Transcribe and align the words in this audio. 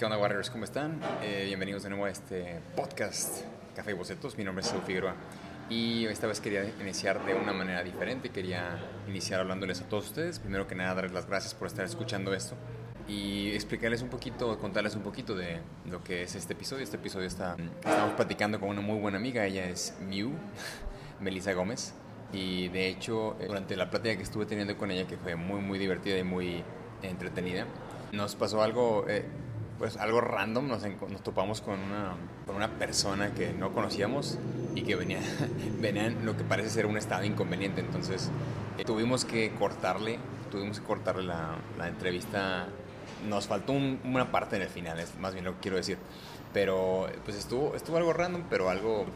¿Qué 0.00 0.06
onda, 0.06 0.16
Warriors? 0.16 0.48
¿Cómo 0.48 0.64
están? 0.64 0.98
Eh, 1.22 1.42
bienvenidos 1.44 1.82
de 1.82 1.90
nuevo 1.90 2.06
a 2.06 2.10
este 2.10 2.58
podcast 2.74 3.44
Café 3.76 3.90
y 3.90 3.92
Bocetos. 3.92 4.38
Mi 4.38 4.44
nombre 4.44 4.62
es 4.62 4.68
Saúl 4.70 4.80
Figueroa 4.80 5.14
y 5.68 6.06
esta 6.06 6.26
vez 6.26 6.40
quería 6.40 6.64
iniciar 6.80 7.22
de 7.26 7.34
una 7.34 7.52
manera 7.52 7.82
diferente. 7.82 8.30
Quería 8.30 8.78
iniciar 9.06 9.40
hablándoles 9.40 9.82
a 9.82 9.88
todos 9.90 10.06
ustedes. 10.06 10.38
Primero 10.38 10.66
que 10.66 10.74
nada, 10.74 10.94
darles 10.94 11.12
las 11.12 11.26
gracias 11.26 11.52
por 11.52 11.66
estar 11.66 11.84
escuchando 11.84 12.32
esto 12.32 12.54
y 13.08 13.50
explicarles 13.50 14.00
un 14.00 14.08
poquito, 14.08 14.58
contarles 14.58 14.94
un 14.94 15.02
poquito 15.02 15.34
de 15.34 15.58
lo 15.84 16.02
que 16.02 16.22
es 16.22 16.34
este 16.34 16.54
episodio. 16.54 16.82
Este 16.82 16.96
episodio 16.96 17.26
está, 17.26 17.56
estamos 17.84 18.14
platicando 18.14 18.58
con 18.58 18.70
una 18.70 18.80
muy 18.80 18.98
buena 18.98 19.18
amiga. 19.18 19.44
Ella 19.44 19.68
es 19.68 19.98
Miu, 20.00 20.30
Melissa 21.20 21.52
Gómez. 21.52 21.92
Y 22.32 22.68
de 22.68 22.88
hecho, 22.88 23.36
eh, 23.38 23.48
durante 23.48 23.76
la 23.76 23.90
plática 23.90 24.16
que 24.16 24.22
estuve 24.22 24.46
teniendo 24.46 24.78
con 24.78 24.90
ella, 24.90 25.06
que 25.06 25.18
fue 25.18 25.36
muy, 25.36 25.60
muy 25.60 25.78
divertida 25.78 26.16
y 26.16 26.24
muy 26.24 26.64
entretenida, 27.02 27.66
nos 28.12 28.34
pasó 28.34 28.62
algo, 28.62 29.04
eh, 29.08 29.26
pues 29.80 29.96
algo 29.96 30.20
random. 30.20 30.68
Nos, 30.68 30.82
topamos 31.24 31.62
con 31.62 31.80
una, 31.80 32.14
una, 32.54 32.68
persona 32.78 33.32
que 33.32 33.52
no 33.52 33.72
conocíamos 33.72 34.38
y 34.74 34.82
que 34.82 34.94
venía, 34.94 35.20
venía 35.80 36.06
en 36.06 36.26
lo 36.26 36.36
que 36.36 36.44
parece 36.44 36.68
ser 36.68 36.86
un 36.86 36.98
estado 36.98 37.24
inconveniente. 37.24 37.80
Entonces, 37.80 38.30
eh, 38.76 38.84
tuvimos 38.84 39.24
que 39.24 39.52
cortarle, 39.58 40.18
tuvimos 40.50 40.78
que 40.78 40.86
cortarle 40.86 41.24
la, 41.24 41.88
entrevista. 41.88 42.68
Nos 43.26 43.48
faltó 43.48 43.72
un, 43.72 44.00
una 44.04 44.30
parte 44.30 44.56
en 44.56 44.62
el 44.62 44.68
final, 44.68 45.00
es 45.00 45.18
más 45.18 45.32
bien 45.32 45.46
lo 45.46 45.54
quiero 45.54 45.78
decir. 45.78 45.96
Pero, 46.52 47.08
pues 47.24 47.38
estuvo, 47.38 47.74
estuvo 47.74 47.96
algo 47.96 48.12
random, 48.12 48.42
pero 48.50 48.68
algo 48.68 49.06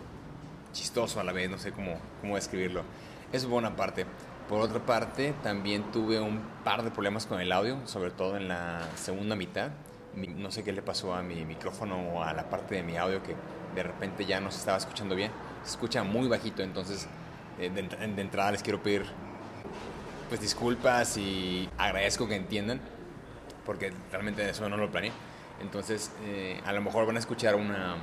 chistoso 0.73 1.21
a 1.21 1.25
la 1.25 1.33
vez, 1.33 1.51
no 1.51 1.59
sé 1.59 1.73
cómo, 1.73 1.99
cómo 2.23 2.37
describirlo. 2.37 2.85
Es 3.33 3.45
buena 3.45 3.77
parte. 3.77 4.07
Por 4.49 4.63
otra 4.63 4.81
parte, 4.81 5.35
también 5.43 5.91
tuve 5.93 6.21
un 6.21 6.41
par 6.65 6.85
de 6.85 6.91
problemas 6.91 7.27
con 7.27 7.41
el 7.41 7.53
audio, 7.53 7.87
sobre 7.87 8.11
todo 8.11 8.39
en 8.39 8.49
la 8.49 8.81
segunda 8.97 9.37
mitad. 9.37 9.71
No 10.17 10.51
sé 10.51 10.63
qué 10.63 10.73
le 10.73 10.83
pasó 10.83 11.15
a 11.15 11.23
mi 11.23 11.45
micrófono 11.45 11.97
o 12.11 12.23
a 12.23 12.33
la 12.33 12.49
parte 12.49 12.77
de 12.77 12.83
mi 12.83 12.97
audio 12.97 13.23
que 13.23 13.35
de 13.75 13.83
repente 13.83 14.25
ya 14.25 14.41
no 14.41 14.51
se 14.51 14.59
estaba 14.59 14.79
escuchando 14.79 15.15
bien. 15.15 15.31
Se 15.65 15.71
escucha 15.71 16.03
muy 16.05 16.29
bajito, 16.29 16.63
entonces 16.63 17.09
eh, 17.59 17.71
de, 17.71 18.21
entrada 18.21 18.53
les 18.53 18.63
quiero 18.63 18.83
pedir 18.83 19.05
pues 20.29 20.41
disculpas 20.41 21.17
y 21.17 21.69
agradezco 21.79 22.27
que 22.29 22.37
entiendan, 22.37 22.81
porque 23.67 23.93
realmente 24.11 24.49
eso 24.49 24.69
no 24.69 24.77
lo 24.77 24.91
planeé. 24.91 25.13
Entonces, 25.61 26.11
eh, 26.25 26.61
a 26.65 26.73
lo 26.73 26.81
mejor 26.81 27.07
van 27.07 27.17
a 27.17 27.21
escuchar 27.21 27.55
una, 27.55 27.97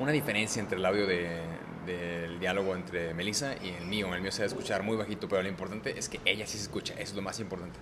una 0.00 0.12
diferencia 0.12 0.60
entre 0.60 0.78
el 0.78 0.84
audio 0.84 1.06
de, 1.06 1.40
del 1.86 2.38
diálogo 2.38 2.74
entre 2.74 3.14
Melissa 3.14 3.54
y 3.62 3.70
el 3.70 3.86
mío. 3.86 4.14
El 4.14 4.22
mío 4.22 4.32
se 4.32 4.42
va 4.42 4.44
a 4.44 4.48
escuchar 4.48 4.82
muy 4.82 4.96
bajito, 4.96 5.28
pero 5.28 5.42
lo 5.42 5.48
importante 5.48 5.98
es 5.98 6.08
que 6.08 6.20
ella 6.24 6.46
sí 6.46 6.56
se 6.56 6.64
escucha, 6.64 6.94
eso 6.94 7.02
es 7.02 7.14
lo 7.14 7.22
más 7.22 7.40
importante. 7.40 7.78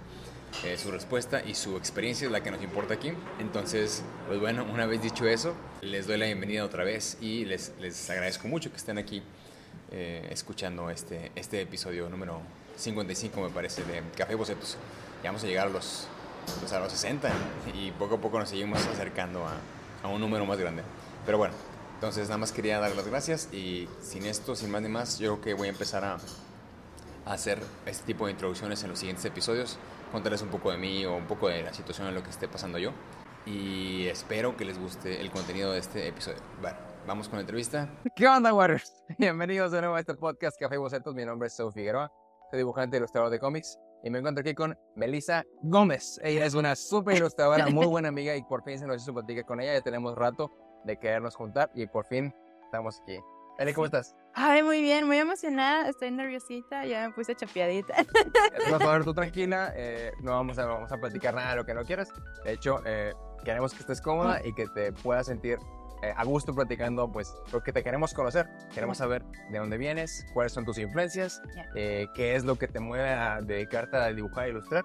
Eh, 0.65 0.77
su 0.77 0.91
respuesta 0.91 1.43
y 1.45 1.55
su 1.55 1.77
experiencia 1.77 2.27
es 2.27 2.33
la 2.33 2.43
que 2.43 2.51
nos 2.51 2.63
importa 2.63 2.95
aquí. 2.95 3.13
Entonces, 3.39 4.03
pues 4.27 4.41
bueno, 4.41 4.65
una 4.65 4.87
vez 4.87 5.03
dicho 5.03 5.27
eso, 5.27 5.55
les 5.81 6.07
doy 6.07 6.19
la 6.19 6.27
bienvenida 6.27 6.65
otra 6.65 6.85
vez 6.85 7.17
y 7.21 7.45
les, 7.45 7.73
les 7.81 8.11
agradezco 8.11 8.49
mucho 8.49 8.71
que 8.71 8.77
estén 8.77 8.99
aquí 8.99 9.23
eh, 9.91 10.29
escuchando 10.31 10.91
este, 10.91 11.33
este 11.35 11.63
episodio 11.63 12.09
número 12.09 12.41
55, 12.77 13.41
me 13.41 13.51
parece, 13.51 13.85
de 13.85 14.03
Café 14.17 14.35
Bocetos. 14.35 14.77
Ya 15.23 15.31
vamos 15.31 15.45
a 15.45 15.47
llegar 15.47 15.69
a 15.69 15.71
los, 15.71 16.07
pues 16.61 16.73
a 16.73 16.81
los 16.81 16.93
60 16.93 17.31
y 17.75 17.93
poco 17.93 18.17
a 18.17 18.21
poco 18.21 18.39
nos 18.39 18.49
seguimos 18.49 18.85
acercando 18.87 19.47
a, 19.47 19.57
a 20.03 20.09
un 20.09 20.21
número 20.21 20.45
más 20.47 20.59
grande. 20.59 20.83
Pero 21.25 21.39
bueno, 21.39 21.55
entonces 21.95 22.29
nada 22.29 22.39
más 22.39 22.53
quería 22.53 22.81
dar 22.81 22.95
las 22.97 23.07
gracias 23.07 23.49
y 23.53 23.89
sin 24.03 24.25
esto, 24.25 24.57
sin 24.57 24.71
más 24.71 24.81
ni 24.83 24.89
más, 24.89 25.19
yo 25.19 25.35
creo 25.35 25.41
que 25.41 25.55
voy 25.55 25.69
a 25.69 25.71
empezar 25.71 26.05
a, 26.05 26.19
hacer 27.27 27.61
este 27.87 28.05
tipo 28.05 28.27
de 28.27 28.33
introducciones 28.33 28.83
en 28.83 28.91
los 28.91 28.99
siguientes 28.99 29.25
episodios, 29.25 29.77
contarles 30.11 30.43
un 30.43 30.49
poco 30.49 30.71
de 30.71 30.79
mí 30.79 31.05
o 31.05 31.17
un 31.17 31.27
poco 31.27 31.49
de 31.49 31.63
la 31.63 31.73
situación 31.73 32.09
en 32.09 32.15
lo 32.15 32.23
que 32.23 32.31
esté 32.31 32.49
pasando 32.49 32.79
yo 32.79 32.93
y 33.47 34.07
espero 34.07 34.57
que 34.57 34.65
les 34.65 34.79
guste 34.79 35.21
el 35.21 35.31
contenido 35.31 35.73
de 35.73 35.79
este 35.79 36.09
episodio. 36.09 36.39
Bueno, 36.61 36.79
vamos 37.07 37.29
con 37.29 37.37
la 37.37 37.43
entrevista. 37.43 37.89
¿Qué 38.15 38.29
onda, 38.29 38.53
Warriors? 38.53 39.05
Bienvenidos 39.19 39.73
de 39.73 39.81
nuevo 39.81 39.97
a 39.97 40.01
este 40.01 40.15
podcast 40.15 40.59
Café 40.59 40.77
Bocetos. 40.77 41.15
Mi 41.15 41.25
nombre 41.25 41.49
es 41.49 41.57
Saúl 41.57 41.73
Figueroa, 41.73 42.13
soy 42.51 42.59
dibujante 42.59 42.97
y 42.97 42.99
ilustrador 42.99 43.31
de 43.31 43.39
cómics 43.39 43.79
y 44.03 44.11
me 44.11 44.19
encuentro 44.19 44.41
aquí 44.41 44.55
con 44.55 44.77
Melissa 44.97 45.45
Gómez. 45.63 46.21
Ella 46.23 46.45
es 46.45 46.55
una 46.55 46.75
súper 46.75 47.17
ilustradora, 47.17 47.69
muy 47.69 47.87
buena 47.87 48.09
amiga 48.09 48.35
y 48.37 48.43
por 48.43 48.63
fin 48.63 48.79
se 48.79 48.87
nos 48.87 49.03
hizo 49.03 49.15
platicar 49.15 49.45
con 49.45 49.61
ella. 49.61 49.75
Ya 49.75 49.83
tenemos 49.83 50.17
rato 50.17 50.51
de 50.85 50.99
querernos 50.99 51.37
juntar 51.37 51.71
y 51.75 51.87
por 51.87 52.05
fin 52.07 52.35
estamos 52.65 53.01
aquí. 53.03 53.19
Eli, 53.59 53.75
¿cómo 53.75 53.87
estás? 53.87 54.15
Ay, 54.35 54.63
muy 54.63 54.81
bien, 54.81 55.07
muy 55.07 55.19
emocionada, 55.19 55.89
estoy 55.89 56.11
nerviosita, 56.11 56.85
ya 56.87 57.09
me 57.09 57.15
puse 57.15 57.35
chapeadita. 57.35 57.95
Por 58.69 58.81
favor, 58.81 59.05
tú 59.05 59.13
tranquila, 59.13 59.73
eh, 59.77 60.13
no 60.23 60.33
vamos 60.33 60.59
a, 60.59 60.67
vamos 60.67 60.91
a 60.93 60.97
platicar 60.99 61.35
nada 61.35 61.51
de 61.51 61.57
lo 61.57 61.67
que 61.67 61.75
no 61.75 61.85
quieras. 61.85 62.09
De 62.45 62.53
hecho, 62.53 62.81
eh, 62.87 63.13
queremos 63.45 63.75
que 63.75 63.81
estés 63.81 64.01
cómoda 64.01 64.41
y 64.45 64.53
que 64.55 64.67
te 64.69 64.93
puedas 64.93 65.27
sentir 65.27 65.59
eh, 66.03 66.15
a 66.17 66.25
gusto 66.25 66.55
platicando, 66.55 67.11
pues, 67.11 67.35
porque 67.51 67.73
te 67.73 67.83
queremos 67.83 68.15
conocer, 68.15 68.49
queremos 68.73 68.99
saber 68.99 69.25
de 69.51 69.59
dónde 69.59 69.77
vienes, 69.77 70.25
cuáles 70.33 70.53
son 70.53 70.65
tus 70.65 70.79
influencias, 70.79 71.43
Yeah. 71.75 72.07
qué 72.15 72.37
es 72.37 72.45
lo 72.45 72.57
que 72.57 72.69
te 72.69 72.81
mueve 72.81 73.11
a 73.11 73.41
dedicarte 73.43 73.97
a 73.97 74.13
dibujar 74.13 74.47
e 74.47 74.51
ilustrar 74.51 74.85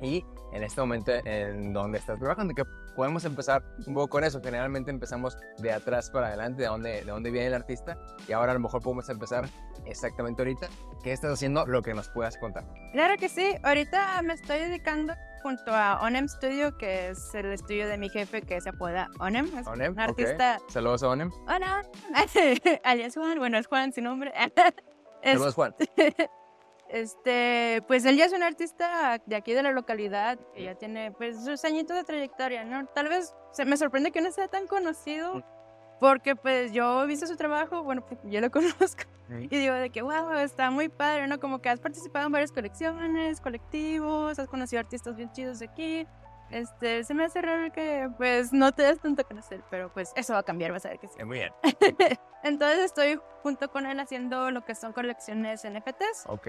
y 0.00 0.24
en 0.52 0.62
este 0.62 0.80
momento 0.80 1.12
en 1.24 1.72
donde 1.72 1.98
estás 1.98 2.18
trabajando, 2.18 2.54
que 2.54 2.64
podemos 2.98 3.24
empezar 3.24 3.62
un 3.86 3.94
poco 3.94 4.08
con 4.08 4.24
eso. 4.24 4.40
Generalmente 4.42 4.90
empezamos 4.90 5.38
de 5.58 5.72
atrás 5.72 6.10
para 6.10 6.26
adelante, 6.26 6.62
de 6.62 6.68
dónde, 6.68 6.90
de 7.04 7.04
dónde 7.04 7.30
viene 7.30 7.46
el 7.46 7.54
artista, 7.54 7.96
y 8.26 8.32
ahora 8.32 8.50
a 8.50 8.54
lo 8.54 8.60
mejor 8.60 8.82
podemos 8.82 9.08
empezar 9.08 9.48
exactamente 9.86 10.42
ahorita. 10.42 10.66
¿Qué 11.04 11.12
estás 11.12 11.32
haciendo? 11.32 11.64
Lo 11.64 11.80
que 11.80 11.94
nos 11.94 12.08
puedas 12.08 12.36
contar. 12.38 12.64
Claro 12.92 13.14
que 13.16 13.28
sí, 13.28 13.54
ahorita 13.62 14.20
me 14.22 14.34
estoy 14.34 14.58
dedicando 14.58 15.14
junto 15.44 15.72
a 15.72 16.00
Onem 16.02 16.26
Studio, 16.26 16.76
que 16.76 17.10
es 17.10 17.32
el 17.36 17.52
estudio 17.52 17.86
de 17.86 17.98
mi 17.98 18.08
jefe 18.08 18.42
que 18.42 18.60
se 18.60 18.70
apoda 18.70 19.06
Onem. 19.20 19.46
Es 19.56 19.64
Onem, 19.68 19.92
un 19.92 20.00
artista. 20.00 20.58
ok. 20.60 20.68
Saludos 20.68 21.04
a 21.04 21.08
Onem. 21.10 21.30
Hola, 21.46 21.82
alias 22.82 23.14
Juan, 23.14 23.38
bueno, 23.38 23.58
es 23.58 23.68
Juan 23.68 23.92
sin 23.92 24.04
nombre. 24.04 24.32
Es- 25.22 25.32
Saludos, 25.34 25.54
Juan. 25.54 25.74
Este, 26.88 27.82
pues 27.86 28.04
él 28.06 28.16
ya 28.16 28.24
es 28.24 28.32
un 28.32 28.42
artista 28.42 29.20
de 29.26 29.36
aquí 29.36 29.52
de 29.52 29.62
la 29.62 29.72
localidad, 29.72 30.38
que 30.54 30.64
ya 30.64 30.74
tiene 30.74 31.12
pues 31.12 31.44
sus 31.44 31.62
añitos 31.64 31.96
de 31.96 32.04
trayectoria, 32.04 32.64
¿no? 32.64 32.86
Tal 32.86 33.08
vez 33.08 33.34
se 33.52 33.64
me 33.66 33.76
sorprende 33.76 34.10
que 34.10 34.22
no 34.22 34.30
sea 34.32 34.48
tan 34.48 34.66
conocido, 34.66 35.44
porque 36.00 36.34
pues 36.34 36.72
yo 36.72 37.02
he 37.02 37.06
visto 37.06 37.26
su 37.26 37.36
trabajo, 37.36 37.82
bueno, 37.82 38.04
pues, 38.06 38.18
yo 38.24 38.40
lo 38.40 38.50
conozco, 38.50 39.04
y 39.28 39.48
digo 39.48 39.74
de 39.74 39.90
que, 39.90 40.00
wow, 40.00 40.32
está 40.38 40.70
muy 40.70 40.88
padre, 40.88 41.26
¿no? 41.26 41.38
Como 41.38 41.60
que 41.60 41.68
has 41.68 41.80
participado 41.80 42.26
en 42.26 42.32
varias 42.32 42.52
colecciones, 42.52 43.40
colectivos, 43.40 44.38
has 44.38 44.48
conocido 44.48 44.80
artistas 44.80 45.16
bien 45.16 45.30
chidos 45.32 45.58
de 45.58 45.66
aquí. 45.66 46.06
Este, 46.50 47.04
se 47.04 47.14
me 47.14 47.24
hace 47.24 47.42
raro 47.42 47.70
que 47.72 48.08
pues 48.16 48.52
no 48.52 48.72
te 48.72 48.82
des 48.82 48.98
tanto 49.00 49.22
a 49.22 49.24
conocer, 49.24 49.62
pero 49.70 49.92
pues 49.92 50.12
eso 50.16 50.32
va 50.32 50.40
a 50.40 50.42
cambiar, 50.42 50.72
vas 50.72 50.86
a 50.86 50.90
ver 50.90 50.98
que 50.98 51.08
sí. 51.08 51.14
Eh, 51.18 51.24
Muy 51.24 51.38
bien. 51.38 51.52
Entonces 52.42 52.78
estoy 52.80 53.20
junto 53.42 53.70
con 53.70 53.84
él 53.86 53.98
haciendo 54.00 54.50
lo 54.50 54.64
que 54.64 54.74
son 54.74 54.92
colecciones 54.92 55.64
NFTs. 55.64 56.24
Ok. 56.26 56.46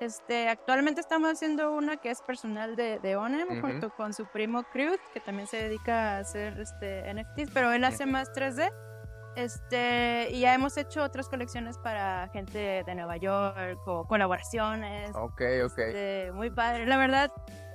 Este, 0.00 0.48
actualmente 0.48 1.00
estamos 1.00 1.30
haciendo 1.30 1.72
una 1.74 1.96
que 1.96 2.10
es 2.10 2.22
personal 2.22 2.76
de, 2.76 2.98
de 3.00 3.16
Onem, 3.16 3.58
Ujú. 3.58 3.60
junto 3.60 3.90
con 3.90 4.14
su 4.14 4.26
primo 4.26 4.62
Cruz, 4.64 4.98
que 5.12 5.20
también 5.20 5.46
se 5.48 5.56
dedica 5.56 6.16
a 6.16 6.18
hacer 6.18 6.58
este, 6.60 7.12
NFTs, 7.12 7.50
pero 7.52 7.72
él 7.72 7.84
hace 7.84 8.06
más 8.06 8.30
3D. 8.32 8.72
Este, 9.34 10.28
y 10.30 10.40
ya 10.40 10.54
hemos 10.54 10.76
hecho 10.76 11.02
otras 11.02 11.28
colecciones 11.28 11.78
para 11.78 12.28
gente 12.32 12.84
de 12.84 12.94
Nueva 12.94 13.16
York 13.16 13.80
o 13.86 14.06
colaboraciones. 14.06 15.10
Ok, 15.14 15.40
ok. 15.64 15.78
Este, 15.78 16.30
muy 16.32 16.50
padre, 16.50 16.86
la 16.86 16.98
verdad. 16.98 17.32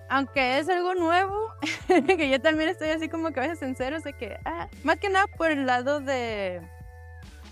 Aunque 0.09 0.59
es 0.59 0.69
algo 0.69 0.94
nuevo, 0.95 1.53
que 2.07 2.29
yo 2.29 2.41
también 2.41 2.69
estoy 2.69 2.90
así 2.90 3.09
como 3.09 3.31
que 3.31 3.40
a 3.40 3.44
veces 3.44 3.62
en 3.62 3.75
ceros 3.75 4.03
de 4.03 4.13
que, 4.13 4.38
ah, 4.45 4.68
más 4.84 4.97
que 4.97 5.09
nada 5.09 5.25
por 5.38 5.51
el 5.51 5.66
lado 5.66 6.00
de 6.00 6.62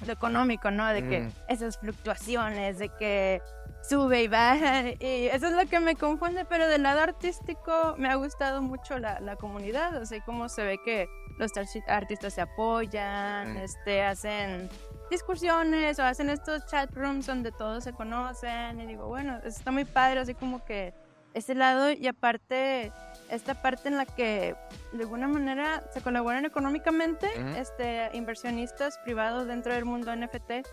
lo 0.05 0.13
económico, 0.13 0.71
¿no? 0.71 0.87
De 0.93 1.07
que 1.07 1.19
Mm. 1.21 1.31
esas 1.49 1.77
fluctuaciones, 1.79 2.77
de 2.79 2.89
que 2.99 3.41
sube 3.81 4.23
y 4.23 4.27
baja, 4.27 4.81
y 4.99 5.27
eso 5.27 5.47
es 5.47 5.53
lo 5.53 5.65
que 5.69 5.79
me 5.79 5.95
confunde, 5.95 6.45
pero 6.45 6.67
del 6.67 6.83
lado 6.83 7.01
artístico 7.01 7.95
me 7.97 8.09
ha 8.09 8.15
gustado 8.15 8.61
mucho 8.61 8.97
la, 8.99 9.19
la 9.19 9.35
comunidad, 9.35 9.95
así 9.97 10.21
como 10.21 10.47
se 10.49 10.63
ve 10.63 10.77
que 10.83 11.07
los 11.37 11.51
arti- 11.53 11.83
artistas 11.87 12.33
se 12.33 12.41
apoyan, 12.41 13.53
Mm. 13.53 13.57
este, 13.57 14.03
hacen 14.03 14.69
discusiones 15.11 15.99
o 15.99 16.03
hacen 16.03 16.29
estos 16.29 16.65
chat 16.65 16.91
rooms 16.93 17.27
donde 17.27 17.51
todos 17.51 17.83
se 17.83 17.93
conocen 17.93 18.79
y 18.81 18.85
digo, 18.87 19.07
bueno, 19.07 19.37
eso 19.39 19.59
está 19.59 19.71
muy 19.71 19.85
padre, 19.85 20.19
así 20.19 20.33
como 20.33 20.63
que 20.65 20.93
ese 21.35 21.53
lado 21.53 21.91
y 21.91 22.07
aparte 22.07 22.91
esta 23.29 23.61
parte 23.61 23.89
en 23.89 23.97
la 23.97 24.05
que 24.05 24.55
de 24.93 25.03
alguna 25.03 25.27
manera 25.27 25.83
se 25.93 26.01
colaboran 26.01 26.45
económicamente 26.45 27.27
Ujú. 27.37 27.57
este, 27.57 28.09
inversionistas 28.13 28.97
privados 28.99 29.47
dentro 29.47 29.73
del 29.73 29.83
mundo 29.85 30.15
NFT 30.15 30.65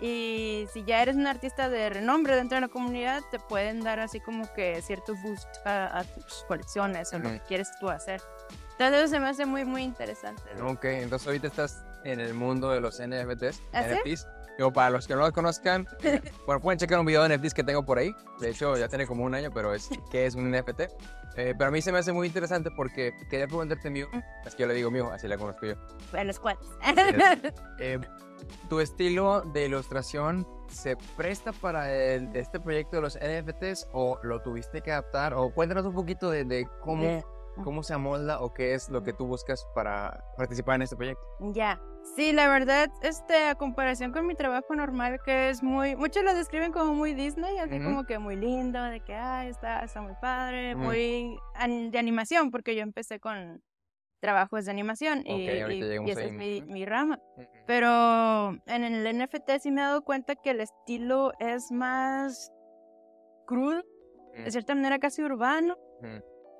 y 0.00 0.66
si 0.72 0.84
ya 0.84 1.02
eres 1.02 1.16
un 1.16 1.26
artista 1.26 1.68
de 1.68 1.90
renombre 1.90 2.36
dentro 2.36 2.56
de 2.56 2.62
la 2.62 2.68
comunidad 2.68 3.22
te 3.30 3.38
pueden 3.38 3.82
dar 3.82 4.00
así 4.00 4.20
como 4.20 4.52
que 4.54 4.80
cierto 4.82 5.14
boost 5.22 5.66
a, 5.66 5.98
a 5.98 6.04
tus 6.04 6.44
colecciones 6.46 7.12
o 7.12 7.18
lo 7.18 7.30
que 7.30 7.40
quieres 7.40 7.68
tú 7.80 7.88
hacer. 7.88 8.20
Entonces 8.72 9.02
eso 9.02 9.08
se 9.08 9.20
me 9.20 9.28
hace 9.28 9.46
muy 9.46 9.64
muy 9.64 9.82
interesante. 9.82 10.42
¿no? 10.58 10.70
Ok, 10.70 10.84
entonces 10.84 11.26
ahorita 11.26 11.48
estás 11.48 11.84
en 12.04 12.20
el 12.20 12.34
mundo 12.34 12.70
de 12.70 12.80
los 12.80 13.00
NFTs. 13.00 13.62
¿Ah, 13.72 13.84
sí? 14.04 14.14
Digo, 14.56 14.72
para 14.72 14.90
los 14.90 15.06
que 15.06 15.14
no 15.14 15.20
lo 15.20 15.32
conozcan, 15.32 15.86
bueno, 16.46 16.60
pueden 16.60 16.78
checar 16.78 16.98
un 17.00 17.06
video 17.06 17.22
de 17.26 17.36
NFTs 17.36 17.54
que 17.54 17.64
tengo 17.64 17.84
por 17.84 17.98
ahí. 17.98 18.14
De 18.40 18.50
hecho, 18.50 18.76
ya 18.76 18.88
tiene 18.88 19.06
como 19.06 19.24
un 19.24 19.34
año, 19.34 19.50
pero 19.52 19.74
es 19.74 19.88
que 20.10 20.26
es 20.26 20.34
un 20.34 20.50
NFT. 20.50 20.80
Eh, 21.36 21.52
pero 21.58 21.66
a 21.66 21.70
mí 21.72 21.82
se 21.82 21.90
me 21.90 21.98
hace 21.98 22.12
muy 22.12 22.28
interesante 22.28 22.70
porque 22.76 23.12
quería 23.28 23.48
preguntarte, 23.48 23.90
mío, 23.90 24.06
es 24.46 24.54
que 24.54 24.62
yo 24.62 24.68
le 24.68 24.74
digo 24.74 24.90
mío, 24.92 25.10
así 25.12 25.26
la 25.26 25.36
conozco 25.36 25.66
yo. 25.66 25.74
Bueno, 26.12 26.32
squats. 26.32 26.66
Eh, 27.80 27.98
¿Tu 28.68 28.78
estilo 28.80 29.40
de 29.40 29.64
ilustración 29.66 30.46
se 30.68 30.96
presta 31.16 31.52
para 31.52 31.92
el- 31.92 32.34
este 32.36 32.60
proyecto 32.60 32.96
de 32.96 33.02
los 33.02 33.16
NFTs 33.16 33.88
o 33.92 34.18
lo 34.22 34.42
tuviste 34.42 34.80
que 34.82 34.92
adaptar? 34.92 35.34
O 35.34 35.50
cuéntanos 35.50 35.86
un 35.86 35.94
poquito 35.94 36.30
de, 36.30 36.44
de 36.44 36.68
cómo, 36.82 37.24
cómo 37.62 37.82
se 37.82 37.94
amolda 37.94 38.40
o 38.40 38.52
qué 38.52 38.74
es 38.74 38.88
lo 38.88 39.02
que 39.02 39.12
tú 39.12 39.26
buscas 39.26 39.64
para 39.74 40.24
participar 40.36 40.76
en 40.76 40.82
este 40.82 40.96
proyecto. 40.96 41.22
Ya. 41.40 41.80
Sí, 42.16 42.32
la 42.32 42.48
verdad, 42.48 42.90
este, 43.02 43.46
a 43.48 43.54
comparación 43.54 44.12
con 44.12 44.26
mi 44.26 44.34
trabajo 44.34 44.74
normal, 44.74 45.20
que 45.24 45.48
es 45.48 45.62
muy, 45.62 45.96
muchos 45.96 46.22
lo 46.22 46.34
describen 46.34 46.70
como 46.70 46.92
muy 46.94 47.14
Disney, 47.14 47.56
así 47.58 47.76
Ujú. 47.76 47.84
como 47.84 48.04
que 48.04 48.18
muy 48.18 48.36
lindo, 48.36 48.82
de 48.82 49.00
que, 49.00 49.14
ay, 49.14 49.48
está, 49.48 49.82
está 49.84 50.02
muy 50.02 50.12
padre, 50.20 50.74
Ujú. 50.74 50.84
muy 50.84 51.38
an- 51.54 51.90
de 51.90 51.98
animación, 51.98 52.50
porque 52.50 52.74
yo 52.76 52.82
empecé 52.82 53.20
con 53.20 53.62
trabajos 54.20 54.66
de 54.66 54.70
animación 54.70 55.22
y, 55.24 55.32
Ok, 55.48 55.62
ahorita 55.62 55.86
y- 55.86 56.06
y 56.06 56.10
esa 56.10 56.24
es 56.24 56.32
mi, 56.32 56.60
mi 56.62 56.84
rama. 56.84 57.18
Pero 57.66 58.50
en 58.66 58.84
el 58.84 59.06
NFT 59.06 59.58
sí 59.60 59.70
me 59.70 59.80
he 59.80 59.84
dado 59.84 60.02
cuenta 60.02 60.34
que 60.34 60.50
el 60.50 60.60
estilo 60.60 61.32
es 61.38 61.70
más 61.72 62.52
crudo, 63.46 63.82
de 64.34 64.50
cierta 64.50 64.74
manera 64.74 64.98
casi 64.98 65.22
urbano. 65.22 65.76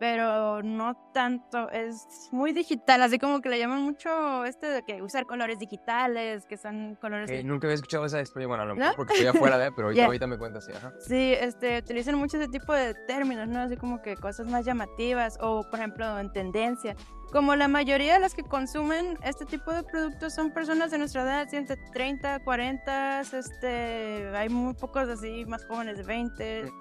Pero 0.00 0.62
no 0.62 0.96
tanto, 1.12 1.70
es 1.70 2.29
muy 2.32 2.52
digital, 2.52 3.02
así 3.02 3.19
como 3.19 3.41
que 3.41 3.49
le 3.49 3.58
llaman 3.58 3.82
mucho 3.82 4.44
este 4.44 4.67
de 4.67 4.82
que 4.82 5.02
usar 5.02 5.26
colores 5.26 5.58
digitales, 5.58 6.46
que 6.46 6.56
son 6.56 6.96
colores... 7.00 7.31
Ok, 7.31 7.44
nunca 7.44 7.67
había 7.67 7.76
escuchado 7.76 8.05
esa 8.05 8.20
expresión, 8.20 8.49
bueno, 8.49 8.64
a 8.64 8.67
lo 8.67 8.75
¿No? 8.75 8.81
mejor 8.81 8.96
porque 8.96 9.12
estoy 9.14 9.29
afuera 9.29 9.56
de, 9.58 9.70
pero 9.73 9.87
ahorita, 9.88 10.00
Ya. 10.02 10.06
ahorita 10.06 10.26
me 10.26 10.38
cuentas, 10.38 10.64
sí, 10.64 10.73
ajá. 10.75 10.93
Sí, 11.00 11.35
este, 11.38 11.79
utilizan 11.79 12.17
mucho 12.17 12.37
ese 12.37 12.49
tipo 12.49 12.73
de 12.73 12.94
términos, 13.06 13.49
¿no? 13.49 13.61
Así 13.61 13.76
como 13.76 14.02
que 14.02 14.17
cosas 14.17 14.46
más 14.46 14.64
llamativas 14.64 15.38
o, 15.41 15.62
por 15.70 15.79
ejemplo, 15.79 16.19
en 16.19 16.32
tendencia. 16.32 16.96
Como 17.32 17.56
la 17.56 17.67
mayoría 17.69 18.14
de 18.14 18.20
las 18.20 18.35
que 18.35 18.43
consumen 18.44 19.19
este 19.25 19.44
tipo 19.44 19.73
de 19.73 19.82
productos 19.82 20.35
son 20.35 20.52
personas 20.52 20.91
de 20.91 20.99
nuestra 20.99 21.23
edad, 21.23 21.49
¿sí? 21.49 21.56
entre 21.56 21.76
30, 21.93 22.41
40, 22.44 23.20
este, 23.20 24.29
hay 24.37 24.49
muy 24.49 24.75
pocos 24.75 25.08
así 25.08 25.44
más 25.46 25.64
jóvenes 25.67 25.96
de 25.99 26.02
20. 26.05 26.73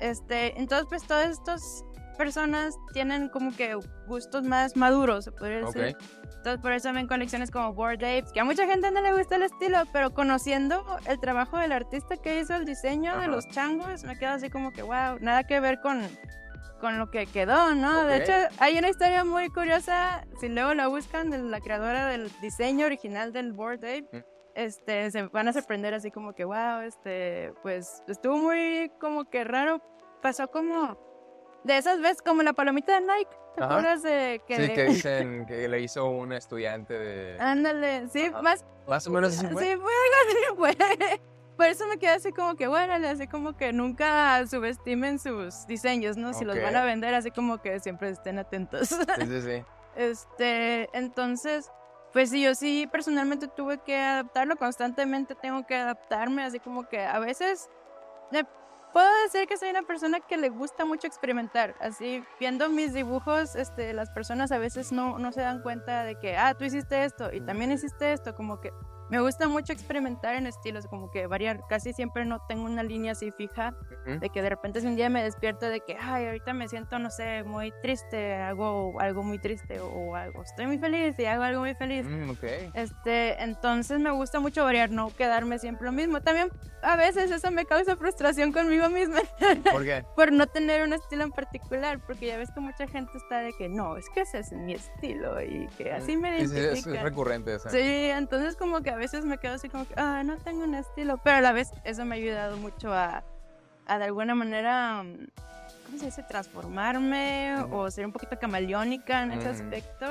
Este, 0.00 0.58
entonces, 0.58 0.86
pues 0.88 1.06
todas 1.06 1.30
estas 1.30 1.84
personas 2.12 2.76
tienen 2.92 3.28
como 3.28 3.54
que 3.54 3.78
gustos 4.06 4.44
más 4.44 4.76
maduros, 4.76 5.24
se 5.24 5.32
podría 5.32 5.60
decir. 5.60 5.96
Ok. 5.96 6.22
Entonces, 6.42 6.60
por 6.60 6.72
eso 6.72 6.92
ven 6.92 7.06
colecciones 7.06 7.52
como 7.52 7.72
Bored 7.72 8.02
Apes, 8.02 8.32
que 8.32 8.40
a 8.40 8.44
mucha 8.44 8.66
gente 8.66 8.90
no 8.90 9.00
le 9.00 9.12
gusta 9.12 9.36
el 9.36 9.42
estilo, 9.42 9.78
pero 9.92 10.12
conociendo 10.12 10.84
el 11.06 11.20
trabajo 11.20 11.56
del 11.56 11.70
artista 11.70 12.16
que 12.16 12.40
hizo 12.40 12.56
el 12.56 12.64
diseño 12.64 13.16
de 13.20 13.28
los 13.28 13.46
changos, 13.48 14.02
me 14.02 14.18
quedo 14.18 14.30
así 14.32 14.50
como 14.50 14.72
que, 14.72 14.82
wow, 14.82 15.18
nada 15.20 15.44
que 15.44 15.60
ver 15.60 15.80
con, 15.80 16.02
con 16.80 16.98
lo 16.98 17.12
que 17.12 17.26
quedó, 17.26 17.76
¿no? 17.76 18.04
De 18.06 18.16
hecho, 18.16 18.32
hay 18.58 18.76
una 18.76 18.88
historia 18.88 19.22
muy 19.22 19.50
curiosa, 19.50 20.26
si 20.40 20.48
luego 20.48 20.74
la 20.74 20.88
buscan, 20.88 21.30
de 21.30 21.38
la 21.38 21.60
creadora 21.60 22.08
del 22.08 22.28
diseño 22.40 22.86
original 22.86 23.32
del 23.32 23.52
Bored 23.52 23.84
Ape. 23.84 24.08
Mm. 24.12 24.24
Este, 24.56 25.10
se 25.12 25.22
van 25.28 25.46
a 25.46 25.52
sorprender 25.52 25.94
así 25.94 26.10
como 26.10 26.34
que, 26.34 26.44
wow, 26.44 26.80
este, 26.80 27.54
pues 27.62 28.02
estuvo 28.08 28.36
muy 28.36 28.90
como 29.00 29.30
que 29.30 29.44
raro. 29.44 29.80
Pasó 30.20 30.48
como 30.48 30.98
de 31.64 31.76
esas 31.76 32.00
veces 32.00 32.22
como 32.22 32.42
la 32.42 32.52
palomita 32.52 32.94
de 32.94 33.00
Nike. 33.00 33.30
¿Te 33.56 33.62
Ajá. 33.62 33.72
acuerdas 33.74 34.02
de 34.02 34.40
que... 34.46 34.56
Sí, 34.56 34.72
que 34.74 34.84
dicen 34.88 35.46
que 35.46 35.68
le 35.68 35.80
hizo 35.80 36.08
una 36.08 36.38
estudiante 36.38 36.94
de... 36.94 37.38
Ándale, 37.40 38.08
sí, 38.08 38.26
Ajá. 38.26 38.42
más 38.42 38.64
Más 38.86 39.06
o 39.06 39.10
menos 39.10 39.36
así 39.36 39.46
Sí, 39.46 39.52
fue. 39.52 39.76
fue 39.76 39.92
algo 39.92 40.16
así, 40.26 40.36
fue. 40.56 41.20
Por 41.56 41.66
eso 41.66 41.86
me 41.86 41.98
quedé 41.98 42.12
así 42.12 42.32
como 42.32 42.56
que, 42.56 42.66
bueno, 42.66 42.94
así 43.06 43.26
como 43.28 43.56
que 43.56 43.72
nunca 43.72 44.44
subestimen 44.46 45.18
sus 45.18 45.66
diseños, 45.66 46.16
¿no? 46.16 46.32
Si 46.32 46.44
los 46.46 46.60
van 46.60 46.74
a 46.74 46.82
vender, 46.84 47.14
así 47.14 47.30
como 47.30 47.60
que 47.60 47.78
siempre 47.78 48.08
estén 48.08 48.38
atentos. 48.38 48.88
Sí, 48.88 48.96
sí, 49.26 49.40
sí. 49.42 49.64
Este, 49.94 50.88
entonces, 50.96 51.70
pues 52.14 52.30
sí, 52.30 52.42
yo 52.42 52.54
sí 52.54 52.88
personalmente 52.90 53.46
tuve 53.46 53.76
que 53.76 53.98
adaptarlo, 53.98 54.56
constantemente 54.56 55.34
tengo 55.34 55.66
que 55.66 55.76
adaptarme, 55.76 56.42
así 56.44 56.58
como 56.60 56.88
que 56.88 57.00
a 57.02 57.18
veces 57.18 57.68
puedo 58.92 59.08
decir 59.24 59.46
que 59.48 59.56
soy 59.56 59.70
una 59.70 59.82
persona 59.82 60.20
que 60.20 60.36
le 60.36 60.48
gusta 60.48 60.84
mucho 60.84 61.06
experimentar, 61.06 61.74
así 61.80 62.24
viendo 62.38 62.68
mis 62.68 62.92
dibujos, 62.92 63.56
este, 63.56 63.92
las 63.92 64.10
personas 64.10 64.52
a 64.52 64.58
veces 64.58 64.92
no, 64.92 65.18
no 65.18 65.32
se 65.32 65.40
dan 65.40 65.62
cuenta 65.62 66.04
de 66.04 66.18
que, 66.18 66.36
ah, 66.36 66.54
tú 66.54 66.64
hiciste 66.64 67.04
esto 67.04 67.32
y 67.32 67.40
también 67.40 67.72
hiciste 67.72 68.12
esto, 68.12 68.34
como 68.34 68.60
que 68.60 68.72
me 69.10 69.20
gusta 69.20 69.48
mucho 69.48 69.72
experimentar 69.72 70.34
en 70.34 70.46
estilos, 70.46 70.86
como 70.86 71.10
que 71.10 71.26
variar, 71.26 71.64
casi 71.68 71.92
siempre 71.92 72.24
no 72.24 72.40
tengo 72.48 72.64
una 72.64 72.82
línea 72.82 73.12
así 73.12 73.30
fija, 73.30 73.74
de 74.06 74.28
que 74.30 74.42
de 74.42 74.48
repente 74.48 74.80
si 74.80 74.86
un 74.86 74.96
día 74.96 75.08
me 75.10 75.22
despierto 75.22 75.66
de 75.66 75.80
que, 75.80 75.96
ay, 76.00 76.26
ahorita 76.26 76.52
me 76.54 76.68
siento, 76.68 76.98
no 76.98 77.10
sé, 77.10 77.42
muy 77.44 77.72
triste, 77.82 78.34
hago 78.34 78.98
algo 79.00 79.22
muy 79.22 79.38
triste 79.38 79.80
o 79.80 80.16
algo, 80.16 80.42
estoy 80.42 80.66
muy 80.66 80.78
feliz 80.78 81.18
y 81.18 81.24
hago 81.24 81.42
algo 81.42 81.60
muy 81.60 81.74
feliz. 81.74 82.06
Mm. 82.06 82.32
Este, 82.74 83.42
entonces 83.42 84.00
me 84.00 84.10
gusta 84.10 84.40
mucho 84.40 84.64
variar, 84.64 84.90
no 84.90 85.14
quedarme 85.14 85.58
siempre 85.58 85.86
lo 85.86 85.92
mismo. 85.92 86.20
También 86.20 86.50
a 86.82 86.96
veces 86.96 87.30
eso 87.30 87.50
me 87.50 87.64
causa 87.64 87.96
frustración 87.96 88.52
conmigo 88.52 88.88
misma 88.88 89.20
¿Por 89.72 89.84
qué? 89.84 90.04
por 90.16 90.32
no 90.32 90.46
tener 90.46 90.82
un 90.82 90.92
estilo 90.92 91.22
en 91.24 91.32
particular, 91.32 92.00
porque 92.04 92.26
ya 92.26 92.36
ves 92.36 92.50
que 92.50 92.60
mucha 92.60 92.86
gente 92.86 93.12
está 93.16 93.40
de 93.40 93.52
que 93.52 93.68
no, 93.68 93.96
es 93.96 94.08
que 94.10 94.22
ese 94.22 94.40
es 94.40 94.52
mi 94.52 94.74
estilo 94.74 95.40
y 95.42 95.68
que 95.78 95.92
así 95.92 96.16
me 96.16 96.40
es, 96.40 96.52
identifica. 96.52 96.96
es 96.96 97.02
recurrente 97.02 97.54
esa. 97.54 97.70
Sí, 97.70 97.78
entonces 97.78 98.56
como 98.56 98.80
que 98.82 98.90
a 98.90 98.96
veces 99.02 99.24
me 99.24 99.38
quedo 99.38 99.54
así 99.54 99.68
como 99.68 99.86
que, 99.86 99.94
ah, 99.96 100.22
no 100.24 100.36
tengo 100.38 100.62
un 100.62 100.74
estilo, 100.74 101.18
pero 101.18 101.38
a 101.38 101.40
la 101.40 101.52
vez 101.52 101.70
eso 101.82 102.04
me 102.04 102.14
ha 102.14 102.18
ayudado 102.18 102.56
mucho 102.56 102.92
a, 102.92 103.24
a 103.86 103.98
de 103.98 104.04
alguna 104.04 104.36
manera, 104.36 105.02
mm, 105.02 105.26
¿cómo 105.86 105.98
se 105.98 106.06
dice? 106.06 106.22
Transformarme 106.22 107.56
o 107.72 107.90
ser 107.90 108.06
un 108.06 108.12
poquito 108.12 108.38
camaleónica 108.38 109.24
en 109.24 109.32
ese 109.32 109.48
aspecto. 109.48 110.06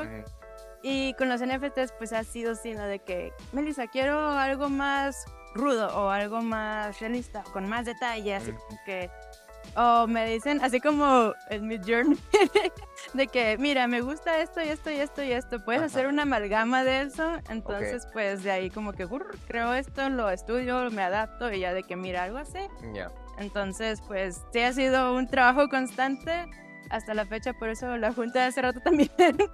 Y 0.84 1.14
con 1.14 1.30
los 1.30 1.42
NFTs 1.42 1.94
pues 1.98 2.12
ha 2.12 2.24
sido 2.26 2.56
sino 2.56 2.84
de 2.86 3.00
que, 3.00 3.32
Melissa, 3.54 3.88
quiero 3.88 4.32
algo 4.32 4.68
más 4.68 5.26
rudo 5.56 5.88
o 5.98 6.10
algo 6.10 6.42
más 6.42 7.00
realista, 7.00 7.44
con 7.54 7.70
más 7.70 7.86
detalle, 7.86 8.36
así 8.36 8.52
como 8.52 8.78
que... 8.86 9.10
O 9.76 10.06
me 10.08 10.26
dicen, 10.28 10.60
así 10.62 10.82
como 10.82 11.34
en 11.50 11.68
mi 11.68 11.78
journey, 11.78 12.18
de 13.14 13.28
que, 13.28 13.58
mira, 13.58 13.88
me 13.88 14.02
gusta 14.02 14.40
esto 14.40 14.62
y 14.62 14.68
esto 14.68 14.92
y 14.92 14.96
esto 14.96 15.24
y 15.24 15.32
esto. 15.32 15.64
Puedes 15.64 15.82
Ajá. 15.82 15.86
hacer 15.88 16.08
una 16.08 16.24
amalgama 16.24 16.84
de 16.84 17.04
eso. 17.04 17.38
Entonces, 17.50 18.06
pues 18.12 18.44
de 18.44 18.52
ahí 18.52 18.70
como 18.70 18.92
que, 18.94 19.06
"Gur, 19.06 19.38
creo 19.48 19.74
esto, 19.74 20.10
lo 20.10 20.30
estudio, 20.30 20.90
me 20.92 21.04
adapto 21.04 21.52
y 21.54 21.60
ya 21.62 21.74
de 21.74 21.84
que, 21.84 21.96
mira, 21.96 22.24
algo 22.24 22.38
así. 22.38 22.60
Ya. 22.94 23.12
Entonces, 23.38 24.02
pues 24.08 24.42
sí 24.52 24.60
ha 24.60 24.74
sido 24.74 25.16
un 25.16 25.28
trabajo 25.28 25.70
constante 25.70 26.46
hasta 26.90 27.14
la 27.14 27.26
fecha. 27.26 27.54
Por 27.54 27.70
eso 27.70 27.96
la 27.98 28.12
junta 28.12 28.40
de 28.42 28.46
hace 28.48 28.62
rato 28.62 28.80
también 28.84 29.10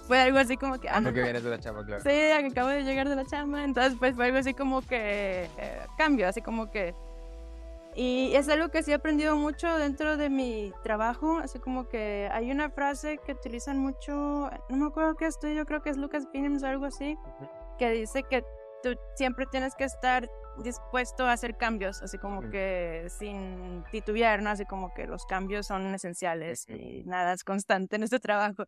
fue 0.07 0.19
algo 0.19 0.39
así 0.39 0.57
como 0.57 0.80
que... 0.80 0.89
ah, 0.89 0.99
Porque 1.04 1.21
vienes 1.21 1.44
de 1.44 1.49
la 1.52 1.59
chamba, 1.59 1.85
claro. 1.85 2.02
Sí, 2.02 2.09
acabo 2.31 2.69
de 2.69 2.83
llegar 2.83 3.07
de 3.07 3.16
la 3.16 3.26
chamba, 3.26 3.64
entonces 3.64 3.94
pues 3.99 4.16
fue 4.16 4.26
algo 4.26 4.40
así 4.40 4.56
como 4.56 4.81
que 4.81 5.47
eh, 5.57 5.80
cambio, 5.97 6.28
así 6.28 6.42
como 6.42 6.71
que... 6.71 6.95
Y 7.99 8.35
es 8.35 8.47
algo 8.47 8.69
que 8.69 8.83
sí 8.83 8.92
he 8.92 8.94
aprendido 8.94 9.35
mucho 9.35 9.75
dentro 9.75 10.18
de 10.18 10.30
mi 10.30 10.71
trabajo, 10.83 11.39
así 11.39 11.57
como 11.57 11.89
que 11.89 12.30
hay 12.31 12.51
una 12.51 12.69
frase 12.69 13.18
que 13.25 13.31
utilizan 13.31 13.80
mucho, 13.80 14.51
no 14.69 14.77
me 14.77 14.85
acuerdo 14.85 15.16
qué 15.16 15.25
estudio, 15.25 15.66
creo 15.66 15.81
que 15.81 15.89
es 15.89 15.97
Lucas 15.97 16.27
Films 16.31 16.61
o 16.61 16.68
algo 16.68 16.85
así, 16.85 17.18
que 17.80 17.89
dice 17.89 18.21
que 18.21 18.44
tú 18.83 18.95
siempre 19.16 19.47
tienes 19.47 19.73
que 19.73 19.85
estar 19.85 20.30
dispuesto 20.63 21.25
a 21.25 21.31
hacer 21.31 21.57
cambios, 21.57 22.04
así 22.04 22.19
como 22.19 22.42
Ujú. 22.42 22.51
que 22.51 23.07
sin 23.09 23.83
titubear, 23.92 24.44
¿no? 24.44 24.51
Así 24.51 24.66
como 24.66 24.94
que 24.94 25.07
los 25.07 25.25
cambios 25.25 25.66
son 25.66 25.92
esenciales 25.95 26.69
y 26.69 27.01
nada 27.06 27.33
es 27.33 27.44
constante 27.44 27.95
en 27.95 28.04
este 28.04 28.19
trabajo. 28.19 28.66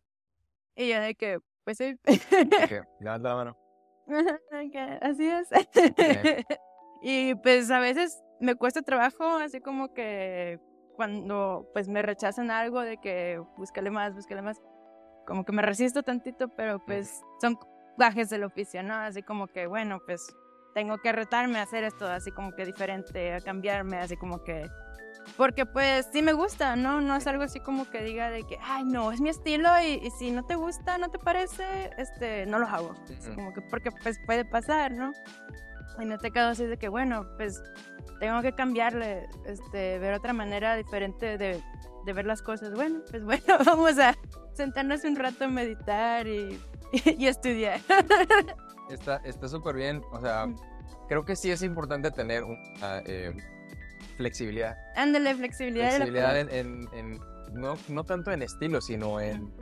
Y 0.74 0.88
yo 0.88 1.00
de 1.00 1.14
que, 1.14 1.38
pues 1.62 1.78
sí. 1.78 1.96
Levanta 2.98 3.28
la 3.28 3.34
mano. 3.36 3.56
Así 5.02 5.28
es. 5.28 5.48
y 7.02 7.36
pues 7.36 7.70
a 7.70 7.78
veces 7.78 8.20
me 8.40 8.54
cuesta 8.54 8.82
trabajo, 8.82 9.24
así 9.36 9.60
como 9.60 9.92
que 9.92 10.58
cuando 10.96 11.70
pues 11.72 11.88
me 11.88 12.02
rechazan 12.02 12.50
algo 12.50 12.80
de 12.80 12.98
que 12.98 13.42
búscale 13.56 13.90
más, 13.90 14.14
búscale 14.14 14.42
más, 14.42 14.60
como 15.26 15.44
que 15.44 15.52
me 15.52 15.62
resisto 15.62 16.02
tantito, 16.02 16.48
pero 16.48 16.78
pues 16.84 17.22
son 17.40 17.58
bajes 17.96 18.30
del 18.30 18.44
oficio, 18.44 18.82
¿no? 18.82 18.94
Así 18.94 19.22
como 19.22 19.46
que 19.46 19.66
bueno, 19.66 20.00
pues 20.04 20.34
tengo 20.74 20.98
que 20.98 21.12
retarme 21.12 21.58
a 21.58 21.62
hacer 21.62 21.84
esto 21.84 22.06
así 22.06 22.30
como 22.30 22.52
que 22.52 22.64
diferente, 22.64 23.34
a 23.34 23.40
cambiarme, 23.40 23.98
así 23.98 24.16
como 24.16 24.42
que... 24.42 24.68
Porque 25.36 25.66
pues 25.66 26.08
sí 26.12 26.22
me 26.22 26.32
gusta, 26.32 26.76
¿no? 26.76 27.00
No 27.00 27.16
es 27.16 27.26
algo 27.26 27.42
así 27.42 27.60
como 27.60 27.90
que 27.90 28.02
diga 28.02 28.30
de 28.30 28.42
que, 28.44 28.58
ay, 28.62 28.84
no, 28.84 29.12
es 29.12 29.20
mi 29.20 29.28
estilo 29.28 29.68
y, 29.80 30.00
y 30.02 30.10
si 30.12 30.30
no 30.30 30.46
te 30.46 30.54
gusta, 30.54 30.96
no 30.98 31.10
te 31.10 31.18
parece, 31.18 31.90
este, 31.98 32.46
no 32.46 32.58
lo 32.58 32.66
hago. 32.66 32.94
Así 33.04 33.30
como 33.34 33.52
que 33.52 33.60
porque 33.60 33.90
pues 34.02 34.18
puede 34.24 34.44
pasar, 34.44 34.92
¿no? 34.92 35.12
Y 35.98 36.04
en 36.04 36.12
este 36.12 36.30
caso 36.30 36.50
así 36.50 36.64
de 36.64 36.78
que, 36.78 36.88
bueno, 36.88 37.26
pues 37.36 37.62
tengo 38.20 38.40
que 38.42 38.52
cambiarle, 38.54 39.28
este, 39.46 39.98
ver 39.98 40.14
otra 40.14 40.32
manera 40.32 40.76
diferente 40.76 41.36
de, 41.38 41.60
de 42.04 42.12
ver 42.12 42.26
las 42.26 42.42
cosas. 42.42 42.72
Bueno, 42.74 43.00
pues 43.10 43.24
bueno, 43.24 43.42
vamos 43.66 43.98
a 43.98 44.14
sentarnos 44.52 45.02
un 45.04 45.16
rato 45.16 45.44
a 45.46 45.48
meditar 45.48 46.26
y, 46.28 46.60
y 47.18 47.26
estudiar. 47.26 47.80
Está 48.90 49.16
está 49.24 49.46
súper 49.48 49.76
bien. 49.76 50.02
O 50.12 50.20
sea, 50.20 50.46
creo 51.08 51.24
que 51.24 51.36
sí 51.36 51.50
es 51.50 51.62
importante 51.62 52.10
tener 52.10 52.42
una 52.42 52.98
eh, 53.06 53.32
flexibilidad. 54.16 54.76
Ándale, 54.96 55.34
flexibilidad. 55.36 55.90
Flexibilidad 55.90 56.38
en, 56.38 56.48
en- 56.50 56.88
en- 56.94 57.20
no, 57.52 57.74
no 57.88 58.04
tanto 58.04 58.32
en 58.32 58.42
estilo, 58.42 58.80
sino 58.80 59.20
en 59.20 59.52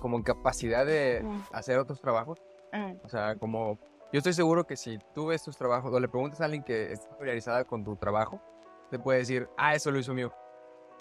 como 0.00 0.16
en 0.18 0.22
capacidad 0.22 0.84
de 0.86 1.22
Mm. 1.24 1.42
hacer 1.52 1.78
otros 1.78 2.00
trabajos. 2.02 2.38
Ah, 2.72 2.92
O 3.02 3.08
sea, 3.08 3.36
como 3.36 3.78
yo 4.12 4.18
estoy 4.18 4.32
seguro 4.32 4.66
que 4.66 4.76
si 4.76 4.98
tú 5.14 5.26
ves 5.26 5.42
tus 5.42 5.56
trabajos 5.56 5.92
o 5.92 6.00
le 6.00 6.08
preguntas 6.08 6.40
a 6.40 6.44
alguien 6.46 6.62
que 6.62 6.92
está 6.92 7.08
familiarizada 7.10 7.64
con 7.64 7.84
tu 7.84 7.96
trabajo, 7.96 8.40
te 8.90 8.98
puede 8.98 9.18
decir, 9.18 9.48
ah, 9.56 9.74
eso 9.74 9.90
lo 9.90 9.98
hizo 9.98 10.14
mío. 10.14 10.32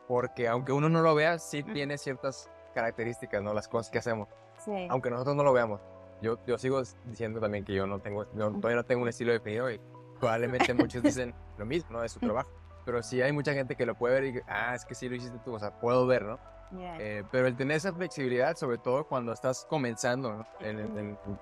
Porque 0.07 0.47
aunque 0.47 0.71
uno 0.71 0.89
no 0.89 1.01
lo 1.01 1.15
vea, 1.15 1.37
sí 1.39 1.63
tiene 1.63 1.97
ciertas 1.97 2.49
características, 2.73 3.41
¿no? 3.41 3.53
Las 3.53 3.67
cosas 3.67 3.89
que 3.91 3.97
hacemos. 3.99 4.27
sí. 4.63 4.87
Aunque 4.89 5.09
nosotros 5.09 5.35
no 5.35 5.43
lo 5.43 5.53
veamos. 5.53 5.81
Yo, 6.21 6.37
yo 6.45 6.57
sigo 6.57 6.81
diciendo 7.05 7.39
también 7.39 7.63
que 7.63 7.73
yo 7.73 7.85
no 7.85 7.99
tengo, 7.99 8.25
todavía 8.25 8.75
no 8.77 8.83
tengo 8.85 9.03
un 9.03 9.07
estilo 9.09 9.31
definido 9.31 9.69
y 9.69 9.79
probablemente 10.19 10.73
muchos 10.73 11.03
dicen 11.03 11.33
lo 11.57 11.65
mismo, 11.65 11.91
¿no? 11.91 12.01
De 12.01 12.09
su 12.09 12.19
trabajo. 12.19 12.49
Pero 12.85 13.03
sí 13.03 13.21
hay 13.21 13.31
mucha 13.31 13.53
gente 13.53 13.75
que 13.75 13.85
lo 13.85 13.95
puede 13.95 14.21
ver 14.21 14.35
y, 14.35 14.41
ah, 14.47 14.73
es 14.75 14.83
que 14.85 14.95
sí 14.95 15.07
lo 15.09 15.15
hiciste 15.15 15.37
tú, 15.45 15.53
o 15.53 15.59
sea, 15.59 15.79
puedo 15.79 16.07
ver, 16.07 16.23
¿no? 16.23 16.39
Ya. 16.71 16.97
Eh, 16.99 17.23
pero 17.31 17.47
el 17.47 17.55
tener 17.55 17.77
esa 17.77 17.93
flexibilidad, 17.93 18.55
sobre 18.57 18.77
todo 18.77 19.05
cuando 19.07 19.31
estás 19.31 19.65
comenzando 19.69 20.33
¿no? 20.33 20.45
en, 20.59 20.79
en- 20.79 20.97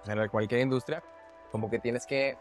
en- 0.07 0.19
en 0.19 0.29
cualquier 0.29 0.61
industria, 0.61 1.01
como 1.51 1.69
que 1.69 1.79
tienes 1.79 2.05
que, 2.05 2.37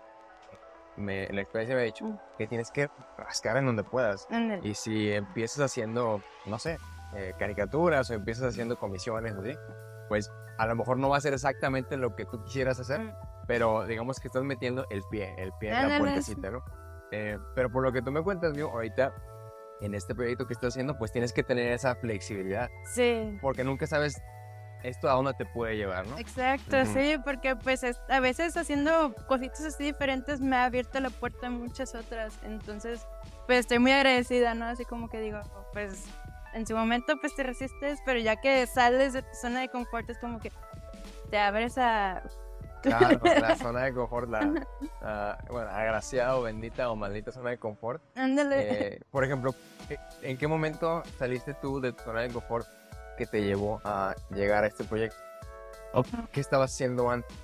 me, 0.96 1.28
la 1.32 1.40
experiencia 1.40 1.74
me 1.74 1.82
ha 1.82 1.84
dicho, 1.84 2.04
Mm. 2.04 2.18
que 2.38 2.46
tienes 2.46 2.70
que 2.70 2.88
rascar 3.18 3.56
en 3.56 3.66
donde 3.66 3.84
puedas. 3.84 4.26
Ándale. 4.30 4.66
Y 4.68 4.74
si 4.74 5.12
empiezas 5.12 5.60
haciendo, 5.60 6.22
no 6.46 6.58
sé, 6.58 6.78
eh, 7.16 7.32
caricaturas 7.38 8.10
o 8.10 8.14
empiezas 8.14 8.48
haciendo 8.48 8.76
comisiones, 8.78 9.34
pues 10.08 10.30
a 10.58 10.66
lo 10.66 10.76
mejor 10.76 10.98
no 10.98 11.08
va 11.08 11.16
a 11.16 11.20
ser 11.20 11.32
exactamente 11.32 11.96
lo 11.96 12.14
que 12.14 12.24
tú 12.26 12.42
quisieras 12.44 12.78
hacer, 12.80 13.00
Mm. 13.00 13.12
pero 13.46 13.84
digamos 13.86 14.20
que 14.20 14.28
estás 14.28 14.42
metiendo 14.44 14.86
el 14.90 15.02
pie, 15.10 15.34
el 15.38 15.52
pie 15.58 15.70
en 15.70 15.88
la 15.88 15.98
puertecita, 15.98 16.50
¿no? 16.50 16.64
Eh, 17.10 17.38
pero 17.54 17.70
por 17.70 17.82
lo 17.82 17.92
que 17.92 18.02
tú 18.02 18.10
me 18.10 18.22
cuentas, 18.22 18.52
mío, 18.54 18.70
ahorita 18.70 19.12
en 19.80 19.94
este 19.94 20.14
proyecto 20.14 20.46
que 20.46 20.52
estás 20.54 20.72
haciendo, 20.74 20.96
pues 20.96 21.10
tienes 21.12 21.32
que 21.32 21.42
tener 21.42 21.72
esa 21.72 21.94
flexibilidad 21.96 22.68
Sí. 22.92 23.36
porque 23.42 23.64
nunca 23.64 23.86
sabes 23.86 24.20
esto 24.84 25.08
a 25.08 25.14
dónde 25.14 25.32
te 25.34 25.46
puede 25.46 25.76
llevar, 25.76 26.06
¿no? 26.06 26.18
Exacto, 26.18 26.84
sí, 26.86 27.16
porque 27.24 27.56
pues 27.56 27.82
es- 27.82 28.00
a 28.08 28.20
veces 28.20 28.56
haciendo 28.56 29.14
cositas 29.26 29.62
así 29.64 29.84
diferentes 29.84 30.40
me 30.40 30.56
ha 30.56 30.64
abierto 30.66 31.00
la 31.00 31.10
puerta 31.10 31.46
a 31.46 31.50
muchas 31.50 31.94
otras, 31.94 32.34
entonces 32.44 33.06
pues 33.46 33.60
estoy 33.60 33.78
muy 33.78 33.92
agradecida, 33.92 34.54
¿no? 34.54 34.66
Así 34.66 34.84
como 34.84 35.08
que 35.08 35.20
digo, 35.20 35.40
pues 35.72 36.04
en 36.52 36.66
su 36.66 36.76
momento 36.76 37.16
pues 37.20 37.34
te 37.34 37.42
resistes, 37.42 37.98
pero 38.04 38.20
ya 38.20 38.36
que 38.36 38.66
sales 38.66 39.14
de 39.14 39.22
tu 39.22 39.34
zona 39.40 39.60
de 39.60 39.68
confort 39.70 40.08
es 40.10 40.18
como 40.18 40.38
que 40.38 40.52
te 41.30 41.38
abres 41.38 41.78
a... 41.78 42.22
Claro, 42.82 43.18
la 43.40 43.56
zona 43.56 43.84
de 43.84 43.94
confort, 43.94 44.28
la, 44.28 44.62
ah, 45.00 45.38
bueno, 45.50 45.70
agraciada 45.70 46.36
o 46.36 46.42
bendita 46.42 46.90
o 46.90 46.96
maldita 46.96 47.32
zona 47.32 47.48
de 47.50 47.58
confort. 47.58 48.02
Ándale. 48.14 48.56
Eh, 48.96 49.00
por 49.10 49.24
ejemplo, 49.24 49.54
¿en 50.20 50.36
qué 50.36 50.46
momento 50.46 51.02
saliste 51.18 51.54
tú 51.54 51.80
de 51.80 51.92
tu 51.92 52.04
zona 52.04 52.20
de 52.20 52.28
confort 52.28 52.68
que 53.16 53.26
te 53.26 53.42
llevó 53.42 53.80
a 53.84 54.14
llegar 54.30 54.64
a 54.64 54.66
este 54.66 54.84
proyecto? 54.84 55.16
¿O 55.92 56.02
¿Qué 56.32 56.40
estabas 56.40 56.72
haciendo 56.72 57.10
antes? 57.10 57.36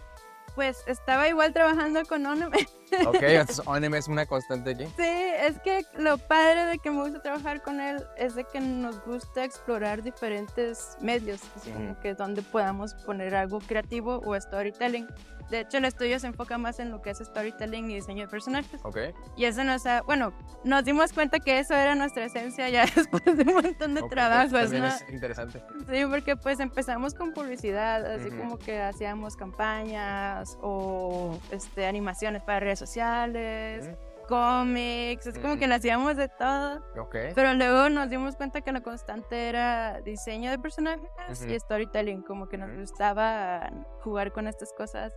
Pues 0.56 0.82
estaba 0.86 1.28
igual 1.28 1.52
trabajando 1.52 2.02
con 2.04 2.26
Onome. 2.26 2.66
Ok, 3.06 3.22
entonces 3.22 3.64
ONM 3.68 3.94
es 3.94 4.08
una 4.08 4.26
constante 4.26 4.70
aquí. 4.72 4.84
Sí, 4.96 5.06
es 5.06 5.60
que 5.60 5.84
lo 5.96 6.18
padre 6.18 6.66
de 6.66 6.78
que 6.80 6.90
me 6.90 7.02
gusta 7.02 7.22
trabajar 7.22 7.62
con 7.62 7.80
él 7.80 8.04
es 8.16 8.34
de 8.34 8.42
que 8.42 8.58
nos 8.60 9.00
gusta 9.04 9.44
explorar 9.44 10.02
diferentes 10.02 10.96
medios, 11.00 11.40
así 11.56 11.70
como 11.70 11.92
Ujú. 11.92 12.00
que 12.00 12.14
donde 12.14 12.42
podamos 12.42 12.94
poner 13.06 13.36
algo 13.36 13.60
creativo 13.60 14.20
o 14.24 14.34
storytelling. 14.40 15.06
De 15.50 15.60
hecho, 15.60 15.78
el 15.78 15.84
estudio 15.84 16.18
se 16.20 16.28
enfoca 16.28 16.58
más 16.58 16.78
en 16.78 16.90
lo 16.90 17.02
que 17.02 17.10
es 17.10 17.18
storytelling 17.18 17.90
y 17.90 17.94
diseño 17.96 18.24
de 18.26 18.28
personajes. 18.28 18.80
Ok, 18.84 18.98
Y 19.36 19.44
eso 19.46 19.64
nos 19.64 19.84
ha, 19.86 20.02
bueno, 20.02 20.32
nos 20.64 20.84
dimos 20.84 21.12
cuenta 21.12 21.38
que 21.40 21.58
eso 21.58 21.74
era 21.74 21.94
nuestra 21.94 22.24
esencia 22.24 22.68
ya 22.68 22.84
después 22.96 23.24
de 23.24 23.42
un 23.42 23.54
montón 23.62 23.94
de 23.94 24.02
ok, 24.02 24.10
trabajos, 24.10 24.70
¿no? 24.72 24.86
es 24.86 25.04
interesante. 25.10 25.62
Sí, 25.90 26.04
porque 26.08 26.36
pues 26.36 26.60
empezamos 26.60 27.14
con 27.14 27.32
publicidad, 27.32 28.04
así 28.06 28.30
como 28.30 28.58
que 28.58 28.80
hacíamos 28.80 29.36
campañas 29.36 30.56
o 30.62 31.40
este, 31.50 31.86
animaciones 31.86 32.42
para 32.42 32.60
redes 32.60 32.78
sociales, 32.78 33.86
Ujú. 33.88 34.26
cómics, 34.28 35.26
así 35.26 35.40
como 35.40 35.58
que 35.58 35.66
le 35.66 35.74
hacíamos 35.74 36.16
de 36.16 36.28
todo. 36.28 36.76
Ok, 36.96 37.16
Pero 37.34 37.54
luego 37.54 37.88
nos 37.88 38.08
dimos 38.08 38.36
cuenta 38.36 38.60
que 38.60 38.70
la 38.70 38.80
constante 38.82 39.48
era 39.48 40.00
diseño 40.02 40.50
de 40.50 40.58
personajes 40.58 41.08
y 41.48 41.58
storytelling, 41.58 42.22
como 42.22 42.48
que 42.48 42.56
nos 42.56 42.70
gustaba 42.78 43.70
jugar 44.02 44.32
con 44.32 44.46
estas 44.46 44.72
cosas. 44.72 45.12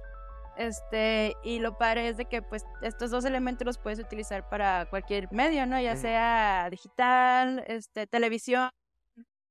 Este, 0.58 1.36
y 1.44 1.60
lo 1.60 1.78
padre 1.78 2.10
es 2.10 2.18
de 2.18 2.26
que 2.26 2.42
pues 2.42 2.66
estos 2.82 3.10
dos 3.12 3.26
elementos 3.26 3.66
los 3.66 3.78
puedes 3.78 4.00
utilizar 4.00 4.48
para 4.50 4.86
cualquier 4.90 5.32
medio, 5.32 5.66
¿no? 5.66 5.80
Ya 5.80 5.96
sea 5.96 6.68
digital, 6.70 7.64
este, 7.68 8.06
televisión, 8.06 8.70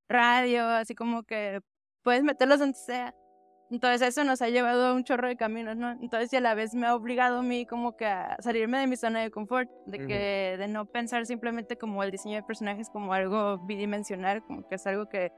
radio, 0.09 0.69
así 0.69 0.95
como 0.95 1.25
que 1.25 1.61
puedes 2.03 2.23
meterlos 2.23 2.61
donde 2.61 2.79
sea. 2.79 3.15
Entonces 3.71 4.03
eso 4.07 4.23
nos 4.25 4.43
ha 4.43 4.51
llevado 4.51 4.87
a 4.87 4.93
un 4.93 5.03
chorro 5.03 5.29
de 5.29 5.37
caminos, 5.37 5.77
¿no? 5.77 5.93
Entonces 5.93 6.31
y 6.33 6.37
a 6.37 6.41
la 6.41 6.55
vez 6.55 6.75
me 6.75 6.87
ha 6.87 6.95
obligado 6.95 7.39
a 7.39 7.43
mí 7.43 7.65
como 7.65 7.97
que 7.97 8.05
a 8.05 8.37
salirme 8.41 8.79
de 8.79 8.87
mi 8.87 8.97
zona 8.97 9.21
de 9.21 9.31
confort, 9.31 9.71
de 9.87 10.07
que 10.07 10.57
de 10.59 10.69
no 10.69 10.85
pensar 10.85 11.25
simplemente 11.25 11.79
como 11.79 12.03
el 12.03 12.11
diseño 12.11 12.37
de 12.37 12.43
personajes 12.43 12.91
como 12.91 13.15
algo 13.15 13.59
bidimensional, 13.67 14.43
como 14.43 14.69
que 14.69 14.75
es 14.75 14.87
algo 14.87 15.09
que 15.09 15.33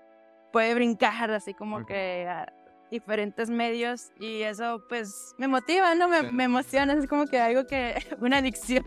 puede 0.52 0.74
brincar 0.74 1.30
así 1.30 1.54
como 1.54 1.86
que 1.86 2.26
a 2.28 2.52
diferentes 2.90 3.50
medios 3.50 4.10
y 4.20 4.42
eso 4.42 4.84
pues 4.88 5.34
me 5.38 5.48
motiva, 5.48 5.94
¿no? 5.94 6.08
Me, 6.08 6.20
Sí. 6.20 6.26
me 6.32 6.44
emociona, 6.44 6.92
es 6.94 7.06
como 7.08 7.26
que 7.26 7.40
algo 7.40 7.66
que 7.66 7.94
una 8.20 8.38
adicción. 8.38 8.84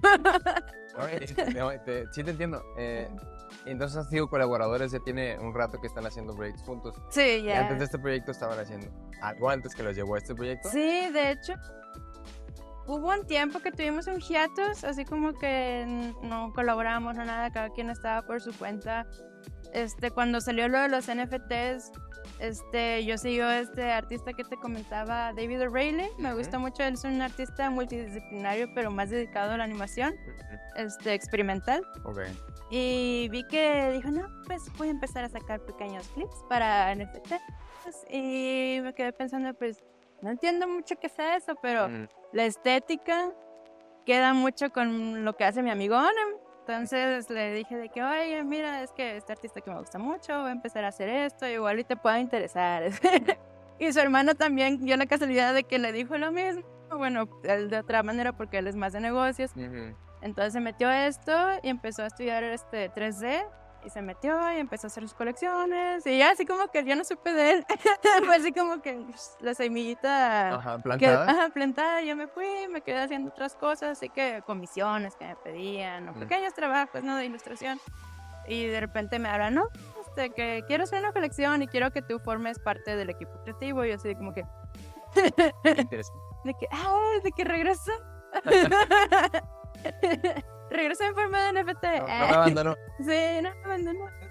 Te- 1.85 2.05
sí 2.11 2.23
te 2.23 2.31
entiendo. 2.31 2.63
Eh, 2.77 3.07
entonces 3.65 3.97
han 3.97 4.09
sido 4.09 4.29
colaboradores, 4.29 4.91
ya 4.91 4.99
tiene 4.99 5.37
un 5.39 5.53
rato 5.53 5.79
que 5.79 5.87
están 5.87 6.05
haciendo 6.05 6.35
proyectos 6.35 6.63
juntos. 6.65 6.95
Sí, 7.09 7.43
ya. 7.43 7.61
antes 7.61 7.79
de 7.79 7.85
este 7.85 7.99
proyecto 7.99 8.31
estaban 8.31 8.57
haciendo 8.59 8.87
algo 9.21 9.49
antes 9.49 9.75
que 9.75 9.83
los 9.83 9.95
llevó 9.95 10.15
a 10.15 10.17
este 10.19 10.33
proyecto. 10.35 10.69
Sí, 10.69 11.09
de 11.11 11.31
hecho, 11.31 11.53
hubo 12.87 13.09
un 13.09 13.25
tiempo 13.27 13.59
que 13.59 13.71
tuvimos 13.71 14.07
un 14.07 14.19
hiatus, 14.19 14.83
así 14.83 15.05
como 15.05 15.33
que 15.33 16.13
no 16.23 16.51
colaboramos, 16.53 17.15
no 17.15 17.25
nada, 17.25 17.51
cada 17.51 17.69
quien 17.71 17.89
estaba 17.89 18.25
por 18.25 18.41
su 18.41 18.53
cuenta. 18.57 19.05
Este, 19.73 20.11
cuando 20.11 20.39
salió 20.39 20.67
lo 20.69 20.79
de 20.79 20.87
los 20.89 21.07
NFTs, 21.07 21.91
este, 22.39 23.05
yo 23.05 23.17
sigo 23.17 23.45
a 23.45 23.59
este 23.59 23.91
artista 23.91 24.33
que 24.33 24.43
te 24.43 24.57
comentaba, 24.57 25.33
David 25.33 25.61
O'Reilly. 25.63 26.09
Me 26.17 26.33
gusta 26.33 26.59
mucho, 26.59 26.83
él 26.83 26.93
es 26.93 27.03
un 27.03 27.21
artista 27.21 27.69
multidisciplinario, 27.69 28.73
pero 28.73 28.91
más 28.91 29.09
dedicado 29.09 29.53
a 29.53 29.57
la 29.57 29.63
animación, 29.63 30.15
este, 30.75 31.13
experimental. 31.13 31.83
Y 32.69 33.29
vi 33.29 33.43
que 33.47 33.91
dijo, 33.93 34.09
no, 34.11 34.27
pues 34.45 34.63
voy 34.77 34.89
a 34.89 34.91
empezar 34.91 35.23
a 35.23 35.29
sacar 35.29 35.59
pequeños 35.61 36.07
clips 36.09 36.43
para 36.49 36.93
NFT. 36.93 37.33
Y 38.09 38.79
me 38.83 38.93
quedé 38.93 39.13
pensando, 39.13 39.53
pues 39.53 39.83
no 40.21 40.29
entiendo 40.31 40.67
mucho 40.67 40.95
qué 40.99 41.09
sea 41.09 41.37
eso, 41.37 41.55
pero 41.61 41.87
Mm, 41.87 42.07
la 42.33 42.45
estética 42.45 43.31
queda 44.05 44.33
mucho 44.33 44.71
con 44.71 45.23
lo 45.23 45.35
que 45.35 45.45
hace 45.45 45.61
mi 45.61 45.69
amigo 45.69 45.95
Onem. 45.95 46.46
Entonces 46.67 47.29
le 47.29 47.53
dije 47.53 47.77
de 47.77 47.87
que, 47.87 48.03
oye, 48.03 48.43
mira, 48.43 48.83
es 48.83 48.91
que 48.91 49.15
este 49.15 49.31
artista 49.31 49.61
que 49.61 49.71
me 49.71 49.79
gusta 49.79 49.97
mucho, 49.99 50.37
voy 50.41 50.49
a 50.49 50.51
empezar 50.51 50.83
a 50.83 50.89
hacer 50.89 51.07
esto, 51.07 51.47
igual 51.47 51.79
y 51.79 51.85
te 51.85 51.95
pueda 51.95 52.19
interesar. 52.19 52.83
y 53.79 53.93
su 53.93 53.99
hermano 54.01 54.35
también 54.35 54.83
dio 54.83 54.97
la 54.97 55.05
casualidad 55.05 55.53
de 55.53 55.63
que 55.63 55.79
le 55.79 55.93
dijo 55.93 56.17
lo 56.17 56.33
mismo. 56.33 56.63
Bueno, 56.91 57.29
él 57.43 57.69
de 57.69 57.79
otra 57.79 58.03
manera 58.03 58.33
porque 58.33 58.57
él 58.57 58.67
es 58.67 58.75
más 58.75 58.91
de 58.91 58.99
negocios. 58.99 59.51
ujú. 59.55 59.95
Entonces 60.21 60.53
se 60.53 60.59
metió 60.59 60.89
a 60.89 61.07
esto 61.07 61.31
y 61.63 61.69
empezó 61.69 62.03
a 62.03 62.07
estudiar 62.07 62.43
este 62.43 62.91
3D 62.91 63.45
y 63.87 63.89
se 63.89 64.01
metió 64.01 64.37
y 64.53 64.59
empezó 64.59 64.85
a 64.85 64.89
hacer 64.89 65.03
sus 65.03 65.13
colecciones 65.13 66.05
y 66.05 66.17
ya 66.19 66.31
así 66.31 66.45
como 66.45 66.67
que 66.67 66.83
yo 66.85 66.95
no 66.95 67.03
supe 67.03 67.33
de 67.33 67.51
él. 67.51 67.65
Fue 68.25 68.35
así 68.35 68.51
como 68.51 68.81
que 68.81 68.93
pues, 68.93 69.35
la 69.39 69.53
semillita 69.55 70.55
Ajá, 70.55 70.77
que, 70.77 70.83
plantada. 70.83 71.29
ajá, 71.31 71.49
plantada, 71.49 72.01
yo 72.01 72.15
me 72.15 72.27
fui, 72.27 72.67
me 72.69 72.81
quedé 72.81 72.99
haciendo 73.01 73.31
otras 73.31 73.55
cosas, 73.55 73.97
así 73.97 74.09
que 74.09 74.43
comisiones 74.45 75.15
que 75.15 75.25
me 75.25 75.35
pedían 75.37 76.09
o 76.09 76.13
Mm. 76.13 76.19
pequeños 76.19 76.53
trabajos, 76.53 77.01
¿no? 77.03 77.15
De 77.17 77.25
ilustración. 77.25 77.79
Y 78.47 78.65
de 78.67 78.79
repente 78.79 79.19
me 79.19 79.27
hablan, 79.29 79.55
no, 79.55 79.67
este, 80.05 80.29
que 80.29 80.63
quiero 80.67 80.83
hacer 80.85 80.99
una 81.03 81.11
colección 81.11 81.61
y 81.63 81.67
quiero 81.67 81.91
que 81.91 82.01
tú 82.01 82.19
formes 82.19 82.59
parte 82.59 82.95
del 82.95 83.09
equipo 83.09 83.31
creativo. 83.43 83.83
Y 83.83 83.89
yo 83.89 83.95
así 83.95 84.15
como 84.15 84.33
que, 84.33 84.45
Interesante. 85.63 86.19
de 86.45 86.53
que, 86.53 86.67
ah, 86.71 86.99
de 87.23 87.31
que 87.31 87.43
regreso. 87.43 87.91
regreso 90.69 91.03
en 91.03 91.13
forma 91.15 91.51
de 91.51 91.63
NFT. 91.63 91.83
No, 91.83 91.99
no 91.99 92.05
me 92.07 92.33
abandonó. 92.35 92.75
Sí, 92.99 93.41
no, 93.41 93.77
no, 93.77 93.93
no. 93.93 94.27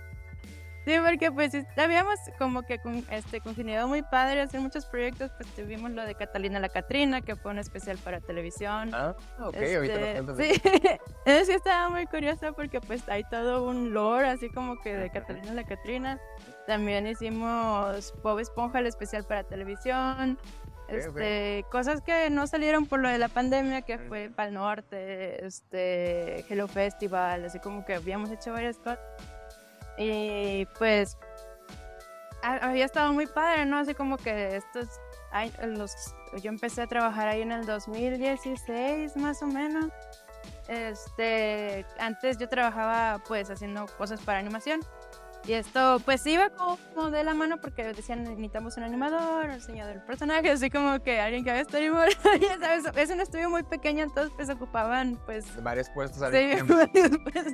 Sí, 0.85 0.95
porque 1.05 1.33
pues 1.33 1.53
habíamos 1.77 2.15
como 2.39 2.63
que 2.63 2.79
con, 2.79 3.05
este, 3.11 3.41
congeniado 3.41 3.89
muy 3.89 4.03
padre 4.03 4.41
hacer 4.41 4.61
muchos 4.61 4.87
proyectos, 4.87 5.33
pues 5.37 5.53
tuvimos 5.57 5.91
lo 5.91 6.05
de 6.05 6.15
Catalina 6.15 6.61
la 6.61 6.69
Catrina, 6.69 7.23
que 7.23 7.35
fue 7.35 7.51
un 7.51 7.59
especial 7.59 7.99
para 7.99 8.21
televisión. 8.21 8.95
Ah, 8.95 9.17
ok, 9.41 9.55
Este, 9.57 9.77
ahorita 9.77 10.23
nos 10.23 10.37
cuentas. 10.37 10.37
sí, 10.37 10.63
eso 11.25 11.45
sí 11.45 11.53
estaba 11.53 11.89
muy 11.89 12.07
curioso 12.07 12.53
porque 12.55 12.81
pues 12.81 13.09
hay 13.09 13.25
todo 13.25 13.65
un 13.65 13.93
lore 13.93 14.29
así 14.29 14.49
como 14.49 14.81
que 14.81 14.95
de 14.95 15.11
Catalina 15.11 15.55
la 15.55 15.65
Catrina. 15.65 16.21
También 16.69 17.09
hicimos 17.09 18.15
Bob 18.23 18.39
Esponja, 18.39 18.79
el 18.79 18.87
especial 18.87 19.25
para 19.25 19.43
televisión. 19.43 20.39
Este, 20.89 21.65
cosas 21.71 22.01
que 22.01 22.31
no 22.31 22.47
salieron 22.47 22.87
por 22.87 23.01
lo 23.01 23.09
de 23.09 23.19
la 23.19 23.29
pandemia, 23.29 23.83
que 23.83 23.99
fue 23.99 24.31
Pal 24.35 24.55
Norte, 24.55 25.45
este, 25.45 26.45
Hello 26.49 26.69
Festival, 26.69 27.45
así 27.45 27.59
como 27.59 27.85
que 27.85 27.95
habíamos 27.95 28.31
hecho 28.31 28.53
varias 28.53 28.77
cosas. 28.79 29.01
Y 29.99 30.67
pues 30.79 31.17
había 32.43 32.85
estado 32.85 33.13
muy 33.13 33.27
padre, 33.27 33.67
¿no? 33.67 33.79
Así 33.79 33.95
como 33.95 34.17
que 34.17 34.57
estos 34.57 34.89
los, 35.67 36.15
yo 36.43 36.51
empecé 36.51 36.83
a 36.83 36.87
trabajar 36.87 37.29
ahí 37.29 37.43
en 37.43 37.53
el 37.53 37.67
2016 37.67 39.17
más 39.17 39.43
o 39.43 39.47
menos. 39.47 39.91
Este, 40.69 41.87
antes 41.99 42.39
yo 42.39 42.49
trabajaba 42.49 43.23
pues 43.27 43.51
haciendo 43.51 43.87
cosas 43.99 44.21
para 44.21 44.39
animación. 44.39 44.81
Y 45.47 45.53
esto 45.53 46.01
pues 46.05 46.27
iba 46.27 46.51
como 46.51 47.11
de 47.11 47.23
la 47.23 47.33
mano 47.35 47.61
porque 47.61 47.85
decían 47.85 48.25
necesitamos 48.25 48.77
un 48.77 48.83
animador, 48.83 49.47
un 49.47 49.55
diseñador 49.55 49.95
del 49.95 50.03
personaje, 50.03 50.51
así 50.51 50.71
como 50.71 51.01
que 51.01 51.21
alguien 51.21 51.45
que 51.45 51.53
haga 51.53 51.65
storyboard. 51.65 52.11
ya 52.41 52.59
sabes, 52.59 52.85
es 52.97 53.11
un 53.11 53.21
estudio 53.21 53.49
muy 53.49 53.63
pequeño, 53.63 54.03
entonces 54.03 54.33
pues 54.35 54.51
ocupaban 54.51 55.21
pues... 55.25 55.45
Varios 55.63 55.89
puestos 55.91 56.21
al 56.23 56.33
sí, 56.33 56.63
varios 56.69 57.19
puestos. 57.19 57.53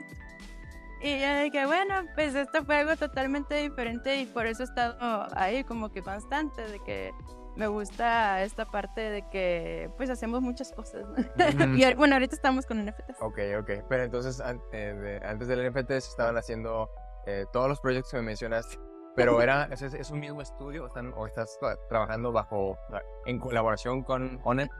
Y 1.02 1.20
yo 1.20 1.40
dije, 1.40 1.66
bueno, 1.66 2.06
pues 2.14 2.34
esto 2.34 2.64
fue 2.64 2.76
algo 2.76 2.96
totalmente 2.96 3.56
diferente 3.56 4.20
y 4.20 4.26
por 4.26 4.46
eso 4.46 4.62
he 4.62 4.66
estado 4.66 5.26
ahí 5.34 5.64
como 5.64 5.90
que 5.90 6.00
constante, 6.00 6.62
de 6.62 6.78
que 6.78 7.12
me 7.56 7.66
gusta 7.66 8.42
esta 8.42 8.64
parte 8.64 9.00
de 9.00 9.28
que 9.28 9.90
pues 9.96 10.08
hacemos 10.08 10.40
muchas 10.40 10.72
cosas. 10.72 11.04
y 11.76 11.94
bueno, 11.94 12.14
ahorita 12.14 12.34
estamos 12.34 12.64
con 12.64 12.82
NFTs. 12.84 13.20
Ok, 13.20 13.38
ok. 13.60 13.70
Pero 13.88 14.04
entonces 14.04 14.40
eh, 14.72 15.20
antes 15.24 15.48
del 15.48 15.70
NFTs 15.70 16.08
estaban 16.08 16.36
haciendo 16.36 16.88
eh, 17.26 17.46
todos 17.52 17.68
los 17.68 17.80
proyectos 17.80 18.10
que 18.10 18.18
me 18.18 18.24
mencionaste. 18.24 18.78
Pero 19.14 19.42
era, 19.42 19.68
¿es, 19.70 20.10
un 20.10 20.20
mismo 20.20 20.40
estudio 20.40 20.86
están, 20.86 21.12
o 21.14 21.26
estás 21.26 21.58
trabajando 21.88 22.32
bajo, 22.32 22.78
en 23.26 23.38
colaboración 23.38 24.02
con 24.02 24.40
ONET? 24.42 24.70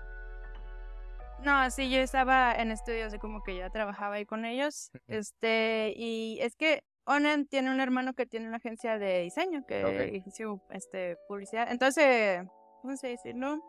No, 1.45 1.71
sí, 1.71 1.91
yo 1.91 1.99
estaba 1.99 2.55
en 2.55 2.71
estudios, 2.71 3.13
de 3.13 3.19
como 3.19 3.43
que 3.43 3.57
ya 3.57 3.69
trabajaba 3.69 4.15
ahí 4.15 4.25
con 4.25 4.45
ellos. 4.45 4.91
Este, 5.09 5.93
y 5.97 6.39
es 6.41 6.57
que 6.57 6.83
Onen 7.05 7.47
tiene 7.47 7.71
un 7.71 7.81
hermano 7.81 8.15
que 8.15 8.27
tiene 8.27 8.47
una 8.47 8.59
agencia 8.59 8.99
de 8.99 9.23
diseño 9.23 9.65
que 9.67 10.23
hizo 10.25 10.63
este, 10.71 11.19
publicidad. 11.29 11.71
Entonces, 11.71 12.43
¿cómo 12.81 12.97
se 12.97 13.09
dice? 13.09 13.35
¿No? 13.35 13.61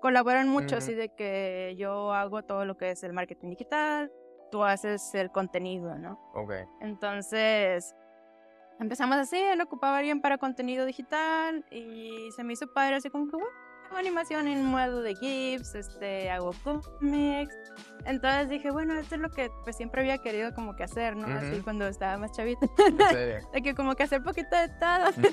Colaboran 0.00 0.48
mucho, 0.48 0.76
así 0.76 0.94
de 0.94 1.08
que 1.14 1.74
yo 1.76 2.12
hago 2.12 2.44
todo 2.44 2.64
lo 2.64 2.76
que 2.76 2.90
es 2.90 3.02
el 3.02 3.12
marketing 3.12 3.50
digital, 3.50 4.12
tú 4.52 4.62
haces 4.62 5.14
el 5.14 5.32
contenido, 5.32 5.96
¿no? 5.96 6.20
Ok. 6.34 6.52
Entonces, 6.80 7.94
empezamos 8.80 9.16
así, 9.16 9.36
él 9.36 9.60
ocupaba 9.60 10.00
bien 10.00 10.20
para 10.20 10.38
contenido 10.38 10.84
digital 10.84 11.64
y 11.70 12.28
se 12.34 12.44
me 12.44 12.52
hizo 12.52 12.66
padre, 12.72 12.96
así 12.96 13.10
como 13.10 13.26
que, 13.26 13.36
bueno, 13.36 13.50
hago 13.86 13.96
animación 13.96 14.48
en 14.48 14.64
modo 14.64 15.02
de 15.02 15.14
GIFs, 15.14 15.74
este, 15.74 16.30
hago 16.30 16.52
cómics. 16.62 17.54
Entonces 18.04 18.48
dije, 18.48 18.70
bueno, 18.70 18.94
esto 18.94 19.16
es 19.16 19.20
lo 19.20 19.30
que 19.30 19.50
pues 19.64 19.76
siempre 19.76 20.00
había 20.00 20.18
querido 20.18 20.54
como 20.54 20.76
que 20.76 20.84
hacer, 20.84 21.16
¿no? 21.16 21.26
Así 21.26 21.60
cuando 21.62 21.86
estaba 21.86 22.16
más 22.18 22.32
chavita. 22.32 22.66
de 23.52 23.62
que 23.62 23.74
como 23.74 23.94
que 23.94 24.04
hacer 24.04 24.22
poquito 24.22 24.56
de 24.56 24.68
todo. 24.68 25.30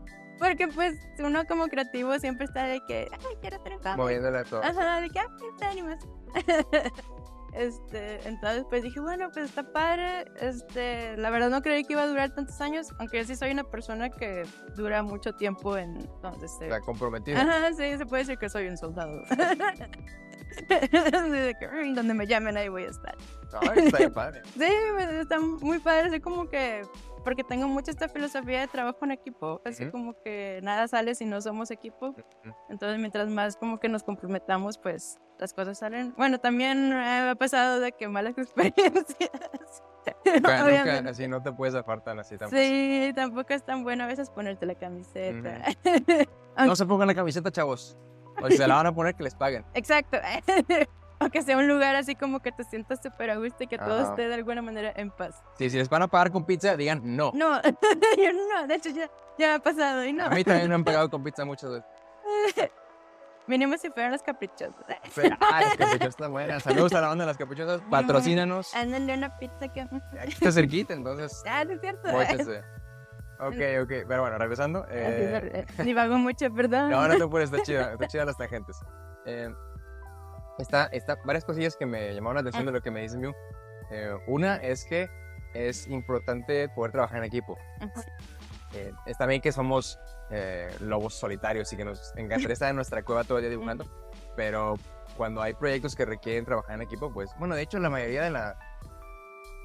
Porque 0.38 0.66
pues 0.68 0.98
uno 1.20 1.44
como 1.46 1.68
creativo 1.68 2.18
siempre 2.18 2.46
está 2.46 2.64
de 2.64 2.80
que, 2.86 3.08
ay, 3.12 3.36
quiero 3.40 3.56
hacer 3.56 3.72
un 3.72 3.78
cómic. 3.78 3.96
Moviéndole 3.96 4.44
todo. 4.44 4.64
Ajá, 4.64 5.00
de 5.00 5.10
que, 5.10 5.18
ah, 5.20 5.28
quiero 5.38 5.72
animación. 5.72 6.12
Este, 7.54 8.26
entonces 8.28 8.64
pues 8.68 8.82
dije, 8.82 9.00
bueno, 9.00 9.30
pues 9.32 9.46
está 9.46 9.62
padre. 9.62 10.24
Este, 10.40 11.16
la 11.16 11.30
verdad 11.30 11.50
no 11.50 11.62
creí 11.62 11.84
que 11.84 11.92
iba 11.92 12.02
a 12.02 12.06
durar 12.06 12.34
tantos 12.34 12.60
años, 12.60 12.88
aunque 12.98 13.18
yo 13.18 13.24
sí 13.24 13.36
soy 13.36 13.52
una 13.52 13.64
persona 13.64 14.10
que 14.10 14.44
dura 14.74 15.02
mucho 15.02 15.34
tiempo 15.34 15.76
en 15.76 15.98
donde 16.22 16.48
se... 16.48 16.64
Está 16.64 16.80
comprometida. 16.80 17.40
Ajá, 17.40 17.72
sí, 17.72 17.96
se 17.96 18.06
puede 18.06 18.24
decir 18.24 18.38
que 18.38 18.48
soy 18.48 18.68
un 18.68 18.76
soldado. 18.76 19.22
donde 21.94 22.14
me 22.14 22.26
llamen 22.26 22.56
ahí 22.56 22.68
voy 22.68 22.84
a 22.84 22.90
estar. 22.90 23.16
Ay, 23.60 23.86
está 23.86 24.10
padre. 24.10 24.42
sí, 24.58 24.68
pues, 24.92 25.10
está 25.10 25.38
muy 25.38 25.78
padre, 25.78 26.08
así 26.08 26.20
como 26.20 26.48
que 26.48 26.82
porque 27.24 27.42
tengo 27.42 27.66
mucha 27.66 27.90
esta 27.90 28.06
filosofía 28.06 28.60
de 28.60 28.68
trabajo 28.68 28.98
en 29.02 29.12
equipo, 29.12 29.62
así 29.64 29.90
como 29.90 30.14
que 30.22 30.60
nada 30.62 30.86
sale 30.86 31.14
si 31.14 31.24
no 31.24 31.40
somos 31.40 31.70
equipo. 31.70 32.14
Entonces, 32.68 32.98
mientras 32.98 33.30
más 33.30 33.56
como 33.56 33.80
que 33.80 33.88
nos 33.88 34.02
comprometamos, 34.02 34.76
pues 34.76 35.18
las 35.44 35.52
cosas 35.52 35.78
salen. 35.78 36.14
Bueno, 36.16 36.38
también 36.38 36.88
me 36.88 37.28
ha 37.28 37.34
pasado 37.34 37.78
de 37.78 37.92
que 37.92 38.08
malas 38.08 38.34
experiencias. 38.38 39.30
nunca, 40.36 41.10
así 41.10 41.28
no 41.28 41.42
te 41.42 41.52
puedes 41.52 41.74
apartar 41.74 42.18
así 42.18 42.38
tampoco. 42.38 42.62
Sí, 42.62 43.12
tampoco 43.14 43.52
es 43.52 43.62
tan 43.62 43.84
bueno 43.84 44.04
a 44.04 44.06
veces 44.06 44.30
ponerte 44.30 44.64
la 44.64 44.74
camiseta. 44.74 45.60
no 46.66 46.74
se 46.74 46.86
pongan 46.86 47.08
la 47.08 47.14
camiseta, 47.14 47.50
chavos. 47.50 47.98
O 48.42 48.48
si 48.48 48.56
se 48.56 48.66
la 48.66 48.76
van 48.76 48.86
a 48.86 48.94
poner, 48.94 49.14
que 49.14 49.22
les 49.22 49.34
paguen. 49.34 49.66
Exacto. 49.74 50.16
o 51.20 51.28
que 51.28 51.42
sea 51.42 51.58
un 51.58 51.68
lugar 51.68 51.94
así 51.94 52.14
como 52.14 52.40
que 52.40 52.50
te 52.50 52.64
sientas 52.64 53.00
súper 53.02 53.30
a 53.30 53.36
gusto 53.36 53.64
y 53.64 53.66
que 53.66 53.76
todo 53.76 54.00
esté 54.00 54.26
de 54.26 54.34
alguna 54.34 54.62
manera 54.62 54.94
en 54.96 55.10
paz. 55.10 55.42
Sí, 55.58 55.68
si 55.68 55.76
les 55.76 55.90
van 55.90 56.02
a 56.02 56.08
pagar 56.08 56.32
con 56.32 56.46
pizza, 56.46 56.74
digan 56.74 57.02
no. 57.04 57.32
No, 57.34 57.60
yo 58.16 58.32
no, 58.32 58.66
de 58.66 58.74
hecho 58.76 58.88
ya, 58.88 59.10
ya 59.38 59.48
me 59.48 59.54
ha 59.54 59.58
pasado 59.58 60.06
y 60.06 60.14
no. 60.14 60.24
A 60.24 60.30
mí 60.30 60.42
también 60.42 60.70
me 60.70 60.74
han 60.74 60.84
pagado 60.84 61.10
con 61.10 61.22
pizza 61.22 61.44
muchas 61.44 61.70
veces. 61.70 62.70
Mínimo 63.46 63.76
si 63.76 63.90
fueran 63.90 64.12
las 64.12 64.22
caprichosas. 64.22 64.74
ah, 65.40 65.60
las 65.60 65.76
caprichosas 65.76 66.08
están 66.08 66.32
buenas. 66.32 66.62
Saludos 66.62 66.92
a 66.94 67.00
la 67.00 67.08
banda 67.08 67.24
de 67.24 67.28
las 67.28 67.36
caprichosas. 67.36 67.82
Patrocínanos. 67.90 68.74
Ándale 68.74 69.14
una 69.14 69.36
pizza 69.38 69.68
que. 69.68 69.82
Aquí 69.82 70.32
está 70.32 70.52
cerquita, 70.52 70.94
entonces. 70.94 71.42
Ah, 71.46 71.62
es 71.62 71.80
cierto. 71.80 72.08
Ok, 73.40 73.56
ok. 73.82 73.88
Pero 74.08 74.20
bueno, 74.22 74.38
regresando. 74.38 74.86
Eh... 74.88 75.66
Divago 75.82 76.16
mucho, 76.16 76.54
perdón. 76.54 76.88
No, 76.90 77.06
no 77.08 77.18
te 77.18 77.26
puedes, 77.26 77.52
está 77.52 77.64
chida. 77.64 77.92
Está 77.92 78.06
chida 78.06 78.24
las 78.24 78.36
tangentes. 78.36 78.78
Eh, 79.26 79.52
está, 80.58 80.86
está 80.86 81.16
varias 81.24 81.44
cosillas 81.44 81.76
que 81.76 81.84
me 81.84 82.14
llamaron 82.14 82.36
la 82.36 82.40
atención 82.42 82.64
de 82.64 82.72
lo 82.72 82.80
que 82.80 82.92
me 82.92 83.02
dice 83.02 83.18
Mew. 83.18 83.34
Eh, 83.90 84.16
una 84.28 84.56
es 84.56 84.84
que 84.84 85.10
es 85.52 85.88
importante 85.88 86.68
poder 86.70 86.92
trabajar 86.92 87.18
en 87.18 87.24
equipo. 87.24 87.58
Eh, 88.74 88.92
está 89.06 89.26
bien 89.26 89.40
que 89.40 89.52
somos 89.52 89.98
eh, 90.30 90.74
lobos 90.80 91.14
solitarios 91.14 91.72
y 91.72 91.76
que 91.76 91.84
nos 91.84 92.12
encantaría 92.16 92.54
estar 92.54 92.70
en 92.70 92.76
nuestra 92.76 93.02
cueva 93.02 93.24
todo 93.24 93.38
el 93.38 93.42
día 93.42 93.50
dibujando, 93.50 93.84
pero 94.36 94.74
cuando 95.16 95.42
hay 95.42 95.54
proyectos 95.54 95.94
que 95.94 96.04
requieren 96.04 96.44
trabajar 96.44 96.74
en 96.74 96.82
equipo, 96.82 97.12
pues 97.12 97.30
bueno, 97.38 97.54
de 97.54 97.62
hecho 97.62 97.78
la 97.78 97.90
mayoría 97.90 98.22
de 98.22 98.30
la 98.30 98.58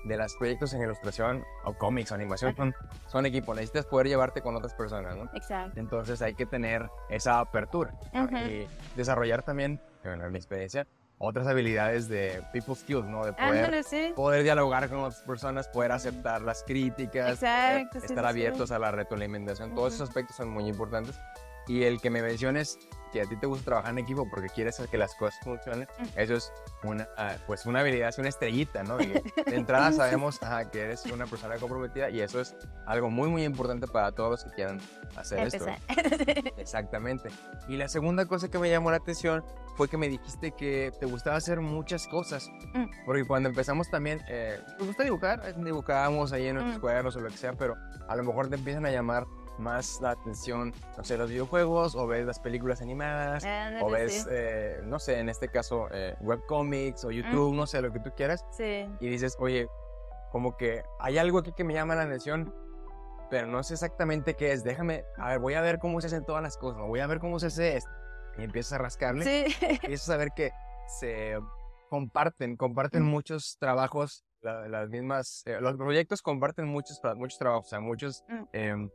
de 0.05 0.15
los 0.15 0.33
proyectos 0.35 0.73
en 0.73 0.81
ilustración 0.81 1.43
o 1.65 1.73
cómics 1.73 2.11
o 2.11 2.15
animación 2.15 2.55
son, 2.55 2.73
son 3.07 3.25
equipo, 3.25 3.53
necesitas 3.53 3.85
poder 3.85 4.07
llevarte 4.07 4.41
con 4.41 4.55
otras 4.55 4.73
personas, 4.73 5.15
¿no? 5.17 5.29
Exacto. 5.33 5.77
Entonces 5.79 6.21
hay 6.21 6.35
que 6.35 6.45
tener 6.45 6.89
esa 7.09 7.39
apertura 7.39 7.93
y 8.47 8.65
desarrollar 8.95 9.43
también, 9.43 9.81
en 10.03 10.31
mi 10.31 10.37
experiencia, 10.37 10.87
otras 11.19 11.47
habilidades 11.47 12.07
de 12.07 12.41
people 12.53 12.75
skills, 12.75 13.05
¿no? 13.05 13.25
De 13.25 13.33
poder, 13.33 13.83
poder 14.15 14.43
dialogar 14.43 14.89
con 14.89 14.99
otras 14.99 15.21
personas, 15.21 15.67
poder 15.67 15.91
aceptar 15.91 16.41
las 16.41 16.63
críticas, 16.63 17.43
eh, 17.43 17.87
estar 17.93 18.25
abiertos 18.25 18.71
a 18.71 18.79
la 18.79 18.91
retroalimentación. 18.91 19.75
Todos 19.75 19.95
esos 19.95 20.07
aspectos 20.07 20.37
son 20.37 20.49
muy 20.49 20.67
importantes. 20.67 21.19
Y 21.67 21.83
el 21.83 21.99
que 22.01 22.09
me 22.09 22.21
menciones 22.21 22.79
que 23.11 23.21
a 23.21 23.25
ti 23.25 23.35
te 23.35 23.47
gusta 23.47 23.65
trabajar 23.65 23.91
en 23.91 23.99
equipo 23.99 24.27
porque 24.29 24.49
quieres 24.49 24.79
que 24.89 24.97
las 24.97 25.15
cosas 25.15 25.39
funcionen, 25.43 25.87
eso 26.15 26.35
es 26.35 26.51
una, 26.83 27.07
ah, 27.17 27.35
pues 27.47 27.65
una 27.65 27.81
habilidad, 27.81 28.09
es 28.09 28.17
una 28.17 28.29
estrellita, 28.29 28.83
¿no? 28.83 28.97
de 28.97 29.21
entrada 29.47 29.91
sabemos 29.91 30.39
que 30.71 30.81
eres 30.81 31.05
una 31.05 31.25
persona 31.25 31.57
comprometida 31.57 32.09
y 32.09 32.21
eso 32.21 32.41
es 32.41 32.55
algo 32.85 33.09
muy, 33.09 33.29
muy 33.29 33.43
importante 33.43 33.87
para 33.87 34.11
todos 34.11 34.31
los 34.31 34.43
que 34.43 34.51
quieran 34.51 34.79
hacer 35.15 35.47
esto. 35.47 35.65
Exactamente. 36.57 37.29
Y 37.67 37.77
la 37.77 37.87
segunda 37.87 38.25
cosa 38.25 38.49
que 38.49 38.59
me 38.59 38.69
llamó 38.69 38.91
la 38.91 38.97
atención 38.97 39.43
fue 39.75 39.87
que 39.87 39.97
me 39.97 40.09
dijiste 40.09 40.51
que 40.51 40.91
te 40.99 41.05
gustaba 41.05 41.37
hacer 41.37 41.61
muchas 41.61 42.05
cosas. 42.07 42.49
Mm. 42.73 42.85
Porque 43.05 43.25
cuando 43.25 43.47
empezamos 43.47 43.89
también, 43.89 44.19
eh, 44.27 44.59
gusta 44.79 45.03
dibujar, 45.03 45.55
dibujábamos 45.55 46.33
ahí 46.33 46.47
en 46.47 46.55
nuestros 46.55 46.77
mm. 46.77 46.81
cuadernos 46.81 47.15
o 47.15 47.21
lo 47.21 47.29
que 47.29 47.37
sea, 47.37 47.53
pero 47.53 47.77
a 48.07 48.15
lo 48.15 48.23
mejor 48.23 48.49
te 48.49 48.55
empiezan 48.55 48.85
a 48.85 48.91
llamar 48.91 49.25
más 49.59 49.99
la 50.01 50.11
atención, 50.11 50.73
no 50.97 51.03
sé, 51.03 51.17
los 51.17 51.29
videojuegos, 51.29 51.95
o 51.95 52.07
ves 52.07 52.25
las 52.25 52.39
películas 52.39 52.81
animadas, 52.81 53.43
o 53.81 53.89
ves, 53.89 54.27
eh, 54.31 54.79
no 54.83 54.99
sé, 54.99 55.19
en 55.19 55.29
este 55.29 55.49
caso, 55.49 55.87
eh, 55.91 56.15
webcomics 56.21 57.03
o 57.05 57.11
YouTube, 57.11 57.53
no 57.53 57.67
sé, 57.67 57.81
lo 57.81 57.91
que 57.91 57.99
tú 57.99 58.11
quieras. 58.15 58.45
Sí. 58.51 58.89
Y 58.99 59.09
dices, 59.09 59.35
oye, 59.39 59.67
como 60.31 60.57
que 60.57 60.83
hay 60.99 61.17
algo 61.17 61.39
aquí 61.39 61.51
que 61.55 61.63
me 61.63 61.73
llama 61.73 61.95
la 61.95 62.03
atención, 62.03 62.53
pero 63.29 63.47
no 63.47 63.61
sé 63.63 63.75
exactamente 63.75 64.35
qué 64.35 64.51
es. 64.53 64.63
Déjame, 64.63 65.05
a 65.17 65.29
ver, 65.29 65.39
voy 65.39 65.53
a 65.53 65.61
ver 65.61 65.79
cómo 65.79 66.01
se 66.01 66.07
hacen 66.07 66.25
todas 66.25 66.41
las 66.41 66.57
cosas, 66.57 66.81
voy 66.81 66.99
a 66.99 67.07
ver 67.07 67.19
cómo 67.19 67.39
se 67.39 67.47
hace 67.47 67.77
esto. 67.77 67.91
Y 68.37 68.43
empiezas 68.43 68.73
a 68.73 68.77
rascarle. 68.77 69.25
Sí. 69.25 69.55
Y 69.61 69.75
empiezas 69.75 70.09
a 70.09 70.17
ver 70.17 70.29
que 70.35 70.51
se 70.99 71.37
comparten, 71.89 72.55
comparten 72.55 73.03
muchos 73.03 73.57
trabajos, 73.59 74.23
las 74.41 74.89
mismas, 74.89 75.43
eh, 75.45 75.59
los 75.59 75.75
proyectos 75.75 76.21
comparten 76.21 76.65
muchos, 76.65 77.01
muchos 77.15 77.37
trabajos, 77.37 77.65
o 77.65 77.69
sea, 77.69 77.79
muchos 77.79 78.23
eh, 78.53 78.89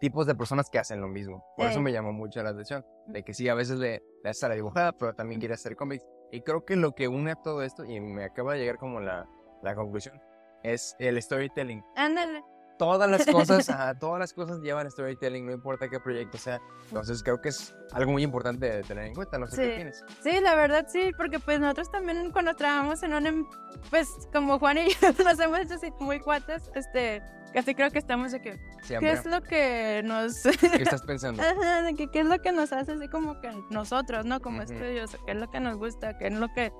tipos 0.00 0.26
de 0.26 0.34
personas 0.34 0.68
que 0.70 0.78
hacen 0.78 1.00
lo 1.00 1.08
mismo. 1.08 1.44
Por 1.56 1.66
eso 1.66 1.80
me 1.80 1.92
llamó 1.92 2.12
mucho 2.12 2.42
la 2.42 2.50
atención, 2.50 2.84
de 3.06 3.22
que 3.22 3.34
sí, 3.34 3.48
a 3.48 3.54
veces 3.54 3.78
le, 3.78 4.02
le 4.24 4.30
hace 4.30 4.48
la 4.48 4.54
dibujada, 4.54 4.92
pero 4.92 5.14
también 5.14 5.40
quiere 5.40 5.54
hacer 5.54 5.76
cómics. 5.76 6.04
Y 6.32 6.40
creo 6.40 6.64
que 6.64 6.76
lo 6.76 6.92
que 6.94 7.06
une 7.06 7.32
a 7.32 7.36
todo 7.36 7.62
esto, 7.62 7.84
y 7.84 8.00
me 8.00 8.24
acaba 8.24 8.54
de 8.54 8.60
llegar 8.60 8.78
como 8.78 9.00
la, 9.00 9.28
la 9.62 9.74
conclusión, 9.74 10.20
es 10.62 10.96
el 10.98 11.20
storytelling. 11.20 11.84
Ándale. 11.96 12.42
Todas 12.80 13.10
las 13.10 13.26
cosas, 13.26 13.68
ajá, 13.68 13.98
todas 13.98 14.18
las 14.18 14.32
cosas 14.32 14.60
llevan 14.60 14.90
storytelling, 14.90 15.44
no 15.44 15.52
importa 15.52 15.88
qué 15.90 16.00
proyecto 16.00 16.38
sea. 16.38 16.60
Entonces 16.88 17.22
creo 17.22 17.38
que 17.40 17.50
es 17.50 17.74
algo 17.92 18.10
muy 18.12 18.22
importante 18.22 18.68
de 18.70 18.82
tener 18.82 19.04
en 19.04 19.14
cuenta, 19.14 19.38
no 19.38 19.46
sé 19.46 19.56
qué 19.56 19.68
Sí. 19.68 19.74
tienes. 19.76 20.04
Sí, 20.22 20.40
la 20.40 20.54
verdad 20.54 20.86
sí, 20.88 21.10
porque 21.16 21.38
pues 21.38 21.60
nosotros 21.60 21.90
también 21.92 22.30
cuando 22.32 22.54
trabajamos 22.54 23.02
en 23.02 23.12
un, 23.12 23.46
pues 23.90 24.08
como 24.32 24.58
Juan 24.58 24.78
y 24.78 24.88
yo 24.88 24.94
nos 25.24 25.38
hemos 25.38 25.58
hecho 25.60 25.74
así 25.74 25.92
muy 26.00 26.20
cuates, 26.20 26.70
este, 26.74 27.22
casi 27.52 27.74
creo 27.74 27.90
que 27.90 27.98
estamos 27.98 28.32
de 28.32 28.40
que, 28.40 28.58
¿qué 28.88 29.12
es 29.12 29.26
lo 29.26 29.42
que 29.42 30.00
nos, 30.04 30.42
¿Qué 30.60 30.82
estás 30.82 31.02
pensando? 31.02 31.42
Ajá, 31.42 31.82
de 31.82 31.94
que 31.94 32.08
qué 32.10 32.20
es 32.20 32.26
lo 32.26 32.38
que 32.40 32.50
nos 32.50 32.72
hace 32.72 32.92
así 32.92 33.08
como 33.08 33.40
que 33.42 33.50
nosotros, 33.70 34.24
¿no? 34.24 34.40
Como 34.40 34.62
Ujú. 34.62 34.72
estudios, 34.72 35.10
qué 35.26 35.32
es 35.32 35.36
lo 35.38 35.50
que 35.50 35.60
nos 35.60 35.76
gusta, 35.76 36.16
qué 36.16 36.28
es 36.28 36.34
lo 36.34 36.48
que, 36.54 36.72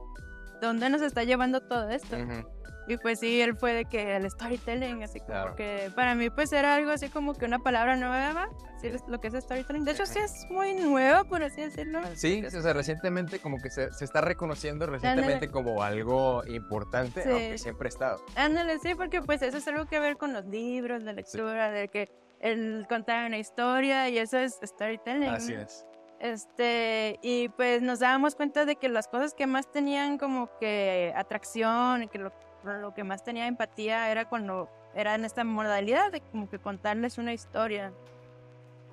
dónde 0.62 0.88
nos 0.88 1.02
está 1.02 1.24
llevando 1.24 1.60
todo 1.60 1.90
esto. 1.90 2.16
Ujú. 2.16 2.48
Y 2.90 2.96
pues 2.96 3.20
sí, 3.20 3.40
él 3.40 3.56
fue 3.56 3.72
de 3.72 3.84
que 3.84 4.16
el 4.16 4.28
storytelling, 4.28 5.04
así 5.04 5.20
como 5.20 5.30
Claro. 5.30 5.54
que 5.54 5.92
para 5.94 6.16
mí 6.16 6.28
pues 6.28 6.52
era 6.52 6.74
algo 6.74 6.90
así 6.90 7.08
como 7.08 7.34
que 7.34 7.44
una 7.44 7.60
palabra 7.60 7.94
nueva, 7.94 8.48
sí, 8.80 8.88
es 8.88 9.04
lo 9.06 9.20
que 9.20 9.28
es 9.28 9.34
storytelling. 9.34 9.84
De 9.84 9.92
hecho 9.92 10.06
sí 10.06 10.18
es 10.18 10.44
muy 10.50 10.74
nuevo, 10.74 11.24
por 11.26 11.40
así 11.44 11.60
decirlo. 11.60 12.00
Sí, 12.16 12.44
o 12.44 12.50
sea, 12.50 12.72
recientemente 12.72 13.38
como 13.38 13.58
que 13.62 13.70
se, 13.70 13.92
se 13.92 14.04
está 14.04 14.20
reconociendo 14.22 14.86
recientemente 14.86 15.48
como 15.52 15.84
algo 15.84 16.42
importante, 16.48 17.22
Sí. 17.22 17.28
aunque 17.30 17.58
siempre 17.58 17.86
ha 17.86 17.90
estado. 17.90 18.24
Ándale, 18.34 18.78
sí, 18.80 18.96
porque 18.96 19.22
pues 19.22 19.40
eso 19.42 19.58
es 19.58 19.68
algo 19.68 19.86
que 19.86 20.00
ver 20.00 20.16
con 20.16 20.32
los 20.32 20.44
libros, 20.46 21.04
la 21.04 21.12
lectura, 21.12 21.70
de 21.70 21.86
que 21.86 22.08
el 22.40 22.86
contar 22.88 23.26
una 23.26 23.38
historia 23.38 24.08
y 24.08 24.18
eso 24.18 24.36
es 24.38 24.58
storytelling. 24.64 25.28
Así 25.28 25.52
es. 25.52 25.86
Este, 26.18 27.18
y 27.22 27.48
pues 27.50 27.80
nos 27.82 28.00
dábamos 28.00 28.34
cuenta 28.34 28.64
de 28.66 28.76
que 28.76 28.88
las 28.88 29.08
cosas 29.08 29.32
que 29.32 29.46
más 29.46 29.70
tenían 29.72 30.18
como 30.18 30.50
que 30.58 31.14
atracción, 31.16 32.02
y 32.02 32.08
que 32.08 32.18
lo, 32.18 32.32
lo 32.64 32.94
que 32.94 33.04
más 33.04 33.22
tenía 33.24 33.46
empatía 33.46 34.10
era 34.10 34.28
cuando 34.28 34.68
era 34.94 35.14
en 35.14 35.24
esta 35.24 35.44
modalidad 35.44 36.10
de 36.12 36.20
como 36.20 36.48
que 36.48 36.58
contarles 36.58 37.18
una 37.18 37.32
historia. 37.32 37.92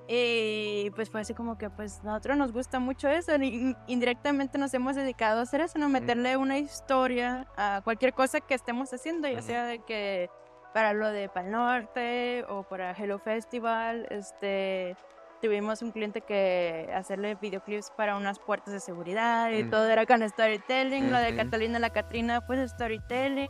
Y 0.08 0.90
pues 0.92 1.10
fue 1.10 1.20
así 1.20 1.34
como 1.34 1.58
que 1.58 1.70
pues 1.70 2.02
nosotros 2.04 2.38
nos 2.38 2.54
gusta 2.54 2.80
mucho 2.80 3.10
eso, 3.10 3.36
y 3.36 3.76
indirectamente 3.88 4.58
nos 4.58 4.74
hemos 4.74 4.96
dedicado 4.96 5.40
a 5.40 5.44
hacer 5.44 5.60
eso, 5.60 5.78
¿no? 5.80 5.90
Meterle 5.90 6.38
una 6.38 6.58
historia 6.58 7.46
a 7.58 7.82
cualquier 7.84 8.14
cosa 8.14 8.40
que 8.40 8.54
estemos 8.54 8.94
haciendo, 8.94 9.28
ya 9.28 9.42
sea 9.42 9.66
de 9.66 9.80
que 9.80 10.30
para 10.74 10.94
lo 10.94 11.12
de 11.12 11.28
Pal 11.28 11.52
Norte 11.52 12.46
o 12.48 12.64
para 12.64 12.92
Hello 12.92 13.20
Festival, 13.20 14.08
este 14.10 14.96
tuvimos 15.42 15.82
un 15.82 15.92
cliente 15.92 16.22
que 16.22 16.90
hacerle 16.96 17.36
videoclips 17.36 17.92
para 17.96 18.16
unas 18.16 18.40
puertas 18.40 18.74
de 18.74 18.80
seguridad 18.80 19.52
y 19.52 19.64
Mm. 19.64 19.70
todo 19.70 19.88
era 19.88 20.06
con 20.06 20.28
storytelling, 20.28 21.12
lo 21.12 21.18
de. 21.20 21.36
Catalina 21.36 21.80
la 21.80 21.90
Catrina 21.92 22.42
pues 22.46 22.72
storytelling. 22.72 23.50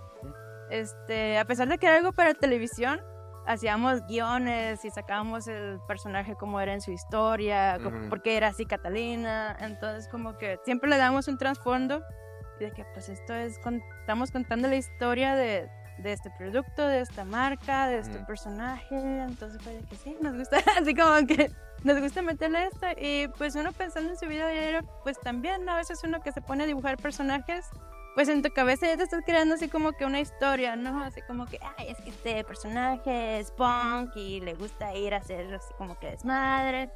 Este, 0.70 1.38
a 1.38 1.46
pesar 1.46 1.68
de 1.70 1.78
que 1.78 1.86
era 1.88 1.96
algo 1.98 2.12
para 2.12 2.34
televisión, 2.34 3.00
hacíamos 3.46 4.06
guiones 4.08 4.84
y 4.84 4.90
sacábamos 4.90 5.48
el 5.48 5.80
personaje 5.88 6.36
como 6.36 6.60
era 6.60 6.74
en 6.74 6.82
su 6.82 6.92
historia, 6.92 7.78
co- 7.82 7.88
Ujú. 7.88 8.10
porque 8.10 8.36
era 8.36 8.48
así 8.48 8.66
Catalina, 8.66 9.56
entonces 9.62 10.10
como 10.10 10.38
que 10.38 10.60
siempre 10.66 10.90
le 10.90 10.98
damos 10.98 11.30
un 11.30 11.38
trasfondo 11.38 12.02
y 12.60 12.66
de 12.66 12.72
que 12.72 12.84
pues 12.94 13.08
esto 13.08 13.34
es, 13.34 13.58
con- 13.60 13.82
estamos 14.02 14.32
contando 14.32 14.68
la 14.68 14.76
historia 14.76 15.36
de, 15.36 15.70
de 16.00 16.12
este 16.12 16.30
producto, 16.38 16.86
de 16.86 17.00
esta 17.00 17.24
marca, 17.24 17.88
de 17.88 18.00
este 18.00 18.18
Ujú. 18.18 18.26
personaje, 18.26 18.96
entonces 19.22 19.62
fue 19.62 19.72
de 19.74 19.86
que 19.86 19.96
sí, 19.96 20.18
nos 20.22 20.36
gusta, 20.36 20.58
así 20.82 20.94
como 20.94 21.26
que 21.26 21.50
nos 21.84 22.00
gusta 22.00 22.22
meterle 22.22 22.66
esto 22.66 22.88
y 23.00 23.28
pues 23.38 23.56
uno 23.56 23.72
pensando 23.72 24.12
en 24.12 24.18
su 24.18 24.28
vida 24.28 24.48
diaria, 24.50 24.84
pues 25.04 25.20
también 25.20 25.66
¿no? 25.66 25.74
a 25.74 25.78
veces 25.78 26.02
uno 26.04 26.22
que 26.22 26.32
se 26.32 26.42
pone 26.42 26.64
a 26.64 26.68
dibujar 26.68 26.98
personajes, 26.98 27.66
pues 28.18 28.30
en 28.30 28.42
tu 28.42 28.50
cabeza 28.50 28.88
ya 28.88 28.98
te 28.98 29.04
estás 29.04 29.24
creando 29.24 29.54
así 29.54 29.68
como 29.68 29.92
que 29.92 30.04
una 30.04 30.20
historia, 30.20 30.76
¿no? 30.76 31.04
Así 31.04 31.22
como 31.22 31.46
que, 31.46 31.60
ay, 31.78 31.90
es 31.90 32.02
que 32.02 32.10
este 32.10 32.44
personaje 32.44 33.40
es 33.40 33.52
punk 33.52 34.16
y 34.16 34.40
le 34.40 34.56
gusta 34.56 34.96
ir 34.96 35.14
a 35.14 35.18
hacer 35.18 35.54
así 35.54 35.72
como 35.78 36.00
que 36.00 36.08
desmadre. 36.08 36.90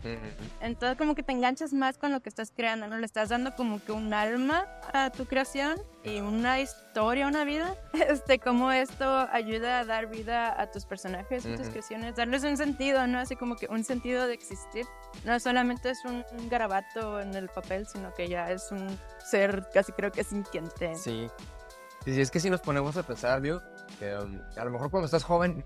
Entonces 0.61 0.97
como 0.97 1.13
que 1.13 1.21
te 1.21 1.31
enganchas 1.31 1.73
más 1.73 1.99
con 1.99 2.11
lo 2.11 2.21
que 2.21 2.29
estás 2.29 2.51
creando, 2.51 2.87
¿no? 2.87 2.97
Le 2.97 3.05
estás 3.05 3.29
dando 3.29 3.55
como 3.55 3.79
que 3.83 3.91
un 3.91 4.11
alma 4.15 4.65
a 4.93 5.11
tu 5.11 5.25
creación 5.27 5.79
y 6.03 6.19
una 6.19 6.59
historia, 6.59 7.27
una 7.27 7.43
vida. 7.43 7.75
Este, 8.11 8.39
como 8.39 8.71
esto 8.71 9.05
ayuda 9.31 9.79
a 9.79 9.85
dar 9.85 10.07
vida 10.07 10.59
a 10.59 10.69
tus 10.69 10.85
personajes, 10.85 11.45
a 11.45 11.55
tus 11.55 11.69
creaciones, 11.69 12.15
darles 12.15 12.43
un 12.43 12.57
sentido, 12.57 13.05
¿no? 13.07 13.19
Así 13.19 13.35
como 13.35 13.55
que 13.55 13.67
un 13.67 13.83
sentido 13.83 14.27
de 14.27 14.33
existir. 14.33 14.85
No 15.23 15.39
solamente 15.39 15.91
es 15.91 16.03
un, 16.03 16.25
un 16.37 16.49
garabato 16.49 17.21
en 17.21 17.33
el 17.35 17.47
papel, 17.47 17.87
sino 17.87 18.13
que 18.13 18.27
ya 18.27 18.51
es 18.51 18.71
un 18.71 18.87
ser 19.23 19.67
casi 19.73 19.91
creo 19.93 20.11
que 20.11 20.23
sintiente. 20.23 20.95
Sí. 20.95 21.29
Sí, 22.03 22.19
es 22.19 22.31
que 22.31 22.39
si 22.39 22.49
nos 22.49 22.61
ponemos 22.61 22.97
a 22.97 23.03
pensar, 23.03 23.41
Dios, 23.41 23.61
que 23.99 24.15
um, 24.15 24.41
a 24.57 24.65
lo 24.65 24.71
mejor 24.71 24.89
cuando 24.89 25.05
estás 25.05 25.23
joven, 25.23 25.63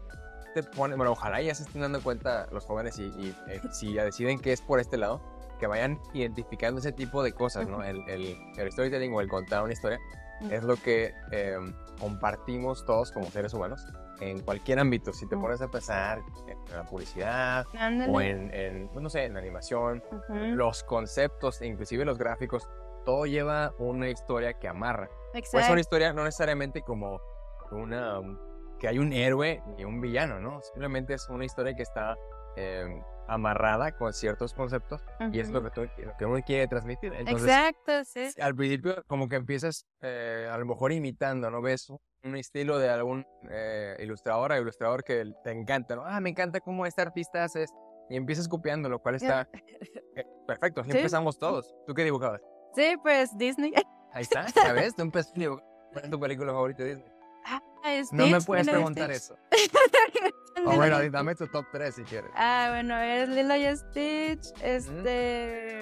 te 0.54 0.64
pone, 0.64 0.96
bueno, 0.96 1.14
ojalá 1.14 1.42
ya 1.42 1.56
se 1.56 1.64
estén 1.64 1.82
dando 1.82 2.02
cuenta 2.02 2.48
los 2.52 2.66
jóvenes 2.66 3.00
y, 3.00 3.04
y, 3.04 3.36
eh, 3.48 3.62
si 3.72 3.94
ya 3.94 4.04
deciden 4.04 4.40
que 4.40 4.52
es 4.52 4.62
por 4.62 4.80
este 4.80 4.98
lado, 4.98 5.22
que 5.60 5.68
vayan 5.68 6.00
identificando 6.14 6.80
ese 6.80 6.92
tipo 6.92 7.24
de 7.24 7.32
cosas, 7.32 7.68
¿no? 7.68 7.84
El, 7.84 7.98
el, 8.10 8.38
el 8.58 8.72
storytelling 8.72 9.14
o 9.14 9.22
el 9.22 9.30
contar 9.30 9.64
una 9.64 9.74
historia. 9.74 10.00
Es 10.50 10.64
lo 10.64 10.76
que 10.76 11.14
eh, 11.32 11.58
compartimos 12.00 12.86
todos 12.86 13.12
como 13.12 13.30
seres 13.32 13.54
humanos 13.54 13.86
en 14.20 14.40
cualquier 14.42 14.80
ámbito. 14.80 15.14
Si 15.14 15.28
te 15.28 15.36
pones 15.38 15.62
a 15.62 15.68
pensar 15.70 16.22
en 16.48 16.76
la 16.76 16.84
publicidad 16.84 17.66
Ándale. 17.78 18.12
o 18.12 18.22
en, 18.22 18.54
en, 18.54 18.88
pues, 18.90 19.04
no 19.04 19.10
sé, 19.10 19.26
en 19.26 19.34
la 19.34 19.40
animación, 19.40 20.04
los 20.30 20.84
conceptos, 20.84 21.62
inclusive 21.62 22.06
los 22.06 22.18
gráficos, 22.18 22.68
todo 23.06 23.26
lleva 23.26 23.74
una 23.78 24.10
historia 24.10 24.54
que 24.54 24.68
amarra. 24.68 25.10
Exacto. 25.34 25.72
una 25.72 25.82
historia 25.82 26.14
no 26.14 26.24
necesariamente 26.24 26.82
como 26.82 27.20
una 27.72 28.22
que 28.80 28.88
hay 28.88 29.00
un 29.00 29.14
héroe 29.14 29.62
y 29.78 29.86
un 29.86 30.02
villano, 30.02 30.40
¿no? 30.40 30.62
Simplemente 30.62 31.14
es 31.14 31.30
una 31.30 31.46
historia 31.46 31.74
que 31.76 31.84
está 31.84 32.16
eh, 32.56 33.02
amarrada 33.28 33.92
con 33.98 34.14
ciertos 34.14 34.54
conceptos 34.54 35.04
y 35.32 35.40
es 35.40 35.50
lo 35.50 35.64
que, 35.64 35.70
tú- 35.72 35.88
lo 36.04 36.16
que 36.18 36.26
uno 36.26 36.40
quiere 36.46 36.68
transmitir. 36.68 37.14
Entonces, 37.14 37.48
Exacto, 37.48 38.04
sí. 38.06 38.30
al 38.42 38.56
principio 38.56 39.04
como 39.08 39.28
que 39.30 39.36
empiezas 39.36 39.86
eh, 40.02 40.50
a 40.52 40.58
lo 40.58 40.66
mejor 40.66 40.92
imitando, 40.92 41.50
¿no? 41.50 41.62
Ves 41.62 41.90
un 42.24 42.36
estilo 42.36 42.80
de 42.80 42.90
algún 42.90 43.26
eh, 43.50 43.96
ilustrador 44.00 44.52
o 44.52 44.58
ilustrador 44.58 45.04
que 45.04 45.32
te 45.44 45.52
encanta, 45.52 45.96
¿no? 45.96 46.04
Ah, 46.06 46.20
me 46.20 46.30
encanta 46.30 46.60
cómo 46.60 46.86
este 46.86 47.02
artista 47.02 47.44
hace 47.44 47.64
esto. 47.64 47.78
Y 48.10 48.16
empiezas 48.18 48.48
copiando, 48.48 48.88
lo 48.90 49.00
cual 49.00 49.16
está 49.16 49.48
eh, 50.16 50.26
perfecto. 50.48 50.82
Así 50.82 50.92
Sí. 50.92 50.98
empezamos 50.98 51.38
todos. 51.40 51.74
¿Tú 51.88 51.94
qué 51.94 52.04
dibujabas? 52.04 52.42
Sí, 52.76 52.96
pues 53.02 53.36
Disney. 53.38 53.74
Ahí 54.12 54.24
está, 54.24 54.46
¿ya 54.56 54.74
ves? 54.74 54.96
Tú 54.96 55.02
empezaste 55.02 55.40
a 55.40 55.42
dibujar. 55.42 55.66
¿Cuál 55.92 56.06
es 56.06 56.12
tu 56.12 56.20
película 56.20 56.52
favorita 56.54 56.84
de 56.84 56.96
Disney? 56.96 57.12
Ah, 57.46 57.60
No 58.12 58.26
me 58.28 58.32
Stitch, 58.34 58.46
puedes 58.48 58.68
preguntar 58.70 59.14
Stitch. 59.14 59.18
eso. 59.18 59.38
O 60.58 60.60
Lilo 60.60 60.76
bueno, 60.76 61.04
y 61.04 61.10
dame 61.10 61.36
tu 61.36 61.48
top 61.48 61.66
3 61.72 61.96
si 61.96 62.04
quieres. 62.04 62.32
Ah, 62.36 62.68
bueno, 62.72 62.98
es 62.98 63.28
Lilo 63.30 63.56
y 63.56 63.76
Stitch, 63.76 64.54
este... 64.62 65.82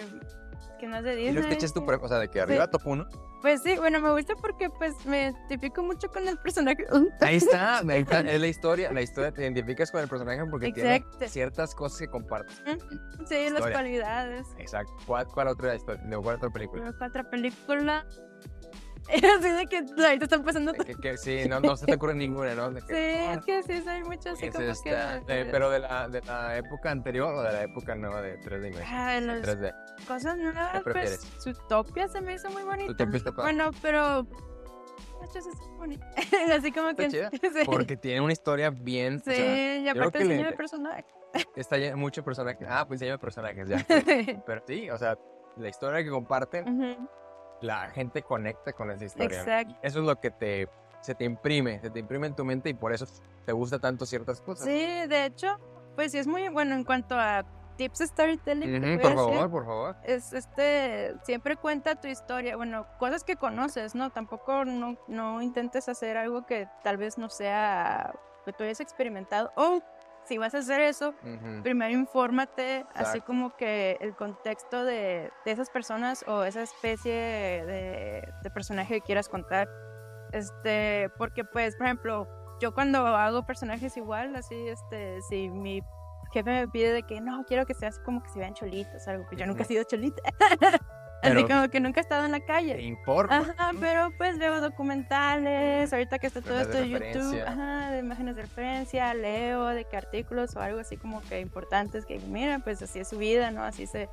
¿Qué 0.79 0.87
más 0.89 1.03
de 1.03 1.13
Y 1.13 1.15
Disney? 1.27 1.33
los 1.35 1.45
Stitch 1.45 1.63
es 1.63 1.73
tu 1.73 1.85
pre- 1.85 1.95
o 1.95 2.07
sea, 2.09 2.17
de 2.19 2.27
que 2.29 2.41
arriba 2.41 2.69
top 2.69 2.81
1. 2.85 3.07
Pues 3.41 3.61
sí, 3.61 3.75
bueno, 3.77 3.99
me 4.01 4.11
gusta 4.11 4.35
porque 4.35 4.69
pues 4.69 4.93
me 5.05 5.23
identifico 5.23 5.81
mucho 5.83 6.09
con 6.09 6.27
el 6.27 6.37
personaje. 6.37 6.85
Ahí 7.21 7.35
está, 7.37 7.79
ahí 7.79 8.01
está, 8.01 8.19
es 8.21 8.39
la 8.41 8.47
historia. 8.47 8.91
La 8.91 9.01
historia 9.01 9.31
te 9.31 9.43
identificas 9.43 9.91
con 9.91 10.01
el 10.01 10.07
personaje 10.09 10.41
porque 10.49 10.67
Exacto. 10.67 11.09
tiene 11.17 11.27
ciertas 11.31 11.75
cosas 11.75 11.99
que 11.99 12.07
compartes. 12.07 12.55
Sí, 12.65 13.35
las 13.49 13.53
Historia. 13.53 13.73
cualidades. 13.73 14.47
Exacto. 14.57 14.91
¿Cuál, 15.05 15.27
cuál 15.27 15.47
otra 15.49 15.75
historia? 15.75 16.01
No, 16.05 16.21
¿Cuál 16.21 16.35
otra 16.37 16.49
película? 16.49 16.83
Luego, 16.83 17.05
Otra 17.05 17.29
película. 17.29 18.05
Así 19.39 19.49
de 19.49 19.65
que 19.67 19.77
ahorita 19.77 20.25
están 20.25 20.43
pasando... 20.43 20.73
Que, 20.73 20.95
que- 20.95 21.17
sí, 21.17 21.43
no, 21.47 21.59
no 21.59 21.75
se 21.75 21.85
te 21.85 21.95
ocurre 21.95 22.15
ninguna, 22.15 22.55
¿no? 22.55 22.71
De 22.71 22.81
Sí, 22.81 22.87
que, 22.87 23.33
es 23.33 23.45
que 23.45 23.63
sí, 23.63 23.81
soy 23.83 24.03
mucho 24.03 24.29
así 24.31 24.45
es 24.45 24.53
como 24.55 24.65
esta, 24.69 25.21
que... 25.25 25.41
eh, 25.41 25.47
pero 25.51 25.69
de 25.69 25.79
la, 25.79 26.07
de 26.07 26.21
la 26.21 26.57
época 26.57 26.91
anterior 26.91 27.33
o 27.33 27.41
de 27.43 27.51
la 27.51 27.63
época 27.63 27.95
nueva 27.95 28.21
de 28.21 28.39
3D 28.39 28.67
Image. 28.71 28.83
Ah, 28.87 29.19
las 29.19 29.41
3D. 29.41 29.73
cosas 30.07 30.37
nuevas, 30.37 30.71
pues 30.71 30.83
prefieres? 30.83 31.27
su 31.39 31.53
topia 31.67 32.07
se 32.07 32.21
me 32.21 32.33
hizo 32.35 32.49
muy 32.49 32.63
bonita. 32.63 32.93
Zootopia. 32.97 33.31
Bueno, 33.43 33.71
pero... 33.81 34.25
Muchas 35.21 35.45
así 36.53 36.71
como 36.71 36.93
que... 36.95 37.07
chida, 37.07 37.29
sí. 37.31 37.63
Porque 37.65 37.95
tiene 37.95 38.19
una 38.21 38.33
historia 38.33 38.69
bien. 38.71 39.15
o 39.17 39.19
Sí, 39.29 39.35
sea, 39.35 39.77
y 39.77 39.87
aparte 39.87 40.19
que 40.19 40.25
le- 40.25 40.31
diseño 40.33 40.49
de 40.51 40.57
personaje. 40.57 41.05
está 41.55 41.77
lleno 41.77 41.97
mucho 41.97 42.23
personajes. 42.23 42.67
Ah, 42.69 42.85
pues 42.87 42.99
diseño 42.99 43.13
de 43.13 43.19
personajes, 43.19 43.67
ya. 43.69 43.85
Pero 44.45 44.61
sí, 44.67 44.89
o 44.89 44.97
sea, 44.97 45.17
la 45.57 45.69
historia 45.69 46.03
que 46.03 46.09
comparten, 46.09 46.67
Ujú, 46.67 47.09
la 47.61 47.89
gente 47.89 48.21
conecta 48.21 48.73
con 48.73 48.91
esa 48.91 49.05
historia. 49.05 49.39
Exacto. 49.39 49.75
Eso 49.81 49.99
es 49.99 50.05
lo 50.05 50.19
que 50.19 50.31
te, 50.31 50.69
se 51.01 51.15
te 51.15 51.25
imprime, 51.25 51.79
se 51.79 51.89
te 51.89 51.99
imprime 51.99 52.27
en 52.27 52.35
tu 52.35 52.45
mente 52.45 52.69
y 52.69 52.73
por 52.73 52.93
eso 52.93 53.05
te 53.45 53.51
gusta 53.51 53.79
tanto 53.79 54.05
ciertas 54.05 54.41
cosas. 54.41 54.65
Sí, 54.65 55.07
de 55.07 55.25
hecho, 55.25 55.57
pues 55.95 56.11
sí 56.11 56.17
es 56.17 56.27
muy 56.27 56.47
bueno 56.49 56.75
en 56.75 56.83
cuanto 56.83 57.15
a 57.15 57.45
tips 57.77 57.99
storytelling. 57.99 58.81
por 58.81 58.89
decir. 58.89 59.15
favor, 59.15 59.51
por 59.51 59.65
favor. 59.65 59.95
Es 60.03 60.33
este, 60.33 61.15
siempre 61.23 61.55
cuenta 61.55 61.95
tu 61.95 62.07
historia, 62.07 62.55
bueno, 62.55 62.85
cosas 62.99 63.23
que 63.23 63.35
conoces, 63.35 63.95
¿no? 63.95 64.11
Tampoco 64.11 64.65
no, 64.65 64.97
no 65.07 65.41
intentes 65.41 65.89
hacer 65.89 66.17
algo 66.17 66.45
que 66.45 66.67
tal 66.83 66.97
vez 66.97 67.17
no 67.17 67.29
sea 67.29 68.13
que 68.45 68.53
tú 68.53 68.63
hayas 68.63 68.79
experimentado. 68.79 69.51
O 69.55 69.81
si 70.25 70.37
vas 70.37 70.53
a 70.55 70.59
hacer 70.59 70.81
eso, 70.81 71.09
Ujú. 71.23 71.63
primero 71.63 71.91
infórmate, 71.91 72.85
así 72.93 73.17
Exacto. 73.17 73.25
como 73.25 73.55
que 73.55 73.97
el 73.99 74.15
contexto 74.15 74.83
de, 74.85 75.31
de 75.45 75.51
esas 75.51 75.69
personas 75.69 76.23
o 76.27 76.43
esa 76.43 76.61
especie 76.61 77.13
de, 77.13 78.27
de 78.43 78.49
personaje 78.51 78.95
que 78.95 79.01
quieras 79.01 79.29
contar. 79.29 79.67
Este, 80.31 81.09
porque 81.17 81.43
pues, 81.43 81.75
por 81.75 81.85
ejemplo, 81.85 82.27
yo 82.59 82.73
cuando 82.73 83.05
hago 83.05 83.45
personajes 83.45 83.95
igual, 83.97 84.35
así, 84.35 84.67
este, 84.67 85.21
si 85.23 85.49
mi 85.49 85.81
jefe 86.31 86.49
me 86.49 86.67
pide 86.67 86.93
de 86.93 87.03
que 87.03 87.21
no, 87.21 87.43
quiero 87.45 87.65
que 87.65 87.73
sea 87.75 87.89
así 87.89 87.99
como 88.03 88.23
que 88.23 88.29
se 88.29 88.39
vean 88.39 88.53
cholitos, 88.53 89.07
algo 89.07 89.27
que 89.29 89.35
yo 89.35 89.45
nunca 89.45 89.63
he 89.63 89.65
sido 89.65 89.83
cholita. 89.83 90.21
así 91.23 91.43
como 91.43 91.69
que 91.69 91.79
nunca 91.79 91.99
he 91.99 92.03
estado 92.03 92.25
en 92.25 92.31
la 92.31 92.39
Te 92.39 92.45
calle. 92.45 92.81
importa. 92.81 93.37
Ajá, 93.37 93.71
pero 93.79 94.11
pues 94.17 94.37
veo 94.37 94.61
documentales, 94.61 95.91
ahorita 95.91 96.19
que 96.19 96.27
está 96.27 96.41
todo 96.41 96.59
esto 96.59 96.77
de 96.77 96.89
YouTube, 96.89 97.41
ajá, 97.45 97.91
de 97.91 97.99
imágenes 97.99 98.35
de 98.35 98.43
referencia, 98.43 99.13
leo 99.13 99.67
de 99.67 99.85
que 99.85 99.97
artículos 99.97 100.55
o 100.55 100.61
algo 100.61 100.79
así 100.79 100.97
como 100.97 101.21
que 101.21 101.39
importantes 101.39 102.05
que 102.05 102.19
mira, 102.19 102.59
pues 102.59 102.81
así 102.81 102.99
es 102.99 103.07
su 103.07 103.17
vida, 103.17 103.51
¿no? 103.51 103.63
Así 103.63 103.87
se 103.87 104.09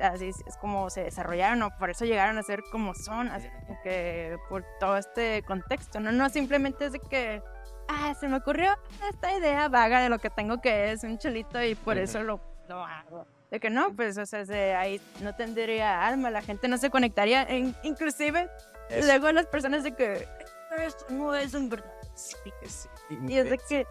así 0.00 0.28
es 0.28 0.56
como 0.60 0.88
se 0.88 1.02
desarrollaron 1.02 1.62
o 1.62 1.76
por 1.76 1.90
eso 1.90 2.04
llegaron 2.04 2.38
a 2.38 2.42
ser 2.42 2.62
como 2.70 2.94
son, 2.94 3.28
así 3.28 3.48
como 3.66 3.80
que 3.82 4.36
por 4.48 4.64
todo 4.78 4.96
este 4.96 5.42
contexto, 5.42 5.98
no 6.00 6.12
no 6.12 6.28
simplemente 6.28 6.86
es 6.86 6.92
de 6.92 7.00
que 7.00 7.42
ah, 7.88 8.14
se 8.14 8.28
me 8.28 8.36
ocurrió 8.36 8.76
esta 9.10 9.36
idea 9.36 9.68
vaga 9.68 10.00
de 10.00 10.08
lo 10.08 10.18
que 10.18 10.30
tengo 10.30 10.60
que 10.60 10.92
es 10.92 11.02
un 11.02 11.18
cholito 11.18 11.62
y 11.62 11.74
por 11.74 11.98
eso 11.98 12.22
lo, 12.22 12.40
lo 12.68 12.84
hago. 12.84 13.26
De 13.50 13.58
que 13.60 13.68
no, 13.70 13.94
pues, 13.96 14.16
o 14.16 14.26
sea, 14.26 14.44
de 14.44 14.74
ahí 14.74 15.00
no 15.20 15.34
tendría 15.34 16.06
alma, 16.06 16.30
la 16.30 16.40
gente 16.42 16.68
no 16.68 16.78
se 16.78 16.88
conectaría, 16.90 17.42
en- 17.42 17.74
inclusive 17.82 18.48
Es- 18.88 19.04
luego 19.06 19.32
las 19.32 19.46
personas 19.46 19.82
de 19.82 19.94
que 19.94 20.28
esto 20.78 21.06
no 21.10 21.34
es 21.34 21.52
un 21.54 21.68
verdad. 21.68 21.90
Sí. 22.14 22.36
es- 22.62 22.88
Y 23.28 23.38
es 23.38 23.48
de 23.50 23.58
que, 23.58 23.86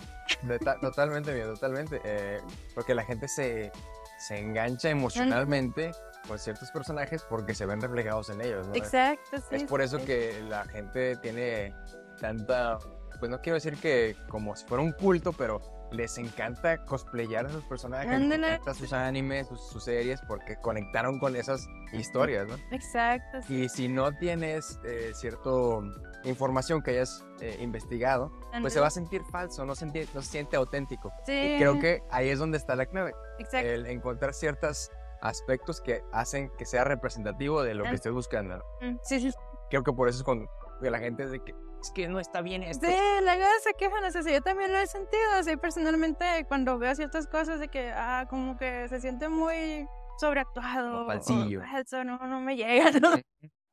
totalmente, 0.82 1.34
mío, 1.34 1.48
totalmente. 1.54 2.00
eh, 2.04 2.40
porque 2.76 2.94
la 2.94 3.04
gente 3.04 3.28
se, 3.28 3.72
se 4.20 4.38
engancha 4.38 4.90
emocionalmente 4.90 5.92
con 6.28 6.38
ciertos 6.38 6.70
personajes 6.72 7.24
porque 7.24 7.54
se 7.56 7.66
ven 7.66 7.82
reflejados 7.82 8.30
en 8.30 8.42
ellos, 8.42 8.68
¿no? 8.68 8.76
exacto, 8.76 9.38
sí. 9.50 9.56
es 9.56 9.64
por 9.64 9.82
eso 9.82 10.00
sí. 10.00 10.06
que 10.06 10.42
la 10.48 10.66
gente 10.66 11.16
tiene 11.18 11.74
tanta, 12.20 12.78
pues 13.20 13.32
no 13.32 13.42
quiero 13.42 13.56
decir 13.56 13.78
que 13.78 14.16
como 14.28 14.56
si 14.56 14.66
fuera 14.66 14.84
un 14.84 14.92
culto, 14.92 15.34
pero 15.34 15.62
les 15.92 16.18
encanta 16.18 16.86
cosplayar 16.86 17.46
a 17.46 17.50
esos 17.50 17.64
personajes, 17.66 18.20
les 18.20 18.38
encanta 18.38 18.74
sus 18.74 18.94
animes, 18.94 19.48
sus, 19.48 19.62
sus 19.70 19.84
series, 19.84 20.22
porque 20.28 20.56
conectaron 20.58 21.20
con 21.20 21.36
esas 21.36 21.68
historias, 21.94 22.48
¿no? 22.48 22.56
Exacto, 22.72 23.42
sí. 23.42 23.64
Y 23.64 23.70
si 23.70 23.88
no 23.88 24.12
tienes 24.14 24.80
eh, 24.84 25.12
cierto 25.14 25.84
información 26.24 26.82
que 26.82 26.92
hayas 26.92 27.26
eh, 27.40 27.58
investigado, 27.62 28.32
pues 28.62 28.74
se 28.74 28.80
va 28.80 28.88
a 28.88 28.92
sentir 28.92 29.24
falso, 29.32 29.66
no, 29.66 29.76
sentir, 29.76 30.08
no 30.14 30.22
se 30.22 30.32
siente 30.32 30.58
auténtico. 30.58 31.12
Sí, 31.26 31.34
Y 31.34 31.58
creo 31.60 31.80
que 31.80 32.04
ahí 32.12 32.30
es 32.30 32.40
donde 32.40 32.58
está 32.58 32.76
la 32.76 32.86
clave, 32.86 33.14
exacto. 33.40 33.68
el 33.68 33.86
encontrar 33.86 34.34
ciertos 34.34 34.92
aspectos 35.22 35.82
que 35.82 36.04
hacen 36.12 36.52
que 36.58 36.66
sea 36.66 36.84
representativo 36.84 37.62
de 37.64 37.74
lo 37.74 37.84
que 37.84 37.96
estés 37.96 38.14
buscando. 38.14 38.58
¿no? 38.58 38.92
Mm, 38.92 39.00
Sí, 39.04 39.20
sí. 39.20 39.32
Creo 39.70 39.84
que 39.84 39.94
por 39.94 40.10
eso 40.10 40.20
es 40.20 40.24
cuando 40.24 40.50
la 40.82 41.00
gente 41.00 41.24
es 41.24 41.32
de 41.32 41.44
que 41.44 41.54
es 41.82 41.92
que 41.92 42.08
no 42.08 42.20
está 42.20 42.42
bien 42.42 42.64
esto. 42.64 42.86
Sí, 42.86 42.94
luego 43.24 43.46
se 43.64 43.74
quejan, 43.74 44.04
o 44.04 44.12
sea, 44.12 44.24
sí, 44.24 44.32
yo 44.32 44.42
también 44.42 44.72
lo 44.72 44.80
he 44.80 44.88
sentido, 44.88 45.32
así 45.38 45.56
personalmente 45.58 46.26
cuando 46.48 46.78
veo 46.78 46.94
ciertas 46.96 47.28
cosas 47.28 47.60
de 47.60 47.68
que, 47.68 47.92
ah, 47.94 48.26
como 48.30 48.58
que 48.58 48.88
se 48.90 49.00
siente 49.00 49.30
muy 49.30 49.88
sobreactuado. 50.20 51.04
O 51.04 51.06
falsillo. 51.06 51.62
falso, 51.62 52.04
no, 52.04 52.18
no 52.18 52.42
me 52.42 52.56
llega, 52.56 52.92
¿no? 53.02 53.12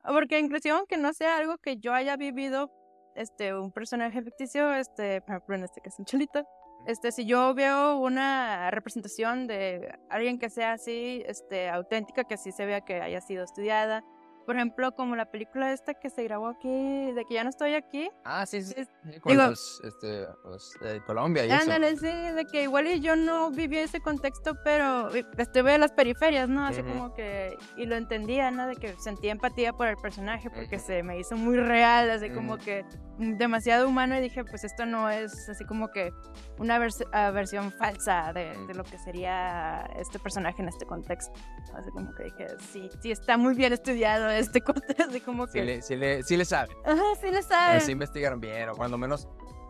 Porque 0.03 0.39
inclusive 0.39 0.75
aunque 0.75 0.97
no 0.97 1.13
sea 1.13 1.37
algo 1.37 1.57
que 1.57 1.77
yo 1.77 1.93
haya 1.93 2.15
vivido, 2.15 2.71
este, 3.15 3.53
un 3.53 3.71
personaje 3.71 4.21
ficticio, 4.21 4.73
este, 4.73 5.21
por 5.21 5.35
ejemplo, 5.35 5.55
en 5.55 5.63
este 5.65 5.81
caso 5.81 5.97
un 5.99 6.05
cholito, 6.05 6.47
este, 6.85 7.11
si 7.11 7.25
yo 7.25 7.53
veo 7.53 7.97
una 7.97 8.71
representación 8.71 9.47
de 9.47 9.93
alguien 10.09 10.39
que 10.39 10.49
sea 10.49 10.73
así, 10.73 11.23
este, 11.25 11.67
auténtica, 11.67 12.23
que 12.23 12.35
así 12.35 12.51
se 12.51 12.65
vea 12.65 12.81
que 12.81 13.01
haya 13.01 13.19
sido 13.19 13.43
estudiada, 13.43 14.05
por 14.47 14.55
ejemplo, 14.55 14.93
como 14.93 15.15
la 15.17 15.25
película 15.29 15.73
esta 15.73 15.93
que 15.93 16.09
se 16.09 16.23
grabó 16.23 16.47
aquí, 16.47 17.11
de 17.11 17.25
que 17.27 17.33
ya 17.35 17.43
no 17.43 17.49
estoy 17.49 17.73
aquí, 17.75 18.09
Ah, 18.23 18.45
sí, 18.45 18.63
sí. 18.63 18.73
es- 18.77 18.87
con 19.19 19.33
digo- 19.33 19.47
los, 19.49 19.81
este, 19.83 20.25
los 20.45 20.73
de 20.81 21.03
Colombia 21.05 21.45
y 21.45 21.51
eso. 21.51 21.61
Ándale, 21.61 21.97
sí, 21.97 22.07
de 22.07 22.45
que 22.49 22.63
igual 22.63 22.87
y 22.87 22.99
yo 23.01 23.15
no 23.17 23.51
viví 23.51 23.77
ese 23.77 23.99
contexto, 23.99 24.55
pero 24.63 25.13
eh, 25.13 25.25
estuve 25.37 25.75
en 25.75 25.81
las 25.81 25.91
periferias, 25.91 26.47
¿no? 26.49 26.65
Así 26.65 26.81
Ujú. 26.81 26.89
como 26.93 27.13
que, 27.13 27.57
y 27.75 27.85
lo 27.85 27.95
entendía, 27.95 28.49
¿no? 28.49 28.67
De 28.67 28.75
que 28.77 28.93
sentía 28.99 29.33
empatía 29.33 29.73
por 29.73 29.87
el 29.87 29.97
personaje 29.97 30.49
porque 30.49 30.77
Ujú. 30.77 30.85
se 30.85 31.03
me 31.03 31.19
hizo 31.19 31.35
muy 31.35 31.57
real, 31.57 32.09
así 32.09 32.29
como 32.29 32.53
Ujú. 32.55 32.63
que 32.63 32.85
mm, 33.19 33.37
demasiado 33.37 33.89
humano 33.89 34.15
y 34.17 34.21
dije, 34.21 34.45
pues 34.45 34.63
esto 34.63 34.85
no 34.85 35.09
es 35.09 35.49
así 35.49 35.65
como 35.65 35.89
que 35.89 36.13
una 36.57 36.79
vers- 36.79 37.05
ah, 37.11 37.31
versión 37.31 37.71
falsa 37.73 38.31
de, 38.33 38.55
de 38.67 38.73
lo 38.75 38.83
que 38.85 38.97
sería 38.99 39.89
este 39.97 40.19
personaje 40.19 40.61
en 40.61 40.69
este 40.69 40.85
contexto. 40.85 41.33
Así 41.75 41.89
como 41.91 42.13
que 42.15 42.23
dije, 42.25 42.47
sí, 42.71 42.89
sí 43.01 43.11
está 43.11 43.35
muy 43.37 43.55
bien 43.55 43.73
estudiado 43.73 44.29
este 44.39 44.61
contexto, 44.63 45.03
así 45.09 45.21
como 45.21 45.47
Sí 45.47 45.53
que, 45.59 45.65
le, 45.65 45.81
sí 45.81 45.95
le, 45.95 46.23
sí 46.23 46.37
le 46.37 46.45
sabe. 46.45 46.75
ajá, 46.85 47.03
sí 47.21 47.29
le 47.31 47.39
Eh, 47.39 47.43
sabe, 47.43 47.79
sí 47.81 47.91
investigaron 47.91 48.39
bien, 48.39 48.69
o 48.69 48.75
cuando 48.75 48.97
menos, 48.97 49.27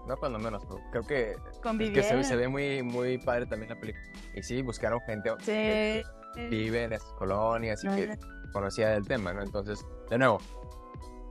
no 0.08 0.15
cuando 0.17 0.39
menos, 0.39 0.63
pero 0.65 0.82
creo 0.91 1.03
que, 1.03 1.32
es 1.32 1.38
que 1.38 1.53
se, 1.53 1.62
convivieron. 1.62 2.23
se 2.23 2.36
ve 2.36 2.47
muy, 2.47 2.84
muy 2.84 3.17
padre 3.17 3.45
también 3.45 3.69
la 3.73 3.80
película. 3.80 4.03
Y 4.36 4.43
sí, 4.43 4.62
buscaron 4.62 4.99
gente 5.01 5.32
que 5.45 6.03
Sí. 6.36 6.47
vive 6.49 6.84
en 6.84 6.93
esas 6.93 7.12
colonias 7.13 7.84
y 7.84 7.88
No, 7.88 7.95
que 7.95 8.17
conocía 8.53 8.89
del 8.89 9.06
tema, 9.08 9.34
¿no? 9.34 9.41
Entonces, 9.41 9.84
de 10.10 10.17
nuevo, 10.17 10.39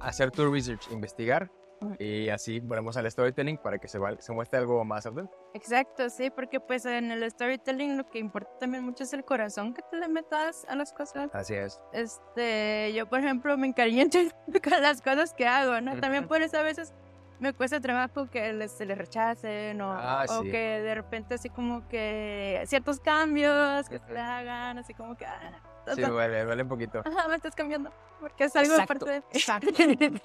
hacer 0.00 0.30
tu 0.30 0.52
research, 0.52 0.90
investigar. 0.90 1.50
Y 1.98 2.28
así 2.30 2.60
volvemos 2.60 2.96
al 2.96 3.10
storytelling 3.10 3.58
para 3.58 3.78
que 3.78 3.88
se, 3.88 3.98
val- 3.98 4.20
se 4.20 4.32
muestre 4.32 4.58
algo 4.58 4.84
más 4.84 5.06
auténtico. 5.06 5.36
Exacto, 5.54 6.08
sí, 6.10 6.30
porque 6.30 6.58
pues 6.60 6.84
en 6.86 7.10
el 7.10 7.30
storytelling 7.30 7.96
lo 7.96 8.08
que 8.08 8.18
importa 8.18 8.50
también 8.58 8.84
mucho 8.84 9.04
es 9.04 9.12
el 9.12 9.24
corazón 9.24 9.74
que 9.74 9.82
te 9.90 9.96
le 9.96 10.08
metas 10.08 10.64
a 10.68 10.76
las 10.76 10.92
cosas. 10.92 11.28
Así 11.34 11.54
es. 11.54 11.80
Este, 11.92 12.92
yo 12.94 13.06
por 13.08 13.20
ejemplo 13.20 13.56
me 13.56 13.66
encariño 13.66 14.06
con 14.62 14.82
las 14.82 15.02
cosas 15.02 15.32
que 15.34 15.46
hago, 15.46 15.80
¿no? 15.80 15.98
También 16.00 16.26
por 16.26 16.42
eso 16.42 16.58
a 16.58 16.62
veces 16.62 16.92
me 17.38 17.52
cuesta 17.52 17.80
trabajo 17.80 18.30
que 18.30 18.52
les, 18.54 18.72
se 18.72 18.86
les 18.86 18.96
rechacen 18.96 19.78
o, 19.82 19.92
Ah, 19.92 20.24
o 20.28 20.42
sí. 20.42 20.50
que 20.50 20.80
de 20.80 20.94
repente 20.94 21.34
así 21.34 21.50
como 21.50 21.86
que 21.88 22.62
ciertos 22.66 22.98
cambios 23.00 23.88
que 23.88 23.98
se 23.98 24.18
hagan, 24.18 24.78
así 24.78 24.94
como 24.94 25.16
que... 25.16 25.26
ah, 25.26 25.62
Sí, 25.94 26.00
duele, 26.02 26.44
duele 26.44 26.62
un 26.64 26.68
poquito. 26.68 27.00
Ajá, 27.04 27.28
me 27.28 27.36
estás 27.36 27.54
cambiando, 27.54 27.92
porque 28.18 28.44
es 28.44 28.56
algo 28.56 28.72
Exacto, 28.72 29.06
parte 29.06 29.10
de... 29.10 29.16
exacto. 29.38 29.68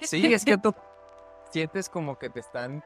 Sí, 0.00 0.32
es 0.32 0.44
que 0.44 0.58
tú 0.58 0.74
sientes 1.52 1.88
como 1.88 2.18
que 2.18 2.30
te 2.30 2.40
están, 2.40 2.82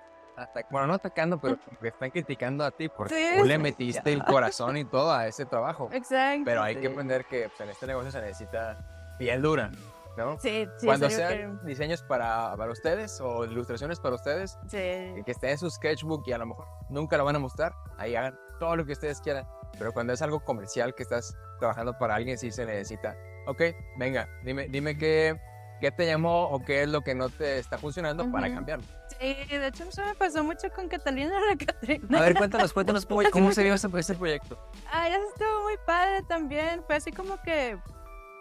bueno, 0.70 0.86
no 0.88 0.94
atacando, 0.94 1.38
pero 1.40 1.56
que 1.80 1.88
están 1.88 2.10
criticando 2.10 2.64
a 2.64 2.70
ti 2.70 2.88
porque 2.88 3.14
Sí, 3.14 3.38
tú 3.38 3.44
le 3.44 3.58
metiste 3.58 4.12
el 4.12 4.24
corazón 4.24 4.76
y 4.76 4.84
todo 4.84 5.12
a 5.12 5.26
ese 5.26 5.46
trabajo. 5.46 5.88
Exacto. 5.92 6.42
Pero 6.44 6.62
hay 6.62 6.76
que 6.76 6.88
aprender 6.88 7.24
que 7.24 7.48
pues, 7.48 7.60
en 7.60 7.70
este 7.70 7.86
negocio 7.86 8.10
se 8.10 8.20
necesita 8.20 9.14
piel 9.18 9.40
dura, 9.40 9.70
¿no? 10.16 10.38
Sí, 10.38 10.66
sí, 10.78 10.86
Cuando 10.86 11.08
sean 11.08 11.64
diseños 11.64 12.02
para, 12.02 12.54
para 12.56 12.70
ustedes 12.72 13.18
o 13.20 13.44
ilustraciones 13.44 13.98
para 14.00 14.16
ustedes, 14.16 14.58
que- 14.70 15.14
sí. 15.16 15.22
que 15.24 15.30
esté 15.30 15.50
en 15.52 15.58
su 15.58 15.70
sketchbook 15.70 16.26
y 16.26 16.32
a 16.32 16.38
lo 16.38 16.46
mejor 16.46 16.66
nunca 16.90 17.16
lo 17.16 17.24
van 17.24 17.36
a 17.36 17.38
mostrar, 17.38 17.72
ahí 17.96 18.14
hagan 18.14 18.38
todo 18.58 18.76
lo 18.76 18.84
que 18.84 18.92
ustedes 18.92 19.20
quieran. 19.20 19.46
Pero 19.78 19.92
cuando 19.92 20.12
es 20.12 20.22
algo 20.22 20.40
comercial 20.40 20.94
que 20.94 21.02
estás 21.02 21.34
trabajando 21.58 21.96
para 21.98 22.14
alguien, 22.14 22.36
sí 22.38 22.50
se 22.50 22.64
necesita. 22.66 23.14
Ok, 23.46 23.62
venga, 23.98 24.28
dime, 24.42 24.66
dime 24.68 24.96
qué, 24.96 25.38
qué 25.80 25.90
te 25.90 26.06
llamó 26.06 26.44
o 26.44 26.64
qué 26.64 26.82
es 26.82 26.88
lo 26.88 27.02
que 27.02 27.14
no 27.14 27.28
te 27.28 27.58
está 27.58 27.78
funcionando 27.78 28.30
para 28.30 28.52
cambiarlo. 28.52 28.84
Sí, 29.18 29.34
de 29.48 29.68
hecho 29.68 29.84
eso 29.84 30.04
me 30.04 30.14
pasó 30.14 30.44
mucho 30.44 30.68
con 30.70 30.88
Catalina 30.88 31.38
la 31.40 31.56
Catrina. 31.56 32.18
A 32.18 32.22
ver, 32.22 32.36
cuéntanos, 32.36 32.72
cuéntanos 32.72 33.06
cómo, 33.06 33.22
se 33.52 33.64
dio 33.64 33.74
ese, 33.74 33.88
ese 33.96 34.14
proyecto. 34.14 34.58
Ah, 34.92 35.08
ya 35.08 35.16
estuvo 35.16 35.62
muy 35.62 35.76
padre 35.86 36.22
también. 36.28 36.82
Fue 36.86 36.96
así 36.96 37.12
como 37.12 37.40
que. 37.42 37.78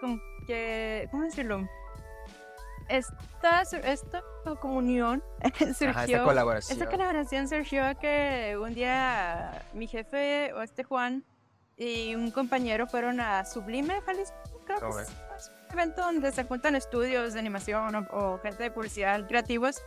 Como 0.02 0.20
que. 0.48 1.08
¿Cómo 1.12 1.24
decirlo? 1.24 1.68
Esta, 2.88 3.62
esta 3.62 4.22
comunión 4.60 5.24
surgió. 5.60 5.90
Ajá, 5.90 6.06
esta 6.06 6.24
colaboración. 6.24 6.78
esta 6.78 6.92
colaboración 6.92 7.48
surgió 7.48 7.98
que 8.00 8.58
un 8.62 8.74
día 8.74 9.64
mi 9.74 9.88
jefe, 9.88 10.54
o 10.54 10.62
este 10.62 10.84
Juan, 10.84 11.24
y 11.78 12.16
un 12.16 12.32
compañero 12.32 12.86
fueron 12.86 13.20
a 13.20 13.44
Sublime, 13.46 14.02
Jalisco. 14.02 14.36
Creo 14.66 14.80
que 14.80 15.25
evento 15.76 16.02
donde 16.02 16.32
se 16.32 16.44
juntan 16.46 16.76
estudios 16.76 17.34
de 17.34 17.40
animación 17.40 17.96
o, 17.96 18.08
o 18.12 18.40
gente 18.40 18.64
de 18.64 18.72
publicidad 18.72 19.28
creativos. 19.28 19.84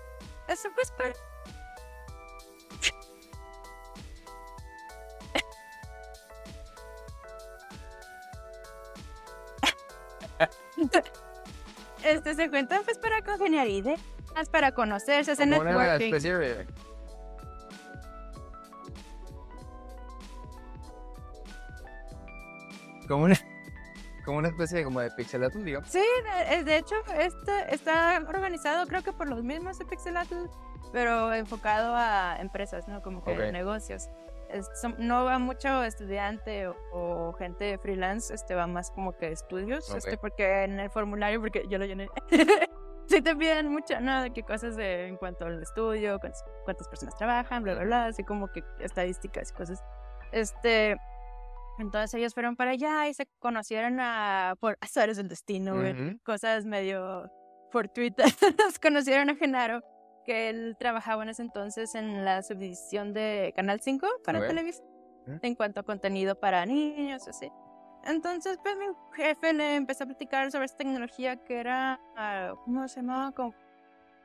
Eso 0.49 0.69
pues 0.75 0.91
para 0.93 1.13
este 12.05 12.35
se 12.35 12.49
cuentan 12.49 12.83
pues 12.85 12.99
para 12.99 13.23
congeniar 13.23 13.67
ideas, 13.69 14.01
para 14.51 14.73
conocerse, 14.73 15.33
hacer 15.33 15.49
networking. 15.49 16.13
Como 23.09 23.25
una, 23.25 23.37
como 24.29 24.41
una 24.41 24.49
especie 24.49 24.79
de, 24.79 24.85
como 24.85 25.01
de 25.01 25.11
digamos. 25.65 25.89
Sí, 25.89 26.03
de, 26.51 26.63
de 26.63 26.77
hecho, 26.77 26.95
este 27.19 27.75
está 27.75 28.23
organizado 28.29 28.87
creo 28.87 29.03
que 29.03 29.15
por 29.15 29.27
los 29.27 29.43
mismos 29.43 29.79
de 29.79 29.87
Pixelatl, 29.87 30.35
pero 30.93 31.33
enfocado 31.33 31.95
a 31.97 32.37
empresas, 32.39 32.87
¿no? 32.89 33.01
Como 33.01 33.25
que 33.25 33.33
Ok. 33.33 33.53
negocios. 33.53 34.11
Es- 34.51 34.69
no 34.99 35.25
va 35.25 35.39
mucho 35.39 35.83
estudiante 35.83 36.69
o, 36.69 36.77
o 36.93 37.33
gente 37.39 37.79
freelance, 37.79 38.35
este 38.35 38.55
va 38.55 38.67
más 38.67 38.91
como 38.91 39.17
que 39.17 39.33
estudios, 39.33 39.89
Ok. 39.91 39.97
este 39.97 40.19
porque 40.19 40.65
en 40.65 40.79
el 40.79 40.91
formulario, 40.91 41.41
porque 41.41 41.65
yo 41.71 41.79
lo 41.79 41.87
llené, 41.87 42.09
sí 43.07 43.23
te 43.23 43.35
piden 43.35 43.69
mucho, 43.73 43.99
¿no? 44.01 44.23
De 44.23 44.31
qué 44.31 44.43
cosas 44.43 44.77
de, 44.77 45.07
en 45.09 45.17
cuanto 45.17 45.47
al 45.47 45.63
estudio, 45.63 46.19
cuántas, 46.21 46.45
cuántas 46.67 46.87
personas 46.87 47.17
trabajan, 47.17 47.63
bla, 47.63 47.75
bla, 47.77 47.85
bla, 47.85 48.05
así 48.07 48.25
como 48.25 48.49
que 48.49 48.63
estadísticas 48.81 49.51
y 49.53 49.55
cosas. 49.55 49.83
Este, 50.33 50.99
entonces 51.79 52.15
ellos 52.15 52.35
fueron 52.35 52.57
para 52.57 52.73
allá 52.73 53.09
y 53.09 53.15
se 53.15 53.27
conocieron 53.39 53.99
a, 54.01 54.55
por 54.61 54.77
azares 54.81 55.17
del 55.17 55.29
destino, 55.29 55.75
güey, 55.77 55.93
Ujú. 55.93 56.19
cosas 56.25 56.65
medio 56.65 57.31
fortuitas. 57.71 58.37
conocieron 58.83 59.31
a 59.31 59.37
Genaro, 59.37 59.83
que 60.25 60.49
él 60.51 60.77
trabajaba 60.79 61.23
en 61.23 61.31
ese 61.31 61.43
entonces 61.43 61.95
en 61.95 62.25
la 62.25 62.43
subdivisión 62.43 63.13
de 63.13 63.53
Canal 63.57 63.81
5 63.81 64.07
para. 64.25 64.47
Televisa, 64.47 64.83
Ujú. 65.27 65.39
en 65.43 65.55
cuanto 65.55 65.81
a 65.81 65.83
contenido 65.83 66.35
para 66.39 66.65
niños, 66.67 67.27
así. 67.29 67.49
Entonces, 68.05 68.59
pues 68.63 68.77
mi 68.77 68.87
jefe 69.15 69.53
le 69.53 69.75
empezó 69.77 70.05
a 70.05 70.07
platicar 70.07 70.51
sobre 70.51 70.67
esta 70.67 70.79
tecnología 70.79 71.37
que 71.45 71.59
era, 71.61 72.01
ah, 72.17 72.55
¿cómo 72.65 72.87
se 72.89 73.01
llamaba? 73.01 73.33
Como 73.33 73.55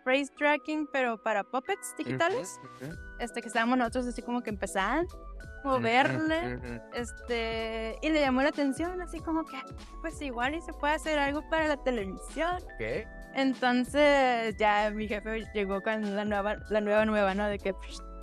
phrase 0.04 0.32
tracking, 0.38 0.88
pero 0.94 1.22
para 1.22 1.44
puppets 1.44 1.96
digitales. 1.98 2.60
Ujú, 2.64 2.86
ujú. 2.92 2.96
Este, 3.20 3.42
que 3.42 3.48
estábamos 3.48 3.78
nosotros 3.78 4.08
así 4.08 4.22
como 4.22 4.42
que 4.42 4.50
empezando 4.52 5.10
moverle. 5.64 6.82
Este, 6.94 7.98
y 8.02 8.10
le 8.10 8.22
llamó 8.22 8.42
la 8.42 8.50
atención, 8.50 9.02
así 9.02 9.20
como 9.20 9.46
que, 9.46 9.58
pues 10.02 10.22
igual 10.22 10.56
y 10.56 10.62
se 10.62 10.74
puede 10.74 10.94
hacer 10.94 11.20
algo 11.20 11.42
para 11.50 11.68
la 11.68 11.78
televisión. 11.78 12.58
Entonces, 13.36 14.56
ya 14.58 14.92
mi 14.92 15.08
jefe 15.08 15.46
llegó 15.54 15.82
con 15.82 16.16
la 16.16 16.26
nueva, 16.26 16.58
la 16.70 16.82
nueva 16.82 17.06
nueva, 17.06 17.34
¿no? 17.34 17.48
De 17.48 17.58
que 17.58 17.74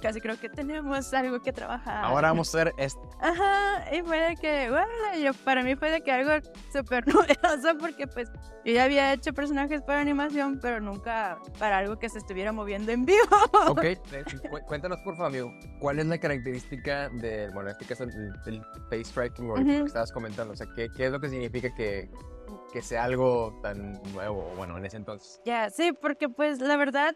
pues, 0.01 0.13
casi 0.13 0.21
creo 0.21 0.39
que 0.39 0.49
tenemos 0.49 1.13
algo 1.15 1.41
que 1.41 1.53
trabajar. 1.53 2.05
Ahora 2.05 2.29
vamos 2.29 2.55
a 2.55 2.59
hacer 2.63 2.75
esto. 2.79 3.01
Ajá, 3.21 3.95
y 3.95 4.03
fue 4.03 4.19
de 4.21 4.37
que, 4.37 4.71
bueno, 4.71 4.87
yo, 5.23 5.33
para 5.45 5.63
mí 5.63 5.77
fue 5.77 5.91
de 5.91 6.01
que 6.01 6.11
algo 6.13 6.33
súper 6.73 7.07
novedoso 7.15 7.77
porque 7.79 8.07
pues 8.07 8.29
yo 8.65 8.73
ya 8.75 8.85
había 8.85 9.13
hecho 9.13 9.33
personajes 9.33 9.83
para 9.83 10.01
animación, 10.01 10.59
pero 10.61 10.81
nunca 10.81 11.39
para 11.59 11.79
algo 11.79 11.99
que 11.99 12.09
se 12.09 12.19
estuviera 12.19 12.53
moviendo 12.53 12.93
en 12.93 13.05
vivo. 13.05 13.19
Ok, 13.69 13.85
eh, 13.85 13.99
cu- 14.51 14.59
cuéntanos 14.67 14.99
por 15.05 15.15
favor, 15.17 15.27
amigo, 15.31 15.53
¿cuál 15.81 15.99
es 15.99 16.07
la 16.07 16.19
característica 16.19 17.09
del, 17.11 17.51
bueno, 17.53 17.69
en 17.71 17.77
este 17.79 17.85
caso, 17.85 18.05
el, 18.05 18.33
el 18.47 18.63
face 18.89 19.13
tracking 19.13 19.51
o 19.51 19.57
lo 19.57 19.63
Ujú. 19.63 19.69
que 19.69 19.83
estabas 19.87 20.11
comentando? 20.13 20.53
O 20.55 20.57
sea, 20.57 20.67
¿qué, 20.75 20.89
qué 20.97 21.07
es 21.07 21.13
lo 21.13 21.21
que 21.21 21.29
significa 21.29 21.73
que, 21.75 22.11
que 22.73 22.83
sea 22.83 23.05
algo 23.05 23.59
tan 23.63 24.01
nuevo, 24.13 24.51
bueno, 24.57 24.77
en 24.79 24.87
ese 24.87 24.97
entonces? 24.97 25.41
Ya, 25.45 25.71
sí, 25.71 25.93
porque 25.93 26.29
pues 26.29 26.61
la 26.61 26.77
verdad, 26.77 27.15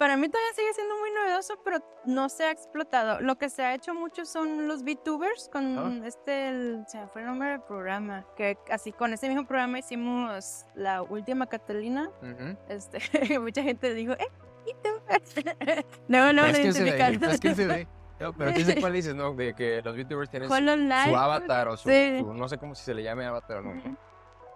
para 0.00 0.16
mí 0.16 0.30
todavía 0.30 0.52
sigue 0.54 0.72
siendo 0.72 0.96
muy 0.98 1.10
novedoso, 1.10 1.60
pero 1.62 1.78
no 2.06 2.30
se 2.30 2.44
ha 2.44 2.50
explotado. 2.50 3.20
Lo 3.20 3.36
que 3.36 3.50
se 3.50 3.62
ha 3.62 3.74
hecho 3.74 3.92
mucho 3.92 4.24
son 4.24 4.66
los 4.66 4.82
VTubers 4.82 5.50
con 5.52 5.78
Ah. 6.02 6.06
este, 6.06 6.48
el, 6.48 6.84
se 6.88 7.06
fue 7.08 7.20
el 7.20 7.26
nombre 7.26 7.50
del 7.50 7.60
programa, 7.60 8.24
que 8.34 8.56
así 8.70 8.92
con 8.92 9.12
ese 9.12 9.28
mismo 9.28 9.46
programa 9.46 9.78
hicimos 9.78 10.64
la 10.74 11.02
última 11.02 11.46
Catalina. 11.46 12.10
Ujú. 12.22 12.56
Este, 12.70 12.98
mucha 13.38 13.62
gente 13.62 13.92
dijo, 13.92 14.14
¡eh, 14.14 14.28
VTuber! 14.64 15.84
no, 16.08 16.32
no, 16.32 16.46
es 16.46 16.56
lo 16.58 16.64
que 16.64 16.72
se 16.72 16.82
ve, 16.82 16.88
identificaron. 16.88 17.24
es 17.34 17.40
que 17.40 17.54
se 17.54 17.66
ve. 17.66 17.88
No, 18.20 18.32
pero 18.34 18.52
¿qué 18.54 18.64
sé 18.64 18.74
cuál 18.80 18.94
dices, 18.94 19.14
no? 19.14 19.34
De 19.34 19.54
que 19.54 19.82
los 19.82 19.94
VTubers 19.96 20.30
tienen 20.30 20.48
su, 20.48 20.54
avatar 20.54 21.68
o 21.68 21.76
su, 21.76 21.88
Sí. 21.90 22.18
su- 22.20 22.32
no 22.32 22.48
sé 22.48 22.56
cómo 22.56 22.74
si 22.74 22.84
se 22.84 22.94
le 22.94 23.02
llame 23.02 23.26
avatar 23.26 23.58
o 23.58 23.62
no. 23.62 24.09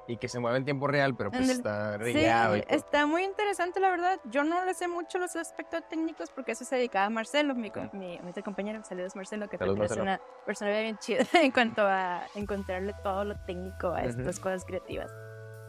Y 0.06 0.18
que 0.18 0.28
se 0.28 0.38
mueve 0.38 0.58
en 0.58 0.64
tiempo 0.64 0.86
real, 0.86 1.16
pero 1.16 1.30
pues 1.30 1.48
está 1.48 1.98
Sí, 2.04 2.10
y 2.10 2.12
todo. 2.14 2.54
está 2.68 3.06
muy 3.06 3.24
interesante, 3.24 3.80
la 3.80 3.90
verdad. 3.90 4.20
Yo 4.24 4.44
no 4.44 4.64
le 4.64 4.74
sé 4.74 4.86
mucho 4.86 5.18
los 5.18 5.34
aspectos 5.34 5.82
técnicos 5.88 6.30
porque 6.30 6.52
eso 6.52 6.64
se 6.64 6.76
dedicaba 6.76 7.06
a 7.06 7.10
Marcelo, 7.10 7.54
mi, 7.54 7.72
mi, 7.92 8.18
mi 8.18 8.42
compañero. 8.42 8.82
Saludos, 8.84 9.16
Marcelo, 9.16 9.48
que 9.48 9.56
Saludos, 9.56 9.90
es 9.92 9.96
una 9.96 10.20
persona 10.44 10.70
bien 10.78 10.98
chida 10.98 11.24
en 11.42 11.50
cuanto 11.52 11.82
a 11.86 12.22
encontrarle 12.34 12.94
todo 13.02 13.24
lo 13.24 13.36
técnico 13.46 13.88
a 13.92 14.04
estas 14.04 14.38
cosas 14.40 14.64
creativas. 14.64 15.10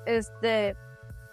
Este. 0.06 0.76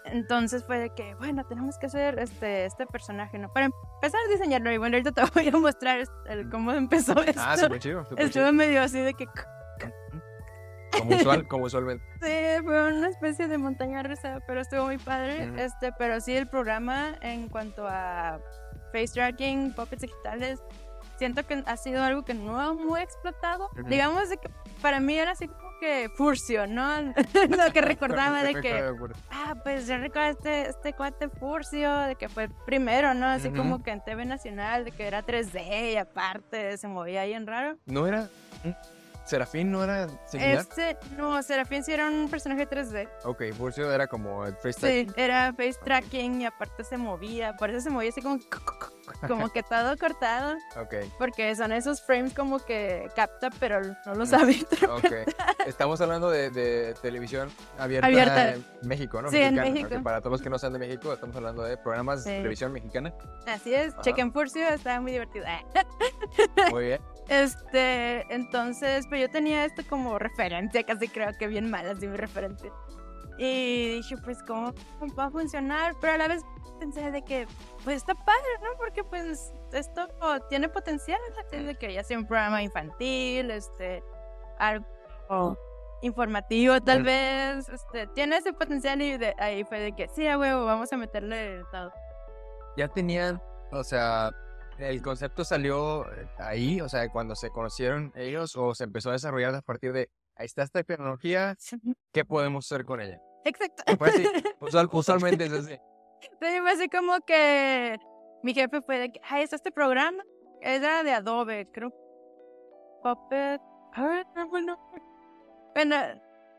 Entonces 0.04 0.64
fue 0.64 0.78
de 0.80 0.90
que, 0.90 1.14
bueno, 1.14 1.44
tenemos 1.46 1.78
que 1.78 1.86
hacer 1.86 2.18
este, 2.18 2.64
este 2.64 2.86
personaje, 2.86 3.38
¿no? 3.38 3.52
Para 3.52 3.66
empezar 3.66 4.20
a 4.26 4.32
diseñarlo, 4.32 4.72
y 4.72 4.76
bueno, 4.76 4.96
ahorita 4.96 5.12
te 5.12 5.22
voy 5.32 5.48
a 5.48 5.56
mostrar 5.56 6.02
el, 6.26 6.50
cómo 6.50 6.72
empezó 6.72 7.12
esto. 7.22 7.40
Ah, 7.44 7.56
súper 7.56 7.78
chido, 7.78 8.04
súper 8.04 8.24
Estuvo 8.26 8.42
chido. 8.42 8.52
medio 8.52 8.82
así 8.82 8.98
de 8.98 9.14
que 9.14 9.26
Como, 10.98 11.16
usual, 11.16 11.46
como 11.48 11.64
usualmente. 11.64 12.04
Sí, 12.22 12.62
fue 12.64 12.92
una 12.92 13.08
especie 13.08 13.48
de 13.48 13.58
montaña 13.58 14.02
rusa, 14.02 14.40
pero 14.46 14.60
estuvo 14.60 14.84
muy 14.86 14.98
padre. 14.98 15.48
Ujú. 15.50 15.58
Este, 15.60 15.92
pero 15.98 16.20
sí 16.20 16.36
el 16.36 16.46
programa 16.46 17.14
en 17.20 17.48
cuanto 17.48 17.86
a 17.88 18.38
face 18.92 19.08
tracking, 19.14 19.72
puppets 19.74 20.02
digitales, 20.02 20.60
siento 21.16 21.46
que 21.46 21.62
ha 21.66 21.76
sido 21.76 22.02
algo 22.02 22.24
que 22.24 22.34
no 22.34 22.60
ha 22.60 22.72
muy 22.74 23.00
explotado. 23.00 23.70
Ujú. 23.72 23.88
Digamos 23.88 24.28
de 24.28 24.36
que 24.36 24.50
para 24.80 25.00
mí 25.00 25.16
era 25.18 25.32
así 25.32 25.48
como 25.48 25.70
que 25.80 26.10
Furcio, 26.14 26.66
¿no? 26.68 27.00
Lo 27.66 27.72
que 27.72 27.80
recordaba 27.80 28.42
de 28.44 28.54
que, 28.60 28.84
ah, 29.30 29.56
pues 29.64 29.88
yo 29.88 29.96
recuerdo 29.98 30.30
este, 30.30 30.68
este 30.68 30.92
cuate 30.92 31.28
Furcio, 31.28 31.92
de 32.02 32.14
que 32.14 32.28
fue 32.28 32.48
primero, 32.66 33.14
¿no? 33.14 33.26
Así 33.26 33.48
Ujú. 33.48 33.56
como 33.56 33.82
que 33.82 33.90
en 33.90 34.04
TV 34.04 34.24
Nacional, 34.24 34.84
de 34.84 34.92
que 34.92 35.06
era 35.08 35.24
3D 35.24 35.94
y 35.94 35.96
aparte 35.96 36.76
se 36.76 36.86
movía 36.86 37.22
ahí 37.22 37.32
en 37.32 37.46
raro. 37.48 37.78
¿No 37.86 38.06
era? 38.06 38.28
¿Serafín 39.24 39.70
no 39.70 39.84
era 39.84 40.08
similar? 40.26 40.58
Este, 40.58 40.96
no, 41.16 41.42
Serafín 41.42 41.84
sí 41.84 41.92
era 41.92 42.08
un 42.08 42.28
personaje 42.28 42.68
3D. 42.68 43.08
Ok, 43.24 43.42
Furcio 43.56 43.92
era 43.92 44.06
como 44.06 44.44
el 44.44 44.56
freestyle. 44.56 45.08
Sí, 45.08 45.14
era 45.16 45.52
face 45.52 45.78
tracking 45.84 46.40
y 46.40 46.46
aparte 46.46 46.84
se 46.84 46.96
movía, 46.96 47.54
por 47.56 47.70
eso 47.70 47.80
se 47.80 47.90
movía 47.90 48.10
así 48.10 48.20
como, 48.20 48.38
como 49.28 49.48
que 49.50 49.62
todo 49.62 49.96
cortado, 49.96 50.56
Ok, 50.76 50.94
porque 51.18 51.54
son 51.56 51.72
esos 51.72 52.02
frames 52.02 52.34
como 52.34 52.58
que 52.58 53.08
capta, 53.16 53.48
pero 53.58 53.80
no 54.06 54.14
lo 54.14 54.26
sabe. 54.26 54.64
ok. 54.88 55.32
Estamos 55.66 56.00
hablando 56.00 56.30
de, 56.30 56.50
de 56.50 56.94
televisión 57.02 57.50
abierta, 57.78 58.06
Abierta. 58.06 58.54
en 58.54 58.64
México, 58.82 59.20
¿no? 59.22 59.30
Sí, 59.30 59.38
en 59.38 59.54
Mexicana, 59.54 59.70
México. 59.72 59.96
ok, 59.98 60.02
Para 60.02 60.20
todos 60.20 60.32
los 60.32 60.42
que 60.42 60.50
no 60.50 60.58
sean 60.58 60.72
de 60.72 60.78
México, 60.78 61.12
estamos 61.12 61.34
hablando 61.36 61.62
de 61.62 61.76
programas 61.76 62.24
de 62.24 62.36
televisión 62.38 62.72
mexicana. 62.72 63.12
Así 63.46 63.74
es, 63.74 63.92
Ajá. 63.94 64.02
Chequen 64.02 64.32
Furcio, 64.32 64.66
estaba 64.68 65.00
muy 65.00 65.12
divertido. 65.12 65.44
Muy 66.70 66.84
bien. 66.86 67.00
Este, 67.28 68.26
entonces, 68.34 69.06
pero 69.08 69.22
yo 69.22 69.30
tenía 69.30 69.64
esto 69.64 69.82
como 69.88 70.18
referencia, 70.18 70.82
casi 70.84 71.08
creo 71.08 71.30
que 71.38 71.46
bien 71.46 71.70
mal, 71.70 71.88
así 71.88 72.06
mi 72.06 72.16
referencia. 72.16 72.70
Y 73.38 73.96
dije, 73.96 74.16
pues, 74.18 74.42
¿cómo 74.42 74.72
va 75.18 75.24
a 75.24 75.30
funcionar? 75.30 75.94
Pero 76.00 76.14
a 76.14 76.16
la 76.18 76.28
vez 76.28 76.42
pensé 76.78 77.10
de 77.10 77.22
que, 77.22 77.46
pues, 77.84 77.96
está 77.98 78.14
padre, 78.14 78.50
¿no? 78.62 78.76
Porque, 78.76 79.04
pues, 79.04 79.52
esto 79.72 80.08
tiene 80.48 80.68
potencial, 80.68 81.18
de 81.50 81.74
que 81.76 81.92
ya 81.94 82.04
sea 82.04 82.18
un 82.18 82.26
programa 82.26 82.62
infantil, 82.62 83.50
este, 83.50 84.02
algo 84.58 85.56
informativo, 86.02 86.80
tal 86.80 87.04
vez, 87.04 87.68
este, 87.68 88.06
tiene 88.08 88.36
ese 88.36 88.52
potencial 88.52 89.00
y 89.00 89.16
de 89.16 89.34
ahí 89.38 89.64
fue 89.64 89.80
de 89.80 89.92
que, 89.92 90.08
sí, 90.08 90.26
a 90.26 90.36
huevo, 90.38 90.64
vamos 90.64 90.92
a 90.92 90.96
meterle 90.96 91.62
todo. 91.70 91.92
Ya 92.76 92.88
tenían, 92.88 93.40
o 93.70 93.84
sea, 93.84 94.32
el 94.78 95.00
concepto 95.02 95.44
salió 95.44 96.10
eh, 96.12 96.28
ahí, 96.38 96.80
o 96.80 96.88
sea, 96.88 97.08
cuando 97.08 97.36
se 97.36 97.50
conocieron 97.50 98.12
ellos 98.16 98.56
o 98.56 98.74
se 98.74 98.84
empezó 98.84 99.10
a 99.10 99.12
desarrollar 99.12 99.54
a 99.54 99.62
partir 99.62 99.92
de, 99.92 100.10
ahí 100.42 100.46
está 100.46 100.62
esta 100.64 100.82
tecnología, 100.82 101.56
¿qué 102.12 102.24
podemos 102.24 102.66
hacer 102.66 102.84
con 102.84 103.00
ella? 103.00 103.20
Exacto. 103.44 103.82
Usual- 104.60 104.88
usualmente 104.92 105.46
es 105.46 105.52
así. 105.52 105.76
Sí, 106.20 106.28
fue 106.38 106.70
así 106.70 106.88
como 106.88 107.20
que 107.20 107.96
mi 108.42 108.52
jefe 108.54 108.82
fue 108.82 108.98
de 108.98 109.12
que, 109.12 109.20
ay, 109.24 109.42
está 109.44 109.56
este 109.56 109.72
programa. 109.72 110.22
Era 110.60 111.02
de 111.02 111.12
Adobe, 111.12 111.68
creo. 111.72 111.90
Puppet. 113.02 113.60
A 113.94 114.06
ver, 114.06 114.26
no, 114.36 114.48
bueno. 114.48 114.78
Bueno, 115.74 115.96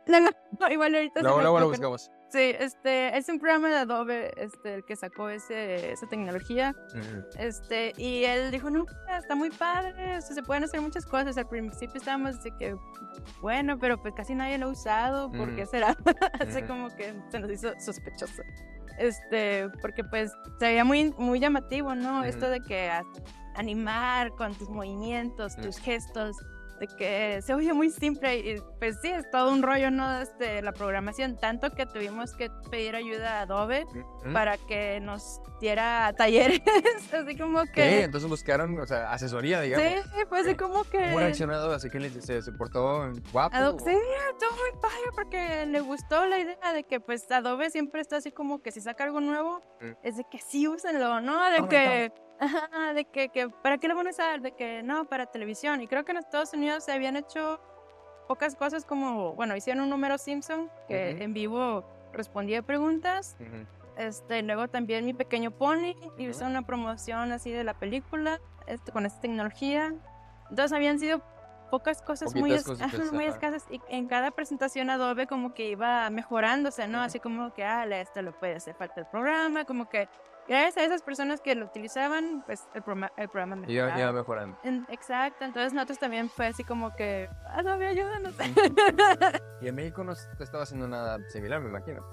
no, 0.07 0.19
no, 0.19 0.69
igual 0.71 0.95
ahorita 0.95 1.21
Luego, 1.21 1.37
me 1.37 1.43
luego 1.43 1.59
lo 1.59 1.67
buscamos. 1.69 2.09
Sí, 2.33 2.55
este, 2.59 3.15
es 3.15 3.29
un 3.29 3.37
programa 3.37 3.69
de 3.69 3.75
Adobe, 3.75 4.31
este, 4.37 4.73
el 4.73 4.83
que 4.83 4.95
sacó 4.95 5.29
ese, 5.29 5.91
esa 5.91 6.07
tecnología. 6.07 6.75
Este, 7.37 7.93
y 7.95 8.23
él 8.23 8.49
dijo, 8.49 8.71
no, 8.71 8.87
está 9.15 9.35
muy 9.35 9.51
padre, 9.51 10.17
o 10.17 10.21
sea, 10.21 10.33
se 10.33 10.41
pueden 10.41 10.63
hacer 10.63 10.81
muchas 10.81 11.05
cosas. 11.05 11.37
Al 11.37 11.47
principio 11.47 11.95
estábamos 11.95 12.41
de 12.41 12.49
que, 12.57 12.75
bueno, 13.39 13.77
pero 13.77 14.01
pues 14.01 14.15
casi 14.15 14.33
nadie 14.33 14.57
lo 14.57 14.65
ha 14.65 14.69
usado, 14.69 15.31
¿por 15.31 15.55
qué 15.55 15.67
será? 15.67 15.95
Así 16.39 16.63
como 16.63 16.89
que 16.95 17.13
se 17.29 17.39
nos 17.39 17.51
hizo 17.51 17.71
sospechoso. 17.79 18.41
Este, 18.97 19.69
porque 19.79 20.03
pues 20.03 20.31
se 20.57 20.65
veía 20.65 20.83
muy, 20.83 21.13
muy 21.19 21.39
llamativo, 21.39 21.93
¿no? 21.93 22.23
Esto 22.23 22.49
de 22.49 22.61
que 22.61 22.89
animar 23.53 24.31
con 24.31 24.55
tus 24.55 24.69
movimientos, 24.69 25.55
tus 25.57 25.77
gestos, 25.77 26.35
de 26.83 26.87
que 26.97 27.41
se 27.41 27.53
oye 27.53 27.71
muy 27.73 27.89
simple 27.89 28.37
y 28.37 28.61
pues 28.79 28.99
sí, 29.01 29.09
es 29.09 29.29
todo 29.31 29.51
un 29.51 29.63
rollo, 29.63 29.89
¿no? 29.91 30.21
Este, 30.21 30.61
la 30.61 30.73
programación, 30.73 31.37
tanto 31.37 31.71
que 31.71 31.85
tuvimos 31.85 32.33
que 32.33 32.49
pedir 32.69 32.95
ayuda 32.95 33.39
a 33.39 33.41
Adobe 33.43 33.85
para 34.33 34.57
que 34.57 34.99
nos 34.99 35.39
diera 35.61 36.11
talleres, 36.17 36.61
así 37.13 37.37
como 37.37 37.63
que... 37.73 38.03
entonces 38.03 38.29
buscaron, 38.29 38.77
o 38.79 38.85
sea, 38.85 39.11
asesoría, 39.13 39.61
digamos. 39.61 39.87
Sí, 40.03 40.25
fue 40.27 40.39
así 40.41 40.55
como 40.55 40.83
que... 40.83 40.97
¿Cómo 41.03 41.19
reaccionado? 41.19 41.71
Así 41.73 41.89
que 41.89 42.09
se, 42.09 42.41
se 42.41 42.51
portó 42.51 43.11
guapo. 43.31 43.55
Ado- 43.55 43.77
sí, 43.79 43.91
estuvo 43.91 44.51
muy 44.51 44.81
padre 44.81 45.09
porque 45.15 45.65
le 45.67 45.79
gustó 45.79 46.25
la 46.25 46.39
idea 46.39 46.73
de 46.73 46.83
que 46.83 46.99
pues 46.99 47.29
Adobe 47.31 47.69
siempre 47.69 48.01
está 48.01 48.17
así 48.17 48.31
como 48.31 48.61
que 48.61 48.71
si 48.71 48.81
saca 48.81 49.03
algo 49.05 49.21
nuevo, 49.21 49.61
Mm. 49.81 49.91
es 50.03 50.15
de 50.17 50.23
que 50.31 50.37
sí 50.39 50.65
úsenlo, 50.67 51.19
¿no? 51.19 51.43
De 51.51 51.67
que, 51.67 52.11
ajá, 52.45 52.93
de 52.93 53.05
que, 53.05 53.29
que, 53.29 53.49
¿para 53.49 53.77
qué 53.77 53.87
lo 53.87 53.95
van 53.95 54.07
a 54.07 54.09
usar? 54.11 54.41
De 54.41 54.51
que 54.51 54.83
no, 54.83 55.05
para 55.05 55.25
televisión. 55.25 55.81
Y 55.81 55.87
creo 55.87 56.05
que 56.05 56.11
en 56.11 56.17
Estados 56.17 56.53
Unidos 56.53 56.83
se 56.83 56.91
habían 56.91 57.15
hecho 57.15 57.59
pocas 58.27 58.55
cosas 58.55 58.85
como, 58.85 59.33
bueno, 59.33 59.55
hicieron 59.55 59.83
un 59.83 59.89
número 59.89 60.17
Simpson 60.17 60.69
que 60.87 61.11
en 61.23 61.33
vivo 61.33 61.83
respondía 62.13 62.61
preguntas 62.61 63.35
Ujú. 63.39 63.65
Este, 63.97 64.41
luego 64.41 64.67
también 64.67 65.05
Mi 65.05 65.13
Pequeño 65.13 65.51
Pony, 65.51 65.95
hizo 66.17 66.45
una 66.45 66.63
promoción 66.63 67.31
así 67.31 67.51
de 67.51 67.63
la 67.63 67.75
película, 67.75 68.39
este, 68.67 68.91
con 68.91 69.05
esta 69.05 69.21
tecnología. 69.21 69.93
Entonces 70.49 70.73
habían 70.73 70.99
sido 70.99 71.21
pocas 71.73 72.03
cosas 72.03 72.35
muy, 72.35 72.51
Poquitas 72.51 72.59
es- 72.61 72.67
cositas, 72.67 72.93
ajá, 73.01 73.11
muy 73.15 73.25
escasas 73.25 73.65
y 73.71 73.81
en 73.89 74.07
cada 74.07 74.29
presentación 74.29 74.91
Adobe 74.91 75.25
como 75.25 75.55
que 75.55 75.69
iba 75.71 76.07
mejorándose, 76.11 76.87
¿no? 76.87 77.01
Así 77.01 77.19
como 77.19 77.51
que, 77.51 77.63
ah, 77.65 77.83
esto 77.99 78.21
le 78.21 78.31
puede 78.31 78.57
hacer 78.57 78.75
falta 78.75 78.99
el 78.99 79.07
programa, 79.07 79.65
como 79.65 79.89
que 79.89 80.07
gracias 80.47 80.77
a 80.77 80.83
esas 80.83 81.01
personas 81.01 81.41
que 81.41 81.55
lo 81.55 81.65
utilizaban, 81.65 82.43
pues 82.45 82.67
el 82.75 82.83
programa, 82.83 83.11
el 83.17 83.27
programa 83.27 83.55
mejoraba. 83.55 83.99
iba 83.99 84.11
mejorando. 84.11 84.55
Exacto, 84.89 85.45
entonces 85.45 85.73
nosotros 85.73 85.97
también 85.97 86.29
fue 86.29 86.45
así 86.45 86.63
como 86.63 86.95
que, 86.95 87.27
Adobe, 87.49 87.87
ayúdanos. 87.87 88.35
Y 89.59 89.67
en 89.67 89.73
México 89.73 90.03
no 90.03 90.11
estaba 90.11 90.61
haciendo 90.61 90.87
nada 90.87 91.17
similar, 91.29 91.59
me 91.59 91.69
imagino. 91.69 92.05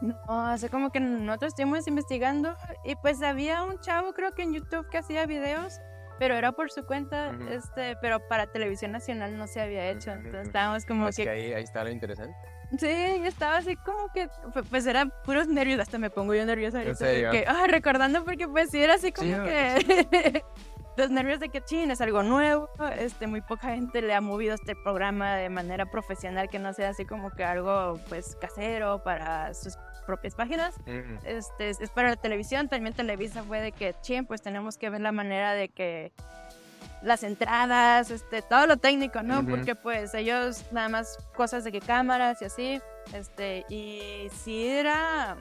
No, 0.00 0.16
así 0.46 0.70
como 0.70 0.90
que 0.90 1.00
nosotros 1.00 1.50
estuvimos 1.50 1.86
investigando 1.88 2.56
y 2.84 2.96
pues 2.96 3.22
había 3.22 3.62
un 3.64 3.78
chavo 3.80 4.14
creo 4.14 4.32
que 4.32 4.44
en 4.44 4.54
YouTube 4.54 4.88
que 4.88 4.96
hacía 4.96 5.26
videos, 5.26 5.78
pero 6.18 6.34
era 6.36 6.52
por 6.52 6.70
su 6.70 6.84
cuenta, 6.84 7.32
este, 7.50 7.96
pero 8.00 8.20
para 8.28 8.46
televisión 8.46 8.92
nacional 8.92 9.36
no 9.36 9.46
se 9.46 9.60
había 9.60 9.88
hecho, 9.88 10.12
entonces 10.12 10.46
estábamos 10.46 10.84
como 10.86 11.08
Es 11.08 11.16
que, 11.16 11.24
que 11.24 11.30
ahí, 11.30 11.52
ahí 11.52 11.64
está 11.64 11.84
lo 11.84 11.90
interesante. 11.90 12.36
sí, 12.78 12.86
estaba 13.24 13.56
así 13.58 13.76
como 13.76 14.08
que, 14.12 14.28
pues 14.70 14.86
eran 14.86 15.12
puros 15.24 15.48
nervios, 15.48 15.80
hasta 15.80 15.98
me 15.98 16.10
pongo 16.10 16.34
yo 16.34 16.44
nerviosa 16.44 16.78
de 16.78 16.94
serio? 16.94 17.30
que, 17.30 17.44
ah, 17.46 17.66
recordando 17.68 18.24
porque 18.24 18.48
pues 18.48 18.70
sí 18.70 18.82
era 18.82 18.94
así 18.94 19.12
como 19.12 19.28
Sí, 19.28 19.40
que... 19.42 20.42
Los 20.96 21.10
nervios 21.10 21.40
de 21.40 21.48
que 21.48 21.60
chin 21.60 21.90
es 21.90 22.00
algo 22.00 22.22
nuevo, 22.22 22.68
este, 22.96 23.26
muy 23.26 23.40
poca 23.40 23.70
gente 23.70 24.00
le 24.00 24.14
ha 24.14 24.20
movido 24.20 24.54
este 24.54 24.76
programa 24.76 25.34
de 25.34 25.50
manera 25.50 25.86
profesional, 25.86 26.48
que 26.48 26.60
no 26.60 26.72
sea 26.72 26.90
así 26.90 27.04
como 27.04 27.32
que 27.32 27.42
algo 27.42 27.98
pues 28.08 28.36
casero 28.36 29.02
para 29.02 29.52
sus 29.54 29.76
propias 30.04 30.34
páginas 30.34 30.74
Ujú. 30.80 31.18
este, 31.24 31.70
es 31.70 31.90
para 31.90 32.10
la 32.10 32.16
televisión, 32.16 32.68
también 32.68 32.94
Televisa 32.94 33.42
fue 33.42 33.60
de 33.60 33.72
que, 33.72 33.94
chin, 34.02 34.26
pues 34.26 34.42
tenemos 34.42 34.76
que 34.78 34.90
ver 34.90 35.00
la 35.00 35.12
manera 35.12 35.52
de 35.54 35.68
que 35.68 36.12
las 37.02 37.22
entradas, 37.22 38.10
este, 38.10 38.40
todo 38.40 38.66
lo 38.66 38.76
técnico, 38.78 39.22
¿no? 39.22 39.44
Porque 39.46 39.74
pues 39.74 40.14
ellos 40.14 40.64
nada 40.72 40.88
más 40.88 41.18
cosas 41.36 41.62
de 41.64 41.70
que 41.72 41.80
cámaras 41.80 42.40
y 42.40 42.44
así, 42.46 42.80
este, 43.12 43.64
y 43.68 44.30
sí 44.42 44.66
era, 44.68 45.36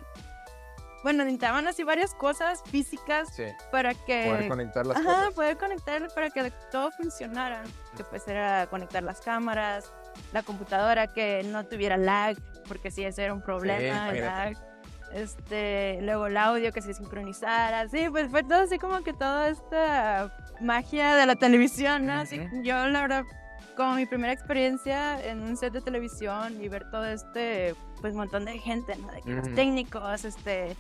bueno, 1.04 1.24
necesitaban 1.24 1.66
así 1.68 1.84
varias 1.84 2.14
cosas 2.16 2.62
físicas 2.66 3.30
Sí, 3.34 3.44
para 3.72 3.94
poder 3.94 4.40
que... 4.42 4.48
conectar 4.50 4.86
las 4.86 4.98
Ajá, 4.98 5.06
cosas. 5.16 5.34
poder 5.36 5.58
conectar 5.58 6.08
para 6.14 6.30
que 6.30 6.52
todo 6.72 6.92
funcionara. 6.92 7.64
Que 7.96 8.04
pues 8.04 8.28
era 8.28 8.68
conectar 8.68 9.02
las 9.04 9.22
cámaras, 9.22 9.92
la 10.32 10.44
computadora 10.44 11.08
que 11.08 11.44
no 11.44 11.66
tuviera 11.66 11.98
lag, 11.98 12.36
porque 12.68 12.92
sí, 12.92 13.04
ese 13.04 13.24
era 13.24 13.34
un 13.34 13.42
problema, 13.42 14.10
imagínate. 14.10 14.22
lag. 14.22 14.58
Este, 15.14 16.00
luego 16.02 16.26
el 16.28 16.38
audio 16.38 16.72
que 16.72 16.82
se 16.82 16.94
sincronizara, 16.94 17.88
sí, 17.88 18.08
pues 18.10 18.30
fue 18.32 18.42
todo 18.44 18.62
así 18.62 18.80
como 18.80 19.04
que 19.04 19.14
toda 19.14 19.50
esta 19.50 20.36
magia 20.60 21.16
de 21.16 21.26
la 21.28 21.36
televisión, 21.36 22.08
¿no? 22.08 22.14
Así, 22.14 22.42
yo 22.64 22.88
la 22.88 23.02
verdad, 23.02 23.24
como 23.78 23.94
mi 23.96 24.08
primera 24.08 24.34
experiencia 24.34 25.24
en 25.24 25.44
un 25.44 25.56
set 25.56 25.72
de 25.74 25.82
televisión 25.82 26.60
y 26.60 26.68
ver 26.68 26.90
todo 26.90 27.06
este, 27.06 27.76
pues 28.02 28.16
montón 28.16 28.46
de 28.46 28.58
gente, 28.58 28.96
¿no? 28.96 29.12
De 29.12 29.22
que 29.22 29.30
los 29.34 29.54
técnicos, 29.54 30.26
este, 30.26 30.76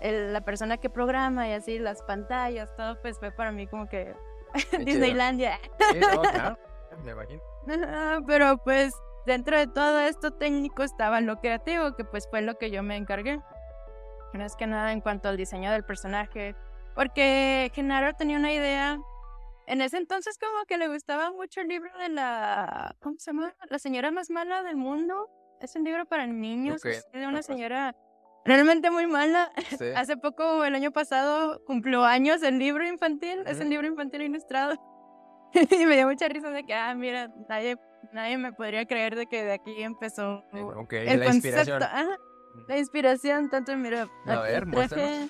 el- 0.00 0.32
la 0.32 0.40
persona 0.40 0.78
que 0.78 0.88
programa 0.88 1.46
y 1.48 1.52
así, 1.52 1.78
las 1.78 2.00
pantallas, 2.02 2.74
todo, 2.78 2.98
pues 3.02 3.18
fue 3.18 3.32
para 3.32 3.52
mí 3.52 3.66
como 3.66 3.86
que. 3.86 4.14
Disneylandia. 4.86 5.58
Sí, 5.92 5.98
no, 6.00 6.22
claro, 6.22 6.58
me 7.04 7.12
imagino. 7.12 7.42
Ajá, 7.68 8.20
Pero 8.26 8.58
pues 8.58 8.94
dentro 9.26 9.56
de 9.58 9.66
todo 9.66 10.00
esto 10.00 10.32
técnico 10.32 10.82
estaba 10.82 11.20
lo 11.20 11.36
creativo, 11.40 11.94
que 11.96 12.04
pues 12.04 12.28
fue 12.28 12.42
lo 12.42 12.56
que 12.58 12.70
yo 12.70 12.82
me 12.82 12.96
encargué. 12.96 13.40
Más 14.34 14.56
que 14.56 14.66
nada 14.66 14.92
en 14.92 15.00
cuanto 15.00 15.28
al 15.28 15.36
diseño 15.36 15.70
del 15.70 15.84
personaje. 15.84 16.56
Porque 16.94 17.70
Genaro 17.74 18.14
tenía 18.14 18.38
una 18.38 18.52
idea. 18.52 18.98
En 19.66 19.80
ese 19.80 19.96
entonces 19.96 20.38
como 20.38 20.64
que 20.66 20.76
le 20.76 20.88
gustaba 20.88 21.30
mucho 21.32 21.60
el 21.60 21.68
libro 21.68 21.96
de 21.98 22.08
la... 22.10 22.94
¿Cómo 23.00 23.16
se 23.18 23.32
llama? 23.32 23.54
La 23.70 23.78
señora 23.78 24.10
más 24.10 24.30
mala 24.30 24.62
del 24.62 24.76
mundo. 24.76 25.28
Es 25.60 25.74
un 25.76 25.84
libro 25.84 26.04
para 26.04 26.26
niños. 26.26 26.84
Ok, 26.84 26.90
así 26.90 27.18
de 27.18 27.26
una 27.26 27.42
señora 27.42 27.96
realmente 28.44 28.90
muy 28.90 29.06
mala. 29.06 29.50
Sí. 29.78 29.84
Hace 29.96 30.16
poco, 30.16 30.64
el 30.64 30.74
año 30.74 30.90
pasado, 30.90 31.64
cumplió 31.64 32.04
años 32.04 32.42
el 32.42 32.58
libro 32.58 32.86
infantil. 32.86 33.42
Es 33.46 33.54
Ujú. 33.56 33.64
un 33.64 33.70
libro 33.70 33.86
infantil 33.86 34.22
ilustrado. 34.22 34.74
y 35.70 35.86
me 35.86 35.94
dio 35.96 36.06
mucha 36.08 36.28
risa 36.28 36.50
de 36.50 36.64
que, 36.64 36.74
ah, 36.74 36.94
mira, 36.94 37.28
nadie, 37.48 37.76
nadie 38.12 38.36
me 38.38 38.52
podría 38.52 38.86
creer 38.86 39.14
de 39.16 39.26
que 39.26 39.44
de 39.44 39.52
aquí 39.52 39.82
empezó 39.82 40.44
Eh, 40.52 40.62
Ok, 40.62 40.92
el 40.94 41.06
la 41.20 41.26
concepto. 41.26 41.34
inspiración. 41.36 41.82
Ajá, 41.82 42.16
la 42.68 42.78
inspiración, 42.78 43.50
tanto, 43.50 43.76
mira, 43.76 44.06
A 44.26 44.40
ver, 44.40 44.70
traje, 44.70 45.28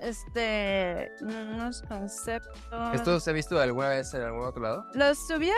este, 0.00 1.10
unos 1.22 1.82
conceptos. 1.82 2.58
¿Esto 2.94 3.20
se 3.20 3.30
ha 3.30 3.32
visto 3.32 3.58
alguna 3.60 3.88
vez 3.90 4.12
en 4.14 4.22
algún 4.22 4.44
otro 4.44 4.62
lado? 4.62 4.86
Los 4.94 5.26
subí 5.26 5.48
a 5.50 5.54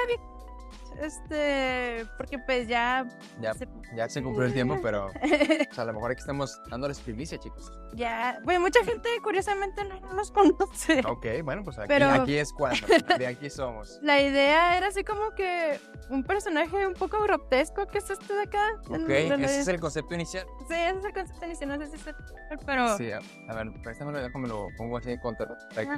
este, 1.00 2.06
porque 2.16 2.38
pues 2.38 2.68
ya, 2.68 3.06
Ya, 3.40 3.54
se- 3.54 3.68
ya 3.94 4.08
se 4.08 4.22
cumplió 4.22 4.46
el 4.46 4.52
tiempo, 4.54 4.78
pero 4.82 5.06
o 5.06 5.10
sea, 5.74 5.84
a 5.84 5.86
lo 5.86 5.92
mejor 5.94 6.10
aquí 6.12 6.20
estamos 6.20 6.60
dándoles 6.68 7.00
primicia, 7.00 7.38
chicos. 7.38 7.72
ya, 7.94 8.38
bueno, 8.44 8.60
mucha 8.60 8.84
gente 8.84 9.08
curiosamente 9.22 9.82
no 9.84 10.12
los 10.14 10.30
conoce. 10.30 11.00
Ok, 11.06 11.26
bueno, 11.44 11.62
pues 11.64 11.78
aquí, 11.78 11.88
Pero- 11.88 12.10
aquí 12.10 12.36
es 12.36 12.52
cuando, 12.52 12.86
de 13.18 13.26
aquí 13.26 13.48
somos. 13.50 13.98
La 14.02 14.20
idea 14.20 14.76
era 14.76 14.88
así 14.88 15.04
como 15.04 15.30
que 15.34 15.78
un 16.10 16.22
personaje 16.24 16.86
un 16.86 16.94
poco 16.94 17.22
grotesco, 17.22 17.86
que 17.86 17.98
es 17.98 18.10
este 18.10 18.34
de 18.34 18.42
acá. 18.42 18.64
el- 18.90 19.02
Ok, 19.02 19.08
de 19.08 19.44
ese 19.44 19.60
es 19.60 19.68
el 19.68 19.80
concepto 19.80 20.14
inicial. 20.14 20.46
Sí, 20.68 20.74
ese 20.74 20.98
es 20.98 21.04
el 21.04 21.12
concepto 21.12 21.44
inicial, 21.46 21.68
no 21.70 21.78
sé 21.84 21.86
si 21.90 21.98
se... 21.98 22.14
Pero 22.64 22.96
sí, 22.96 23.06
Sí, 23.06 23.12
a, 23.12 23.54
ver, 23.54 23.68
préstamelo, 23.82 24.20
déjame 24.20 24.48
lo 24.48 24.66
pongo 24.76 24.96
así 24.98 25.10
en 25.12 25.20
contra. 25.20 25.46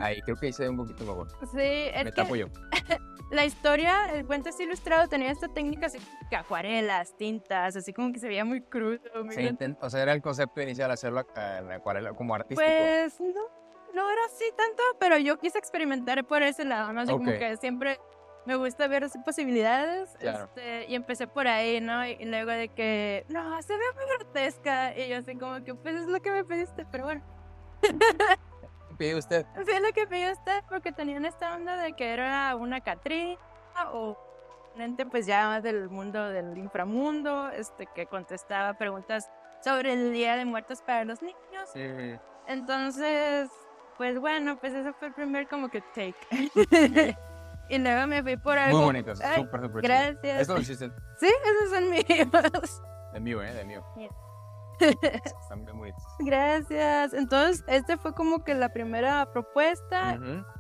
Ahí, 0.00 0.20
creo 0.22 0.36
que 0.36 0.50
ve 0.58 0.68
un 0.68 0.76
poquito 0.76 1.04
mejor. 1.04 1.28
es 1.42 1.52
Me 1.54 2.04
que 2.04 2.12
tapo 2.12 2.36
yo. 2.36 2.46
la 3.30 3.44
historia, 3.44 4.12
el 4.14 4.26
cuento 4.26 4.48
es 4.48 4.58
ilustrado, 4.60 5.08
tenía 5.08 5.30
esta 5.30 5.48
técnica 5.48 5.86
así 5.86 5.98
que 6.30 6.36
acuarelas, 6.36 7.14
tintas, 7.16 7.76
así 7.76 7.92
como 7.92 8.12
que 8.12 8.18
se 8.18 8.28
veía 8.28 8.44
muy 8.44 8.62
crudo, 8.62 9.00
muy 9.24 9.34
intent- 9.36 9.76
o 9.80 9.90
sea, 9.90 10.02
era 10.02 10.12
el 10.12 10.22
concepto 10.22 10.60
inicial 10.62 10.90
hacerlo 10.90 11.20
eh, 11.36 11.56
en 11.60 11.72
acuarela 11.72 12.12
como 12.14 12.34
artístico. 12.34 12.60
Pues 12.66 13.20
no, 13.20 13.42
no 13.94 14.10
era 14.10 14.24
así 14.26 14.44
tanto, 14.56 14.82
pero 14.98 15.18
yo 15.18 15.38
quise 15.38 15.58
experimentar 15.58 16.24
por 16.26 16.42
ese 16.42 16.64
lado, 16.64 16.92
¿no? 16.92 17.00
Así 17.02 17.12
como 17.12 17.30
Ok. 17.30 17.38
que 17.38 17.56
siempre 17.58 17.98
me 18.46 18.56
gusta 18.56 18.88
ver 18.88 19.04
así 19.04 19.18
posibilidades. 19.18 20.16
Claro. 20.18 20.44
este, 20.44 20.86
y 20.88 20.94
empecé 20.94 21.26
por 21.26 21.46
ahí, 21.48 21.82
¿no? 21.82 22.06
Y, 22.06 22.12
y 22.12 22.24
luego 22.24 22.50
de 22.50 22.68
que, 22.70 23.26
no, 23.28 23.60
se 23.60 23.74
ve 23.74 23.84
muy 23.94 24.04
grotesca. 24.18 24.96
Y 24.96 25.08
yo 25.08 25.18
así 25.18 25.36
como 25.36 25.62
que, 25.64 25.74
pues 25.74 25.96
es 25.96 26.06
lo 26.06 26.18
que 26.22 26.30
me 26.30 26.44
pediste, 26.44 26.86
pero 26.90 27.04
bueno. 27.04 27.22
¿Pide 28.98 29.14
usted? 29.14 29.46
Sí, 29.64 29.72
lo 29.80 29.92
que 29.92 30.06
pidió 30.06 30.32
usted, 30.32 30.62
porque 30.68 30.92
tenían 30.92 31.24
esta 31.24 31.54
onda 31.54 31.76
de 31.76 31.92
que 31.94 32.12
era 32.12 32.54
una 32.56 32.80
Catrina 32.80 33.38
o 33.92 34.18
un 34.74 34.82
ente 34.82 35.06
pues 35.06 35.24
ya 35.24 35.46
más 35.46 35.62
del 35.62 35.88
mundo 35.88 36.28
del 36.28 36.58
inframundo, 36.58 37.48
este, 37.50 37.86
que 37.86 38.06
contestaba 38.06 38.74
preguntas 38.74 39.30
sobre 39.62 39.92
el 39.92 40.12
Día 40.12 40.36
de 40.36 40.44
Muertos 40.44 40.82
para 40.82 41.04
los 41.04 41.22
niños. 41.22 41.38
Sí. 41.72 41.80
Entonces, 42.48 43.48
pues 43.96 44.18
bueno, 44.18 44.58
pues 44.58 44.72
eso 44.74 44.92
fue 44.94 45.08
el 45.08 45.14
primer 45.14 45.48
como 45.48 45.68
que 45.68 45.80
take. 45.94 46.16
y 47.68 47.78
luego 47.78 48.06
me 48.08 48.22
fui 48.22 48.36
por 48.36 48.58
algo. 48.58 48.78
Muy 48.78 48.86
bonito, 48.86 49.12
Ay, 49.22 49.42
súper, 49.42 49.60
súper 49.62 49.82
gracias. 49.82 50.40
Esto 50.40 50.54
lo 50.54 50.60
hiciste 50.60 50.90
Sí, 51.20 51.26
esos 51.44 51.70
son 51.70 51.90
míos. 51.90 52.82
de 53.12 53.20
mío, 53.20 53.42
¿eh? 53.42 53.52
De 53.54 53.64
mío. 53.64 53.84
Bien. 53.96 54.10
Están 55.02 55.64
bien 55.64 55.78
bonitos. 55.78 56.02
Gracias. 56.20 57.12
Entonces, 57.12 57.64
este 57.68 57.96
fue 57.96 58.14
como 58.14 58.44
que 58.44 58.54
la 58.54 58.72
primera 58.72 59.30
propuesta 59.32 60.18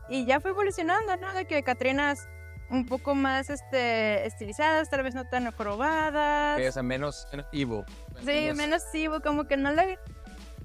y 0.08 0.24
ya 0.26 0.40
fue 0.40 0.50
evolucionando, 0.50 1.16
¿no? 1.16 1.32
De 1.34 1.46
que 1.46 1.62
Catrinas 1.62 2.28
un 2.70 2.86
poco 2.86 3.14
más 3.14 3.48
este, 3.50 4.26
estilizadas, 4.26 4.90
tal 4.90 5.02
vez 5.02 5.14
no 5.14 5.24
tan 5.26 5.46
aprobadas. 5.46 6.58
Que, 6.58 6.68
o 6.68 6.72
sea, 6.72 6.82
menos, 6.82 7.26
menos 7.30 7.46
evil. 7.52 7.84
Sí, 8.24 8.50
menos 8.54 8.82
cibo, 8.92 9.20
como 9.20 9.44
que 9.44 9.56
no 9.56 9.72
le... 9.72 9.98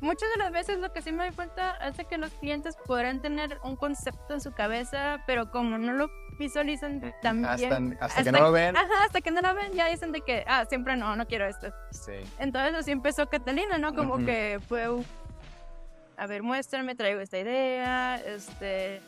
Muchas 0.01 0.29
de 0.33 0.39
las 0.39 0.51
veces 0.51 0.79
lo 0.79 0.91
que 0.91 1.01
sí 1.01 1.13
me 1.13 1.23
doy 1.23 1.33
cuenta 1.33 1.77
es 1.77 1.95
que 2.07 2.17
los 2.17 2.31
clientes 2.33 2.75
podrán 2.85 3.21
tener 3.21 3.57
un 3.63 3.77
concepto 3.77 4.33
en 4.33 4.41
su 4.41 4.51
cabeza, 4.51 5.23
pero 5.25 5.49
como 5.49 5.77
no 5.77 5.93
lo 5.93 6.09
visualizan 6.37 6.99
Mm, 7.23 7.45
Hasta, 7.45 7.55
bien... 7.55 7.97
hasta, 7.99 8.23
que 8.23 8.31
no 8.31 8.39
lo 8.39 8.51
ven. 8.51 8.75
Ajá, 8.75 9.05
hasta 9.05 9.21
que 9.21 9.31
no 9.31 9.41
lo 9.41 9.53
ven 9.55 9.71
ya 9.73 9.87
dicen 9.89 10.11
de 10.11 10.21
que, 10.21 10.43
ah, 10.47 10.65
siempre 10.67 10.95
no, 10.95 11.15
no 11.15 11.25
quiero 11.27 11.45
esto. 11.45 11.73
Sí. 11.91 12.13
Entonces 12.39 12.75
así 12.75 12.91
empezó 12.91 13.27
Catalina, 13.29 13.77
¿no? 13.77 13.93
Como 13.95 14.17
que 14.25 14.59
fue, 14.67 14.87
a 16.17 16.27
ver, 16.27 16.43
muéstrame, 16.43 16.95
traigo 16.95 17.19
esta 17.21 17.39
idea, 17.39 18.15
este... 18.25 19.01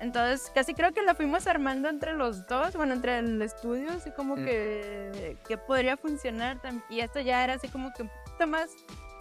Entonces 0.00 0.50
casi 0.54 0.74
creo 0.74 0.92
que 0.92 1.02
la 1.02 1.14
fuimos 1.14 1.46
armando 1.46 1.88
entre 1.88 2.12
los 2.14 2.46
dos, 2.46 2.74
bueno, 2.74 2.92
entre 2.94 3.18
el 3.20 3.40
estudio, 3.40 3.90
así 3.92 4.10
como 4.10 4.36
Mm. 4.36 4.44
que, 4.44 5.36
que 5.48 5.56
podría 5.56 5.96
funcionar. 5.96 6.58
Y 6.90 7.00
esto 7.00 7.20
ya 7.20 7.42
era 7.44 7.54
así 7.54 7.68
como 7.68 7.92
que 7.92 8.02
un 8.02 8.10
poquito 8.24 8.46
más 8.46 8.70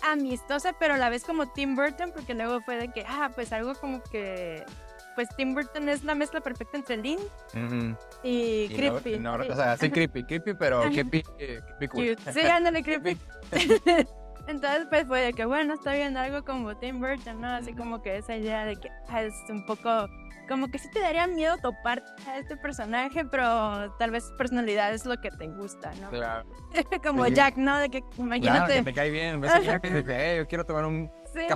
amistosa, 0.04 0.74
pero 0.80 0.96
a 0.96 0.98
la 0.98 1.10
vez 1.10 1.24
como 1.24 1.48
Tim 1.54 1.76
Burton, 1.76 2.12
porque 2.14 2.34
luego 2.34 2.60
fue 2.62 2.76
de 2.76 2.92
que, 2.92 3.06
ah, 3.08 3.32
pues 3.34 3.54
algo 3.54 3.74
como 3.76 4.02
que... 4.04 4.66
Pues 5.16 5.30
Tim 5.38 5.54
Burton 5.54 5.88
es 5.90 6.04
la 6.04 6.16
mezcla 6.16 6.42
perfecta 6.42 6.78
entre 6.78 6.98
Lynn 6.98 7.20
Ujú. 7.54 7.96
y, 8.24 8.68
Creepy. 8.70 9.20
no, 9.20 9.42
Sí. 9.44 9.50
o 9.52 9.56
sea, 9.56 9.78
sí, 9.78 9.90
creepy, 9.92 10.24
creepy, 10.24 10.54
pero 10.56 10.82
creepy, 10.84 11.24
eh, 11.40 11.60
creepy 11.78 11.88
cool. 11.88 12.16
Cute. 12.16 12.34
Sí, 12.34 12.42
ándale, 12.42 12.82
creepy. 12.84 13.18
Entonces, 14.48 14.88
pues 14.90 15.06
fue 15.08 15.22
de 15.22 15.34
que, 15.34 15.46
bueno, 15.46 15.74
está 15.76 15.94
viendo 15.94 16.20
algo 16.20 16.44
como 16.44 16.76
Tim 16.78 17.00
Burton, 17.00 17.40
¿no? 17.40 17.48
Así 17.48 17.74
como 17.74 18.02
que 18.02 18.18
esa 18.18 18.36
idea 18.36 18.66
de 18.66 18.76
que 18.76 18.90
ah, 19.10 19.24
es 19.24 19.34
un 19.50 19.66
poco. 19.66 20.08
Como 20.50 20.68
que 20.70 20.78
sí 20.78 20.90
te 20.92 21.00
daría 21.00 21.26
miedo 21.26 21.56
topar 21.62 22.04
a 22.28 22.38
este 22.38 22.58
personaje, 22.58 23.24
pero 23.24 23.96
tal 23.98 24.12
vez 24.12 24.26
su 24.28 24.36
personalidad 24.36 24.94
es 24.94 25.06
lo 25.06 25.16
que 25.22 25.32
te 25.32 25.48
gusta, 25.48 25.94
¿no? 26.02 26.10
Claro. 26.10 26.46
como 27.04 27.24
Sí. 27.26 27.34
Jack, 27.36 27.56
¿no? 27.56 27.78
De 27.78 27.88
que 27.90 28.02
Claro, 28.02 28.24
imagínate. 28.24 28.74
que 28.76 28.84
te 28.84 28.94
cae 28.94 29.10
bien. 29.10 29.40
Ves 29.40 29.54
a 29.54 29.62
Jack 29.62 29.86
y 29.86 29.90
dices, 29.90 30.06
"Eh, 30.10 30.36
yo 30.40 30.48
quiero 30.48 30.66
tomar 30.66 30.84
un 30.86 31.10
Sí, 31.34 31.48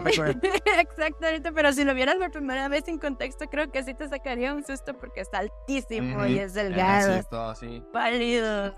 exactamente, 0.80 1.52
pero 1.52 1.72
si 1.72 1.84
lo 1.84 1.94
vieras 1.94 2.16
por 2.16 2.32
primera 2.32 2.68
vez 2.68 2.84
sin 2.86 2.98
contexto, 3.00 3.46
creo 3.48 3.72
que 3.72 3.84
sí 3.84 3.94
te 3.94 4.08
sacaría 4.10 4.54
un 4.54 4.66
susto 4.66 4.98
porque 4.98 5.22
está 5.22 5.40
altísimo 5.40 6.26
y 6.26 6.40
es 6.40 6.54
delgado, 6.54 7.22
todo 7.30 7.50
así. 7.50 7.84
pálido. 7.94 8.74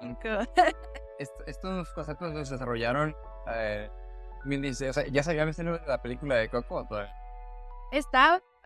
Est- 1.18 1.40
estos 1.46 1.92
conceptos 1.92 2.34
los 2.34 2.50
desarrollaron. 2.50 3.14
Eh, 3.52 3.90
dice, 4.44 4.88
o 4.90 4.92
sea, 4.92 5.06
¿ya 5.06 5.22
había 5.28 5.44
visto 5.44 5.62
la 5.62 6.00
película 6.02 6.36
de 6.36 6.48
Coco? 6.48 6.86
todavía? 6.88 7.14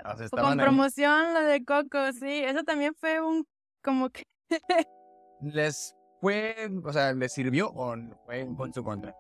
O 0.05 0.17
sea, 0.17 0.29
con 0.29 0.45
ahí. 0.59 0.59
promoción 0.59 1.35
lo 1.35 1.41
de 1.41 1.65
Coco, 1.65 2.13
sí, 2.13 2.45
eso 2.45 2.63
también 2.65 2.95
fue 2.95 3.21
un 3.21 3.47
como 3.83 4.11
que 4.11 4.23
¿Les 5.41 5.95
fue, 6.21 6.71
o 6.85 6.93
sea, 6.93 7.13
les 7.13 7.33
sirvió 7.33 7.69
o 7.69 7.95
fue 8.25 8.47
con 8.57 8.73
su 8.73 8.83
contra? 8.85 9.15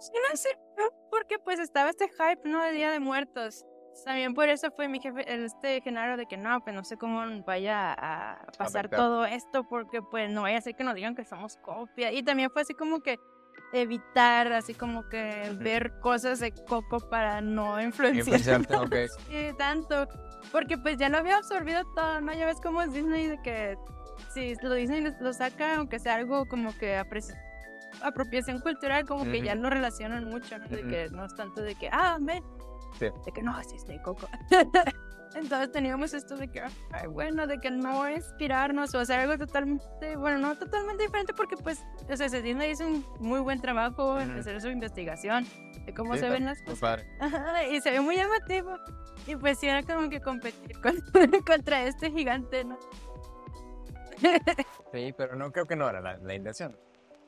Sí 0.00 0.12
no 0.30 0.36
sé, 0.36 0.48
porque 1.10 1.38
pues 1.38 1.58
estaba 1.60 1.90
este 1.90 2.08
hype, 2.08 2.48
¿no? 2.48 2.62
De 2.62 2.72
Día 2.72 2.90
de 2.90 3.00
Muertos. 3.00 3.64
También 4.04 4.34
por 4.34 4.48
eso 4.48 4.70
fue 4.76 4.88
mi 4.88 5.00
jefe, 5.00 5.24
este 5.44 5.80
Genaro, 5.82 6.16
de 6.16 6.26
que 6.26 6.36
no, 6.36 6.60
pues 6.60 6.74
no 6.74 6.84
sé 6.84 6.96
cómo 6.96 7.22
vaya 7.44 7.92
a 7.92 8.46
pasar 8.56 8.88
todo 8.88 9.24
esto, 9.24 9.64
porque 9.68 10.00
pues 10.00 10.30
no 10.30 10.42
vaya 10.42 10.58
a 10.58 10.60
ser 10.60 10.74
que 10.76 10.84
nos 10.84 10.94
digan 10.94 11.14
que 11.14 11.24
somos 11.24 11.56
copia. 11.58 12.12
Y 12.12 12.22
también 12.22 12.50
fue 12.50 12.62
así 12.62 12.72
como 12.74 13.00
que 13.00 13.18
evitar, 13.72 14.52
así 14.52 14.74
como 14.74 15.08
que 15.08 15.52
ver 15.58 15.98
cosas 16.00 16.40
de 16.40 16.52
Coco 16.52 16.98
para 17.10 17.40
no 17.40 17.80
influenciar 17.80 18.38
Influenciarte, 18.38 18.76
ok. 18.76 18.94
Sí, 19.28 19.50
tanto. 19.58 20.06
Porque 20.52 20.78
pues 20.78 20.96
ya 20.96 21.08
lo 21.08 21.18
había 21.18 21.36
absorbido 21.36 21.82
todo, 21.94 22.20
¿no? 22.20 22.32
Ya 22.32 22.46
ves 22.46 22.60
cómo 22.62 22.82
es 22.82 22.92
Disney 22.92 23.26
de 23.26 23.42
que 23.42 23.76
si 24.32 24.54
lo 24.62 24.74
Disney 24.74 25.04
lo- 25.20 25.32
saca, 25.32 25.76
aunque 25.76 25.98
sea 25.98 26.14
algo 26.14 26.46
como 26.46 26.76
que 26.78 26.98
apreci- 26.98 27.36
apropiación 28.02 28.60
cultural, 28.60 29.04
como 29.06 29.24
que 29.24 29.36
Ujú. 29.38 29.44
ya 29.44 29.54
lo 29.54 29.70
relacionan 29.70 30.24
mucho, 30.24 30.58
¿no? 30.58 30.66
De 30.68 30.80
Ujú. 30.80 30.88
que 30.88 31.08
no 31.10 31.24
es 31.24 31.34
tanto 31.34 31.62
de 31.62 31.74
que, 31.74 31.88
ah, 31.92 32.18
ve. 32.20 32.42
Sí. 32.98 33.06
De 33.24 33.32
que 33.32 33.42
no, 33.42 33.62
sí, 33.64 33.76
estoy 33.76 33.98
coco. 34.00 34.28
Entonces 35.36 35.70
teníamos 35.70 36.12
esto 36.12 36.36
de 36.36 36.48
que, 36.48 36.60
ay, 36.60 37.06
bueno, 37.08 37.46
de 37.46 37.58
que 37.60 37.70
no 37.70 38.10
inspirarnos 38.10 38.92
o 38.96 38.98
hacer 38.98 39.20
algo 39.20 39.38
totalmente, 39.38 40.16
bueno, 40.16 40.38
no 40.38 40.58
totalmente 40.58 41.04
diferente 41.04 41.32
porque 41.34 41.56
pues, 41.56 41.84
o 42.10 42.16
sea, 42.16 42.26
Disney 42.28 42.72
hizo 42.72 42.84
un 42.84 43.06
muy 43.20 43.38
buen 43.38 43.60
trabajo 43.60 44.18
en 44.18 44.30
Ujú. 44.30 44.40
hacer 44.40 44.60
su 44.60 44.68
investigación 44.68 45.46
de 45.86 45.94
cómo 45.94 46.14
Sí, 46.14 46.20
se 46.20 46.30
ven 46.30 46.46
las 46.46 46.60
cosas. 46.62 47.04
y 47.70 47.80
se 47.80 47.92
ve 47.92 48.00
muy 48.00 48.16
llamativo. 48.16 48.76
Y 49.28 49.36
pues 49.36 49.58
sí, 49.60 49.68
era 49.68 49.84
como 49.84 50.08
que 50.10 50.20
competir 50.20 50.80
con- 50.80 51.00
contra 51.46 51.84
este 51.84 52.10
gigante, 52.10 52.64
¿no? 52.64 52.76
Sí, 54.92 55.14
pero 55.16 55.36
no 55.36 55.52
creo 55.52 55.66
que 55.66 55.76
no 55.76 55.88
era 55.88 56.00
la, 56.00 56.16
la 56.18 56.34
intención. 56.34 56.76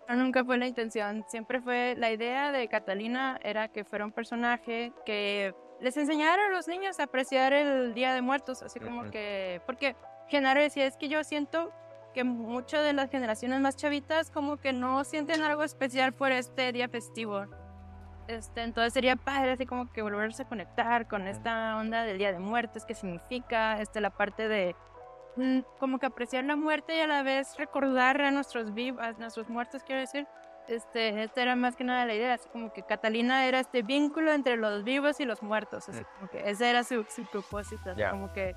Nunca 0.09 0.44
fue 0.44 0.59
la 0.59 0.66
intención. 0.66 1.24
Siempre 1.28 1.61
fue 1.61 1.94
la 1.96 2.11
idea 2.11 2.53
de 2.53 2.68
Catalina 2.68 3.38
era 3.42 3.68
que 3.68 3.84
fuera 3.84 4.05
un 4.05 4.12
personaje 4.12 4.92
que 5.07 5.55
les 5.80 5.96
enseñara 5.96 6.46
a 6.46 6.50
los 6.50 6.68
niños 6.68 7.00
a 7.00 7.05
apreciar 7.05 7.53
el 7.53 7.94
Día 7.94 8.14
de 8.14 8.22
Muertos, 8.22 8.62
así 8.62 8.78
como 8.78 9.11
que 9.11 9.61
porque 9.66 9.96
Genaro 10.28 10.61
decía 10.61 10.86
es 10.86 10.96
que 10.96 11.09
yo 11.09 11.24
siento 11.24 11.72
que 12.12 12.24
muchas 12.24 12.84
de 12.84 12.92
las 12.92 13.11
generaciones 13.11 13.61
más 13.61 13.76
chavitas 13.76 14.30
como 14.30 14.59
que 14.59 14.72
no 14.72 15.03
sienten 15.05 15.42
algo 15.42 15.64
especial 15.64 16.12
por 16.12 16.30
este 16.30 16.72
día 16.72 16.88
festivo. 16.88 17.46
Este, 18.28 18.62
entonces 18.62 18.92
sería 18.92 19.16
padre 19.16 19.53
así 19.53 19.66
como 19.66 19.92
que 19.92 20.03
volverse 20.03 20.42
a 20.42 20.48
conectar 20.48 21.09
con 21.09 21.26
esta 21.26 21.76
onda 21.76 22.05
del 22.05 22.18
Día 22.18 22.32
de 22.32 22.38
Muertos, 22.38 22.84
qué 22.84 22.94
significa, 22.94 23.80
este, 23.80 24.00
la 24.00 24.11
parte 24.11 24.46
de 24.46 24.76
como 25.78 25.99
que 25.99 26.07
apreciar 26.07 26.45
la 26.45 26.57
muerte 26.57 26.97
y 26.97 27.01
a 27.01 27.07
la 27.07 27.22
vez 27.22 27.57
recordar 27.59 28.20
a 28.20 28.30
nuestros 28.30 28.74
vivos, 28.74 29.01
a 29.03 29.12
nuestros 29.12 29.49
muertos, 29.49 29.83
quiero 29.85 30.01
decir. 30.01 30.26
Este, 30.68 31.24
esta 31.24 31.43
era 31.43 31.57
más 31.57 31.74
que 31.74 31.83
nada 31.83 32.07
la 32.07 32.14
idea, 32.14 32.35
así 32.35 32.49
como 32.51 32.72
que 32.72 32.85
Catalina 32.85 33.47
era 33.47 33.59
este 33.59 33.83
vínculo 33.83 34.33
entre 34.33 34.57
los 34.57 34.85
vivos 34.85 35.18
y 35.18 35.24
los 35.24 35.43
muertos, 35.43 35.89
así 35.89 36.01
Mm. 36.01 36.07
como 36.14 36.30
que 36.30 36.49
ese 36.49 36.70
era 36.70 36.85
su, 36.85 37.05
su 37.09 37.26
propósito, 37.26 37.91
así 37.91 38.01
Ya. 38.01 38.11
como 38.12 38.33
que 38.33 38.55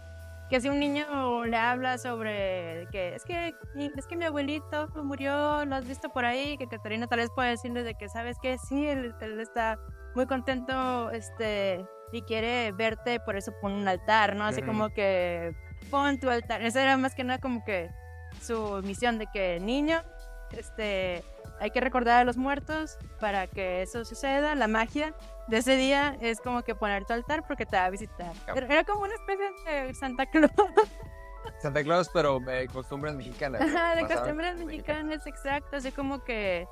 que 0.48 0.62
si 0.62 0.70
un 0.70 0.80
niño 0.80 1.44
le 1.46 1.58
habla 1.58 1.98
sobre 1.98 2.88
que 2.92 3.16
es 3.16 3.26
que 3.26 3.56
es 3.98 4.06
que 4.06 4.16
mi 4.16 4.26
abuelito 4.26 4.88
murió, 5.04 5.66
lo 5.66 5.76
has 5.76 5.88
visto 5.88 6.10
por 6.10 6.24
ahí, 6.24 6.56
que 6.60 6.68
Catalina 6.68 7.08
tal 7.08 7.18
vez 7.18 7.32
puede 7.34 7.50
decirle 7.50 7.82
de 7.82 7.96
que 7.96 8.08
sabes 8.10 8.38
que 8.40 8.60
sí, 8.60 8.88
él, 8.88 9.16
él 9.22 9.40
está 9.40 9.80
muy 10.14 10.28
contento, 10.28 11.10
este, 11.10 11.84
y 12.12 12.22
quiere 12.22 12.72
verte, 12.74 13.20
por 13.20 13.36
eso 13.36 13.52
pone 13.60 13.74
un 13.82 13.88
altar, 13.88 14.36
¿no? 14.36 14.44
Así 14.46 14.62
como 14.62 14.90
que 14.92 15.56
pon 15.90 16.20
tu 16.20 16.30
altar. 16.30 16.62
Esa 16.62 16.82
era 16.82 16.98
más 16.98 17.16
que 17.16 17.24
nada 17.24 17.40
como 17.40 17.64
que 17.64 17.90
su 18.42 18.82
misión 18.84 19.18
de 19.18 19.28
que 19.28 19.60
niño, 19.60 20.04
este, 20.52 21.24
hay 21.60 21.72
que 21.72 21.80
recordar 21.80 22.22
a 22.22 22.24
los 22.24 22.38
muertos 22.38 22.98
para 23.20 23.48
que 23.48 23.82
eso 23.82 24.06
suceda, 24.06 24.56
la 24.56 24.68
magia 24.68 25.14
de 25.48 25.58
ese 25.58 25.76
día 25.78 26.18
es 26.22 26.40
como 26.42 26.64
que 26.64 26.76
poner 26.76 27.06
tu 27.06 27.14
altar 27.14 27.44
porque 27.48 27.66
te 27.66 27.78
va 27.78 27.86
a 27.86 27.90
visitar. 27.90 28.34
Era, 28.48 28.68
era 28.68 28.84
como 28.84 29.04
una 29.04 29.14
especie 29.14 29.52
de 29.66 29.94
Santa 29.94 30.26
Claus. 30.26 30.52
Santa 31.62 31.84
Claus, 31.84 32.10
pero 32.14 32.42
eh, 32.50 32.68
costumbres 32.72 33.16
mexicanas. 33.16 33.62
Ajá, 33.62 33.96
de 33.96 34.08
costumbres 34.08 34.58
mexicanas, 34.58 35.26
exacto. 35.26 35.78
Así 35.78 35.92
como 35.92 36.24
que, 36.24 36.68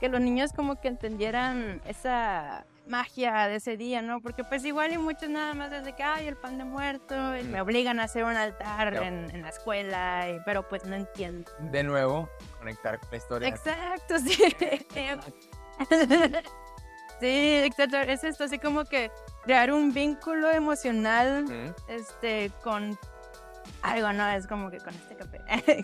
que 0.00 0.08
los 0.08 0.20
niños 0.20 0.52
como 0.52 0.80
que 0.80 0.88
entendieran 0.88 1.80
esa 1.84 2.66
magia 2.88 3.46
de 3.48 3.56
ese 3.56 3.76
día, 3.76 4.02
¿no? 4.02 4.20
Porque 4.20 4.44
pues 4.44 4.64
igual 4.64 4.92
y 4.92 4.98
muchos 4.98 5.28
nada 5.28 5.54
más 5.54 5.70
desde 5.70 5.94
que, 5.94 6.02
ay, 6.02 6.26
el 6.26 6.36
pan 6.36 6.58
de 6.58 6.64
muerto, 6.64 7.36
y 7.36 7.44
me 7.44 7.58
Mm. 7.58 7.62
obligan 7.64 8.00
a 8.00 8.04
hacer 8.04 8.24
un 8.24 8.36
altar 8.36 8.94
en, 8.94 9.30
en 9.30 9.42
la 9.42 9.50
escuela, 9.50 10.28
y- 10.30 10.40
pero 10.44 10.66
pues 10.68 10.84
no 10.84 10.94
entiendo. 10.96 11.50
De 11.60 11.82
nuevo, 11.82 12.28
conectar 12.58 12.98
con 12.98 13.10
la 13.10 13.16
historia. 13.16 13.48
Exacto, 13.48 14.18
sí. 14.26 14.36
sí, 17.20 17.62
exacto. 17.64 17.96
Es 17.98 18.24
esto, 18.24 18.44
así 18.44 18.58
como 18.58 18.84
que 18.84 19.10
crear 19.44 19.72
un 19.72 19.92
vínculo 19.92 20.50
emocional 20.50 21.74
este, 21.88 22.50
con 22.62 22.98
algo, 23.82 24.12
¿no? 24.12 24.28
Es 24.30 24.46
como 24.46 24.70
que 24.70 24.78
con 24.78 24.94
este 24.94 25.16
café. 25.16 25.40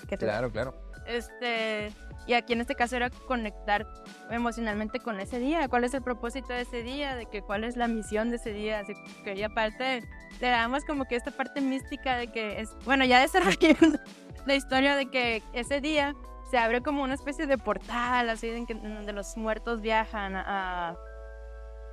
Claro, 0.19 0.51
claro. 0.51 0.75
Este, 1.07 1.93
y 2.27 2.35
aquí 2.35 2.55
en 2.55 2.61
este 2.61 2.75
caso 2.75 2.97
era 2.97 3.11
conectar 3.11 3.87
emocionalmente 4.31 5.01
con 5.01 5.21
ese 5.21 5.39
día. 5.39 5.69
¿Cuál 5.69 5.85
es 5.85 5.95
el 5.95 6.03
propósito 6.03 6.53
de 6.53 6.63
ese 6.63 6.83
día? 6.83 7.17
De 7.17 7.27
que 7.27 7.43
cuál 7.43 7.65
es 7.65 7.77
la 7.77 7.87
misión 7.87 8.31
de 8.31 8.37
ese 8.37 8.53
día. 8.53 8.81
Así 8.81 8.95
que 9.25 9.35
y 9.35 9.43
aparte 9.43 10.03
le 10.41 10.49
damos 10.49 10.85
como 10.85 11.05
que 11.05 11.17
esta 11.17 11.31
parte 11.31 11.61
mística 11.61 12.17
de 12.17 12.29
que 12.29 12.61
es, 12.61 12.75
bueno, 12.85 13.05
ya 13.05 13.21
desarrollando 13.21 13.99
la 14.47 14.55
historia 14.55 14.97
de 14.97 15.11
que 15.11 15.43
ese 15.53 15.81
día 15.81 16.15
se 16.51 16.59
abre 16.59 16.83
como 16.83 17.03
una 17.03 17.15
especie 17.15 17.47
de 17.47 17.59
portal, 17.59 18.31
así 18.31 18.49
en 18.49 18.67
que, 18.67 18.75
en 18.75 18.95
donde 18.95 19.13
los 19.13 19.37
muertos 19.37 19.81
viajan 19.81 20.35
a, 20.37 20.97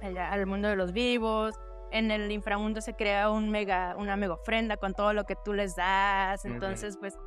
al 0.02 0.46
mundo 0.46 0.70
de 0.70 0.76
los 0.76 0.94
vivos. 0.94 1.56
En 1.92 2.10
el 2.10 2.32
inframundo 2.32 2.80
se 2.80 2.94
crea 2.94 3.30
un 3.30 3.50
mega, 3.50 3.96
una 3.98 4.16
mega 4.16 4.34
ofrenda 4.34 4.78
con 4.78 4.94
todo 4.94 5.12
lo 5.12 5.26
que 5.26 5.36
tú 5.44 5.54
les 5.54 5.76
das. 5.76 6.46
Entonces, 6.46 6.98
pues, 6.98 7.18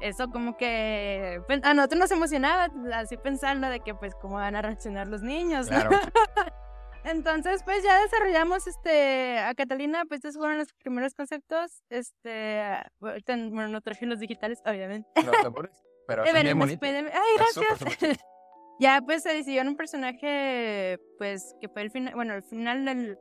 eso 0.00 0.28
como 0.30 0.56
que 0.56 1.40
pues, 1.46 1.60
a 1.64 1.74
nosotros 1.74 2.00
nos 2.00 2.10
emocionaba 2.10 2.68
así 2.94 3.16
pensarlo 3.16 3.68
de 3.68 3.80
que 3.80 3.94
pues 3.94 4.14
cómo 4.14 4.36
van 4.36 4.56
a 4.56 4.62
reaccionar 4.62 5.06
los 5.08 5.22
niños. 5.22 5.70
¿no? 5.70 5.78
Claro. 5.80 5.90
Entonces, 7.04 7.62
pues 7.64 7.82
ya 7.82 7.98
desarrollamos 8.02 8.66
este 8.66 9.38
a 9.38 9.54
Catalina, 9.54 10.04
pues 10.06 10.18
estos 10.18 10.36
fueron 10.36 10.58
los 10.58 10.72
primeros 10.74 11.14
conceptos. 11.14 11.82
Este, 11.88 12.62
bueno, 12.98 13.68
no 13.68 13.80
traje 13.80 14.04
los 14.06 14.18
digitales, 14.20 14.60
obviamente. 14.66 15.08
No 15.24 15.48
apures, 15.48 15.82
Pero 16.06 16.24
bien 16.24 16.78
pueden- 16.78 17.06
Ay, 17.06 17.36
gracias. 17.38 18.18
ya 18.80 19.00
pues 19.00 19.22
se 19.22 19.32
decidió 19.32 19.62
en 19.62 19.68
un 19.68 19.76
personaje, 19.76 20.98
pues 21.18 21.54
que 21.60 21.68
fue 21.68 21.82
el 21.82 21.90
final, 21.90 22.14
bueno, 22.14 22.34
el 22.34 22.42
final 22.42 22.84
del 22.84 23.18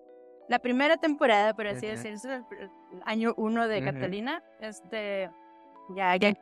la 0.50 0.58
primera 0.60 0.98
temporada, 0.98 1.54
por 1.54 1.68
así 1.68 1.86
Ujú. 1.86 1.96
decirlo, 1.96 2.34
el, 2.34 2.44
el 2.64 3.02
año 3.06 3.34
uno 3.38 3.68
de. 3.68 3.84
Catalina. 3.84 4.44
Este, 4.60 5.30
ya, 5.96 6.16
ya. 6.16 6.34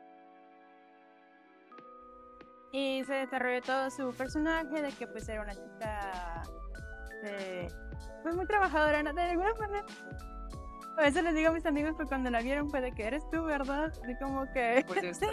Y 2.72 3.02
se 3.04 3.14
desarrolló 3.14 3.62
todo 3.62 3.90
su 3.90 4.12
personaje 4.14 4.82
de 4.82 4.92
que 4.92 5.06
pues 5.06 5.28
era 5.28 5.42
una 5.42 5.54
chica, 5.54 6.42
este, 7.22 7.68
pues 8.22 8.36
muy 8.36 8.46
trabajadora, 8.46 9.02
¿no? 9.02 9.12
De 9.12 9.22
alguna 9.22 9.54
manera. 9.54 9.84
A 10.98 11.02
veces 11.02 11.22
les 11.22 11.34
digo 11.34 11.50
a 11.50 11.52
mis 11.52 11.64
amigos 11.64 11.96
que 11.96 12.04
cuando 12.04 12.30
la 12.30 12.40
vieron 12.40 12.68
fue 12.68 12.80
de 12.80 12.92
que 12.92 13.04
eres 13.06 13.22
tú, 13.30 13.44
¿verdad? 13.44 13.92
Así 14.02 14.16
como 14.20 14.44
que... 14.52 14.84
Pues 14.86 15.20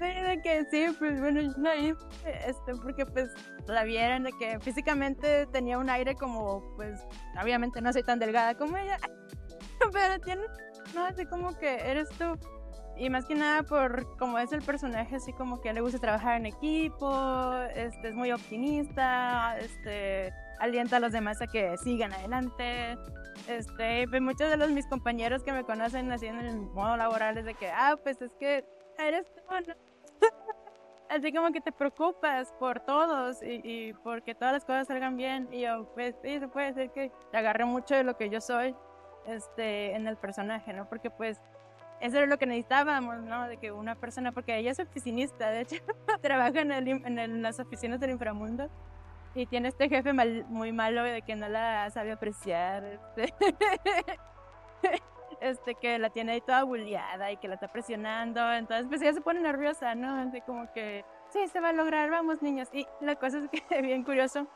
de 0.00 0.40
que 0.42 0.64
sí, 0.70 0.94
pues 0.98 1.20
bueno, 1.20 1.40
no 1.56 1.70
este, 1.70 2.74
porque 2.82 3.06
pues 3.06 3.30
la 3.66 3.84
vieron 3.84 4.24
de 4.24 4.32
que 4.38 4.60
físicamente 4.60 5.46
tenía 5.46 5.78
un 5.78 5.88
aire 5.88 6.14
como, 6.14 6.62
pues, 6.76 7.00
obviamente 7.42 7.80
no 7.80 7.92
soy 7.92 8.02
tan 8.02 8.18
delgada 8.18 8.54
como 8.54 8.76
ella, 8.76 8.98
pero 9.92 10.20
tiene, 10.20 10.42
no, 10.94 11.06
así 11.06 11.24
como 11.26 11.56
que 11.58 11.76
eres 11.76 12.08
tú. 12.10 12.38
Y 12.98 13.10
más 13.10 13.26
que 13.26 13.34
nada 13.34 13.62
por 13.62 14.16
como 14.16 14.38
es 14.38 14.52
el 14.52 14.62
personaje, 14.62 15.16
así 15.16 15.32
como 15.32 15.60
que 15.60 15.72
le 15.72 15.80
gusta 15.80 15.98
trabajar 15.98 16.36
en 16.36 16.46
equipo, 16.46 17.52
este, 17.74 18.08
es 18.08 18.14
muy 18.14 18.32
optimista, 18.32 19.58
este, 19.58 20.32
alienta 20.58 20.96
a 20.96 21.00
los 21.00 21.12
demás 21.12 21.40
a 21.42 21.46
que 21.46 21.76
sigan 21.78 22.12
adelante. 22.12 22.96
Este, 23.48 24.08
pues 24.08 24.22
muchos 24.22 24.48
de 24.48 24.56
los 24.56 24.70
mis 24.70 24.86
compañeros 24.86 25.42
que 25.42 25.52
me 25.52 25.64
conocen 25.64 26.10
así 26.10 26.26
en 26.26 26.38
el 26.38 26.56
modo 26.56 26.96
laboral 26.96 27.36
es 27.36 27.44
de 27.44 27.54
que, 27.54 27.70
ah, 27.70 27.96
pues 28.02 28.20
es 28.22 28.34
que 28.34 28.64
eres 28.98 29.26
tú, 29.34 29.42
¿no? 29.50 29.74
así 31.10 31.32
como 31.32 31.52
que 31.52 31.60
te 31.60 31.72
preocupas 31.72 32.52
por 32.58 32.80
todos 32.80 33.42
y, 33.42 33.60
y 33.62 33.92
porque 34.02 34.34
todas 34.34 34.54
las 34.54 34.64
cosas 34.64 34.86
salgan 34.86 35.16
bien. 35.16 35.48
Y 35.52 35.62
yo, 35.62 35.92
pues 35.94 36.14
sí, 36.22 36.38
se 36.38 36.48
puede 36.48 36.72
decir 36.72 36.90
que 36.92 37.12
te 37.30 37.36
agarré 37.36 37.64
mucho 37.66 37.94
de 37.94 38.04
lo 38.04 38.16
que 38.16 38.30
yo 38.30 38.40
soy 38.40 38.74
este, 39.26 39.94
en 39.94 40.06
el 40.06 40.16
personaje, 40.16 40.72
¿no? 40.72 40.88
Porque 40.88 41.10
pues 41.10 41.40
eso 42.00 42.18
era 42.18 42.26
lo 42.26 42.38
que 42.38 42.46
necesitábamos, 42.46 43.22
¿no? 43.22 43.48
De 43.48 43.56
que 43.56 43.72
una 43.72 43.94
persona, 43.94 44.32
porque 44.32 44.56
ella 44.56 44.72
es 44.72 44.80
oficinista, 44.80 45.50
de 45.50 45.62
hecho, 45.62 45.76
trabaja 46.22 46.60
en, 46.60 46.72
el, 46.72 46.88
en, 46.88 47.18
el, 47.18 47.30
en, 47.30 47.42
las 47.42 47.58
oficinas 47.58 48.00
del 48.00 48.10
inframundo 48.10 48.68
y 49.34 49.46
tiene 49.46 49.68
este 49.68 49.88
jefe 49.88 50.12
mal, 50.12 50.46
muy 50.48 50.72
malo 50.72 51.02
de 51.02 51.22
que 51.22 51.36
no 51.36 51.48
la 51.48 51.90
sabe 51.90 52.12
apreciar, 52.12 52.84
este, 52.84 53.34
este, 55.40 55.74
que 55.74 55.98
la 55.98 56.10
tiene 56.10 56.32
ahí 56.32 56.40
toda 56.40 56.64
bulleada 56.64 57.30
y 57.30 57.36
que 57.36 57.48
la 57.48 57.54
está 57.54 57.68
presionando, 57.68 58.52
entonces 58.52 58.86
pues 58.88 59.02
ella 59.02 59.12
se 59.12 59.20
pone 59.20 59.40
nerviosa, 59.40 59.94
¿no? 59.94 60.28
Así 60.28 60.40
como 60.40 60.72
que, 60.72 61.04
sí, 61.30 61.46
se 61.48 61.60
va 61.60 61.70
a 61.70 61.72
lograr, 61.72 62.10
vamos 62.10 62.42
niños. 62.42 62.68
Y 62.72 62.86
la 63.00 63.16
cosa 63.16 63.38
es 63.38 63.48
que, 63.50 63.60
bien 63.82 64.04
curioso, 64.04 64.46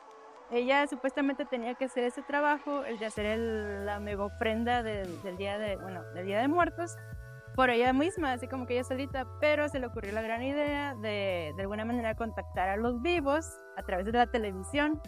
ella 0.50 0.86
supuestamente 0.86 1.44
tenía 1.44 1.74
que 1.74 1.84
hacer 1.84 2.04
ese 2.04 2.22
trabajo, 2.22 2.84
el 2.84 2.98
de 2.98 3.06
hacer 3.06 3.26
el, 3.26 3.86
la 3.86 4.00
mega 4.00 4.24
ofrenda 4.24 4.82
del, 4.82 5.22
del, 5.22 5.36
día 5.36 5.58
de, 5.58 5.76
bueno, 5.76 6.02
del 6.14 6.26
Día 6.26 6.40
de 6.40 6.48
Muertos, 6.48 6.96
por 7.60 7.68
ella 7.68 7.92
misma, 7.92 8.32
así 8.32 8.48
como 8.48 8.66
que 8.66 8.72
ella 8.72 8.84
solita, 8.84 9.26
pero 9.38 9.68
se 9.68 9.78
le 9.78 9.86
ocurrió 9.86 10.12
la 10.12 10.22
gran 10.22 10.42
idea 10.42 10.94
de 10.94 11.52
de 11.54 11.60
alguna 11.60 11.84
manera 11.84 12.14
contactar 12.14 12.70
a 12.70 12.76
los 12.78 13.02
vivos 13.02 13.44
a 13.76 13.82
través 13.82 14.06
de 14.06 14.12
la 14.12 14.26
televisión, 14.26 14.98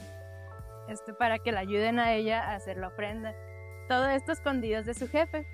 este, 0.87 1.15
para 1.15 1.39
que 1.39 1.51
la 1.51 1.61
ayuden 1.61 1.99
a 1.99 2.13
ella 2.13 2.43
a 2.43 2.57
hacer 2.57 2.77
la 2.77 2.89
ofrenda. 2.89 3.35
Todo 3.89 4.07
esto 4.07 4.33
escondidos 4.33 4.85
de 4.85 4.93
su 4.93 5.09
jefe. 5.09 5.47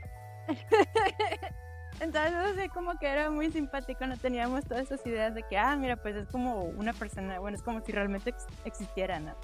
Entonces, 2.00 2.34
así 2.34 2.68
como 2.70 2.98
que 2.98 3.06
era 3.06 3.30
muy 3.30 3.52
simpático, 3.52 4.04
no 4.04 4.16
teníamos 4.16 4.64
todas 4.64 4.90
esas 4.90 5.06
ideas 5.06 5.36
de 5.36 5.44
que, 5.44 5.56
ah, 5.56 5.76
mira, 5.76 5.94
pues 5.98 6.16
es 6.16 6.26
como 6.26 6.64
una 6.64 6.94
persona, 6.94 7.38
bueno, 7.38 7.56
es 7.56 7.62
como 7.62 7.80
si 7.80 7.92
realmente 7.92 8.30
ex 8.30 8.44
existiera, 8.64 9.20
¿no? 9.20 9.36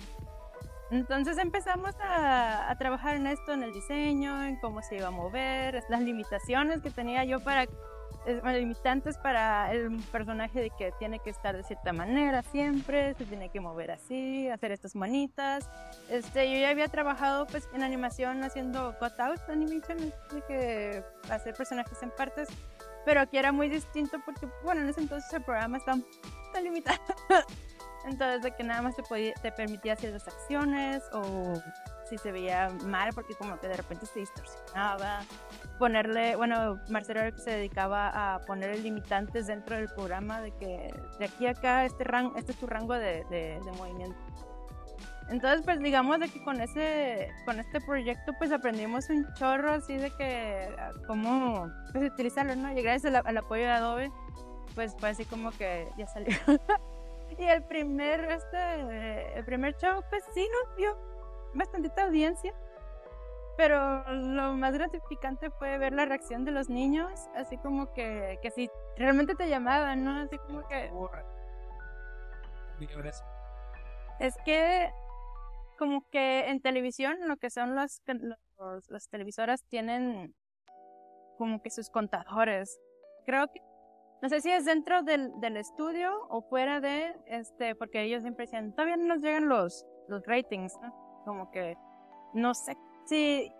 Entonces 0.91 1.39
empezamos 1.39 1.95
a, 2.01 2.71
a, 2.71 2.77
trabajar 2.77 3.17
en 3.17 3.27
esto, 3.27 3.53
en 3.53 3.63
el 3.63 3.73
diseño, 3.73 4.45
en 4.45 4.57
cómo 4.61 4.83
se 4.83 4.97
iba 4.97 5.09
a 5.09 5.11
mover, 5.11 5.83
las 5.89 6.03
limitaciones 6.03 6.83
que 6.83 6.91
tenía 6.91 7.25
yo 7.25 7.41
para, 7.41 7.67
limitantes 8.27 9.19
para 9.19 9.73
el 9.73 9.99
personaje 10.13 10.61
de 10.61 10.71
que 10.71 10.93
tiene 10.99 11.19
que 11.19 11.31
estar 11.31 11.57
de 11.57 11.63
cierta 11.63 11.93
manera 11.93 12.43
siempre, 12.43 13.15
se 13.15 13.25
tiene 13.25 13.51
que 13.51 13.61
mover 13.61 13.91
así, 13.91 14.49
hacer 14.49 14.73
estas 14.73 14.95
manitas. 14.95 15.69
Este, 16.09 16.51
yo 16.51 16.59
ya 16.59 16.71
había 16.71 16.89
trabajado 16.89 17.47
pues 17.47 17.69
en 17.75 17.83
animación 17.83 18.43
haciendo 18.43 18.95
cutout 18.99 19.41
animation, 19.49 19.99
de 19.99 20.43
que 20.49 21.05
hacer 21.31 21.55
personajes 21.55 22.03
en 22.03 22.11
partes, 22.11 22.49
pero 23.05 23.21
aquí 23.21 23.37
era 23.37 23.53
muy 23.53 23.69
distinto 23.69 24.19
porque, 24.25 24.49
bueno, 24.63 24.83
en 24.83 24.89
ese 24.89 25.01
entonces 25.01 25.33
el 25.33 25.43
programa 25.43 25.79
estaba 25.79 25.99
tan 26.53 26.65
limitado. 26.65 27.01
Entonces, 28.07 28.43
de 28.43 28.51
que 28.53 28.63
nada 28.65 28.83
más 28.83 28.97
te, 28.97 29.03
podía, 29.03 29.33
te 29.35 29.51
permitía 29.51 29.95
hacer 29.95 30.13
las 30.13 30.29
acciones 30.29 31.03
o 31.13 31.55
si 32.09 32.19
se 32.19 32.33
veía 32.33 32.69
mal 32.85 33.11
porque 33.15 33.35
como 33.35 33.59
que 33.59 33.69
de 33.69 33.77
repente 33.77 34.07
se 34.07 34.21
distorsionaba. 34.21 35.21
Ponerle, 35.79 36.37
bueno, 36.37 36.81
Marcelo 36.89 37.37
se 37.39 37.51
dedicaba 37.53 38.35
a 38.35 38.41
poner 38.41 38.79
limitantes 38.79 39.47
dentro 39.47 39.77
del 39.77 39.89
programa 39.89 40.41
de 40.41 40.53
que 40.53 40.95
de 41.19 41.25
aquí 41.25 41.47
a 41.47 41.51
acá 41.51 41.85
este, 41.85 42.05
rango, 42.05 42.37
este 42.37 42.53
es 42.53 42.59
tu 42.59 42.67
rango 42.67 42.95
de, 42.95 43.25
de, 43.31 43.61
de 43.65 43.73
movimiento. 43.79 44.19
Entonces, 45.31 45.63
pues 45.65 45.81
digamos 45.81 46.21
de 46.21 46.29
que 46.29 46.45
con 46.45 46.61
ese, 46.61 47.33
con 47.47 47.59
este 47.59 47.81
proyecto, 47.81 48.33
pues 48.39 48.53
aprendimos 48.53 49.09
un 49.09 49.27
chorro 49.35 49.73
así 49.73 49.97
de 49.97 50.11
que 50.11 50.69
cómo 51.07 51.71
pues, 51.93 52.13
utilizarlo, 52.13 52.55
¿no? 52.55 52.71
Y 52.73 52.83
gracias 52.83 53.15
al, 53.15 53.27
al 53.27 53.37
apoyo 53.39 53.63
de 53.63 53.71
Adobe, 53.71 54.13
pues 54.75 54.95
fue 54.99 55.09
así 55.09 55.25
como 55.25 55.51
que 55.53 55.89
ya 55.97 56.07
salió. 56.07 56.37
Y 57.39 57.45
el 57.45 57.63
primer, 57.65 58.25
este, 58.27 59.39
el 59.39 59.45
primer 59.45 59.77
show, 59.77 60.03
pues 60.11 60.25
sí 60.35 60.47
nos 60.49 60.77
dio 60.77 60.97
bastantita 61.55 62.05
audiencia. 62.05 62.55
Pero 63.57 64.05
lo 64.13 64.55
más 64.55 64.75
gratificante 64.75 65.51
fue 65.51 65.79
ver 65.79 65.93
la 65.93 66.05
reacción 66.05 66.45
de 66.45 66.51
los 66.51 66.69
niños, 66.69 67.29
así 67.37 67.57
como 67.59 67.93
que, 67.93 68.39
que 68.43 68.51
si 68.51 68.69
realmente 68.97 69.35
te 69.35 69.49
llamaban, 69.49 70.05
¿no? 70.05 70.23
Así 70.23 70.39
como 70.39 70.67
que... 70.67 70.91
Es 74.19 74.37
que 74.45 74.93
como 75.79 76.09
que 76.11 76.49
en 76.49 76.61
televisión 76.61 77.17
lo 77.29 77.37
que 77.37 77.51
son 77.51 77.75
los, 77.75 78.03
los, 78.59 78.91
las 78.91 79.09
televisoras 79.09 79.65
tienen 79.65 80.35
como 81.39 81.63
que 81.63 81.71
sus 81.71 81.91
contadores. 81.91 82.81
Creo 83.25 83.49
que 83.49 83.61
no 84.25 84.31
sé 84.31 84.41
si 84.41 84.51
es 84.51 84.65
dentro 84.65 85.03
del, 85.03 85.39
del, 85.39 85.59
estudio 85.59 86.11
o 86.31 86.41
fuera 86.41 86.81
de, 86.81 87.15
este, 87.27 87.75
porque 87.75 88.05
ellos 88.05 88.23
siempre 88.23 88.47
decían, 88.47 88.73
todavía 88.73 88.97
no 88.97 89.05
nos 89.05 89.21
llegan 89.21 89.51
los, 89.51 89.85
los 90.09 90.25
ratings. 90.25 90.73
Como 91.27 91.51
que, 91.51 91.77
no 92.33 92.55
sé 92.55 92.75
si, 93.05 93.53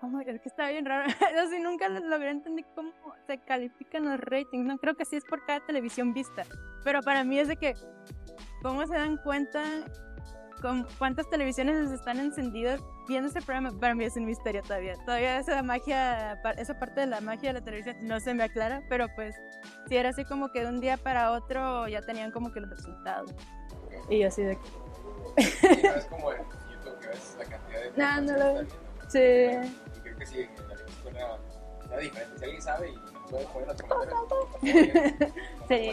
como, 0.00 0.20
es 0.20 0.40
que 0.40 0.48
está 0.48 0.68
bien 0.68 0.84
raro, 0.84 1.06
así 1.44 1.58
nunca 1.58 1.88
logré 1.88 2.30
entender 2.30 2.64
cómo 2.76 2.92
se 3.26 3.38
califican 3.38 4.04
los 4.04 4.20
ratings, 4.20 4.64
¿no? 4.64 4.78
Creo 4.78 4.94
que 4.94 5.04
sí 5.04 5.16
es 5.16 5.24
por 5.24 5.44
cada 5.44 5.58
televisión 5.66 6.14
vista, 6.14 6.44
pero 6.84 7.02
para 7.02 7.24
mí 7.24 7.40
es 7.40 7.48
de 7.48 7.56
que, 7.56 7.74
¿cómo 8.62 8.86
se 8.86 8.94
dan 8.94 9.16
cuenta 9.16 9.64
con 10.60 10.86
cuántas 10.98 11.28
televisiones 11.28 11.90
están 11.90 12.18
encendidas 12.18 12.80
viendo 13.08 13.28
ese 13.28 13.40
programa, 13.40 13.70
para 13.78 13.94
mí 13.94 14.04
es 14.04 14.16
un 14.16 14.26
misterio 14.26 14.62
todavía. 14.62 14.94
Todavía 15.04 15.38
esa 15.38 15.62
magia, 15.62 16.40
esa 16.56 16.78
parte 16.78 17.00
de 17.00 17.06
la 17.06 17.20
magia 17.20 17.52
de 17.52 17.60
la 17.60 17.64
televisión 17.64 17.96
no 18.02 18.20
se 18.20 18.34
me 18.34 18.44
aclara, 18.44 18.82
pero 18.88 19.06
pues 19.14 19.34
si 19.88 19.96
era 19.96 20.10
así 20.10 20.24
como 20.24 20.50
que 20.50 20.60
de 20.60 20.68
un 20.68 20.80
día 20.80 20.96
para 20.96 21.32
otro 21.32 21.88
ya 21.88 22.00
tenían 22.02 22.30
como 22.30 22.52
que 22.52 22.60
los 22.60 22.70
resultados. 22.70 23.34
Y 24.08 24.20
yo 24.20 24.28
así 24.28 24.42
de. 24.42 24.58
Sí, 25.38 25.80
no 25.82 25.94
es 25.94 26.04
como 26.10 26.32
en 26.32 26.38
YouTube 26.38 26.98
que 27.00 27.08
ves 27.08 27.36
la 27.38 27.44
cantidad 27.44 27.80
de... 27.80 27.92
No, 27.96 28.20
no 28.20 28.38
lo... 28.38 28.60
Sí. 29.08 29.18
Y 29.18 30.00
creo 30.00 30.16
que 30.18 30.26
sí, 30.26 30.40
en 30.40 30.68
la 30.68 30.74
escuela 30.74 31.38
está 31.82 31.98
diferente. 31.98 32.38
Si 32.38 32.44
alguien 32.44 32.62
sabe 32.62 32.90
y 32.90 33.30
puede 33.30 33.44
poner 33.46 33.68
los 33.68 33.82
comentarios. 33.82 35.16
sí. 35.68 35.90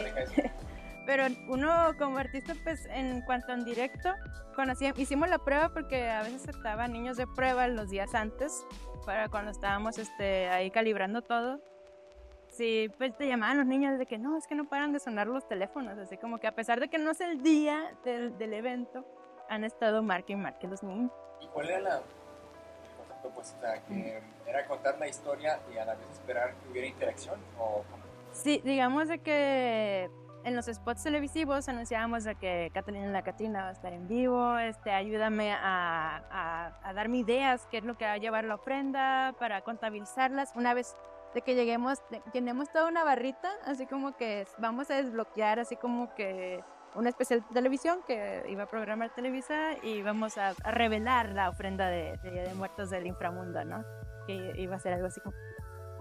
Pero 1.06 1.24
uno 1.48 1.92
como 1.98 2.18
artista, 2.18 2.54
pues 2.62 2.86
en 2.86 3.20
cuanto 3.22 3.52
en 3.52 3.64
directo, 3.64 4.14
conocía, 4.54 4.94
hicimos 4.96 5.28
la 5.28 5.38
prueba 5.38 5.68
porque 5.68 6.08
a 6.08 6.22
veces 6.22 6.48
estaban 6.48 6.92
niños 6.92 7.16
de 7.16 7.26
prueba 7.26 7.68
los 7.68 7.90
días 7.90 8.14
antes, 8.14 8.64
para 9.04 9.28
cuando 9.28 9.50
estábamos 9.50 9.98
este, 9.98 10.48
ahí 10.48 10.70
calibrando 10.70 11.22
todo. 11.22 11.60
Sí, 12.48 12.90
pues 12.98 13.16
te 13.16 13.26
llamaban 13.26 13.58
los 13.58 13.66
niños 13.66 13.98
de 13.98 14.06
que 14.06 14.16
no, 14.16 14.38
es 14.38 14.46
que 14.46 14.54
no 14.54 14.68
paran 14.68 14.92
de 14.92 15.00
sonar 15.00 15.26
los 15.26 15.46
teléfonos, 15.46 15.98
así 15.98 16.16
como 16.16 16.38
que 16.38 16.46
a 16.46 16.54
pesar 16.54 16.80
de 16.80 16.88
que 16.88 16.98
no 16.98 17.10
es 17.10 17.20
el 17.20 17.42
día 17.42 17.92
del, 18.04 18.38
del 18.38 18.54
evento, 18.54 19.04
han 19.48 19.64
estado 19.64 20.02
marque 20.02 20.32
y 20.32 20.36
marque 20.36 20.66
los 20.68 20.82
niños. 20.82 21.10
¿Y 21.40 21.46
cuál 21.48 21.68
era 21.68 21.80
la? 21.80 22.02
Pues, 23.34 23.56
sea, 23.60 23.82
que 23.84 24.22
era 24.46 24.66
contar 24.66 24.98
la 24.98 25.08
historia 25.08 25.58
y 25.72 25.78
a 25.78 25.84
la 25.84 25.94
vez 25.94 26.06
esperar 26.12 26.54
que 26.54 26.70
hubiera 26.70 26.86
interacción, 26.86 27.40
o? 27.58 27.82
Sí, 28.32 28.60
digamos 28.64 29.08
de 29.08 29.18
que 29.18 30.10
en 30.44 30.54
los 30.54 30.66
spots 30.66 31.02
televisivos 31.02 31.68
anunciábamos 31.68 32.24
de 32.24 32.34
que 32.34 32.70
Catalina 32.72 33.08
la 33.08 33.22
Catrina 33.22 33.62
va 33.62 33.68
a 33.70 33.72
estar 33.72 33.92
en 33.92 34.06
vivo, 34.06 34.58
este, 34.58 34.90
ayúdame 34.90 35.52
a, 35.52 36.22
a, 36.30 36.72
a, 36.82 36.92
darme 36.92 37.18
ideas, 37.18 37.66
qué 37.70 37.78
es 37.78 37.84
lo 37.84 37.96
que 37.96 38.04
va 38.04 38.12
a 38.12 38.18
llevar 38.18 38.44
la 38.44 38.56
ofrenda, 38.56 39.34
para 39.38 39.62
contabilizarlas. 39.62 40.52
Una 40.54 40.74
vez 40.74 40.94
de 41.34 41.42
que 41.42 41.54
lleguemos, 41.54 42.02
tenemos 42.32 42.70
toda 42.70 42.88
una 42.88 43.04
barrita, 43.04 43.50
así 43.64 43.86
como 43.86 44.16
que 44.16 44.46
vamos 44.58 44.90
a 44.90 44.96
desbloquear, 44.96 45.58
así 45.58 45.76
como 45.76 46.14
que 46.14 46.62
una 46.94 47.08
especial 47.08 47.40
de 47.40 47.54
televisión 47.54 48.00
que 48.06 48.44
iba 48.48 48.64
a 48.64 48.66
programar 48.66 49.14
Televisa 49.14 49.72
y 49.82 50.02
vamos 50.02 50.38
a, 50.38 50.54
a 50.62 50.70
revelar 50.70 51.30
la 51.30 51.48
ofrenda 51.48 51.88
de, 51.88 52.18
de, 52.22 52.30
de 52.30 52.54
Muertos 52.54 52.90
del 52.90 53.06
Inframundo, 53.06 53.64
¿no? 53.64 53.84
Que 54.26 54.52
iba 54.56 54.76
a 54.76 54.78
ser 54.78 54.92
algo 54.92 55.06
así 55.06 55.20
como... 55.20 55.34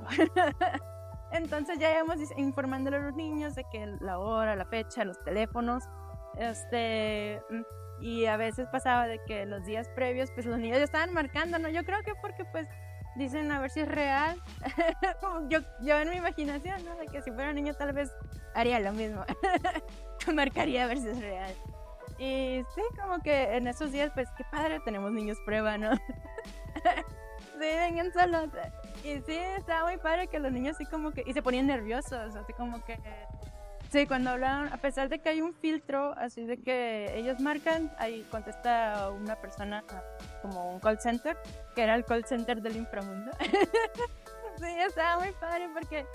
Entonces 1.34 1.80
ya 1.80 1.92
íbamos 1.92 2.18
informándole 2.38 2.98
a 2.98 3.00
los 3.00 3.16
niños 3.16 3.56
de 3.56 3.66
que 3.66 3.86
la 4.00 4.20
hora, 4.20 4.56
la 4.56 4.66
fecha, 4.66 5.04
los 5.04 5.22
teléfonos, 5.24 5.84
este, 6.38 7.42
y 8.00 8.26
a 8.26 8.38
veces 8.38 8.68
pasaba 8.68 9.08
de 9.08 9.20
que 9.26 9.46
los 9.46 9.66
días 9.66 9.90
previos, 9.90 10.30
pues 10.32 10.46
los 10.46 10.60
niños 10.60 10.78
ya 10.78 10.84
estaban 10.84 11.12
marcando, 11.12 11.58
¿no? 11.58 11.70
Yo 11.70 11.84
creo 11.84 12.02
que 12.04 12.14
porque 12.22 12.46
pues 12.46 12.68
dicen 13.16 13.52
a 13.52 13.60
ver 13.60 13.72
si 13.72 13.82
es 13.82 13.88
real. 13.88 14.40
yo, 15.50 15.60
yo 15.82 15.98
en 15.98 16.10
mi 16.12 16.18
imaginación, 16.18 16.86
¿no? 16.86 16.96
De 16.98 17.08
que 17.08 17.22
si 17.24 17.32
fuera 17.32 17.52
niño 17.52 17.74
tal 17.74 17.94
vez 17.94 18.12
haría 18.54 18.80
lo 18.80 18.94
mismo. 18.94 19.26
Marcaría 20.34 20.84
a 20.84 20.88
ver 20.88 21.00
si 21.00 21.10
es 21.10 21.20
real. 21.20 21.54
Y 22.20 22.64
sí, 22.76 22.82
como 23.02 23.20
que 23.24 23.56
en 23.56 23.68
esos 23.68 23.92
días, 23.92 24.12
pues 24.14 24.30
qué 24.38 24.44
padre, 24.52 24.80
tenemos 24.82 25.12
niños 25.12 25.38
prueba, 25.46 25.78
¿no? 25.80 25.92
sí, 27.54 27.60
vengan 27.60 28.12
solos. 28.14 28.50
Y 29.04 29.20
sí, 29.22 29.36
estaba 29.58 29.90
muy 29.90 29.98
padre 29.98 30.28
que 30.28 30.40
los 30.40 30.52
niños 30.52 30.76
así 30.76 30.86
como 30.86 31.12
que, 31.12 31.24
y 31.26 31.34
se 31.34 31.42
ponían 31.42 31.68
nerviosos, 31.68 32.36
así 32.36 32.54
como 32.54 32.84
que, 32.86 32.98
sí, 33.92 34.08
cuando 34.08 34.32
hablaban, 34.32 34.72
a 34.72 34.78
pesar 34.78 35.10
de 35.10 35.20
que 35.20 35.30
hay 35.30 35.42
un 35.42 35.54
filtro, 35.54 36.14
así 36.18 36.46
de 36.46 36.58
que 36.58 37.18
ellos 37.18 37.40
marcan, 37.40 37.94
ahí 37.98 38.26
contesta 38.32 39.10
una 39.12 39.36
persona 39.36 39.84
como 40.42 40.74
un 40.74 40.80
call 40.80 41.00
center, 41.00 41.38
que 41.76 41.84
era 41.84 41.96
el 41.96 42.06
call 42.06 42.26
center 42.26 42.62
del 42.62 42.78
inframundo. 42.78 43.32
sí, 44.60 44.80
estaba 44.88 45.20
muy 45.20 45.32
padre 45.34 45.70
porque 45.74 46.06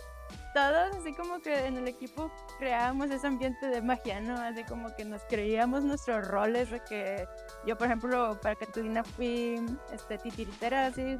todos 0.54 0.96
así 0.96 1.12
como 1.14 1.40
que 1.40 1.66
en 1.66 1.76
el 1.76 1.88
equipo 1.88 2.30
creábamos 2.58 3.10
ese 3.10 3.26
ambiente 3.26 3.66
de 3.66 3.82
magia, 3.82 4.20
¿no? 4.20 4.34
Así 4.40 4.64
como 4.64 4.94
que 4.94 5.04
nos 5.04 5.22
creíamos 5.24 5.84
nuestros 5.84 6.26
roles 6.28 6.70
de 6.70 6.80
que 6.80 7.26
yo, 7.66 7.76
por 7.76 7.86
ejemplo, 7.86 8.38
para 8.40 8.54
Catalina 8.54 9.04
fui 9.04 9.60
este, 9.92 10.18
titiritera 10.18 10.86
así 10.86 11.18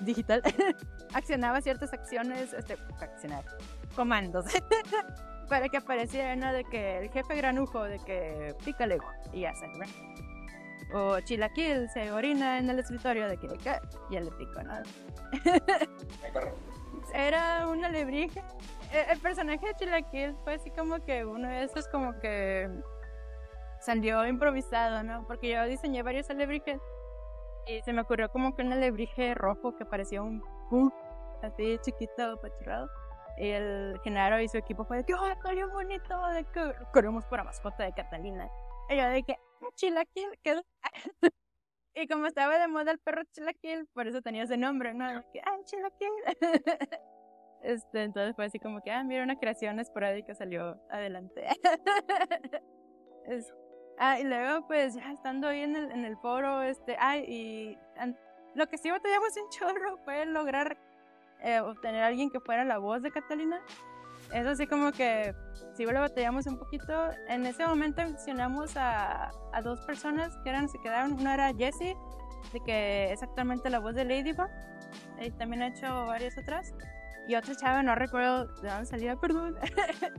digital, 0.00 0.42
accionaba 1.14 1.60
ciertas 1.60 1.92
acciones, 1.92 2.52
este, 2.52 2.76
accionar, 3.00 3.44
comandos. 3.94 4.46
para 5.48 5.68
que 5.68 5.78
apareciera, 5.78 6.36
¿no? 6.36 6.52
De 6.52 6.64
que 6.64 6.98
el 6.98 7.10
jefe 7.10 7.34
granujo, 7.36 7.82
de 7.84 7.98
que 8.00 8.54
pícale 8.64 8.98
y 9.32 9.40
ya 9.40 9.54
se, 9.54 9.66
O 10.94 11.20
chilaquil 11.20 11.88
se 11.88 12.12
orina 12.12 12.58
en 12.58 12.68
el 12.70 12.78
escritorio 12.78 13.28
de 13.28 13.38
que 13.38 13.48
ya 13.58 14.20
le 14.20 14.30
pico, 14.32 14.62
¿no? 14.62 14.74
Era 17.14 17.68
una 17.68 17.88
alebrije. 17.88 18.42
E, 18.92 19.12
el 19.12 19.20
personaje 19.20 19.66
de 19.66 19.74
Chilaquil 19.74 20.36
fue 20.44 20.54
así 20.54 20.70
como 20.70 21.04
que 21.04 21.24
uno 21.24 21.48
de 21.48 21.64
esos 21.64 21.88
como 21.88 22.18
que 22.20 22.68
salió 23.80 24.26
improvisado, 24.26 25.02
¿no? 25.02 25.26
Porque 25.26 25.50
yo 25.50 25.64
diseñé 25.66 26.02
varios 26.02 26.28
alebrijes 26.30 26.80
y 27.66 27.80
se 27.82 27.92
me 27.92 28.02
ocurrió 28.02 28.30
como 28.30 28.54
que 28.54 28.62
un 28.62 28.72
alebrije 28.72 29.34
rojo 29.34 29.76
que 29.76 29.84
parecía 29.84 30.22
un 30.22 30.42
pug, 30.70 30.92
así 31.42 31.78
chiquito, 31.82 32.40
pachurrado. 32.40 32.88
Y 33.36 33.50
el 33.50 34.00
Genaro 34.02 34.40
y 34.40 34.48
su 34.48 34.56
equipo 34.56 34.84
fue 34.84 34.98
de 34.98 35.04
que, 35.04 35.14
oh, 35.14 35.50
bien 35.52 35.70
bonito, 35.70 36.26
de 36.28 36.44
que 36.44 36.74
corremos 36.92 37.24
por 37.26 37.38
la 37.38 37.44
mascota 37.44 37.84
de 37.84 37.92
Catalina. 37.92 38.50
Y 38.88 38.96
yo 38.96 39.08
de 39.08 39.22
que, 39.22 39.36
Chilaquil, 39.76 40.30
¿qué? 40.42 40.60
Y 42.00 42.06
como 42.06 42.26
estaba 42.26 42.58
de 42.58 42.68
moda 42.68 42.92
el 42.92 43.00
perro 43.00 43.22
Chilaquil, 43.32 43.86
por 43.92 44.06
eso 44.06 44.22
tenía 44.22 44.44
ese 44.44 44.56
nombre, 44.56 44.94
¿no? 44.94 45.04
Que, 45.32 45.40
ah, 45.40 45.56
Chilaquil. 45.64 46.10
este, 47.62 48.04
entonces 48.04 48.36
fue 48.36 48.44
así 48.44 48.60
como 48.60 48.80
que, 48.82 48.92
ah, 48.92 49.02
mira, 49.02 49.24
una 49.24 49.36
creación 49.36 49.80
esporádica 49.80 50.32
salió 50.32 50.80
adelante. 50.90 51.48
ah, 53.98 54.20
y 54.20 54.24
luego, 54.24 54.64
pues, 54.68 54.94
ya 54.94 55.10
estando 55.10 55.48
ahí 55.48 55.62
en 55.62 55.74
el, 55.74 55.90
en 55.90 56.04
el 56.04 56.16
foro, 56.18 56.62
este, 56.62 56.96
ah, 57.00 57.16
y 57.16 57.76
lo 58.54 58.68
que 58.68 58.78
sí 58.78 58.92
batallamos 58.92 59.36
en 59.36 59.48
chorro 59.48 59.98
fue 60.04 60.24
lograr 60.24 60.78
eh, 61.40 61.58
obtener 61.58 62.04
a 62.04 62.06
alguien 62.06 62.30
que 62.30 62.38
fuera 62.38 62.64
la 62.64 62.78
voz 62.78 63.02
de 63.02 63.10
Catalina. 63.10 63.60
Es 64.32 64.46
así 64.46 64.66
como 64.66 64.92
que 64.92 65.34
sí 65.74 65.84
lo 65.84 66.00
batallamos 66.00 66.46
un 66.46 66.58
poquito. 66.58 67.10
En 67.28 67.46
ese 67.46 67.66
momento 67.66 68.02
mencionamos 68.02 68.76
a, 68.76 69.30
a, 69.52 69.62
dos 69.62 69.80
personas 69.80 70.36
que 70.42 70.50
eran, 70.50 70.68
se 70.68 70.78
quedaron. 70.80 71.14
Una 71.14 71.34
era 71.34 71.54
Jessie, 71.54 71.96
de 72.52 72.60
que 72.60 73.12
es 73.12 73.22
actualmente 73.22 73.70
la 73.70 73.78
voz 73.78 73.94
de 73.94 74.04
Ladybug. 74.04 74.48
Y 75.20 75.30
también 75.32 75.62
ha 75.62 75.68
hecho 75.68 76.06
varias 76.06 76.36
otras. 76.36 76.74
Y 77.28 77.34
otra 77.34 77.54
chava, 77.54 77.82
no 77.82 77.94
recuerdo 77.94 78.46
de 78.62 78.70
dónde 78.70 78.86
salía, 78.86 79.14
perdón. 79.20 79.54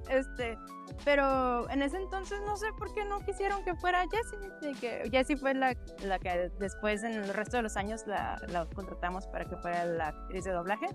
este, 0.09 0.57
pero 1.03 1.67
en 1.71 1.81
ese 1.81 1.97
entonces 1.97 2.39
no 2.45 2.55
sé 2.55 2.67
por 2.77 2.93
qué 2.93 3.03
no 3.03 3.19
quisieron 3.21 3.63
que 3.63 3.73
fuera 3.75 4.05
Jessie. 4.11 4.37
De 4.61 4.79
que 4.79 5.09
Jessie 5.09 5.35
fue 5.35 5.55
la, 5.55 5.75
la, 6.03 6.19
que 6.19 6.51
después, 6.59 7.03
en 7.03 7.13
el 7.13 7.33
resto 7.33 7.57
de 7.57 7.63
los 7.63 7.77
años, 7.77 8.05
la, 8.05 8.39
la 8.49 8.67
contratamos 8.67 9.25
para 9.27 9.45
que 9.45 9.57
fuera 9.57 9.85
la 9.85 10.09
actriz 10.09 10.43
de 10.43 10.51
doblaje. 10.51 10.85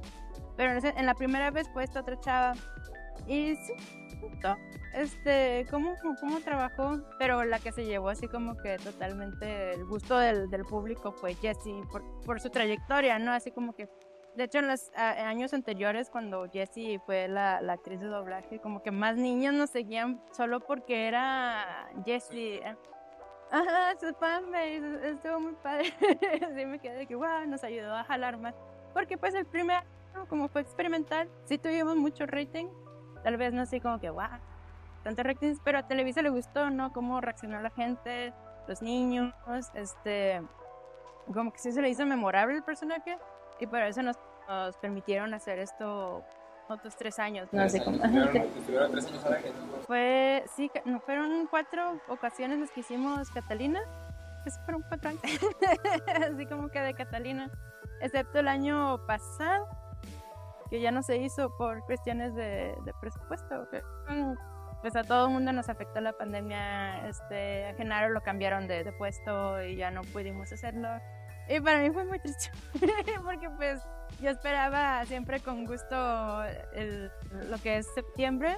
Pero 0.56 0.72
en, 0.72 0.86
en 0.86 1.06
la 1.06 1.14
primera 1.14 1.50
vez 1.50 1.68
fue 1.72 1.82
esta 1.82 2.00
otra 2.00 2.18
chava 2.20 2.52
y 3.26 3.56
sí, 3.56 3.72
este, 4.94 5.66
¿cómo, 5.70 5.96
cómo 6.20 6.40
trabajó? 6.40 7.00
Pero 7.18 7.44
la 7.44 7.58
que 7.58 7.72
se 7.72 7.84
llevó 7.84 8.10
así 8.10 8.28
como 8.28 8.56
que 8.56 8.76
totalmente 8.78 9.72
el 9.74 9.84
gusto 9.84 10.18
del, 10.18 10.48
del 10.50 10.64
público 10.64 11.12
fue 11.12 11.34
Jessie 11.34 11.82
por, 11.90 12.02
por, 12.22 12.40
su 12.40 12.50
trayectoria, 12.50 13.18
¿no? 13.18 13.32
Así 13.32 13.50
como 13.50 13.74
que, 13.74 13.88
de 14.36 14.44
hecho, 14.44 14.58
en 14.58 14.68
los 14.68 14.92
años 14.94 15.52
anteriores, 15.52 16.10
cuando 16.10 16.48
Jessie 16.48 17.00
fue 17.00 17.26
la, 17.28 17.60
la, 17.60 17.74
actriz 17.74 18.00
de 18.00 18.06
doblaje, 18.06 18.60
como 18.60 18.82
que 18.82 18.92
más 18.92 19.16
niños 19.16 19.54
nos 19.54 19.70
seguían 19.70 20.20
solo 20.32 20.60
porque 20.60 21.08
era 21.08 21.90
Jessie. 22.04 22.62
Ajá, 23.50 23.94
su 24.00 24.12
fanbase, 24.14 25.10
estuvo 25.10 25.40
muy 25.40 25.54
padre. 25.54 25.92
así 26.50 26.66
me 26.66 26.78
quedé 26.78 26.98
de 26.98 27.06
que, 27.06 27.16
wow, 27.16 27.46
nos 27.46 27.64
ayudó 27.64 27.94
a 27.94 28.04
jalar 28.04 28.38
más. 28.38 28.54
Porque 28.92 29.18
pues 29.18 29.34
el 29.34 29.44
primer, 29.44 29.82
como 30.28 30.48
fue 30.48 30.60
experimental, 30.60 31.28
sí 31.44 31.58
tuvimos 31.58 31.96
mucho 31.96 32.26
rating, 32.26 32.66
Tal 33.24 33.36
vez 33.36 33.52
no 33.52 33.62
así 33.62 33.80
como 33.80 33.98
que, 33.98 34.10
wow, 34.10 34.28
tanto 35.02 35.22
ratings, 35.24 35.58
pero 35.64 35.78
a 35.78 35.88
Televisa 35.88 36.22
le 36.22 36.30
gustó, 36.30 36.70
¿no? 36.70 36.92
Cómo 36.92 37.20
reaccionó 37.20 37.60
la 37.60 37.70
gente, 37.70 38.32
los 38.68 38.82
niños, 38.82 39.34
este, 39.74 40.40
como 41.32 41.52
que 41.52 41.58
sí 41.58 41.72
se 41.72 41.82
le 41.82 41.88
hizo 41.88 42.06
memorable 42.06 42.54
el 42.54 42.62
personaje 42.62 43.18
y 43.58 43.66
por 43.66 43.80
eso 43.80 44.02
nos, 44.02 44.16
nos 44.46 44.76
permitieron 44.76 45.34
hacer 45.34 45.58
esto 45.58 46.22
otros 46.68 46.96
tres 46.96 47.18
años. 47.18 47.48
No 47.52 47.68
sé 47.68 47.82
cómo. 47.84 47.98
Fue, 49.86 50.44
sí, 50.56 50.70
no, 50.84 51.00
fueron 51.00 51.46
cuatro 51.46 52.00
ocasiones 52.08 52.58
las 52.58 52.70
que 52.70 52.80
hicimos 52.80 53.30
Catalina. 53.30 53.80
Pues 54.42 54.58
fueron 54.64 54.84
cuatro 54.88 55.10
años. 55.10 55.22
Así 56.32 56.46
como 56.46 56.68
que 56.68 56.80
de 56.80 56.94
Catalina. 56.94 57.50
Excepto 58.00 58.40
el 58.40 58.48
año 58.48 59.06
pasado, 59.06 59.68
que 60.74 60.80
ya 60.80 60.90
no 60.90 61.04
se 61.04 61.18
hizo 61.18 61.56
por 61.56 61.84
cuestiones 61.84 62.34
de, 62.34 62.74
presupuesto. 63.00 63.68
pues 64.82 64.96
a 64.96 65.04
todo 65.04 65.26
el 65.26 65.32
mundo 65.32 65.52
nos 65.52 65.68
afectó 65.68 66.00
la 66.00 66.12
pandemia. 66.14 67.06
Este, 67.06 67.66
a 67.66 67.74
Genaro 67.74 68.08
lo 68.08 68.22
cambiaron 68.22 68.66
de, 68.66 68.92
puesto 68.98 69.62
y 69.62 69.76
ya 69.76 69.92
no 69.92 70.00
pudimos 70.02 70.52
hacerlo. 70.52 70.88
Y 71.48 71.60
para 71.60 71.78
mí 71.78 71.92
fue 71.92 72.04
muy 72.06 72.18
triste, 72.18 72.50
porque 73.24 73.48
pues 73.50 73.86
yo 74.20 74.30
esperaba 74.30 75.04
siempre 75.04 75.38
con 75.38 75.64
gusto 75.64 76.42
el, 76.72 77.08
lo 77.48 77.56
que 77.58 77.76
es 77.76 77.86
septiembre, 77.94 78.56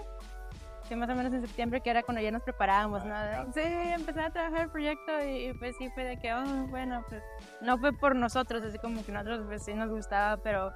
que 0.88 0.96
más 0.96 1.10
o 1.10 1.14
menos 1.14 1.34
en 1.34 1.42
septiembre, 1.42 1.82
que 1.82 1.90
era 1.90 2.02
cuando 2.02 2.22
ya 2.22 2.30
nos 2.30 2.44
preparábamos, 2.44 3.04
¿no? 3.04 3.14
Sí, 3.52 3.60
empecé 3.62 4.20
a 4.20 4.30
trabajar 4.30 4.62
el 4.62 4.70
proyecto 4.70 5.22
y, 5.22 5.52
pues 5.58 5.76
sí 5.76 5.90
fue 5.90 6.04
de 6.04 6.18
que, 6.18 6.32
oh, 6.32 6.66
bueno, 6.68 7.04
pues 7.10 7.22
no 7.60 7.76
fue 7.76 7.92
por 7.92 8.16
nosotros, 8.16 8.62
así 8.62 8.78
como 8.78 9.04
que 9.04 9.12
nosotros 9.12 9.42
pues 9.46 9.64
sí 9.64 9.74
nos 9.74 9.90
gustaba, 9.90 10.38
pero 10.38 10.72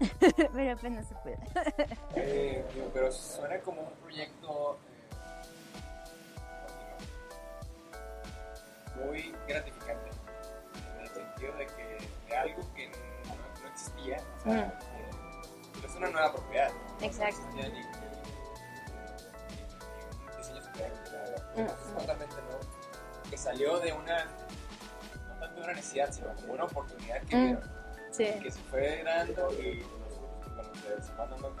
pero 0.52 0.72
apenas 0.72 1.06
se 1.06 1.14
puede. 1.16 1.38
Eh, 2.16 2.64
pero 2.92 3.12
suena 3.12 3.58
como 3.60 3.82
un 3.82 3.92
proyecto 4.02 4.78
eh, 8.96 9.04
muy 9.04 9.34
gratificante, 9.46 10.10
en 10.96 11.02
el 11.02 11.08
sentido 11.08 11.52
de 11.56 11.66
que 11.66 11.98
de 12.28 12.36
algo 12.36 12.62
que 12.74 12.88
no, 12.88 13.68
existía, 13.72 14.20
o 14.38 14.42
sea, 14.42 14.66
eh, 14.66 15.10
es 15.86 15.94
una 15.94 16.10
nueva 16.10 16.32
propiedad. 16.32 16.70
Exacto. 17.00 17.40
No 17.54 17.60
existía 17.60 17.68
ni, 17.68 17.80
un 20.20 20.36
diseño 20.36 20.62
social, 20.62 20.92
es 21.56 21.94
totalmente 21.98 22.34
nuevo, 22.34 22.60
que 23.30 23.38
salió 23.38 23.78
de 23.78 23.92
una, 23.92 24.24
no 24.24 25.34
tanto 25.38 25.56
de 25.56 25.62
una 25.62 25.74
necesidad, 25.74 26.12
sino 26.12 26.34
como 26.34 26.54
una 26.54 26.64
oportunidad 26.64 27.22
que 27.22 27.56
vieron 28.18 28.40
que 28.42 28.50
se 28.50 28.60
fue 28.62 29.02
dando 29.04 29.52
y 29.52 29.82
van 31.16 31.30
dando 31.30 31.54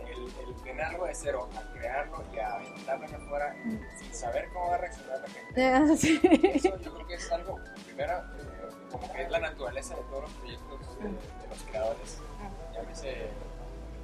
el, 0.00 0.48
el 0.48 0.54
crearlo 0.62 1.04
de 1.06 1.14
cero, 1.14 1.48
a 1.56 1.78
crearlo 1.78 2.24
y 2.32 2.38
a 2.38 2.54
aventarlo 2.54 3.06
allá 3.06 3.16
afuera 3.16 3.56
sin 3.98 4.14
saber 4.14 4.48
cómo 4.52 4.68
va 4.68 4.74
a 4.74 4.78
reaccionar 4.78 5.20
la 5.20 5.28
gente. 5.28 5.64
Ah, 5.64 5.84
Eso 6.54 6.78
yo 6.78 6.94
creo 6.94 7.06
que 7.06 7.14
es 7.14 7.32
algo, 7.32 7.58
primero, 7.86 8.18
eh, 8.18 8.68
como 8.90 9.12
que 9.12 9.22
es 9.22 9.30
la 9.30 9.40
naturaleza 9.40 9.96
de 9.96 10.02
todos 10.02 10.22
los 10.22 10.32
proyectos 10.32 10.98
de, 10.98 11.48
los 11.48 11.62
creadores. 11.70 12.18
Llámese 12.74 13.28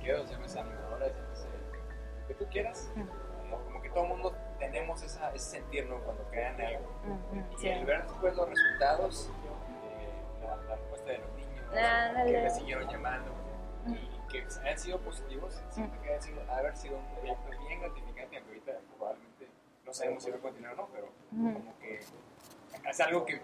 quedos, 0.02 0.30
llámese 0.30 0.60
animadores, 0.60 1.12
llámese 1.14 1.46
lo 2.20 2.26
que 2.28 2.34
tú 2.34 2.46
quieras. 2.50 2.90
Como 3.50 3.82
que 3.82 3.90
todo 3.90 4.04
el 4.04 4.08
mundo 4.08 4.34
tenemos 4.58 5.02
esa, 5.02 5.30
ese 5.34 5.50
sentir 5.50 5.86
¿no? 5.86 5.98
cuando 6.00 6.22
crean 6.30 6.60
algo. 6.60 6.86
Y 7.60 7.68
el 7.68 7.84
ver 7.84 8.04
después 8.04 8.36
los 8.36 8.48
resultados 8.48 9.30
la, 10.48 10.56
respuesta 10.56 10.87
de 11.70 12.32
que 12.32 12.42
me 12.42 12.50
siguieron 12.50 12.88
llamando 12.88 13.32
y 13.86 14.32
que 14.32 14.46
han 14.68 14.78
sido 14.78 14.98
positivos, 15.00 15.62
siempre 15.70 15.98
que 16.00 16.14
han 16.14 16.22
sido, 16.22 16.40
haber 16.50 16.76
sido 16.76 16.98
un 16.98 17.06
proyecto 17.16 17.50
bien 17.66 17.80
gratificante, 17.80 18.36
aunque 18.36 18.50
ahorita 18.50 18.72
probablemente 18.96 19.48
no 19.84 19.94
sabemos 19.94 20.22
si 20.22 20.30
va 20.30 20.36
a 20.36 20.40
continuar 20.40 20.74
o 20.74 20.76
no, 20.76 20.88
pero 20.92 21.08
como 21.32 21.78
que 21.78 22.00
es 22.88 23.00
algo 23.00 23.24
que 23.24 23.40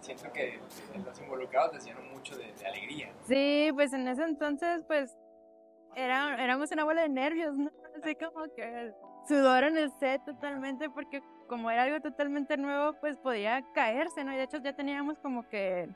siento 0.00 0.32
que 0.32 0.58
los 1.04 1.20
involucrados 1.20 1.72
decían 1.72 1.96
mucho 2.12 2.36
de, 2.36 2.52
alegría. 2.66 3.12
Sí, 3.26 3.70
pues 3.74 3.92
en 3.92 4.08
ese 4.08 4.24
entonces, 4.24 4.82
pues 4.86 5.14
era, 5.94 6.42
éramos 6.42 6.70
una 6.72 6.84
bola 6.84 7.02
de 7.02 7.08
nervios, 7.08 7.56
¿no? 7.56 7.70
Así 8.00 8.14
como 8.14 8.44
que 8.54 8.92
sudor 9.26 9.64
en 9.64 9.76
el 9.76 9.90
set 9.98 10.24
totalmente, 10.24 10.88
porque 10.90 11.22
como 11.48 11.70
era 11.70 11.84
algo 11.84 12.00
totalmente 12.00 12.56
nuevo, 12.56 12.94
pues 13.00 13.16
podía 13.16 13.62
caerse, 13.74 14.24
¿no? 14.24 14.32
Y 14.32 14.36
de 14.36 14.44
hecho 14.44 14.58
ya 14.58 14.74
teníamos 14.74 15.18
como 15.18 15.48
que 15.48 15.88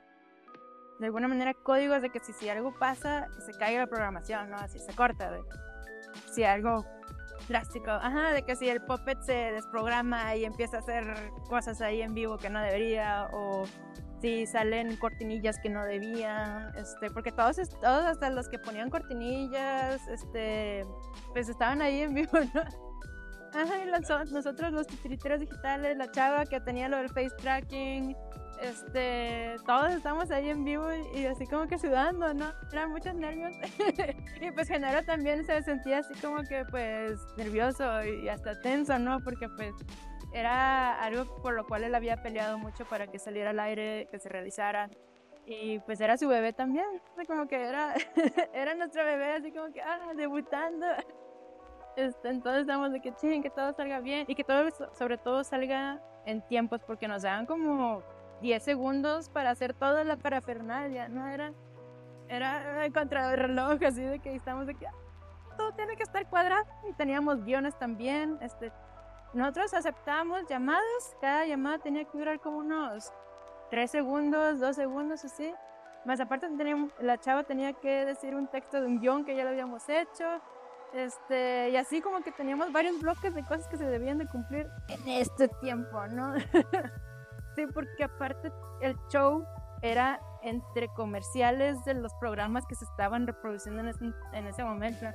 de 1.02 1.06
alguna 1.06 1.26
manera 1.26 1.52
códigos 1.52 2.00
de 2.00 2.10
que 2.10 2.20
si, 2.20 2.32
si 2.32 2.48
algo 2.48 2.72
pasa, 2.78 3.26
se 3.44 3.52
caiga 3.52 3.80
la 3.80 3.86
programación, 3.88 4.50
¿no? 4.50 4.56
Así 4.56 4.78
se 4.78 4.94
corta. 4.94 5.32
De, 5.32 5.40
si 6.32 6.44
algo 6.44 6.86
drástico, 7.48 7.90
ajá, 7.90 8.32
de 8.32 8.44
que 8.44 8.54
si 8.54 8.68
el 8.68 8.80
puppet 8.80 9.20
se 9.22 9.32
desprograma 9.32 10.36
y 10.36 10.44
empieza 10.44 10.76
a 10.76 10.80
hacer 10.80 11.04
cosas 11.48 11.80
ahí 11.80 12.02
en 12.02 12.14
vivo 12.14 12.38
que 12.38 12.50
no 12.50 12.60
debería, 12.60 13.28
o 13.32 13.64
si 14.20 14.46
salen 14.46 14.96
cortinillas 14.96 15.58
que 15.60 15.68
no 15.70 15.84
debían, 15.84 16.72
este, 16.76 17.10
porque 17.10 17.32
todos, 17.32 17.56
todos 17.80 18.04
hasta 18.06 18.30
los 18.30 18.48
que 18.48 18.60
ponían 18.60 18.88
cortinillas, 18.88 20.06
este, 20.06 20.86
pues 21.32 21.48
estaban 21.48 21.82
ahí 21.82 22.02
en 22.02 22.14
vivo, 22.14 22.38
¿no? 22.54 22.62
Ajá, 23.60 23.78
y 23.84 23.86
los- 23.86 24.30
nosotros 24.32 24.72
los 24.72 24.86
titiriteros 24.86 25.40
digitales, 25.40 25.96
la 25.98 26.10
chava 26.12 26.46
que 26.46 26.60
tenía 26.60 26.88
lo 26.88 26.98
del 26.98 27.08
face 27.08 27.34
tracking, 27.38 28.16
este, 28.62 29.56
todos 29.66 29.92
estamos 29.92 30.30
ahí 30.30 30.48
en 30.48 30.64
vivo 30.64 30.88
y, 31.14 31.26
así 31.26 31.46
como 31.46 31.66
que 31.66 31.78
sudando, 31.78 32.32
¿no? 32.32 32.52
Eran 32.70 32.90
muchos 32.90 33.14
nervios. 33.14 33.52
y 34.40 34.50
pues 34.52 34.68
Genaro 34.68 35.04
también 35.04 35.44
se 35.44 35.62
sentía 35.62 35.98
así 35.98 36.14
como 36.20 36.42
que 36.44 36.64
pues 36.70 37.18
nervioso 37.36 38.04
y 38.04 38.28
hasta 38.28 38.60
tenso, 38.60 38.98
¿no? 38.98 39.18
Porque 39.20 39.48
pues 39.48 39.74
era 40.32 41.00
algo 41.02 41.42
por 41.42 41.54
lo 41.54 41.66
cual 41.66 41.84
él 41.84 41.94
había 41.94 42.22
peleado 42.22 42.56
mucho 42.56 42.84
para 42.84 43.08
que 43.08 43.18
saliera 43.18 43.50
al 43.50 43.60
aire, 43.60 44.06
que 44.10 44.18
se 44.18 44.28
realizara. 44.28 44.88
Y 45.44 45.80
pues 45.80 46.00
era 46.00 46.16
su 46.16 46.28
bebé 46.28 46.52
también, 46.52 46.86
sea, 47.16 47.24
como 47.24 47.48
que 47.48 47.60
era, 47.60 47.94
era 48.54 48.74
nuestro 48.74 49.04
bebé, 49.04 49.32
así 49.32 49.50
como 49.50 49.72
que, 49.72 49.82
ah, 49.82 50.12
debutando. 50.14 50.86
Este, 51.96 52.28
entonces 52.28 52.62
estamos 52.62 52.92
de 52.92 53.00
que 53.00 53.12
ching, 53.16 53.42
que 53.42 53.50
todo 53.50 53.72
salga 53.72 53.98
bien 53.98 54.24
y 54.28 54.36
que 54.36 54.44
todo, 54.44 54.70
sobre 54.96 55.18
todo 55.18 55.42
salga 55.42 56.00
en 56.26 56.40
tiempos, 56.46 56.80
porque 56.86 57.08
nos 57.08 57.22
daban 57.22 57.44
como 57.44 58.04
10 58.42 58.62
segundos 58.62 59.28
para 59.28 59.50
hacer 59.50 59.72
toda 59.72 60.04
la 60.04 60.16
parafernalia, 60.16 61.08
¿no? 61.08 61.26
Era, 61.28 61.52
era 62.28 62.90
contra 62.92 63.32
el 63.32 63.38
reloj, 63.38 63.82
así 63.86 64.02
de 64.02 64.18
que 64.18 64.34
estamos 64.34 64.66
de 64.66 64.74
que 64.74 64.86
ah, 64.86 64.92
todo 65.56 65.72
tiene 65.72 65.96
que 65.96 66.02
estar 66.02 66.28
cuadrado. 66.28 66.66
Y 66.90 66.92
teníamos 66.92 67.44
guiones 67.44 67.78
también. 67.78 68.36
Este, 68.42 68.72
nosotros 69.32 69.72
aceptábamos 69.72 70.46
llamadas, 70.48 71.16
cada 71.20 71.46
llamada 71.46 71.78
tenía 71.78 72.04
que 72.04 72.18
durar 72.18 72.40
como 72.40 72.58
unos 72.58 73.12
3 73.70 73.90
segundos, 73.90 74.60
2 74.60 74.76
segundos, 74.76 75.24
así. 75.24 75.54
Más 76.04 76.18
aparte, 76.18 76.48
teníamos, 76.48 76.92
la 77.00 77.18
chava 77.18 77.44
tenía 77.44 77.72
que 77.72 78.04
decir 78.04 78.34
un 78.34 78.48
texto 78.48 78.80
de 78.80 78.88
un 78.88 79.00
guion 79.00 79.24
que 79.24 79.36
ya 79.36 79.44
lo 79.44 79.50
habíamos 79.50 79.88
hecho. 79.88 80.42
Este, 80.92 81.70
y 81.70 81.76
así 81.76 82.02
como 82.02 82.20
que 82.22 82.32
teníamos 82.32 82.70
varios 82.72 83.00
bloques 83.00 83.32
de 83.34 83.42
cosas 83.44 83.66
que 83.68 83.78
se 83.78 83.84
debían 83.84 84.18
de 84.18 84.26
cumplir 84.26 84.68
en 84.88 85.08
este 85.08 85.48
tiempo, 85.48 86.06
¿no? 86.08 86.34
sí, 87.54 87.66
porque 87.72 88.04
aparte 88.04 88.52
el 88.80 88.96
show 89.08 89.44
era 89.82 90.20
entre 90.42 90.88
comerciales 90.88 91.84
de 91.84 91.94
los 91.94 92.12
programas 92.14 92.66
que 92.66 92.74
se 92.74 92.84
estaban 92.84 93.26
reproduciendo 93.26 93.80
en 93.80 93.88
ese, 93.88 94.12
en 94.32 94.46
ese 94.46 94.64
momento. 94.64 95.06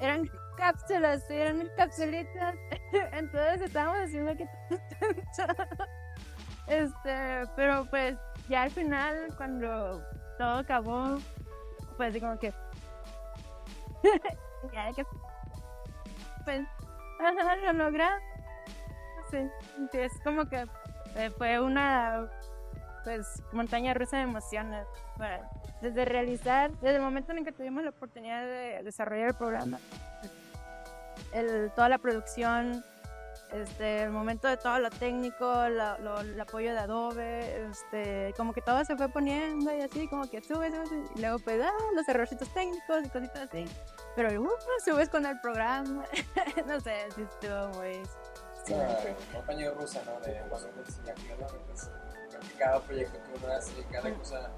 Eran 0.00 0.28
cápsulas, 0.56 1.28
eran 1.30 1.68
capsulitas. 1.76 2.54
Entonces 3.12 3.62
estábamos 3.62 4.00
haciendo 4.00 4.34
que... 4.36 4.48
este, 6.66 7.42
pero 7.56 7.84
pues 7.90 8.16
ya 8.48 8.62
al 8.62 8.70
final, 8.70 9.28
cuando 9.36 10.02
todo 10.38 10.58
acabó, 10.58 11.18
pues 11.96 12.18
como 12.18 12.38
que... 12.38 12.52
ya 14.72 14.92
que... 14.92 15.04
Pues, 16.44 16.62
lo 17.64 17.72
logramos. 17.74 18.22
Sí, 19.30 19.38
es 19.92 20.12
como 20.24 20.48
que 20.48 20.66
eh, 21.16 21.30
fue 21.36 21.60
una 21.60 22.28
pues 23.04 23.42
montaña 23.52 23.94
rusa 23.94 24.18
de 24.18 24.24
emociones. 24.24 24.86
Desde 25.80 26.04
realizar, 26.04 26.70
desde 26.72 26.96
el 26.96 27.02
momento 27.02 27.32
en 27.32 27.44
que 27.44 27.52
tuvimos 27.52 27.82
la 27.82 27.90
oportunidad 27.90 28.42
de 28.42 28.82
desarrollar 28.82 29.28
el 29.28 29.34
programa, 29.34 29.78
toda 31.74 31.88
la 31.88 31.98
producción, 31.98 32.84
este, 33.52 34.02
el 34.02 34.10
momento 34.10 34.46
de 34.48 34.56
todo 34.56 34.78
lo 34.78 34.90
técnico, 34.90 35.44
la- 35.68 35.96
el 36.20 36.40
apoyo 36.40 36.72
de 36.72 36.78
Adobe, 36.78 37.66
este, 37.70 38.32
como 38.36 38.52
que 38.52 38.60
todo 38.60 38.84
se 38.84 38.96
fue 38.96 39.08
poniendo 39.08 39.74
y 39.74 39.80
así, 39.82 40.06
como 40.08 40.28
que 40.30 40.40
subes, 40.42 40.72
subes, 40.72 41.10
y 41.16 41.20
luego 41.20 41.38
pues, 41.40 41.60
ah, 41.64 41.70
los 41.94 42.08
errorcitos 42.08 42.48
técnicos 42.54 43.04
y 43.04 43.08
cositas 43.08 43.48
así. 43.48 43.64
Pero 44.16 44.30
subes 44.84 45.08
con 45.08 45.24
el 45.26 45.40
programa, 45.40 46.04
no 46.66 46.80
sé, 46.80 46.94
sí 47.14 47.22
estuvo 47.22 47.68
muy... 47.78 48.02
Una 48.68 48.88
montaña 49.32 49.70
rusa, 49.70 50.00
¿no? 50.06 50.20
De 50.20 50.36
emociones 50.36 51.00
y 51.04 51.10
actividades. 51.10 51.52
Pues, 51.66 51.90
porque 52.32 52.54
cada 52.58 52.80
proyecto 52.80 53.18
que 53.24 53.44
uno 53.44 53.52
hace, 53.54 53.84
cada 53.90 54.14
cosa 54.14 54.50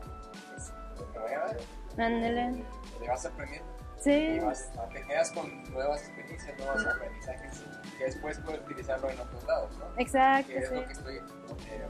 pues, 0.50 0.72
nueva, 1.14 1.50
Ándale. 1.98 2.64
le 3.00 3.09
vas 3.09 3.26
aprendiendo. 3.26 3.68
Sí. 3.98 4.11
Y 4.11 4.38
vas, 4.40 4.70
te 4.92 5.03
quedas 5.07 5.30
con 5.30 5.72
nuevas 5.72 6.00
experiencias, 6.09 6.59
nuevos 6.59 6.84
aprendizajes 6.86 7.62
que 7.96 8.05
después 8.05 8.38
puedes 8.40 8.61
utilizarlo 8.62 9.09
en 9.11 9.20
otros 9.20 9.44
lados, 9.44 9.76
¿no? 9.78 9.84
Exacto, 9.96 10.48
Que 10.48 10.59
es 10.59 10.68
sí. 10.68 10.74
lo 10.74 10.84
que 10.86 10.92
estoy 10.92 11.16
eh, 11.16 11.88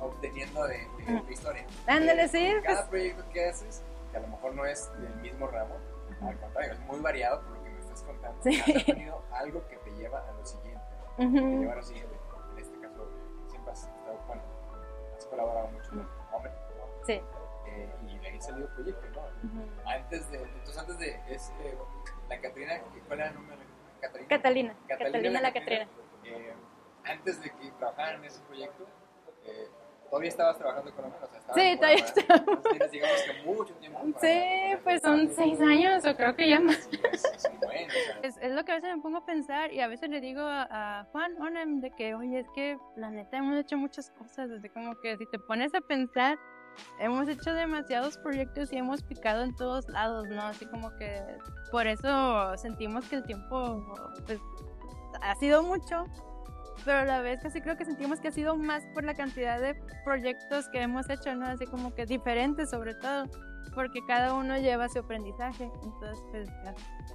obteniendo 0.00 0.66
de, 0.66 0.78
de 1.06 1.20
tu 1.20 1.30
historia. 1.30 1.64
Ándale, 1.86 2.24
Eh, 2.24 2.28
sí, 2.28 2.52
Cada 2.64 2.78
pues- 2.78 2.88
proyecto 2.88 3.24
que 3.32 3.48
haces, 3.48 3.82
que 4.10 4.16
a 4.16 4.20
lo 4.20 4.28
mejor 4.28 4.54
no 4.54 4.66
es 4.66 4.90
del 5.00 5.14
mismo 5.16 5.46
ramo, 5.46 5.76
al 6.22 6.38
contrario, 6.38 6.72
es 6.72 6.80
muy 6.80 6.98
variado 7.00 7.40
por 7.42 7.56
lo 7.56 7.62
que 7.64 7.70
me 7.70 7.78
estás 7.80 8.02
contando. 8.02 8.42
Sí. 8.42 8.60
Has 8.60 8.82
aprendido 8.82 9.22
algo 9.32 9.66
que 9.68 9.76
te 9.76 9.90
lleva 9.92 10.18
a 10.28 10.32
lo 10.32 10.44
siguiente. 10.44 10.71
¿No? 11.22 11.28
Ujú. 11.28 11.34
Que 11.36 11.40
te 11.54 11.58
lleva 11.60 11.72
a 11.72 11.76
lo 11.76 11.82
siguiente. 11.82 12.16
En 12.52 12.58
este 12.58 12.78
caso, 12.80 13.08
siempre 13.48 13.72
has 13.72 13.78
estado, 13.84 14.18
bueno, 14.26 14.42
has 15.16 15.26
colaborado 15.26 15.68
mucho 15.68 15.90
con 15.90 16.08
Hombre, 16.32 16.52
¿no? 16.76 17.06
Sí. 17.06 17.20
Eh, 17.66 17.94
y 18.08 18.18
de 18.18 18.28
ahí 18.28 18.40
salió 18.40 18.64
el 18.66 18.72
proyecto, 18.72 19.06
¿no? 19.14 19.20
Ujú. 19.22 19.70
Antes 19.88 20.30
de, 20.30 20.42
entonces 20.42 20.78
antes 20.78 20.98
de, 20.98 21.08
eh, 21.10 21.78
la 22.28 22.40
Catrina, 22.40 22.80
¿cuál 23.06 23.20
era 23.20 23.28
el 23.28 23.34
nombre? 23.34 23.56
Catalina. 24.00 24.28
Catalina, 24.28 24.76
Catalina 24.88 25.40
la 25.40 25.52
Catrina. 25.52 25.86
eh, 26.24 26.52
antes 27.04 27.40
de 27.40 27.50
que 27.50 27.70
trabajaran 27.78 28.16
en 28.20 28.24
ese 28.24 28.40
proyecto, 28.42 28.84
eh, 29.44 29.68
todavía 30.12 30.28
estabas 30.28 30.58
trabajando 30.58 30.94
con 30.94 31.06
Hombre, 31.06 31.18
o 31.22 31.26
sea, 31.26 31.54
Sí, 31.54 31.76
todavía 31.76 32.04
colaboración. 32.04 32.26
Entonces 32.28 32.70
tienes, 32.70 32.90
digamos 32.92 33.22
que 33.22 33.42
mucho 33.44 33.74
tiempo. 33.76 33.98
para- 33.98 34.20
Sí, 34.20 34.76
pues 34.84 35.00
son 35.00 35.28
seis 35.34 35.60
años 35.62 36.04
o 36.04 36.14
creo 36.16 36.36
que 36.36 36.48
ya 36.50 36.60
más. 36.60 36.76
Sí, 36.90 37.00
es, 37.10 37.24
es 37.24 37.44
un 37.50 37.60
buen, 37.60 37.88
o 37.88 37.90
sea, 37.90 38.18
Es, 38.22 38.36
es 38.42 38.52
lo 38.52 38.62
que 38.64 38.72
a 38.72 38.74
veces 38.74 38.94
me 38.94 39.00
pongo 39.00 39.16
a 39.18 39.24
pensar 39.24 39.72
y 39.72 39.80
a 39.80 39.88
veces 39.88 40.10
le 40.10 40.20
digo 40.20 40.42
a, 40.42 41.00
a 41.00 41.04
Juan 41.12 41.40
Onem 41.40 41.80
de 41.80 41.90
que, 41.92 42.14
oye, 42.14 42.40
es 42.40 42.46
que 42.54 42.76
la 42.96 43.08
neta 43.08 43.38
hemos 43.38 43.56
hecho 43.56 43.78
muchas 43.78 44.10
cosas, 44.10 44.50
desde 44.50 44.68
como 44.68 44.94
que 45.00 45.16
si 45.16 45.24
te 45.30 45.38
pones 45.38 45.74
a 45.74 45.80
pensar, 45.80 46.38
hemos 46.98 47.26
hecho 47.28 47.54
demasiados 47.54 48.18
proyectos 48.18 48.70
y 48.70 48.76
hemos 48.76 49.02
picado 49.02 49.42
en 49.44 49.56
todos 49.56 49.88
lados, 49.88 50.28
¿no? 50.28 50.42
Así 50.42 50.66
como 50.66 50.94
que 50.98 51.22
por 51.70 51.86
eso 51.86 52.54
sentimos 52.58 53.08
que 53.08 53.16
el 53.16 53.22
tiempo 53.24 53.82
pues, 54.26 54.38
ha 55.22 55.34
sido 55.36 55.62
mucho, 55.62 56.04
pero 56.84 56.98
a 56.98 57.04
la 57.04 57.20
vez 57.20 57.40
casi 57.42 57.60
creo 57.60 57.76
que 57.76 57.84
sentimos 57.84 58.20
que 58.20 58.28
ha 58.28 58.32
sido 58.32 58.56
más 58.56 58.84
por 58.94 59.04
la 59.04 59.14
cantidad 59.14 59.60
de 59.60 59.74
proyectos 60.04 60.68
que 60.68 60.82
hemos 60.82 61.08
hecho, 61.10 61.34
¿no? 61.34 61.46
Así 61.46 61.66
como 61.66 61.94
que 61.94 62.06
diferentes 62.06 62.70
sobre 62.70 62.94
todo, 62.94 63.24
porque 63.74 64.04
cada 64.06 64.34
uno 64.34 64.58
lleva 64.58 64.88
su 64.88 65.00
aprendizaje, 65.00 65.70
entonces 65.82 66.24
pues 66.30 66.48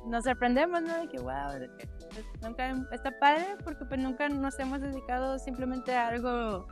nos 0.06 0.24
sorprendemos, 0.24 0.82
¿no? 0.82 1.00
De 1.00 1.08
que, 1.08 1.20
wow, 1.20 1.60
de 1.60 1.70
pues, 1.70 2.26
nunca, 2.42 2.74
está 2.92 3.12
padre 3.20 3.58
porque 3.64 3.86
pues 3.86 4.00
nunca 4.00 4.30
nos 4.30 4.58
hemos 4.60 4.82
dedicado 4.82 5.38
simplemente 5.40 5.96
a 5.96 6.08
algo, 6.08 6.68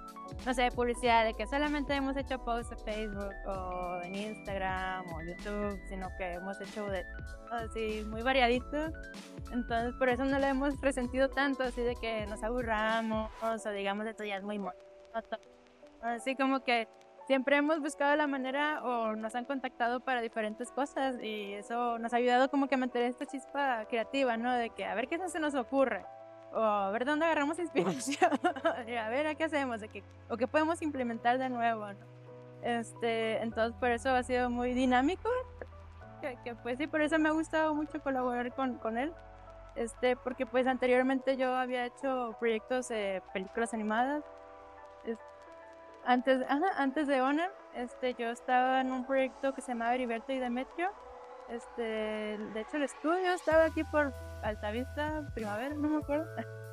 no 0.45 0.53
sé, 0.53 0.69
publicidad, 0.71 1.25
de 1.25 1.33
que 1.33 1.45
solamente 1.45 1.93
hemos 1.93 2.15
hecho 2.17 2.39
posts 2.43 2.71
en 2.71 2.79
Facebook 2.79 3.35
o 3.45 4.01
en 4.03 4.15
Instagram 4.15 5.05
o 5.13 5.21
YouTube, 5.21 5.79
sino 5.87 6.07
que 6.17 6.33
hemos 6.33 6.59
hecho 6.61 6.85
de 6.87 7.05
así 7.51 8.05
muy 8.07 8.21
variadito. 8.21 8.91
Entonces 9.51 9.93
por 9.99 10.09
eso 10.09 10.25
no 10.25 10.39
lo 10.39 10.45
hemos 10.45 10.79
resentido 10.81 11.29
tanto, 11.29 11.63
así 11.63 11.81
de 11.81 11.95
que 11.95 12.25
nos 12.27 12.43
aburramos 12.43 13.29
o 13.41 13.69
digamos 13.71 14.07
esto 14.07 14.23
ya 14.23 14.37
es 14.37 14.43
muy 14.43 14.59
monótono. 14.59 15.43
Así 16.01 16.35
como 16.35 16.63
que 16.63 16.87
siempre 17.25 17.57
hemos 17.57 17.79
buscado 17.79 18.15
la 18.15 18.27
manera 18.27 18.83
o 18.83 19.15
nos 19.15 19.35
han 19.35 19.45
contactado 19.45 19.99
para 19.99 20.21
diferentes 20.21 20.71
cosas 20.71 21.21
y 21.21 21.53
eso 21.53 21.97
nos 21.99 22.13
ha 22.13 22.17
ayudado 22.17 22.49
como 22.49 22.67
que 22.67 22.75
a 22.75 22.77
mantener 22.77 23.09
esta 23.09 23.25
chispa 23.25 23.85
creativa, 23.85 24.37
¿no? 24.37 24.53
De 24.53 24.69
que 24.69 24.85
a 24.85 24.95
ver 24.95 25.07
qué 25.07 25.17
se 25.29 25.39
nos 25.39 25.55
ocurre 25.55 26.05
o 26.53 26.59
a 26.59 26.91
ver 26.91 27.05
dónde 27.05 27.25
agarramos 27.25 27.59
inspiración 27.59 28.31
a 28.63 29.09
ver 29.09 29.27
a 29.27 29.35
qué 29.35 29.43
hacemos 29.43 29.81
de 29.81 29.89
que, 29.89 30.03
o 30.29 30.37
qué 30.37 30.47
podemos 30.47 30.81
implementar 30.81 31.37
de 31.37 31.49
nuevo, 31.49 31.87
¿no? 31.91 32.15
Este, 32.61 33.41
entonces 33.43 33.77
por 33.79 33.91
eso 33.91 34.09
ha 34.09 34.23
sido 34.23 34.49
muy 34.49 34.73
dinámico, 34.73 35.29
que, 36.21 36.37
que, 36.43 36.55
pues 36.55 36.79
sí, 36.79 36.87
por 36.87 37.01
eso 37.01 37.19
me 37.19 37.29
ha 37.29 37.31
gustado 37.31 37.75
mucho 37.75 38.01
colaborar 38.01 38.53
con, 38.55 38.79
con 38.79 38.97
él. 38.97 39.13
Este, 39.75 40.15
porque 40.15 40.45
pues 40.45 40.65
anteriormente 40.67 41.37
yo 41.37 41.53
había 41.53 41.85
hecho 41.85 42.35
proyectos 42.39 42.87
de 42.87 43.21
películas 43.33 43.73
animadas. 43.73 44.23
Es- 46.05 46.11
antes, 46.11 46.45
antes 46.77 47.07
de 47.07 47.21
Honor, 47.21 47.51
este, 47.75 48.13
yo 48.13 48.29
estaba 48.29 48.81
en 48.81 48.91
un 48.91 49.05
proyecto 49.05 49.53
que 49.53 49.61
se 49.61 49.71
llamaba 49.73 49.95
Heriberto 49.95 50.31
y 50.31 50.39
Demetrio. 50.39 50.89
Este, 51.49 51.81
de 52.37 52.59
hecho, 52.61 52.77
el 52.77 52.83
estudio 52.83 53.31
estaba 53.33 53.65
aquí 53.65 53.83
por 53.83 54.13
Altavista, 54.43 55.23
Primavera, 55.33 55.75
no 55.75 55.89
me 55.89 55.97
acuerdo. 55.97 56.25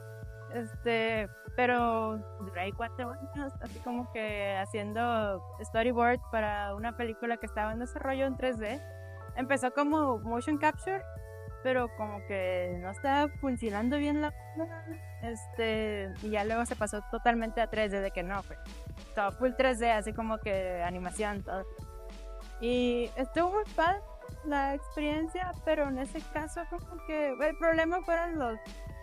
Este, 0.54 1.30
pero 1.56 2.18
duré 2.40 2.74
cuatro 2.76 3.12
años, 3.12 3.54
así 3.62 3.78
como 3.78 4.12
que 4.12 4.54
haciendo 4.58 5.42
storyboard 5.62 6.20
para 6.30 6.74
una 6.74 6.94
película 6.94 7.38
que 7.38 7.46
estaba 7.46 7.72
en 7.72 7.78
desarrollo 7.78 8.26
en 8.26 8.36
3D. 8.36 8.78
Empezó 9.36 9.70
como 9.72 10.18
motion 10.18 10.58
capture, 10.58 11.02
pero 11.62 11.88
como 11.96 12.18
que 12.28 12.76
no 12.82 12.90
estaba 12.90 13.28
funcionando 13.40 13.96
bien 13.96 14.20
la 14.20 14.30
este 15.22 16.12
y 16.22 16.28
ya 16.28 16.44
luego 16.44 16.66
se 16.66 16.76
pasó 16.76 17.00
totalmente 17.10 17.62
a 17.62 17.70
3D 17.70 18.02
de 18.02 18.10
que 18.10 18.22
no 18.22 18.42
fue 18.42 18.58
todo 19.14 19.32
full 19.32 19.50
3D 19.50 19.92
así 19.92 20.12
como 20.12 20.38
que 20.38 20.82
animación 20.82 21.42
todo 21.42 21.64
y 22.60 23.10
estuvo 23.16 23.50
muy 23.50 23.64
padre 23.74 24.00
la 24.44 24.74
experiencia 24.74 25.52
pero 25.64 25.88
en 25.88 25.98
ese 25.98 26.20
caso 26.32 26.62
como 26.70 27.04
que 27.06 27.30
el 27.30 27.56
problema 27.58 28.00
fueron 28.02 28.38
los 28.38 28.58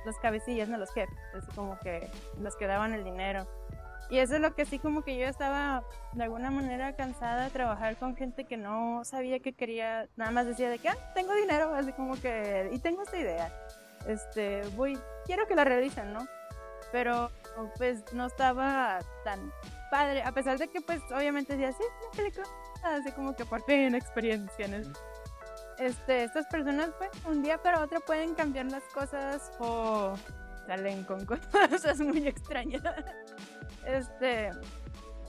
los 0.05 0.17
cabecillas 0.17 0.69
no 0.69 0.77
los 0.77 0.91
jefes 0.93 1.17
así 1.35 1.47
como 1.55 1.77
que 1.79 2.09
los 2.39 2.55
que 2.55 2.67
daban 2.67 2.93
el 2.93 3.03
dinero 3.03 3.47
y 4.09 4.17
eso 4.17 4.35
es 4.35 4.41
lo 4.41 4.55
que 4.55 4.65
sí 4.65 4.79
como 4.79 5.03
que 5.03 5.17
yo 5.17 5.27
estaba 5.27 5.83
de 6.13 6.23
alguna 6.23 6.49
manera 6.49 6.95
cansada 6.95 7.43
de 7.43 7.51
trabajar 7.51 7.95
con 7.95 8.15
gente 8.15 8.43
que 8.45 8.57
no 8.57 9.05
sabía 9.05 9.39
que 9.39 9.53
quería, 9.53 10.07
nada 10.15 10.31
más 10.31 10.47
decía 10.47 10.69
de 10.69 10.79
que, 10.79 10.89
ah, 10.89 10.97
tengo 11.13 11.33
dinero, 11.35 11.75
así 11.75 11.93
como 11.93 12.19
que, 12.19 12.71
y 12.73 12.79
tengo 12.79 13.03
esta 13.03 13.19
idea. 13.19 13.53
Este, 14.07 14.63
voy, 14.75 14.97
quiero 15.25 15.45
que 15.45 15.53
la 15.53 15.63
realicen, 15.63 16.11
¿no? 16.11 16.27
Pero 16.91 17.29
pues 17.77 18.03
no 18.13 18.25
estaba 18.25 18.97
tan 19.23 19.51
padre, 19.89 20.23
a 20.23 20.31
pesar 20.31 20.57
de 20.57 20.67
que 20.67 20.81
pues 20.81 21.01
obviamente 21.11 21.55
decía, 21.55 21.71
sí, 21.71 21.83
una 22.01 22.11
película, 22.17 22.47
así 22.83 23.11
como 23.11 23.35
que 23.35 23.45
por 23.45 23.63
fin 23.63 23.95
experiencia 23.95 24.65
en 24.65 24.73
eso. 24.75 24.91
Este, 25.77 26.23
estas 26.25 26.45
personas 26.47 26.89
pues 26.97 27.09
un 27.25 27.41
día 27.41 27.57
para 27.61 27.81
otro 27.81 28.01
pueden 28.01 28.35
cambiar 28.35 28.65
las 28.65 28.83
cosas 28.93 29.51
o 29.59 30.13
salen 30.67 31.03
con 31.05 31.25
cosas 31.25 31.99
muy 31.99 32.27
extrañas. 32.27 32.83
Este, 33.85 34.51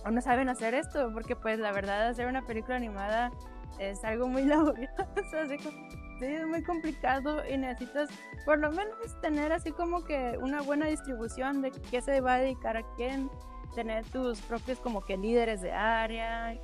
o 0.04 0.10
no 0.10 0.20
saben 0.20 0.48
hacer 0.48 0.74
esto, 0.74 1.10
porque 1.12 1.36
pues 1.36 1.58
la 1.58 1.72
verdad 1.72 2.08
hacer 2.08 2.26
una 2.26 2.42
película 2.42 2.76
animada 2.76 3.30
es 3.78 4.04
algo 4.04 4.28
muy 4.28 4.44
laborioso, 4.46 5.06
así 5.42 5.56
como, 5.58 5.90
sí, 6.18 6.26
es 6.26 6.46
muy 6.46 6.62
complicado 6.62 7.42
y 7.46 7.56
necesitas 7.56 8.08
por 8.44 8.58
lo 8.58 8.70
menos 8.70 8.94
tener 9.20 9.52
así 9.52 9.72
como 9.72 10.04
que 10.04 10.38
una 10.40 10.62
buena 10.62 10.86
distribución 10.86 11.62
de 11.62 11.70
qué 11.90 12.02
se 12.02 12.20
va 12.20 12.34
a 12.34 12.38
dedicar 12.38 12.76
a 12.76 12.82
quién, 12.96 13.30
tener 13.74 14.04
tus 14.06 14.40
propios 14.42 14.78
como 14.80 15.04
que 15.04 15.16
líderes 15.16 15.60
de 15.60 15.72
área, 15.72 16.54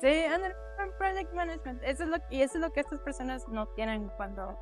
sí, 0.00 0.24
project 0.98 1.32
management, 1.32 1.82
eso 1.82 2.04
es 2.04 2.08
lo, 2.08 2.16
y 2.30 2.42
eso 2.42 2.58
es 2.58 2.60
lo 2.60 2.72
que 2.72 2.80
estas 2.80 3.00
personas 3.00 3.46
no 3.48 3.66
tienen 3.68 4.08
cuando 4.16 4.56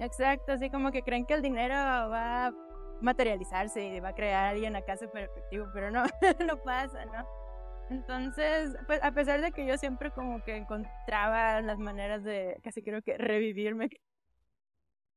Exacto, 0.00 0.52
así 0.52 0.70
como 0.70 0.90
que 0.90 1.02
creen 1.02 1.26
que 1.26 1.34
el 1.34 1.42
dinero 1.42 1.74
va 1.74 2.54
materializarse 3.02 3.84
y 3.84 4.00
va 4.00 4.08
a 4.08 4.14
crear 4.14 4.46
alguien 4.46 4.76
acá 4.76 4.96
súper 4.96 5.24
efectivo, 5.24 5.66
pero 5.74 5.90
no, 5.90 6.04
no 6.46 6.56
pasa, 6.62 7.04
¿no? 7.06 7.26
Entonces, 7.90 8.76
pues 8.86 9.02
a 9.02 9.12
pesar 9.12 9.40
de 9.40 9.52
que 9.52 9.66
yo 9.66 9.76
siempre 9.76 10.10
como 10.10 10.42
que 10.42 10.56
encontraba 10.56 11.60
las 11.60 11.78
maneras 11.78 12.22
de, 12.24 12.58
casi 12.62 12.82
creo 12.82 13.02
que 13.02 13.18
revivirme 13.18 13.90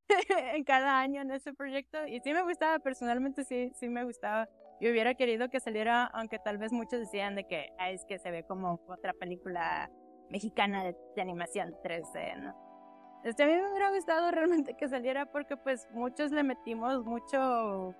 en 0.56 0.64
cada 0.64 1.00
año 1.00 1.22
en 1.22 1.32
ese 1.32 1.54
proyecto, 1.54 2.06
y 2.08 2.20
sí 2.22 2.34
me 2.34 2.44
gustaba, 2.44 2.80
personalmente 2.80 3.46
sí, 3.46 3.72
sí 3.76 3.88
me 3.90 4.04
gustaba. 4.04 4.50
Yo 4.80 4.92
hubiera 4.92 5.16
querido 5.16 5.50
que 5.50 5.60
saliera, 5.60 6.06
aunque 6.06 6.40
tal 6.40 6.58
vez 6.58 6.72
muchos 6.72 7.00
decían 7.00 7.36
de 7.36 7.46
que 7.46 7.74
es 7.90 8.06
que 8.06 8.20
se 8.20 8.32
ve 8.32 8.44
como 8.44 8.80
otra 8.88 9.14
película 9.14 9.90
mexicana 10.30 10.84
de, 10.84 10.96
de 11.16 11.22
animación 11.22 11.74
3D, 11.84 12.38
¿no? 12.42 13.22
Este, 13.24 13.44
a 13.44 13.48
mí 13.48 13.54
me 13.54 13.70
hubiera 13.70 13.92
gustado 13.92 14.32
realmente 14.32 14.76
que 14.76 14.90
saliera 14.90 15.26
porque 15.26 15.56
pues 15.56 15.88
muchos 15.92 16.32
le 16.32 16.44
metimos 16.44 17.06
mucho 17.06 17.96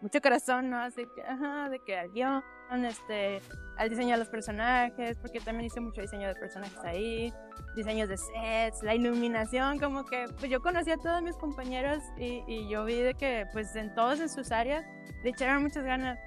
mucho 0.00 0.20
corazón, 0.20 0.70
¿no? 0.70 0.78
Así 0.78 1.02
que, 1.14 1.22
ajá, 1.22 1.68
de 1.70 1.78
que 1.86 1.96
al 1.96 2.10
guion, 2.12 2.42
este, 2.72 3.40
al 3.76 3.88
diseño 3.88 4.12
de 4.12 4.18
los 4.18 4.28
personajes, 4.28 5.16
porque 5.18 5.40
también 5.40 5.66
hice 5.66 5.80
mucho 5.80 6.00
diseño 6.00 6.28
de 6.28 6.34
personajes 6.34 6.78
ahí, 6.84 7.32
diseños 7.74 8.08
de 8.08 8.16
sets, 8.16 8.82
la 8.82 8.94
iluminación, 8.94 9.78
como 9.78 10.04
que, 10.04 10.26
pues 10.38 10.50
yo 10.50 10.60
conocí 10.60 10.90
a 10.90 10.96
todos 10.96 11.22
mis 11.22 11.36
compañeros 11.36 12.02
y, 12.16 12.68
yo 12.68 12.84
vi 12.84 13.00
de 13.00 13.14
que, 13.14 13.46
pues 13.52 13.74
en 13.76 13.94
todos 13.94 14.20
en 14.20 14.28
sus 14.28 14.50
áreas, 14.50 14.84
le 15.22 15.30
echaron 15.30 15.62
muchas 15.62 15.84
ganas. 15.84 16.18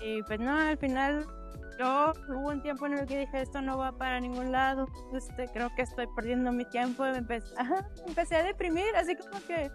Y 0.00 0.22
pues 0.24 0.38
no, 0.40 0.56
al 0.56 0.76
final 0.78 1.26
yo 1.78 2.12
hubo 2.28 2.48
un 2.48 2.62
tiempo 2.62 2.86
en 2.86 2.98
el 2.98 3.06
que 3.06 3.18
dije 3.18 3.40
esto 3.40 3.60
no 3.60 3.78
va 3.78 3.92
para 3.92 4.20
ningún 4.20 4.52
lado, 4.52 4.86
este, 5.14 5.48
creo 5.48 5.70
que 5.74 5.82
estoy 5.82 6.06
perdiendo 6.14 6.52
mi 6.52 6.64
tiempo, 6.64 7.04
empecé, 7.04 7.54
empecé 8.06 8.36
a 8.36 8.42
deprimir, 8.42 8.94
así 8.96 9.14
como 9.16 9.44
que 9.46 9.70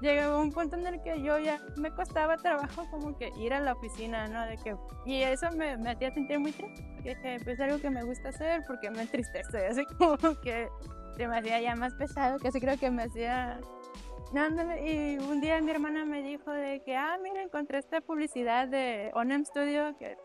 llegó 0.00 0.40
un 0.40 0.52
punto 0.52 0.76
en 0.76 0.86
el 0.86 1.02
que 1.02 1.22
yo 1.22 1.38
ya 1.38 1.60
me 1.76 1.90
costaba 1.90 2.36
trabajo 2.36 2.86
como 2.90 3.16
que 3.16 3.32
ir 3.38 3.52
a 3.52 3.60
la 3.60 3.72
oficina, 3.72 4.28
¿no? 4.28 4.44
De 4.46 4.56
que, 4.58 4.76
y 5.04 5.22
eso 5.22 5.50
me, 5.52 5.76
me 5.76 5.90
hacía 5.90 6.12
sentir 6.12 6.38
muy 6.38 6.52
triste, 6.52 6.84
porque 6.94 7.14
dije, 7.14 7.38
pues 7.44 7.60
algo 7.60 7.78
que 7.78 7.90
me 7.90 8.04
gusta 8.04 8.28
hacer 8.28 8.62
porque 8.66 8.90
me 8.90 9.02
entristece, 9.02 9.66
así 9.66 9.84
como 9.98 10.16
que 10.40 10.68
se 11.16 11.26
me 11.26 11.38
hacía 11.38 11.60
ya 11.60 11.74
más 11.74 11.94
pesado, 11.94 12.38
que 12.38 12.48
así 12.48 12.60
creo 12.60 12.78
que 12.78 12.90
me 12.90 13.04
hacía... 13.04 13.60
Y 14.84 15.16
un 15.16 15.40
día 15.40 15.58
mi 15.62 15.70
hermana 15.70 16.04
me 16.04 16.22
dijo 16.22 16.50
de 16.50 16.82
que, 16.84 16.94
ah, 16.94 17.16
mira, 17.22 17.42
encontré 17.42 17.78
esta 17.78 18.02
publicidad 18.02 18.68
de 18.68 19.10
Onem 19.14 19.42
Studio 19.46 19.96
que 19.98 20.18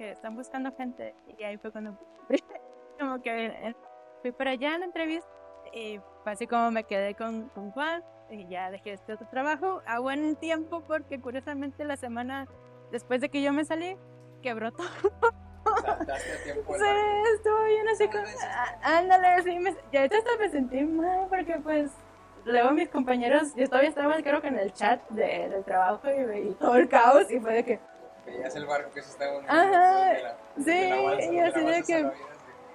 que 0.00 0.12
están 0.12 0.34
buscando 0.34 0.74
gente. 0.76 1.14
Y 1.38 1.44
ahí 1.44 1.58
fue 1.58 1.70
cuando 1.70 1.94
como 2.98 3.20
que 3.20 3.46
eh, 3.46 3.74
fui 4.22 4.32
para 4.32 4.52
allá 4.52 4.74
en 4.74 4.80
la 4.80 4.86
entrevista 4.86 5.28
y 5.74 6.00
así 6.24 6.46
como 6.46 6.70
me 6.70 6.84
quedé 6.84 7.14
con, 7.14 7.50
con 7.50 7.70
Juan 7.72 8.02
y 8.30 8.46
ya 8.48 8.70
dejé 8.70 8.92
este 8.92 9.12
otro 9.14 9.26
trabajo 9.28 9.82
a 9.86 9.98
buen 9.98 10.36
tiempo 10.36 10.82
porque 10.86 11.20
curiosamente 11.20 11.84
la 11.84 11.96
semana 11.96 12.46
después 12.90 13.20
de 13.20 13.28
que 13.28 13.42
yo 13.42 13.52
me 13.52 13.64
salí 13.64 13.96
quebró 14.42 14.72
todo. 14.72 14.88
sí, 14.88 16.86
estuvo 17.34 17.64
bien 17.64 17.88
así 17.88 18.08
como, 18.08 18.24
ah, 18.24 18.98
ándale, 18.98 19.26
así 19.28 19.58
me, 19.58 19.76
ya 19.92 20.04
hasta 20.04 20.36
me 20.38 20.48
sentí 20.48 20.82
mal 20.82 21.26
porque 21.28 21.58
pues 21.62 21.90
luego 22.44 22.70
mis 22.70 22.88
compañeros, 22.88 23.54
yo 23.54 23.66
todavía 23.68 23.90
estaba 23.90 24.16
creo 24.22 24.40
que 24.40 24.48
en 24.48 24.58
el 24.58 24.72
chat 24.72 25.00
de, 25.10 25.48
del 25.48 25.64
trabajo 25.64 26.08
y, 26.08 26.48
y 26.48 26.54
todo 26.54 26.76
el 26.76 26.88
caos 26.88 27.30
y 27.30 27.38
fue 27.40 27.54
de 27.54 27.64
que 27.64 27.80
veías 28.26 28.56
el 28.56 28.66
barco 28.66 28.90
que 28.92 29.02
se 29.02 29.10
estaba 29.10 29.38
hundiendo. 29.38 29.60
Ajá, 29.60 30.36
sí, 30.56 31.34
y 31.34 31.38
así 31.40 31.60
de 31.60 31.82
que, 31.82 32.10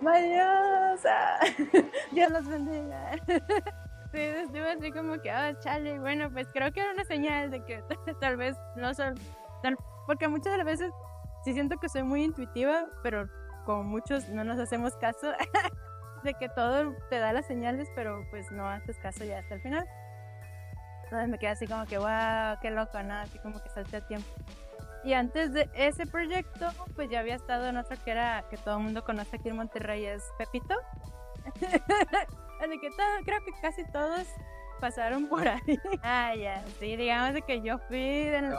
Dios, 0.02 1.02
Dios 2.12 2.32
los 2.32 2.48
bendiga. 2.48 3.12
Sí, 4.16 4.22
estuve 4.22 4.72
así 4.72 4.92
como 4.94 5.20
que, 5.22 5.30
oh, 5.30 5.60
chale, 5.60 6.00
bueno, 6.00 6.32
pues 6.32 6.48
creo 6.54 6.72
que 6.72 6.80
era 6.80 6.92
una 6.92 7.04
señal 7.04 7.52
de 7.52 7.66
que 7.66 7.84
tal 8.22 8.38
vez 8.38 8.56
no 8.78 8.94
son, 8.94 9.16
tal, 9.62 9.76
porque 10.08 10.30
muchas 10.30 10.54
de 10.54 10.58
las 10.60 10.66
veces 10.66 10.94
sí 11.44 11.52
siento 11.52 11.78
que 11.78 11.90
soy 11.90 12.04
muy 12.04 12.24
intuitiva, 12.24 12.86
pero 13.04 13.28
como 13.66 13.84
muchos 13.84 14.30
no 14.30 14.46
nos 14.46 14.58
hacemos 14.58 14.96
caso 14.96 15.34
de 16.24 16.34
que 16.36 16.48
todo 16.48 16.96
te 17.10 17.20
da 17.20 17.34
las 17.34 17.46
señales, 17.46 17.90
pero 17.94 18.26
pues 18.30 18.50
no 18.54 18.66
haces 18.70 18.98
caso 19.00 19.26
ya 19.26 19.40
hasta 19.40 19.56
el 19.56 19.62
final. 19.62 19.86
Entonces 21.04 21.28
me 21.28 21.38
quedé 21.38 21.50
así 21.50 21.68
como 21.68 21.86
que, 21.86 21.98
wow, 21.98 22.58
qué 22.62 22.72
loco, 22.72 23.04
¿no? 23.04 23.16
Así 23.16 23.38
como 23.40 23.62
que 23.62 23.68
salté 23.68 23.98
a 23.98 24.08
tiempo. 24.08 24.30
Y 25.04 25.12
antes 25.12 25.52
de 25.52 25.70
ese 25.74 26.08
proyecto, 26.08 26.70
pues 26.96 27.10
ya 27.10 27.20
había 27.20 27.36
estado 27.36 27.68
en 27.68 27.76
otro 27.76 27.98
que 28.06 28.12
era, 28.12 28.46
que 28.50 28.56
todo 28.56 28.78
el 28.78 28.84
mundo 28.84 29.04
conoce 29.04 29.36
aquí 29.36 29.50
en 29.50 29.58
Monterrey, 29.58 30.06
es 30.06 30.24
Pepito. 30.38 30.74
Así 32.60 32.80
que 32.80 32.90
todo, 32.92 33.08
creo 33.26 33.44
que 33.44 33.52
casi 33.62 33.84
todos 33.92 34.28
pasaron 34.80 35.28
por 35.28 35.48
ahí. 35.48 35.62
ah, 36.04 36.36
ya, 36.36 36.64
sí, 36.80 36.96
digamos 36.96 37.34
de 37.34 37.42
que 37.42 37.62
yo 37.62 37.78
fui 37.88 38.26
de... 38.26 38.58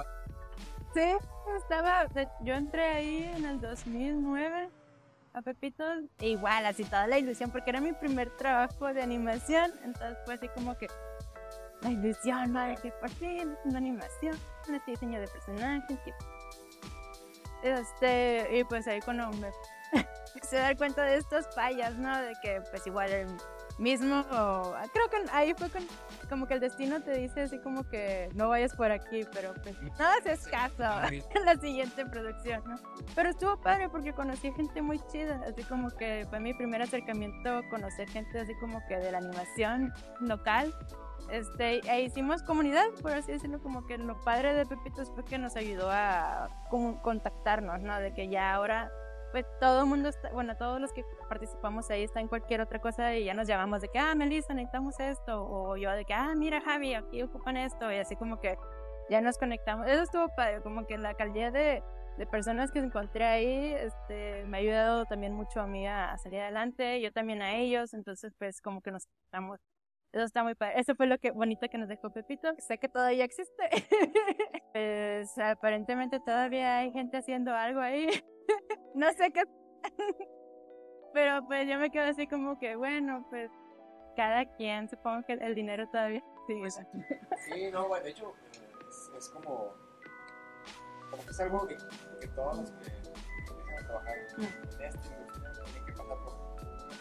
Sí, 0.94 1.12
estaba, 1.56 2.06
yo 2.40 2.54
entré 2.54 2.82
ahí 2.84 3.32
en 3.36 3.44
el 3.44 3.60
2009 3.60 4.70
a 5.34 5.42
Pepito, 5.42 5.84
e 6.18 6.30
igual, 6.30 6.64
así 6.64 6.84
toda 6.84 7.06
la 7.06 7.18
ilusión, 7.18 7.50
porque 7.50 7.68
era 7.68 7.80
mi 7.80 7.92
primer 7.92 8.34
trabajo 8.38 8.92
de 8.94 9.02
animación, 9.02 9.70
entonces 9.84 10.16
fue 10.24 10.34
así 10.34 10.48
como 10.48 10.74
que 10.78 10.86
la 11.82 11.90
ilusión, 11.90 12.54
¿no? 12.54 12.64
De 12.64 12.76
que 12.76 12.90
por 12.92 13.10
fin, 13.10 13.54
una 13.66 13.76
animación, 13.76 14.34
este 14.62 14.92
diseño 14.92 15.20
de 15.20 15.28
personajes, 15.28 15.98
que 16.00 16.14
este, 17.62 18.58
y 18.58 18.64
pues 18.64 18.86
ahí 18.86 19.00
cuando 19.00 19.30
me 19.32 19.50
se 20.42 20.56
dar 20.56 20.76
cuenta 20.76 21.02
de 21.02 21.16
estas 21.16 21.54
fallas, 21.54 21.94
¿no? 21.96 22.16
De 22.20 22.32
que 22.42 22.62
pues 22.70 22.86
igual 22.86 23.10
mismo, 23.78 24.24
creo 24.92 25.10
que 25.10 25.30
ahí 25.32 25.54
fue 25.54 25.68
como 26.28 26.46
que 26.46 26.54
el 26.54 26.60
destino 26.60 27.02
te 27.02 27.12
dice 27.12 27.42
así 27.42 27.58
como 27.58 27.84
que 27.88 28.30
no 28.34 28.48
vayas 28.48 28.74
por 28.74 28.90
aquí, 28.90 29.26
pero 29.32 29.54
pues 29.62 29.76
no 29.82 30.06
haces 30.18 30.46
caso 30.48 30.84
en 31.34 31.44
la 31.44 31.56
siguiente 31.56 32.06
producción, 32.06 32.62
¿no? 32.66 32.76
Pero 33.14 33.30
estuvo 33.30 33.60
padre 33.60 33.88
porque 33.88 34.12
conocí 34.12 34.50
gente 34.52 34.82
muy 34.82 34.98
chida, 35.10 35.42
así 35.46 35.62
como 35.64 35.90
que 35.90 36.26
fue 36.28 36.40
mi 36.40 36.54
primer 36.54 36.82
acercamiento, 36.82 37.62
conocer 37.70 38.08
gente 38.08 38.40
así 38.40 38.54
como 38.60 38.84
que 38.86 38.96
de 38.96 39.12
la 39.12 39.18
animación 39.18 39.92
local 40.20 40.74
este, 41.30 41.80
e 41.90 42.02
hicimos 42.02 42.42
comunidad, 42.42 42.86
por 43.02 43.12
así 43.12 43.32
decirlo, 43.32 43.60
como 43.60 43.86
que 43.86 43.98
lo 43.98 44.20
padre 44.20 44.54
de 44.54 44.64
Pepitos 44.64 45.10
fue 45.10 45.24
que 45.24 45.38
nos 45.38 45.56
ayudó 45.56 45.90
a 45.90 46.48
contactarnos, 47.02 47.82
¿no? 47.82 47.98
De 47.98 48.14
que 48.14 48.28
ya 48.28 48.54
ahora, 48.54 48.90
pues 49.36 49.60
todo 49.60 49.82
el 49.82 49.86
mundo 49.86 50.08
está, 50.08 50.30
bueno, 50.30 50.56
todos 50.56 50.80
los 50.80 50.94
que 50.94 51.04
participamos 51.28 51.90
ahí 51.90 52.04
están 52.04 52.22
en 52.22 52.28
cualquier 52.28 52.62
otra 52.62 52.80
cosa 52.80 53.14
y 53.14 53.24
ya 53.26 53.34
nos 53.34 53.46
llamamos 53.46 53.82
de 53.82 53.88
que, 53.88 53.98
ah, 53.98 54.14
Melissa, 54.14 54.54
necesitamos 54.54 54.98
esto, 54.98 55.46
o 55.46 55.76
yo 55.76 55.90
de 55.90 56.06
que, 56.06 56.14
ah, 56.14 56.32
mira, 56.34 56.62
Javi, 56.62 56.94
aquí 56.94 57.22
ocupan 57.22 57.58
esto, 57.58 57.92
y 57.92 57.96
así 57.96 58.16
como 58.16 58.40
que 58.40 58.56
ya 59.10 59.20
nos 59.20 59.36
conectamos. 59.36 59.88
Eso 59.88 60.04
estuvo 60.04 60.34
padre, 60.34 60.62
como 60.62 60.86
que 60.86 60.96
la 60.96 61.12
calidad 61.12 61.52
de, 61.52 61.82
de 62.16 62.26
personas 62.26 62.72
que 62.72 62.78
encontré 62.78 63.26
ahí 63.26 63.74
este, 63.74 64.46
me 64.46 64.56
ha 64.56 64.60
ayudado 64.60 65.04
también 65.04 65.34
mucho 65.34 65.60
a 65.60 65.66
mí 65.66 65.86
a, 65.86 66.16
salir 66.16 66.40
adelante, 66.40 67.02
yo 67.02 67.12
también 67.12 67.42
a 67.42 67.56
ellos, 67.56 67.92
entonces 67.92 68.32
pues 68.38 68.62
como 68.62 68.80
que 68.80 68.90
nos 68.90 69.06
estamos 69.26 69.60
eso 70.16 70.24
está 70.24 70.42
muy 70.42 70.54
padre. 70.54 70.80
Eso 70.80 70.94
fue 70.94 71.06
lo 71.06 71.18
que 71.18 71.30
bonito 71.30 71.68
que 71.68 71.78
nos 71.78 71.88
dejó 71.88 72.10
Pepito. 72.10 72.48
Sé 72.58 72.78
que 72.78 72.88
todavía 72.88 73.24
existe. 73.24 73.68
pues 74.72 75.36
aparentemente 75.38 76.20
todavía 76.20 76.78
hay 76.78 76.92
gente 76.92 77.18
haciendo 77.18 77.54
algo 77.54 77.80
ahí. 77.80 78.08
no 78.94 79.12
sé 79.12 79.30
qué. 79.30 79.42
Pero 81.12 81.46
pues 81.46 81.68
yo 81.68 81.78
me 81.78 81.90
quedo 81.90 82.04
así 82.04 82.26
como 82.26 82.58
que, 82.58 82.76
bueno, 82.76 83.26
pues 83.30 83.50
cada 84.16 84.46
quien, 84.56 84.88
supongo 84.88 85.24
que 85.26 85.34
el 85.34 85.54
dinero 85.54 85.86
todavía 85.88 86.22
sigue. 86.46 86.60
Pues, 86.60 86.80
sí, 87.44 87.70
no, 87.70 87.88
bueno, 87.88 88.04
de 88.04 88.10
hecho, 88.10 88.32
es, 89.16 89.28
como, 89.30 89.74
como 91.10 91.22
que 91.24 91.30
es 91.30 91.40
algo 91.40 91.66
que, 91.66 91.76
que 92.20 92.28
todos 92.28 92.58
los 92.58 92.70
que 92.70 92.88
empiezan 92.88 93.78
a 93.78 93.86
trabajar 93.86 94.16
en 94.16 94.42
mm. 94.42 94.44
este 94.80 94.98
tienen 94.98 95.84
que 95.86 95.92
pasar 95.92 96.18
por 96.22 96.46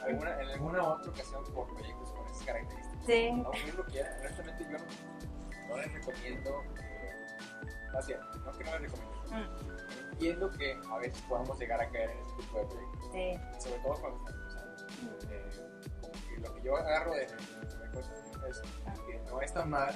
alguna, 0.05 0.41
en 0.41 0.49
alguna 0.49 0.83
otra 0.83 1.11
ocasión 1.11 1.43
por 1.53 1.67
proyectos 1.73 2.11
con 2.11 2.25
esas 2.25 2.43
características. 2.45 2.94
Sí. 3.05 3.31
No, 3.31 3.49
uno 3.49 3.73
lo 3.77 3.85
quiera. 3.85 4.15
Honestamente, 4.19 4.63
yo 4.63 4.77
no, 4.77 5.67
no 5.69 5.77
les 5.77 5.93
recomiendo. 5.93 6.63
más 7.93 8.07
bien, 8.07 8.19
no 8.43 8.51
que 8.51 8.63
no 8.63 8.79
les 8.79 8.81
recomiendo. 8.81 9.15
Mm. 9.31 10.11
Entiendo 10.11 10.51
que 10.51 10.79
a 10.89 10.97
veces 10.97 11.21
podamos 11.27 11.59
llegar 11.59 11.81
a 11.81 11.89
caer 11.89 12.09
en 12.09 12.19
este 12.19 12.41
tipo 12.41 12.59
de 12.59 12.65
proyectos. 12.65 13.11
Sí. 13.11 13.59
Sobre 13.59 13.79
todo 13.81 13.93
cuando 14.01 14.17
estamos 14.17 14.81
empezando. 14.81 14.85
Mm. 15.01 15.31
Eh, 15.31 15.51
como 16.01 16.13
que 16.13 16.41
lo 16.41 16.55
que 16.55 16.61
yo 16.61 16.77
agarro 16.77 17.13
de 17.13 17.23
es 17.23 18.61
que 19.07 19.19
no 19.29 19.41
está 19.41 19.65
mal 19.65 19.93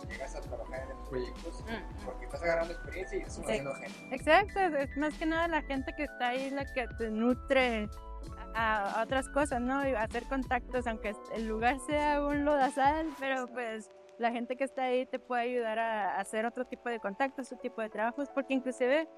si 0.00 0.08
llegas 0.08 0.34
a 0.34 0.40
trabajar 0.40 0.82
en 0.82 0.90
estos 0.90 1.08
proyectos 1.08 1.64
mm. 1.64 2.04
porque 2.04 2.24
estás 2.24 2.42
agarrando 2.42 2.72
experiencia 2.72 3.18
y 3.18 3.20
estás 3.20 3.36
conociendo 3.36 3.74
sí. 3.74 3.82
gente. 3.82 4.16
Exacto, 4.16 4.60
es 4.60 4.96
más 4.96 5.14
que 5.18 5.26
nada 5.26 5.48
la 5.48 5.62
gente 5.62 5.92
que 5.96 6.04
está 6.04 6.28
ahí 6.28 6.50
la 6.50 6.64
que 6.72 6.86
te 6.98 7.10
nutre 7.10 7.88
a, 8.54 9.02
otras 9.02 9.28
cosas, 9.28 9.60
¿no? 9.60 9.86
Y 9.86 9.94
hacer 9.94 10.24
contactos, 10.24 10.86
aunque 10.86 11.14
el 11.34 11.46
lugar 11.46 11.78
sea 11.80 12.24
un 12.24 12.44
lodazal, 12.44 13.06
pero 13.18 13.46
pues 13.48 13.90
la 14.18 14.30
gente 14.30 14.56
que 14.56 14.64
está 14.64 14.84
ahí 14.84 15.06
te 15.06 15.18
puede 15.18 15.42
ayudar 15.42 15.78
a, 15.78 16.18
hacer 16.18 16.46
otro 16.46 16.64
tipo 16.64 16.88
de 16.88 17.00
contactos, 17.00 17.46
otro 17.46 17.58
tipo 17.58 17.80
de 17.82 17.90
trabajos, 17.90 18.28
porque 18.30 18.54
inclusive 18.54 19.08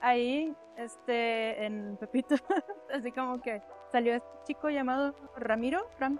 ahí, 0.00 0.54
este, 0.76 1.64
en 1.64 1.96
Pepito, 1.98 2.36
así 2.92 3.12
como 3.12 3.40
que 3.40 3.62
salió 3.90 4.14
este 4.14 4.28
chico 4.46 4.70
llamado 4.70 5.14
Ramiro, 5.36 5.88
Ram 5.98 6.18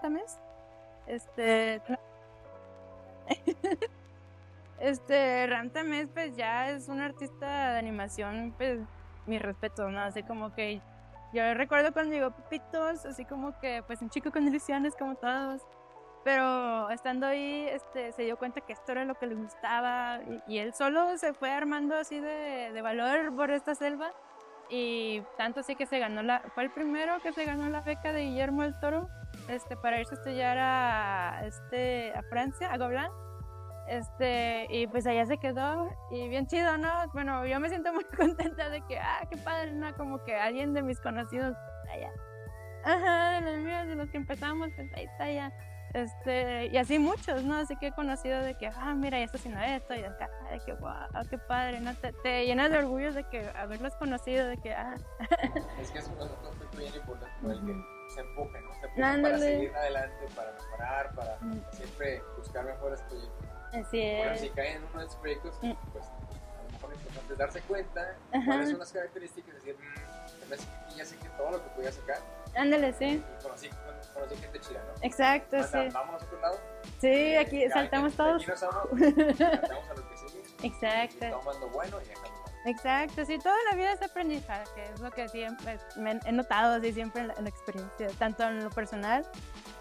este... 1.07 1.81
este, 4.79 5.47
Ram 5.47 5.69
Tamés, 5.69 6.09
pues 6.13 6.35
ya 6.35 6.69
es 6.69 6.89
un 6.89 7.01
artista 7.01 7.71
de 7.73 7.79
animación, 7.79 8.53
pues, 8.57 8.79
mi 9.25 9.39
respeto, 9.39 9.89
¿no? 9.89 9.99
Así 10.01 10.23
como 10.23 10.53
que 10.53 10.81
yo 11.33 11.53
recuerdo 11.53 11.91
cuando 11.91 12.13
llegó 12.13 12.31
Pepitos, 12.31 13.05
así 13.05 13.25
como 13.25 13.57
que, 13.59 13.83
pues 13.85 14.01
un 14.01 14.09
chico 14.09 14.31
con 14.31 14.47
ilusiones 14.47 14.95
como 14.95 15.15
todos. 15.15 15.61
Pero 16.23 16.89
estando 16.89 17.27
ahí, 17.27 17.67
este, 17.69 18.11
se 18.11 18.23
dio 18.23 18.37
cuenta 18.37 18.59
que 18.61 18.73
esto 18.73 18.93
era 18.93 19.05
lo 19.05 19.13
que 19.13 19.27
le 19.27 19.35
gustaba 19.35 20.19
y, 20.47 20.57
él 20.57 20.73
solo 20.73 21.15
se 21.19 21.33
fue 21.33 21.51
armando 21.51 21.95
así 21.95 22.19
de, 22.19 22.71
de, 22.73 22.81
valor 22.81 23.35
por 23.35 23.51
esta 23.51 23.75
selva. 23.75 24.11
Y 24.67 25.21
tanto 25.37 25.59
así 25.59 25.75
que 25.75 25.85
se 25.85 25.99
ganó 25.99 26.23
la, 26.23 26.39
fue 26.55 26.63
el 26.63 26.71
primero 26.71 27.19
que 27.21 27.31
se 27.31 27.45
ganó 27.45 27.69
la 27.69 27.81
beca 27.81 28.11
de 28.11 28.23
Guillermo 28.23 28.63
del 28.63 28.79
Toro 28.79 29.07
este, 29.47 29.77
para 29.77 29.99
irse 29.99 30.15
a 30.15 30.17
estudiar 30.17 30.57
a, 30.57 31.45
este, 31.45 32.11
a 32.15 32.23
Francia, 32.23 32.71
a 32.71 32.77
Gobelin. 32.77 33.11
Este, 33.87 34.65
y 34.69 34.87
pues 34.87 35.05
allá 35.05 35.25
se 35.25 35.37
quedó 35.37 35.89
y 36.09 36.27
bien 36.27 36.47
chido, 36.47 36.77
¿no? 36.77 36.89
Bueno, 37.13 37.45
yo 37.45 37.59
me 37.59 37.69
siento 37.69 37.93
muy 37.93 38.03
contenta 38.05 38.69
de 38.69 38.81
que, 38.87 38.97
ah, 38.99 39.27
qué 39.29 39.37
padre, 39.37 39.73
¿no? 39.73 39.93
Como 39.95 40.23
que 40.23 40.35
alguien 40.35 40.73
de 40.73 40.81
mis 40.81 40.99
conocidos 40.99 41.55
allá. 41.91 42.11
Ajá, 42.83 43.41
de 43.41 43.41
los 43.41 43.63
míos, 43.63 43.87
de 43.87 43.95
los 43.95 44.09
que 44.09 44.17
empezamos, 44.17 44.69
pues 44.75 44.91
ahí 44.93 45.05
está 45.05 45.31
ya. 45.31 45.51
Este, 45.93 46.67
y 46.67 46.77
así 46.77 46.99
muchos, 46.99 47.43
¿no? 47.43 47.55
Así 47.55 47.77
que 47.77 47.87
he 47.87 47.91
conocido 47.93 48.41
de 48.41 48.55
que, 48.55 48.67
ah, 48.67 48.93
mira, 48.93 49.17
ya 49.17 49.25
está 49.25 49.37
haciendo 49.37 49.61
esto, 49.61 49.95
y 49.95 50.03
acá, 50.03 50.29
de 50.51 50.59
que, 50.59 50.73
wow, 50.73 50.93
qué 51.29 51.37
padre, 51.37 51.79
¿no? 51.79 51.95
Te, 51.95 52.11
te, 52.21 52.45
llenas 52.45 52.69
de 52.69 52.79
orgullo 52.79 53.13
de 53.13 53.23
que 53.29 53.49
haberlos 53.55 53.95
conocido, 53.95 54.45
de 54.45 54.57
que, 54.57 54.73
ah. 54.73 54.95
Es 55.79 55.91
que 55.91 55.99
es 55.99 56.07
un 56.07 56.21
aspecto 56.21 56.77
bien 56.77 56.93
importante 56.93 57.47
el 57.47 57.65
que 57.65 58.13
se 58.13 58.19
empuje, 58.19 58.61
¿no? 58.61 58.73
Se 58.73 58.87
empuje 58.87 59.21
para 59.21 59.37
seguir 59.39 59.75
adelante, 59.75 60.25
para 60.35 60.51
mejorar, 60.51 61.15
para 61.15 61.39
siempre 61.71 62.21
buscar 62.37 62.65
mejores 62.65 63.01
proyectos. 63.03 63.54
Así 63.75 64.01
es. 64.01 64.41
Si 64.41 64.49
caen 64.49 64.77
en 64.77 64.83
uno 64.83 64.99
de 64.99 65.05
esos 65.05 65.17
proyectos, 65.17 65.55
mm. 65.61 65.73
pues 65.91 66.05
a 66.05 66.63
lo 66.63 66.71
mejor 66.71 66.89
lo 66.89 66.95
importante 66.95 67.33
es 67.33 67.39
darse 67.39 67.61
cuenta 67.61 68.15
cuáles 68.45 68.69
son 68.69 68.79
las 68.79 68.91
características, 68.91 69.53
y 69.53 69.57
decir, 69.57 69.75
mmm, 69.77 70.95
ya 70.95 71.05
sé 71.05 71.17
que 71.17 71.29
todo 71.29 71.51
lo 71.51 71.63
que 71.63 71.69
podía 71.71 71.91
sacar. 71.91 72.19
Ándale, 72.55 72.93
sí. 72.93 73.21
Y 73.21 73.43
conocí, 73.43 73.69
conocí 74.13 74.35
gente 74.37 74.59
chida, 74.61 74.81
¿no? 74.83 74.93
Exacto, 75.01 75.63
sí. 75.63 75.89
Vamos 75.91 76.21
a 76.21 76.25
otro 76.25 76.39
lado. 76.39 76.59
Sí, 77.01 77.35
aquí 77.35 77.69
saltamos 77.69 78.13
todos. 78.13 78.41
Aquí 78.41 78.51
nos 78.51 78.59
saltamos 78.59 79.89
a 79.89 79.93
lo 79.93 80.09
que 80.09 80.17
sigue. 80.17 80.43
Exacto. 80.63 81.25
Y 81.25 81.31
tomando 81.31 81.69
bueno 81.69 82.01
y 82.01 82.07
dejando 82.07 82.45
Exacto, 82.65 83.23
sí, 83.25 83.37
toda 83.37 83.55
la 83.69 83.77
vida 83.77 83.91
es 83.91 84.01
aprendizaje, 84.01 84.85
es 84.91 84.99
lo 84.99 85.11
que 85.11 85.29
siempre 85.29 85.77
me 85.97 86.19
he 86.25 86.31
notado 86.31 86.73
así 86.73 86.91
siempre 86.93 87.21
en 87.21 87.27
la, 87.27 87.35
en 87.35 87.43
la, 87.43 87.49
experiencia, 87.51 88.07
tanto 88.17 88.41
en 88.41 88.63
lo 88.63 88.71
personal 88.71 89.23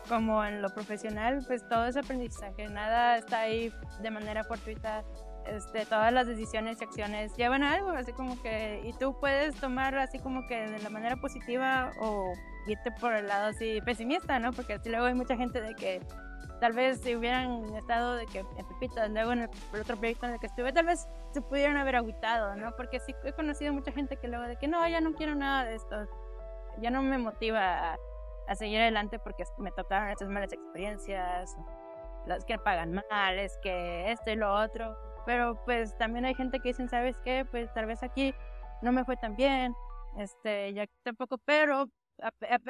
como 0.09 0.45
en 0.45 0.63
lo 0.63 0.69
profesional, 0.71 1.45
pues 1.47 1.67
todo 1.69 1.87
es 1.87 1.97
aprendizaje, 1.97 2.69
nada 2.69 3.17
está 3.17 3.41
ahí 3.41 3.73
de 4.01 4.11
manera 4.11 4.45
fortuita, 4.45 5.05
este, 5.47 5.85
todas 5.87 6.13
las 6.13 6.27
decisiones 6.27 6.81
y 6.81 6.85
acciones 6.85 7.37
llevan 7.37 7.63
a 7.63 7.73
algo, 7.73 7.91
así 7.91 8.13
como 8.13 8.41
que, 8.43 8.81
y 8.85 8.93
tú 8.95 9.19
puedes 9.21 9.55
tomar 9.57 9.97
así 9.99 10.19
como 10.19 10.47
que 10.47 10.69
de 10.69 10.79
la 10.79 10.91
manera 10.91 11.17
positiva 11.17 11.93
o 12.01 12.33
irte 12.67 12.91
por 13.01 13.13
el 13.13 13.29
lado 13.29 13.49
así 13.49 13.81
pesimista, 13.85 14.39
¿no? 14.39 14.53
Porque 14.53 14.75
así 14.75 14.89
luego 14.89 15.07
hay 15.07 15.15
mucha 15.15 15.37
gente 15.37 15.61
de 15.61 15.75
que 15.75 16.01
tal 16.61 16.73
vez 16.73 17.01
si 17.03 17.15
hubieran 17.15 17.75
estado 17.75 18.15
de 18.15 18.27
que 18.27 18.39
en 18.39 18.67
Pepito, 18.67 19.07
luego 19.09 19.33
en 19.33 19.41
el, 19.41 19.51
otro 19.81 19.97
proyecto 19.97 20.27
en 20.27 20.33
el 20.33 20.41
que 20.41 20.47
estuve, 20.47 20.73
tal 20.73 20.87
vez 20.87 21.07
se 21.33 21.43
pudieran 21.43 21.77
haber 21.77 21.97
agüitado, 21.97 22.57
¿no? 22.57 22.75
Porque 22.77 23.01
sí 23.01 23.15
he 23.25 23.33
conocido 23.33 23.73
mucha 23.73 23.93
gente 23.93 24.17
que 24.17 24.29
luego 24.29 24.45
de 24.45 24.57
que 24.57 24.67
no, 24.67 24.87
ya 24.89 25.01
no 25.01 25.13
quiero 25.13 25.35
nada 25.35 25.65
de 25.65 25.75
esto, 25.75 26.07
ya 26.81 26.91
no 26.91 27.03
me 27.03 27.19
motiva 27.19 27.93
a 27.93 27.99
a 28.47 28.55
seguir 28.55 28.81
adelante 28.81 29.19
porque 29.19 29.45
me 29.59 29.71
tocaron 29.73 30.11
estas 30.11 30.29
malas 30.29 30.53
experiencias, 30.53 31.57
las 32.27 32.45
que 32.45 32.59
pagan 32.59 32.93
mal, 33.11 33.39
es 33.39 33.59
que 33.63 34.11
esto 34.11 34.31
y 34.31 34.37
lo 34.37 34.53
otro. 34.55 34.97
Pero 35.27 35.63
pues 35.65 35.97
también 35.97 36.25
hay 36.25 36.35
gente 36.35 36.61
que 36.61 36.69
dicen, 36.69 36.89
¿sabes 36.89 37.19
qué? 37.25 37.47
Pues 37.51 37.73
tal 37.73 37.87
vez 37.87 38.03
aquí 38.03 38.35
no 38.83 38.93
me 38.93 39.05
fue 39.05 39.17
tan 39.17 39.37
bien, 39.37 39.75
este, 40.19 40.73
ya 40.75 40.87
tampoco, 41.03 41.39
pero 41.39 41.89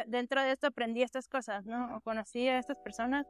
dentro 0.06 0.40
de 0.40 0.52
esto 0.52 0.68
aprendí 0.68 1.02
estas 1.02 1.28
cosas, 1.28 1.66
¿no? 1.66 1.96
O 1.96 2.00
conocí 2.00 2.48
a 2.48 2.58
estas 2.58 2.78
personas 2.78 3.26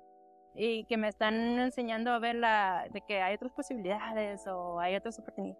y 0.55 0.85
que 0.85 0.97
me 0.97 1.09
están 1.09 1.35
enseñando 1.35 2.13
a 2.13 2.19
ver 2.19 2.37
la, 2.37 2.87
de 2.91 3.01
que 3.01 3.21
hay 3.21 3.35
otras 3.35 3.53
posibilidades 3.53 4.47
o 4.47 4.79
hay 4.79 4.95
otras 4.95 5.19
oportunidades. 5.19 5.59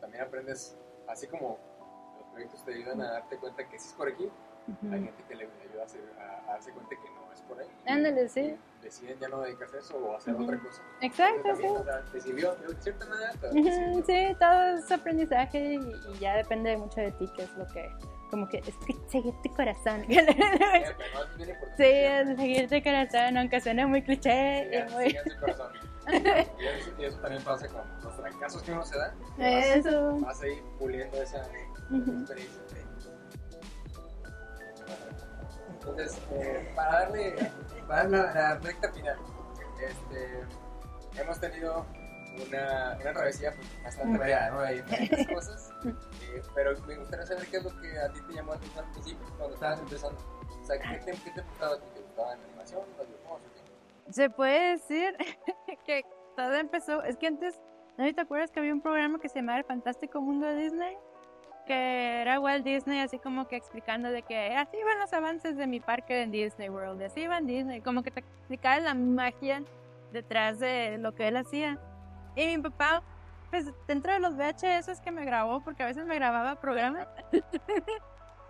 también 0.00 0.24
aprendes, 0.24 0.76
así 1.06 1.26
como 1.28 1.58
los 2.18 2.26
proyectos 2.28 2.64
te 2.64 2.74
ayudan 2.74 3.00
a 3.00 3.12
darte 3.12 3.38
cuenta 3.38 3.68
que 3.68 3.78
si 3.78 3.88
es 3.88 3.94
por 3.94 4.08
aquí, 4.08 4.28
hay 4.92 5.04
gente 5.04 5.24
que 5.28 5.34
le 5.34 5.44
ayuda 5.44 5.84
a, 5.84 6.52
darse 6.52 6.72
cuenta 6.72 6.90
que 6.90 7.10
no 7.10 7.32
es 7.32 7.40
por 7.42 7.60
ahí. 7.60 7.68
Ándale, 7.86 8.28
sí. 8.28 8.56
Deciden 8.82 9.18
ya 9.18 9.28
no 9.28 9.40
dedicarse 9.40 9.76
a 9.76 9.80
eso 9.80 9.96
o 9.96 10.16
hacer 10.16 10.34
otra 10.34 10.58
cosa. 10.58 10.82
Exacto, 11.00 11.56
sí. 11.56 11.66
O 11.66 11.84
sea, 11.84 12.04
te 12.04 12.20
sirvió 12.20 12.54
de 12.54 12.74
cierta 12.80 13.06
manera. 13.06 13.32
Sí, 14.06 14.36
todo 14.38 14.76
es 14.76 14.90
aprendizaje 14.90 15.74
y, 15.74 16.18
ya 16.18 16.36
depende 16.36 16.76
mucho 16.76 17.00
de 17.00 17.12
ti, 17.12 17.28
que 17.36 17.42
es 17.42 17.52
lo 17.56 17.66
que 17.68 17.88
como 18.30 18.48
que 18.48 18.58
es 18.58 18.74
que 18.86 18.94
seguir 19.08 19.34
tu 19.42 19.54
corazón. 19.54 20.04
sí, 20.08 20.16
es 21.78 22.36
seguir 22.36 22.68
tu 22.68 22.82
corazón, 22.82 23.36
aunque 23.36 23.60
suene 23.60 23.86
muy 23.86 24.02
cliché. 24.02 24.70
y 24.88 24.92
muy... 24.92 25.16
corazón. 25.40 25.72
y, 26.98 27.04
eso, 27.04 27.18
también 27.18 27.42
pasa 27.42 27.68
con 27.68 27.82
los 28.02 28.14
fracasos 28.14 28.62
que 28.62 28.72
uno 28.72 28.84
se 28.84 28.98
da. 28.98 29.14
Eso. 29.38 30.18
Vas, 30.20 30.42
a 30.42 30.48
ir 30.48 30.62
puliendo 30.78 31.22
esa, 31.22 31.38
experiencia. 31.38 32.62
Entonces, 35.86 36.20
eh, 36.32 36.72
para 36.74 37.00
darle, 37.00 37.36
para 37.86 38.08
darle 38.08 38.18
la, 38.18 38.58
recta 38.58 38.92
final, 38.92 39.16
este, 39.80 41.20
hemos 41.20 41.40
tenido 41.40 41.86
una, 42.46 42.98
una 43.00 43.12
travesía 43.12 43.52
pues, 43.54 43.82
bastante 43.84 44.18
variada, 44.18 44.50
¿no? 44.50 44.60
Hay 44.60 44.82
muchas 44.82 45.26
cosas, 45.34 45.70
eh, 45.84 46.42
pero 46.54 46.78
me 46.86 46.96
gustaría 46.96 47.26
saber 47.26 47.46
qué 47.46 47.56
es 47.58 47.64
lo 47.64 47.80
que 47.80 47.98
a 47.98 48.12
ti 48.12 48.20
te 48.26 48.32
llamó 48.34 48.52
la 48.52 48.56
atención 48.58 48.84
al 48.84 48.92
principio, 48.92 49.26
cuando 49.38 49.54
estabas 49.54 49.80
empezando. 49.80 50.18
O 50.60 50.66
sea, 50.66 50.78
¿qué 50.78 50.98
te, 50.98 51.12
qué 51.12 51.30
te 51.30 51.42
gustaba 51.42 51.74
a 51.74 51.78
ti? 51.78 51.86
¿Te 51.94 52.00
gustaba 52.00 52.28
la 52.36 52.44
animación, 52.44 52.82
los 52.98 53.06
dibujos 53.06 53.40
o 53.40 54.06
qué? 54.06 54.12
Se 54.12 54.30
puede 54.30 54.70
decir 54.72 55.16
que 55.86 56.04
todo 56.36 56.54
empezó, 56.54 57.02
es 57.04 57.16
que 57.16 57.28
antes, 57.28 57.60
¿no 57.96 58.12
te 58.12 58.20
acuerdas 58.20 58.50
que 58.50 58.58
había 58.58 58.74
un 58.74 58.82
programa 58.82 59.20
que 59.20 59.28
se 59.28 59.36
llamaba 59.36 59.58
El 59.58 59.64
Fantástico 59.64 60.20
Mundo 60.20 60.46
de 60.46 60.56
Disney? 60.56 60.96
Que 61.66 62.22
era 62.22 62.40
Walt 62.40 62.64
Disney 62.64 63.00
así 63.00 63.18
como 63.18 63.48
que 63.48 63.56
explicando 63.56 64.10
de 64.10 64.22
que 64.22 64.56
así 64.56 64.76
van 64.84 64.98
los 64.98 65.12
avances 65.12 65.56
de 65.56 65.66
mi 65.66 65.80
parque 65.80 66.22
en 66.22 66.30
Disney 66.30 66.68
World, 66.68 67.02
así 67.02 67.26
van 67.26 67.46
Disney, 67.46 67.80
como 67.80 68.02
que 68.02 68.10
te 68.10 68.20
explicaba 68.20 68.78
la 68.80 68.94
magia 68.94 69.62
detrás 70.12 70.58
de 70.58 70.98
lo 70.98 71.14
que 71.14 71.28
él 71.28 71.36
hacía. 71.36 71.78
Y 72.34 72.46
mi 72.46 72.62
papá, 72.62 73.02
pues 73.50 73.66
dentro 73.86 74.12
de 74.12 74.20
los 74.20 74.36
VHS 74.36 74.88
es 74.88 75.00
que 75.00 75.10
me 75.10 75.24
grabó, 75.24 75.60
porque 75.60 75.82
a 75.82 75.86
veces 75.86 76.06
me 76.06 76.14
grababa 76.14 76.56
programas. 76.56 77.08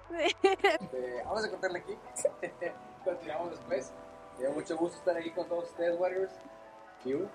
Este, 0.08 1.20
vamos 1.24 1.44
a 1.44 1.50
cortarle 1.50 1.80
aquí. 1.80 1.98
Continuamos 3.04 3.50
después. 3.50 3.92
Me 4.34 4.44
dio 4.44 4.52
mucho 4.52 4.76
gusto 4.76 4.98
estar 4.98 5.16
aquí 5.16 5.32
con 5.32 5.48
todos 5.48 5.64
ustedes, 5.64 5.98
Warriors. 5.98 6.32
Q 7.02 7.28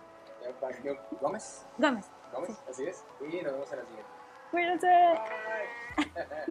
Gómez. 1.19 1.65
Gómez, 1.77 2.09
Gómez, 2.33 2.57
así 2.69 2.85
es. 2.85 3.03
Y 3.19 3.41
nos 3.41 3.53
vemos 3.53 3.71
en 3.73 3.79
la 3.79 3.85
siguiente. 3.85 4.10
Where 4.51 4.75
is 4.75 4.81
it? 4.83 6.17